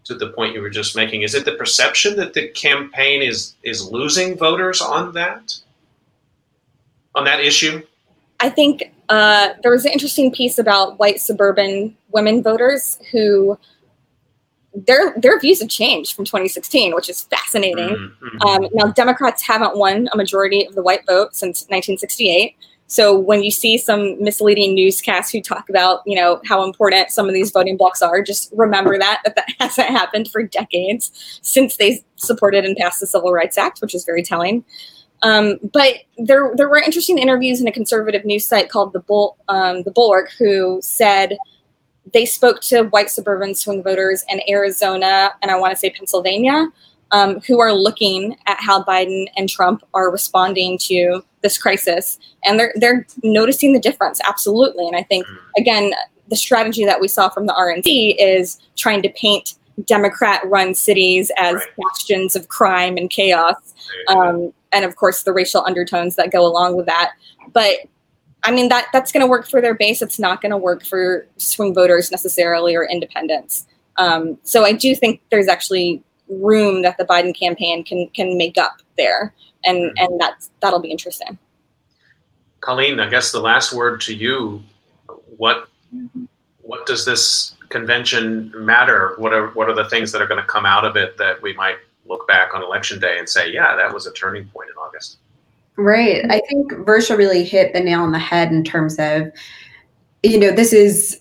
to 0.05 0.15
the 0.15 0.29
point 0.29 0.55
you 0.55 0.61
were 0.61 0.71
just 0.71 0.95
making, 0.95 1.23
is 1.23 1.35
it 1.35 1.45
the 1.45 1.53
perception 1.53 2.17
that 2.17 2.35
the 2.35 2.49
campaign 2.49 3.23
is 3.23 3.55
is 3.63 3.91
losing 3.91 4.37
voters 4.37 4.81
on 4.81 5.13
that? 5.15 5.55
On 7.15 7.25
that 7.25 7.41
issue? 7.41 7.83
I 8.41 8.51
think 8.51 8.93
uh, 9.09 9.51
there 9.63 9.71
was 9.71 9.85
an 9.85 9.93
interesting 9.93 10.33
piece 10.33 10.59
about 10.59 10.99
white 10.99 11.21
suburban 11.21 11.97
women 12.11 12.43
voters 12.43 12.99
who 13.13 13.59
their 14.75 15.15
their 15.19 15.39
views 15.39 15.61
have 15.61 15.69
changed 15.69 16.15
from 16.15 16.25
2016, 16.25 16.95
which 16.95 17.09
is 17.09 17.23
fascinating. 17.23 17.91
Mm-hmm. 17.91 18.43
Um, 18.43 18.69
now, 18.75 18.91
Democrats 18.93 19.43
haven't 19.43 19.77
won 19.77 20.09
a 20.13 20.17
majority 20.17 20.67
of 20.67 20.75
the 20.75 20.83
white 20.83 21.07
vote 21.07 21.35
since 21.35 21.63
1968. 21.63 22.57
So 22.87 23.19
when 23.19 23.43
you 23.43 23.51
see 23.51 23.79
some 23.79 24.23
misleading 24.23 24.75
newscasts 24.75 25.31
who 25.31 25.41
talk 25.41 25.69
about, 25.69 26.01
you 26.07 26.17
know, 26.17 26.41
how 26.45 26.63
important 26.65 27.11
some 27.11 27.29
of 27.29 27.35
these 27.35 27.51
voting 27.51 27.77
blocks 27.77 28.03
are, 28.03 28.23
just 28.23 28.53
remember 28.55 28.99
that 28.99 29.23
that, 29.25 29.37
that 29.37 29.49
hasn't 29.59 29.89
happened 29.89 30.29
for 30.29 30.43
decades 30.43 31.41
since 31.43 31.77
they 31.77 32.05
supported 32.17 32.65
and 32.65 32.77
passed 32.77 33.01
the 33.01 33.07
Civil 33.07 33.33
Rights 33.33 33.57
Act, 33.57 33.81
which 33.81 33.95
is 33.95 34.05
very 34.05 34.23
telling. 34.23 34.65
Um, 35.23 35.59
but 35.73 36.01
there, 36.19 36.53
there 36.55 36.69
were 36.69 36.77
interesting 36.77 37.19
interviews 37.19 37.61
in 37.61 37.67
a 37.67 37.73
conservative 37.73 38.27
news 38.27 38.45
site 38.45 38.69
called 38.69 38.93
the 38.93 39.01
Bull, 39.01 39.39
um, 39.49 39.83
the 39.85 39.91
Bulwark, 39.91 40.31
who 40.39 40.81
said 40.83 41.39
they 42.13 42.27
spoke 42.27 42.61
to 42.63 42.83
white 42.85 43.11
suburban 43.11 43.55
swing 43.55 43.83
voters 43.83 44.23
in 44.29 44.43
Arizona 44.49 45.33
and 45.41 45.51
I 45.51 45.59
want 45.59 45.73
to 45.73 45.77
say 45.77 45.89
Pennsylvania, 45.89 46.69
um, 47.13 47.41
who 47.41 47.61
are 47.61 47.73
looking 47.73 48.37
at 48.47 48.59
how 48.61 48.85
Biden 48.85 49.27
and 49.37 49.49
Trump 49.49 49.83
are 49.95 50.11
responding 50.11 50.77
to 50.79 51.25
this 51.45 51.59
crisis, 51.59 52.19
and 52.45 52.59
they're 52.59 52.73
they're 52.75 53.07
noticing 53.23 53.73
the 53.73 53.79
difference 53.79 54.21
absolutely. 54.27 54.89
And 54.89 54.97
I 54.97 55.05
think 55.05 55.25
again, 55.57 55.93
the 56.29 56.37
strategy 56.37 56.85
that 56.85 57.01
we 57.01 57.07
saw 57.07 57.29
from 57.29 57.47
the 57.47 57.53
RNC 57.53 58.17
is 58.19 58.59
trying 58.75 59.03
to 59.03 59.11
paint 59.11 59.55
Democrat-run 59.85 60.75
cities 60.75 61.31
as 61.37 61.55
right. 61.55 61.69
bastions 61.77 62.35
of 62.35 62.49
crime 62.49 62.97
and 62.97 63.11
chaos. 63.11 63.75
Um, 64.09 64.53
and 64.73 64.85
of 64.85 64.97
course 64.97 65.23
the 65.23 65.33
racial 65.33 65.65
undertones 65.65 66.17
that 66.17 66.33
go 66.33 66.45
along 66.47 66.77
with 66.77 66.87
that. 66.87 67.13
But 67.53 67.81
I 68.43 68.51
mean 68.51 68.69
that 68.71 68.89
that's 68.93 69.13
going 69.13 69.21
to 69.21 69.31
work 69.31 69.49
for 69.49 69.61
their 69.61 69.75
base. 69.75 70.01
It's 70.01 70.19
not 70.19 70.41
going 70.41 70.51
to 70.51 70.59
work 70.59 70.85
for 70.85 71.27
swing 71.37 71.75
voters 71.75 72.11
necessarily 72.11 72.75
or 72.75 72.85
independents. 72.85 73.67
Um, 73.97 74.39
so 74.43 74.65
I 74.65 74.73
do 74.73 74.97
think 74.97 75.21
there's 75.31 75.49
actually 75.49 76.03
room 76.29 76.83
that 76.83 76.97
the 76.97 77.05
Biden 77.05 77.39
campaign 77.39 77.85
can 77.85 78.09
can 78.09 78.39
make 78.39 78.57
up 78.57 78.81
there, 78.97 79.35
and 79.65 79.79
mm-hmm. 79.79 80.05
and 80.05 80.21
that's 80.21 80.51
that'll 80.61 80.81
be 80.81 80.91
interesting. 80.91 81.39
Colleen, 82.61 82.99
I 82.99 83.09
guess 83.11 83.31
the 83.31 83.41
last 83.41 83.73
word 83.73 84.01
to 84.03 84.15
you. 84.15 84.63
what 85.37 85.69
what 86.63 86.87
does 86.87 87.05
this 87.05 87.55
convention 87.69 88.53
matter? 88.57 89.15
What 89.19 89.33
are 89.33 89.49
what 89.49 89.69
are 89.69 89.75
the 89.75 89.89
things 89.89 90.13
that 90.13 90.23
are 90.23 90.27
going 90.27 90.41
to 90.41 90.47
come 90.47 90.67
out 90.67 90.85
of 90.85 90.97
it 90.97 91.17
that 91.19 91.41
we 91.43 91.53
might 91.55 91.77
look 92.07 92.27
back 92.27 92.55
on 92.55 92.63
election 92.63 93.01
day 93.01 93.19
and 93.19 93.29
say, 93.29 93.53
yeah, 93.53 93.77
that 93.77 93.93
was 93.93 94.07
a 94.07 94.13
turning 94.13 94.47
point 94.49 94.71
in 94.71 94.77
August? 94.77 95.19
Right. 95.77 96.25
I 96.31 96.41
think 96.49 96.73
Versha 96.73 97.17
really 97.17 97.45
hit 97.45 97.73
the 97.73 97.81
nail 97.81 98.01
on 98.01 98.13
the 98.13 98.19
head 98.19 98.53
in 98.53 98.63
terms 98.63 98.97
of, 98.99 99.33
you 100.23 100.39
know, 100.39 100.53
this 100.53 100.73
is 100.73 101.19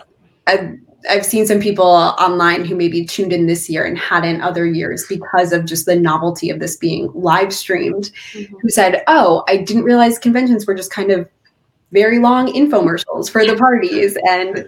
a 0.47 0.77
I've 1.09 1.25
seen 1.25 1.45
some 1.45 1.59
people 1.59 1.85
online 1.85 2.65
who 2.65 2.75
maybe 2.75 3.05
tuned 3.05 3.33
in 3.33 3.47
this 3.47 3.69
year 3.69 3.83
and 3.83 3.97
hadn't 3.97 4.41
other 4.41 4.65
years 4.65 5.05
because 5.07 5.51
of 5.51 5.65
just 5.65 5.85
the 5.85 5.95
novelty 5.95 6.49
of 6.49 6.59
this 6.59 6.77
being 6.77 7.11
live 7.13 7.53
streamed, 7.53 8.11
mm-hmm. 8.33 8.55
who 8.59 8.69
said, 8.69 9.03
Oh, 9.07 9.43
I 9.47 9.57
didn't 9.57 9.83
realize 9.83 10.17
conventions 10.17 10.65
were 10.65 10.75
just 10.75 10.91
kind 10.91 11.11
of 11.11 11.29
very 11.91 12.19
long 12.19 12.47
infomercials 12.47 13.29
for 13.29 13.45
the 13.45 13.55
parties. 13.55 14.17
And 14.27 14.67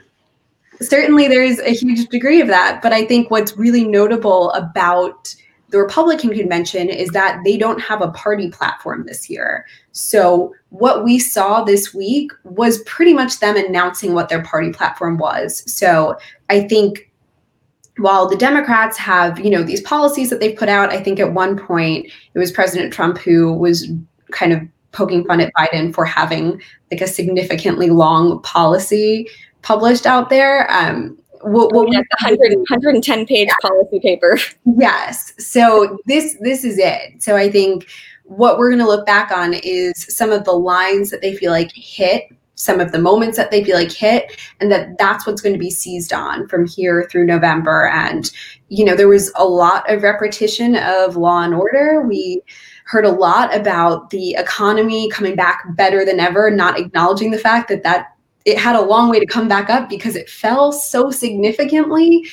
certainly 0.82 1.28
there's 1.28 1.60
a 1.60 1.72
huge 1.72 2.08
degree 2.10 2.42
of 2.42 2.48
that. 2.48 2.82
But 2.82 2.94
I 2.94 3.06
think 3.06 3.32
what's 3.32 3.58
really 3.58 3.84
notable 3.84 4.52
about 4.52 5.36
the 5.76 5.82
Republican 5.82 6.34
convention 6.34 6.88
is 6.88 7.10
that 7.10 7.42
they 7.44 7.58
don't 7.58 7.82
have 7.82 8.02
a 8.02 8.10
party 8.12 8.50
platform 8.50 9.06
this 9.06 9.30
year. 9.30 9.66
So, 9.92 10.56
what 10.70 11.04
we 11.04 11.20
saw 11.20 11.66
this 11.66 11.94
week 11.94 12.32
was 12.46 12.82
pretty 12.84 13.14
much 13.14 13.42
them 13.42 13.58
announcing 13.58 14.14
what 14.14 14.30
their 14.30 14.42
party 14.42 14.72
platform 14.72 15.18
was. 15.18 15.70
So, 15.70 16.18
I 16.50 16.66
think 16.66 17.12
while 17.98 18.26
the 18.26 18.38
Democrats 18.38 18.98
have, 18.98 19.38
you 19.38 19.50
know, 19.50 19.64
these 19.64 19.82
policies 19.82 20.30
that 20.30 20.40
they've 20.40 20.58
put 20.58 20.70
out, 20.70 20.94
I 20.94 21.04
think 21.04 21.20
at 21.20 21.34
one 21.34 21.58
point 21.58 22.06
it 22.34 22.40
was 22.40 22.54
President 22.54 22.94
Trump 22.94 23.18
who 23.18 23.52
was 23.52 23.92
kind 24.32 24.54
of 24.54 24.62
poking 24.94 25.26
fun 25.26 25.42
at 25.42 25.54
Biden 25.56 25.94
for 25.94 26.06
having 26.06 26.62
like 26.90 27.02
a 27.02 27.08
significantly 27.08 27.90
long 27.90 28.42
policy 28.44 29.28
published 29.62 30.06
out 30.06 30.30
there. 30.30 30.72
Um, 30.72 31.18
what, 31.46 31.74
what 31.74 31.92
yeah, 31.92 32.00
100, 32.22 32.58
110 32.58 33.26
page 33.26 33.48
yeah. 33.48 33.54
policy 33.62 34.00
paper. 34.00 34.38
Yes. 34.78 35.34
So 35.38 36.00
this 36.06 36.36
this 36.42 36.64
is 36.64 36.78
it. 36.78 37.24
So 37.24 37.38
I 37.38 37.50
think 37.50 37.88
what 38.24 38.58
we're 38.58 38.70
going 38.70 38.80
to 38.80 38.88
look 38.88 39.06
back 39.06 39.32
on 39.32 39.54
is 39.54 40.06
some 40.10 40.32
of 40.32 40.44
the 40.44 40.52
lines 40.52 41.12
that 41.12 41.22
they 41.22 41.36
feel 41.36 41.52
like 41.52 41.72
hit 41.74 42.30
some 42.56 42.80
of 42.80 42.92
the 42.92 43.00
moments 43.00 43.38
that 43.38 43.52
they 43.52 43.64
feel 43.64 43.76
like 43.76 43.92
hit 43.92 44.40
and 44.60 44.72
that 44.72 44.98
that's 44.98 45.28
what's 45.28 45.42
going 45.42 45.54
to 45.54 45.60
be 45.60 45.70
seized 45.70 46.14
on 46.14 46.48
from 46.48 46.66
here 46.66 47.08
through 47.12 47.26
november 47.26 47.88
and 47.90 48.32
you 48.70 48.84
know 48.84 48.96
there 48.96 49.10
was 49.10 49.32
a 49.36 49.46
lot 49.46 49.90
of 49.92 50.04
repetition 50.04 50.78
of 50.78 51.18
law 51.18 51.42
and 51.42 51.54
order 51.54 52.02
we 52.08 52.42
heard 52.86 53.06
a 53.06 53.12
lot 53.12 53.56
about 53.56 54.10
the 54.10 54.32
economy 54.36 55.10
coming 55.10 55.36
back 55.36 55.64
better 55.76 56.06
than 56.06 56.20
ever 56.20 56.50
not 56.50 56.80
acknowledging 56.80 57.30
the 57.30 57.38
fact 57.38 57.68
that 57.68 57.84
that 57.84 58.15
it 58.46 58.58
had 58.58 58.76
a 58.76 58.82
long 58.82 59.10
way 59.10 59.20
to 59.20 59.26
come 59.26 59.48
back 59.48 59.70
up 59.70 59.90
because 59.90 60.16
it 60.16 60.30
fell 60.30 60.72
so 60.72 61.10
significantly. 61.10 62.26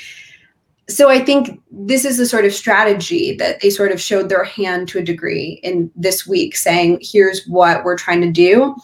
So 0.88 1.08
I 1.08 1.24
think 1.24 1.60
this 1.70 2.04
is 2.04 2.18
the 2.18 2.26
sort 2.26 2.44
of 2.44 2.52
strategy 2.52 3.34
that 3.36 3.60
they 3.60 3.70
sort 3.70 3.92
of 3.92 4.00
showed 4.00 4.28
their 4.28 4.44
hand 4.44 4.88
to 4.88 4.98
a 4.98 5.02
degree 5.02 5.60
in 5.62 5.90
this 5.96 6.26
week, 6.26 6.54
saying, 6.54 6.98
here's 7.00 7.46
what 7.46 7.82
we're 7.82 7.96
trying 7.96 8.20
to 8.20 8.30
do 8.30 8.76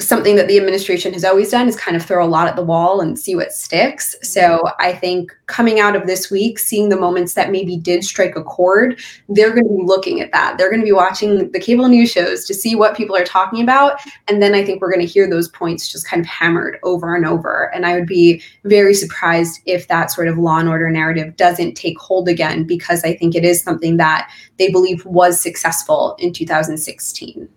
something 0.00 0.34
that 0.36 0.48
the 0.48 0.56
administration 0.56 1.12
has 1.12 1.24
always 1.24 1.50
done 1.50 1.68
is 1.68 1.76
kind 1.76 1.96
of 1.96 2.04
throw 2.04 2.24
a 2.24 2.26
lot 2.26 2.48
at 2.48 2.56
the 2.56 2.62
wall 2.62 3.00
and 3.00 3.18
see 3.18 3.34
what 3.34 3.52
sticks. 3.52 4.16
So 4.22 4.40
mm-hmm. 4.40 4.82
I 4.82 4.92
think 4.92 5.36
coming 5.46 5.78
out 5.78 5.94
of 5.94 6.06
this 6.06 6.30
week, 6.30 6.58
seeing 6.58 6.88
the 6.88 6.98
moments 6.98 7.34
that 7.34 7.50
maybe 7.50 7.76
did 7.76 8.02
strike 8.04 8.34
a 8.36 8.42
chord, 8.42 8.98
they're 9.28 9.50
going 9.50 9.68
to 9.68 9.76
be 9.76 9.82
looking 9.84 10.20
at 10.20 10.32
that. 10.32 10.56
They're 10.56 10.70
going 10.70 10.80
to 10.80 10.86
be 10.86 10.92
watching 10.92 11.50
the 11.50 11.60
cable 11.60 11.88
news 11.88 12.10
shows 12.10 12.44
to 12.46 12.54
see 12.54 12.74
what 12.74 12.96
people 12.96 13.14
are 13.14 13.24
talking 13.24 13.62
about. 13.62 14.00
And 14.28 14.42
then 14.42 14.54
I 14.54 14.64
think 14.64 14.80
we're 14.80 14.92
going 14.92 15.06
to 15.06 15.12
hear 15.12 15.28
those 15.28 15.48
points 15.48 15.90
just 15.90 16.06
kind 16.06 16.20
of 16.20 16.26
hammered 16.26 16.78
over 16.82 17.14
and 17.14 17.26
over. 17.26 17.70
And 17.74 17.84
I 17.84 17.94
would 17.94 18.06
be 18.06 18.42
very 18.64 18.94
surprised 18.94 19.60
if 19.66 19.88
that 19.88 20.10
sort 20.10 20.28
of 20.28 20.38
law 20.38 20.58
and 20.58 20.68
order 20.68 20.90
narrative 20.90 21.36
doesn't 21.36 21.74
take 21.74 21.98
hold 21.98 22.28
again, 22.28 22.64
because 22.64 23.04
I 23.04 23.14
think 23.14 23.34
it 23.34 23.44
is 23.44 23.62
something 23.62 23.98
that 23.98 24.30
they 24.58 24.70
believe 24.70 25.04
was 25.04 25.40
successful 25.40 26.16
in 26.18 26.32
2016. 26.32 27.48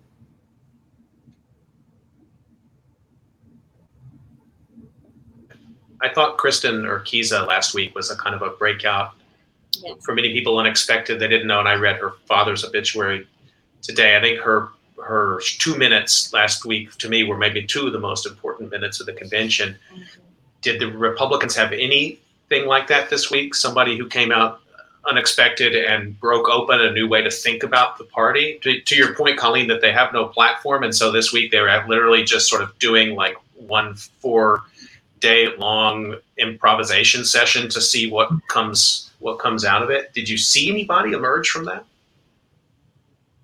I 6.04 6.12
thought 6.12 6.36
Kristen 6.36 6.82
Urquiza 6.82 7.46
last 7.46 7.72
week 7.72 7.94
was 7.94 8.10
a 8.10 8.16
kind 8.16 8.34
of 8.34 8.42
a 8.42 8.50
breakout. 8.50 9.14
Yeah. 9.82 9.94
For 10.02 10.14
many 10.14 10.34
people, 10.34 10.58
unexpected. 10.58 11.18
They 11.18 11.28
didn't 11.28 11.46
know, 11.46 11.60
and 11.60 11.68
I 11.68 11.74
read 11.74 11.96
her 11.96 12.12
father's 12.26 12.62
obituary 12.62 13.26
today. 13.80 14.16
I 14.16 14.20
think 14.20 14.40
her 14.40 14.68
her 15.02 15.40
two 15.58 15.76
minutes 15.76 16.32
last 16.32 16.64
week 16.64 16.96
to 16.98 17.08
me 17.08 17.24
were 17.24 17.38
maybe 17.38 17.66
two 17.66 17.86
of 17.86 17.92
the 17.92 17.98
most 17.98 18.26
important 18.26 18.70
minutes 18.70 19.00
of 19.00 19.06
the 19.06 19.14
convention. 19.14 19.76
Mm-hmm. 19.92 20.02
Did 20.60 20.80
the 20.80 20.86
Republicans 20.86 21.56
have 21.56 21.72
anything 21.72 22.66
like 22.66 22.86
that 22.88 23.08
this 23.08 23.30
week? 23.30 23.54
Somebody 23.54 23.96
who 23.96 24.06
came 24.06 24.30
out 24.30 24.60
unexpected 25.06 25.74
and 25.74 26.18
broke 26.20 26.48
open 26.48 26.80
a 26.80 26.92
new 26.92 27.08
way 27.08 27.22
to 27.22 27.30
think 27.30 27.62
about 27.62 27.98
the 27.98 28.04
party. 28.04 28.58
To, 28.62 28.80
to, 28.80 28.96
your 28.96 29.14
point, 29.14 29.38
Colleen, 29.38 29.68
that 29.68 29.80
they 29.80 29.92
have 29.92 30.12
no 30.12 30.26
platform, 30.26 30.84
and 30.84 30.94
so 30.94 31.10
this 31.10 31.32
week 31.32 31.50
they 31.50 31.60
were 31.60 31.84
literally 31.88 32.24
just 32.24 32.48
sort 32.48 32.62
of 32.62 32.78
doing 32.78 33.14
like 33.14 33.36
one 33.54 33.94
four 33.94 34.62
day 35.20 35.54
long 35.56 36.16
improvisation 36.38 37.24
session 37.24 37.68
to 37.70 37.80
see 37.80 38.10
what 38.10 38.30
comes 38.48 39.12
what 39.20 39.38
comes 39.38 39.64
out 39.64 39.82
of 39.82 39.90
it. 39.90 40.12
Did 40.12 40.28
you 40.28 40.36
see 40.36 40.70
anybody 40.70 41.12
emerge 41.12 41.48
from 41.48 41.64
that? 41.64 41.84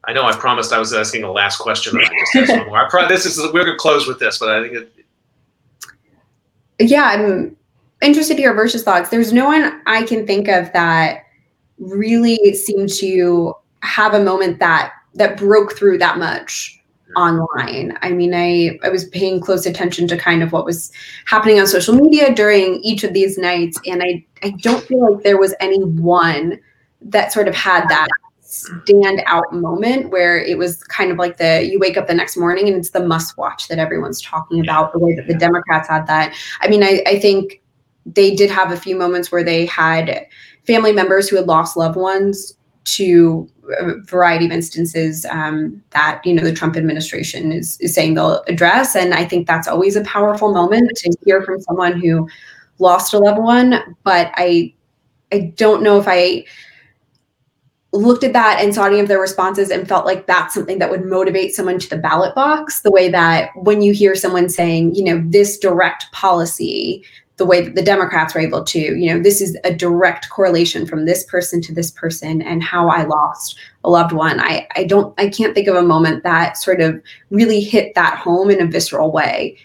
I 0.05 0.13
know 0.13 0.25
I 0.25 0.33
promised 0.33 0.73
I 0.73 0.79
was 0.79 0.93
asking 0.93 1.23
the 1.23 1.31
last 1.31 1.59
question. 1.59 1.97
I 1.99 2.09
just 2.35 2.53
one 2.53 2.67
more. 2.67 2.89
Pro- 2.89 3.09
this 3.09 3.27
is 3.27 3.39
we're 3.53 3.65
gonna 3.65 3.77
close 3.77 4.07
with 4.07 4.19
this, 4.19 4.39
but 4.39 4.49
I 4.49 4.63
think 4.63 4.75
it. 4.75 4.93
Yeah, 6.79 7.05
I'm 7.05 7.57
interested 8.03 8.37
to 8.37 8.43
hear 8.43 8.55
Versha's 8.55 8.83
thoughts. 8.83 9.11
There's 9.11 9.33
no 9.33 9.47
one 9.47 9.81
I 9.87 10.05
can 10.05 10.27
think 10.27 10.49
of 10.49 10.73
that 10.73 11.25
really 11.79 12.55
seemed 12.55 12.89
to 12.91 13.55
have 13.83 14.15
a 14.15 14.23
moment 14.23 14.59
that 14.59 14.93
that 15.15 15.37
broke 15.37 15.77
through 15.77 15.99
that 15.99 16.19
much 16.19 16.80
online. 17.17 17.99
I 18.03 18.11
mean, 18.11 18.35
I, 18.35 18.79
I 18.83 18.89
was 18.89 19.05
paying 19.07 19.41
close 19.41 19.67
attention 19.67 20.07
to 20.09 20.17
kind 20.17 20.43
of 20.43 20.53
what 20.53 20.65
was 20.65 20.93
happening 21.27 21.59
on 21.59 21.67
social 21.67 21.95
media 21.95 22.35
during 22.35 22.77
each 22.83 23.05
of 23.05 23.13
these 23.13 23.39
nights. 23.39 23.79
And 23.87 24.03
I, 24.03 24.25
I 24.43 24.51
don't 24.61 24.85
feel 24.85 25.13
like 25.13 25.23
there 25.23 25.39
was 25.39 25.55
any 25.61 25.83
one 25.83 26.61
that 27.03 27.33
sort 27.33 27.49
of 27.49 27.55
had 27.55 27.89
that 27.89 28.09
stand 28.41 29.23
out 29.27 29.53
moment 29.53 30.11
where 30.11 30.39
it 30.39 30.59
was 30.59 30.83
kind 30.85 31.13
of 31.13 31.19
like 31.19 31.37
the 31.37 31.65
you 31.71 31.79
wake 31.79 31.97
up 31.97 32.09
the 32.09 32.15
next 32.15 32.37
morning 32.37 32.67
and 32.67 32.77
it's 32.77 32.91
the 32.91 33.07
must 33.07 33.37
watch 33.37 33.69
that 33.69 33.79
everyone's 33.79 34.21
talking 34.21 34.61
about 34.61 34.93
the 34.93 34.99
way 34.99 35.15
that 35.15 35.29
the 35.29 35.35
democrats 35.35 35.89
had 35.89 36.05
that 36.09 36.35
i 36.61 36.67
mean 36.67 36.83
I, 36.83 37.01
I 37.07 37.21
think 37.21 37.63
they 38.05 38.35
did 38.35 38.51
have 38.51 38.73
a 38.73 38.77
few 38.77 38.97
moments 38.97 39.31
where 39.31 39.45
they 39.45 39.67
had 39.67 40.27
family 40.67 40.93
members 40.93 41.29
who 41.29 41.37
had 41.37 41.47
lost 41.47 41.77
loved 41.77 41.97
ones 41.97 42.57
to 42.97 43.49
a 43.79 44.01
variety 44.03 44.47
of 44.47 44.53
instances 44.53 45.25
um, 45.27 45.83
that 45.91 46.21
you 46.25 46.35
know 46.35 46.43
the 46.43 46.53
Trump 46.53 46.77
administration 46.77 47.53
is, 47.53 47.79
is 47.81 47.95
saying 47.95 48.15
they'll 48.15 48.43
address, 48.49 48.97
and 48.97 49.15
I 49.15 49.25
think 49.25 49.47
that's 49.47 49.69
always 49.69 49.97
a 49.97 50.03
powerful 50.03 50.53
moment 50.53 50.91
to 50.97 51.13
hear 51.25 51.43
from 51.43 51.61
someone 51.61 52.01
who 52.01 52.29
lost 52.79 53.15
a 53.15 53.19
loved 53.19 53.41
one. 53.41 53.97
But 54.03 54.33
I 54.35 54.75
I 55.33 55.53
don't 55.57 55.83
know 55.83 55.99
if 55.99 56.07
I 56.09 56.45
looked 57.93 58.23
at 58.23 58.33
that 58.33 58.61
and 58.61 58.75
saw 58.75 58.87
any 58.87 59.01
of 59.01 59.09
their 59.09 59.21
responses 59.21 59.71
and 59.71 59.89
felt 59.89 60.07
like 60.07 60.27
that's 60.27 60.55
something 60.55 60.79
that 60.79 60.91
would 60.91 61.05
motivate 61.05 61.55
someone 61.55 61.79
to 61.79 61.89
the 61.89 61.99
ballot 61.99 62.35
box 62.37 62.83
the 62.83 62.91
way 62.91 63.09
that 63.09 63.51
when 63.57 63.83
you 63.83 63.93
hear 63.93 64.15
someone 64.15 64.49
saying 64.49 64.95
you 64.95 65.03
know 65.03 65.21
this 65.27 65.59
direct 65.59 66.11
policy 66.13 67.05
the 67.41 67.47
way 67.47 67.63
that 67.63 67.75
the 67.75 67.83
Democrats 67.83 68.35
were 68.35 68.41
able 68.43 68.63
to, 68.63 68.79
you 68.79 69.11
know, 69.11 69.19
this 69.19 69.41
is 69.41 69.57
a 69.65 69.75
direct 69.75 70.29
correlation 70.29 70.87
from 70.87 71.07
this 71.07 71.25
person 71.25 71.63
to 71.63 71.75
this 71.75 71.91
person 71.91 72.43
and 72.43 72.63
how 72.63 72.91
I 72.91 73.05
lost 73.05 73.59
a 73.83 73.89
loved 73.89 74.13
one. 74.13 74.39
I, 74.39 74.69
I 74.77 74.85
don't, 74.85 75.19
I 75.19 75.31
can't 75.31 75.55
think 75.55 75.67
of 75.67 75.75
a 75.75 75.83
moment 75.83 76.23
that 76.23 76.59
sort 76.59 76.83
of 76.83 77.03
really 77.31 77.61
hit 77.61 77.95
that 77.95 78.19
home 78.19 78.51
in 78.51 78.61
a 78.61 78.67
visceral 78.67 79.11
way 79.11 79.57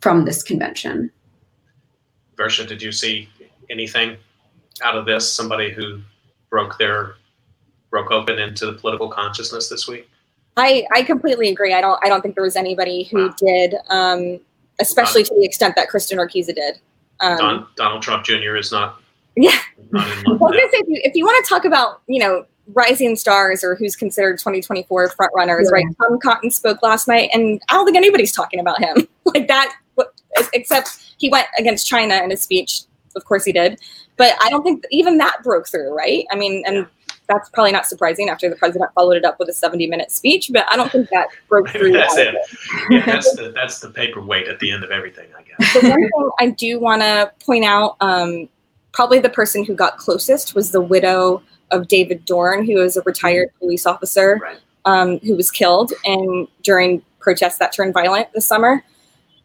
from 0.00 0.24
this 0.24 0.44
convention. 0.44 1.10
Versha, 2.36 2.64
did 2.68 2.80
you 2.80 2.92
see 2.92 3.28
anything 3.68 4.16
out 4.84 4.96
of 4.96 5.04
this? 5.04 5.30
Somebody 5.30 5.72
who 5.72 6.00
broke 6.50 6.78
their, 6.78 7.16
broke 7.90 8.12
open 8.12 8.38
into 8.38 8.64
the 8.64 8.74
political 8.74 9.08
consciousness 9.08 9.68
this 9.68 9.88
week? 9.88 10.08
I, 10.56 10.86
I 10.94 11.02
completely 11.02 11.48
agree. 11.48 11.74
I 11.74 11.80
don't, 11.80 11.98
I 12.04 12.08
don't 12.08 12.22
think 12.22 12.36
there 12.36 12.44
was 12.44 12.54
anybody 12.54 13.02
who 13.10 13.26
wow. 13.26 13.34
did, 13.36 13.74
um, 13.88 14.38
especially 14.78 15.24
to 15.24 15.34
the 15.34 15.44
extent 15.44 15.74
that 15.74 15.88
Kristen 15.88 16.18
Urquiza 16.18 16.54
did. 16.54 16.78
Um, 17.20 17.38
Don, 17.38 17.66
Donald 17.76 18.02
Trump 18.02 18.24
Jr. 18.24 18.56
is 18.56 18.72
not. 18.72 19.00
Yeah. 19.36 19.58
Not 19.90 20.06
I 20.06 20.30
was 20.30 20.38
going 20.38 20.52
to 20.52 20.68
say, 20.72 20.78
if 20.78 20.88
you, 20.88 21.00
if 21.04 21.14
you 21.14 21.24
want 21.24 21.44
to 21.44 21.48
talk 21.48 21.64
about, 21.64 22.02
you 22.06 22.20
know, 22.20 22.46
rising 22.72 23.16
stars 23.16 23.62
or 23.62 23.74
who's 23.74 23.96
considered 23.96 24.38
2024 24.38 25.10
front 25.10 25.32
runners, 25.34 25.68
yeah. 25.70 25.74
right? 25.74 25.86
Tom 26.00 26.18
Cotton 26.20 26.50
spoke 26.50 26.82
last 26.82 27.08
night, 27.08 27.30
and 27.32 27.60
I 27.68 27.74
don't 27.74 27.84
think 27.84 27.96
anybody's 27.96 28.32
talking 28.32 28.60
about 28.60 28.80
him 28.80 29.08
like 29.26 29.48
that, 29.48 29.74
except 30.52 31.14
he 31.18 31.28
went 31.28 31.46
against 31.58 31.86
China 31.86 32.16
in 32.16 32.30
his 32.30 32.42
speech. 32.42 32.82
Of 33.16 33.24
course, 33.24 33.44
he 33.44 33.52
did, 33.52 33.80
but 34.16 34.34
I 34.42 34.50
don't 34.50 34.62
think 34.62 34.84
even 34.90 35.18
that 35.18 35.42
broke 35.44 35.68
through, 35.68 35.94
right? 35.94 36.26
I 36.32 36.36
mean, 36.36 36.64
and 36.66 36.86
that's 37.28 37.48
probably 37.50 37.72
not 37.72 37.86
surprising 37.86 38.28
after 38.28 38.48
the 38.50 38.56
president 38.56 38.90
followed 38.94 39.16
it 39.16 39.24
up 39.24 39.38
with 39.38 39.48
a 39.48 39.52
70 39.52 39.86
minute 39.86 40.10
speech, 40.10 40.50
but 40.52 40.66
I 40.70 40.76
don't 40.76 40.90
think 40.92 41.08
that 41.10 41.28
broke 41.48 41.68
through. 41.70 41.92
that's 41.92 42.16
it. 42.16 42.34
Yeah, 42.90 43.04
that's 43.06 43.34
the, 43.34 43.52
that's 43.54 43.80
the 43.80 43.90
paperweight 43.90 44.46
at 44.48 44.58
the 44.60 44.70
end 44.70 44.84
of 44.84 44.90
everything, 44.90 45.28
I 45.36 45.42
guess. 45.42 45.72
The 45.74 45.88
one 45.88 46.00
thing 46.00 46.30
I 46.38 46.50
do 46.50 46.78
want 46.78 47.02
to 47.02 47.32
point 47.44 47.64
out 47.64 47.96
um, 48.00 48.48
probably 48.92 49.18
the 49.20 49.30
person 49.30 49.64
who 49.64 49.74
got 49.74 49.96
closest 49.98 50.54
was 50.54 50.70
the 50.70 50.80
widow 50.80 51.42
of 51.70 51.88
David 51.88 52.24
Dorn, 52.24 52.64
who 52.66 52.74
was 52.76 52.96
a 52.96 53.02
retired 53.02 53.48
police 53.58 53.86
officer 53.86 54.38
Right. 54.42 54.58
um, 54.84 55.18
who 55.20 55.34
was 55.34 55.50
killed 55.50 55.92
and 56.04 56.46
during 56.62 57.02
protests 57.20 57.56
that 57.58 57.72
turned 57.72 57.94
violent 57.94 58.30
this 58.34 58.46
summer. 58.46 58.84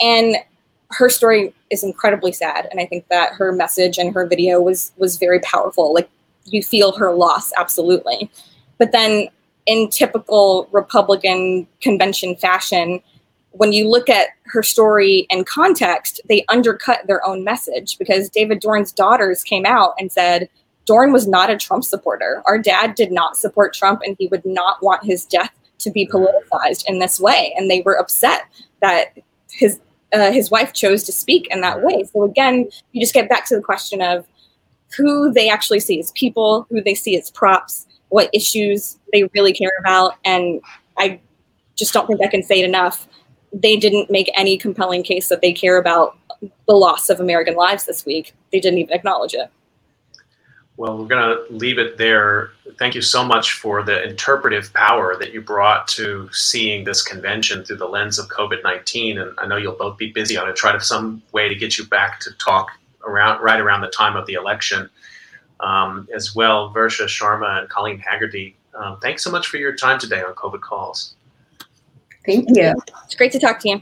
And 0.02 0.36
her 0.92 1.08
story 1.10 1.54
is 1.70 1.84
incredibly 1.84 2.32
sad, 2.32 2.68
and 2.72 2.80
I 2.80 2.86
think 2.86 3.08
that 3.10 3.34
her 3.34 3.52
message 3.52 3.98
and 3.98 4.14
her 4.14 4.26
video 4.26 4.60
was 4.60 4.92
was 4.98 5.18
very 5.18 5.40
powerful. 5.42 5.94
Like 5.94 6.10
you 6.52 6.64
feel 6.64 6.92
her 6.98 7.14
loss 7.14 7.52
absolutely, 7.58 8.30
but 8.78 8.92
then 8.92 9.28
in 9.66 9.90
typical 9.90 10.68
Republican 10.72 11.68
convention 11.82 12.36
fashion, 12.36 13.02
when 13.52 13.74
you 13.74 13.88
look 13.88 14.10
at 14.10 14.30
her 14.46 14.64
story 14.64 15.28
and 15.30 15.46
context, 15.46 16.22
they 16.28 16.46
undercut 16.50 17.06
their 17.08 17.26
own 17.26 17.44
message 17.44 17.98
because 17.98 18.30
David 18.30 18.60
Dorn's 18.60 18.92
daughters 18.92 19.44
came 19.44 19.66
out 19.66 19.94
and 20.00 20.12
said 20.12 20.50
Dorn 20.86 21.12
was 21.12 21.28
not 21.28 21.52
a 21.52 21.58
Trump 21.58 21.84
supporter. 21.84 22.42
Our 22.46 22.58
dad 22.58 22.96
did 22.96 23.12
not 23.12 23.38
support 23.38 23.74
Trump, 23.74 24.02
and 24.04 24.16
he 24.18 24.28
would 24.28 24.46
not 24.46 24.82
want 24.82 25.04
his 25.04 25.26
death 25.26 25.52
to 25.80 25.92
be 25.92 26.08
politicized 26.08 26.84
in 26.88 27.00
this 27.00 27.20
way. 27.20 27.54
And 27.56 27.70
they 27.70 27.82
were 27.82 28.00
upset 28.00 28.44
that 28.82 29.18
his 29.52 29.80
uh, 30.14 30.32
his 30.32 30.50
wife 30.50 30.74
chose 30.74 31.04
to 31.04 31.12
speak 31.12 31.48
in 31.52 31.62
that 31.62 31.84
way. 31.84 32.04
So 32.06 32.24
again, 32.24 32.70
you 32.92 33.02
just 33.02 33.14
get 33.14 33.30
back 33.30 33.48
to 33.50 33.56
the 33.56 33.62
question 33.62 34.02
of 34.02 34.26
who 34.96 35.32
they 35.32 35.50
actually 35.50 35.80
see 35.80 36.00
as 36.00 36.12
people, 36.12 36.66
who 36.70 36.82
they 36.82 36.96
see 36.96 37.18
as 37.18 37.32
props, 37.32 37.88
what 38.10 38.30
issues 38.34 38.98
they 39.14 39.24
really 39.36 39.54
care 39.54 39.72
about, 39.80 40.16
and 40.26 40.62
I 40.98 41.20
just 41.76 41.94
don't 41.94 42.08
think 42.08 42.22
I 42.22 42.28
can 42.28 42.44
say 42.44 42.60
it 42.60 42.66
enough. 42.66 43.08
They 43.54 43.78
didn't 43.78 44.12
make 44.12 44.30
any 44.36 44.58
compelling 44.58 45.04
case 45.04 45.30
that 45.30 45.42
they 45.42 45.54
care 45.54 45.78
about 45.78 46.18
the 46.68 46.76
loss 46.76 47.10
of 47.10 47.20
American 47.20 47.56
lives 47.56 47.86
this 47.86 48.06
week. 48.06 48.34
They 48.52 48.60
didn't 48.60 48.80
even 48.80 48.94
acknowledge 48.94 49.34
it. 49.34 49.50
Well, 50.78 50.98
we're 50.98 51.08
going 51.08 51.36
to 51.36 51.54
leave 51.54 51.78
it 51.78 51.98
there. 51.98 52.52
Thank 52.78 52.96
you 52.96 53.02
so 53.02 53.26
much 53.26 53.52
for 53.52 53.84
the 53.84 54.02
interpretive 54.08 54.74
power 54.74 55.18
that 55.20 55.34
you 55.34 55.42
brought 55.42 55.90
to 55.90 56.30
seeing 56.32 56.86
this 56.86 57.02
convention 57.02 57.66
through 57.66 57.78
the 57.78 57.88
lens 57.88 58.18
of 58.18 58.30
COVID 58.30 58.64
19. 58.64 59.18
And 59.18 59.38
I 59.40 59.46
know 59.46 59.58
you'll 59.58 59.76
both 59.76 59.98
be 59.98 60.14
busy 60.14 60.38
on 60.38 60.48
it. 60.48 60.56
Try 60.56 60.72
to 60.72 60.80
some 60.80 61.22
way 61.34 61.50
to 61.50 61.56
get 61.56 61.78
you 61.78 61.86
back 61.86 62.22
to 62.22 62.32
talk 62.38 62.70
around 63.06 63.42
right 63.42 63.60
around 63.60 63.82
the 63.82 63.90
time 63.90 64.16
of 64.16 64.26
the 64.26 64.34
election 64.34 64.90
um, 65.60 66.08
as 66.14 66.36
well. 66.36 66.74
Versha 66.74 67.06
Sharma 67.06 67.60
and 67.60 67.70
Colleen 67.70 68.00
Hagerty, 68.00 68.54
um, 68.74 68.98
thanks 69.02 69.24
so 69.24 69.32
much 69.32 69.48
for 69.48 69.58
your 69.58 69.76
time 69.76 70.00
today 70.00 70.22
on 70.22 70.34
COVID 70.34 70.62
Calls. 70.62 71.16
Thank 72.26 72.50
you. 72.50 72.74
It's 73.06 73.16
great 73.16 73.32
to 73.32 73.40
talk 73.40 73.60
to 73.62 73.70
you. 73.70 73.82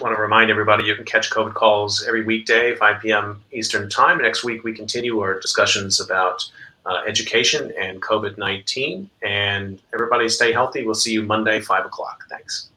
want 0.00 0.16
to 0.16 0.20
remind 0.20 0.50
everybody 0.50 0.84
you 0.84 0.94
can 0.94 1.04
catch 1.04 1.30
COVID 1.30 1.54
calls 1.54 2.04
every 2.06 2.24
weekday, 2.24 2.74
5 2.74 3.02
p.m. 3.02 3.42
Eastern 3.52 3.88
Time. 3.90 4.18
Next 4.18 4.44
week, 4.44 4.64
we 4.64 4.72
continue 4.72 5.18
our 5.20 5.38
discussions 5.38 6.00
about 6.00 6.44
uh, 6.86 7.02
education 7.06 7.72
and 7.78 8.00
COVID 8.00 8.38
19. 8.38 9.08
And 9.22 9.80
everybody 9.92 10.28
stay 10.28 10.52
healthy. 10.52 10.84
We'll 10.84 10.94
see 10.94 11.12
you 11.12 11.22
Monday, 11.22 11.60
5 11.60 11.86
o'clock. 11.86 12.24
Thanks. 12.30 12.70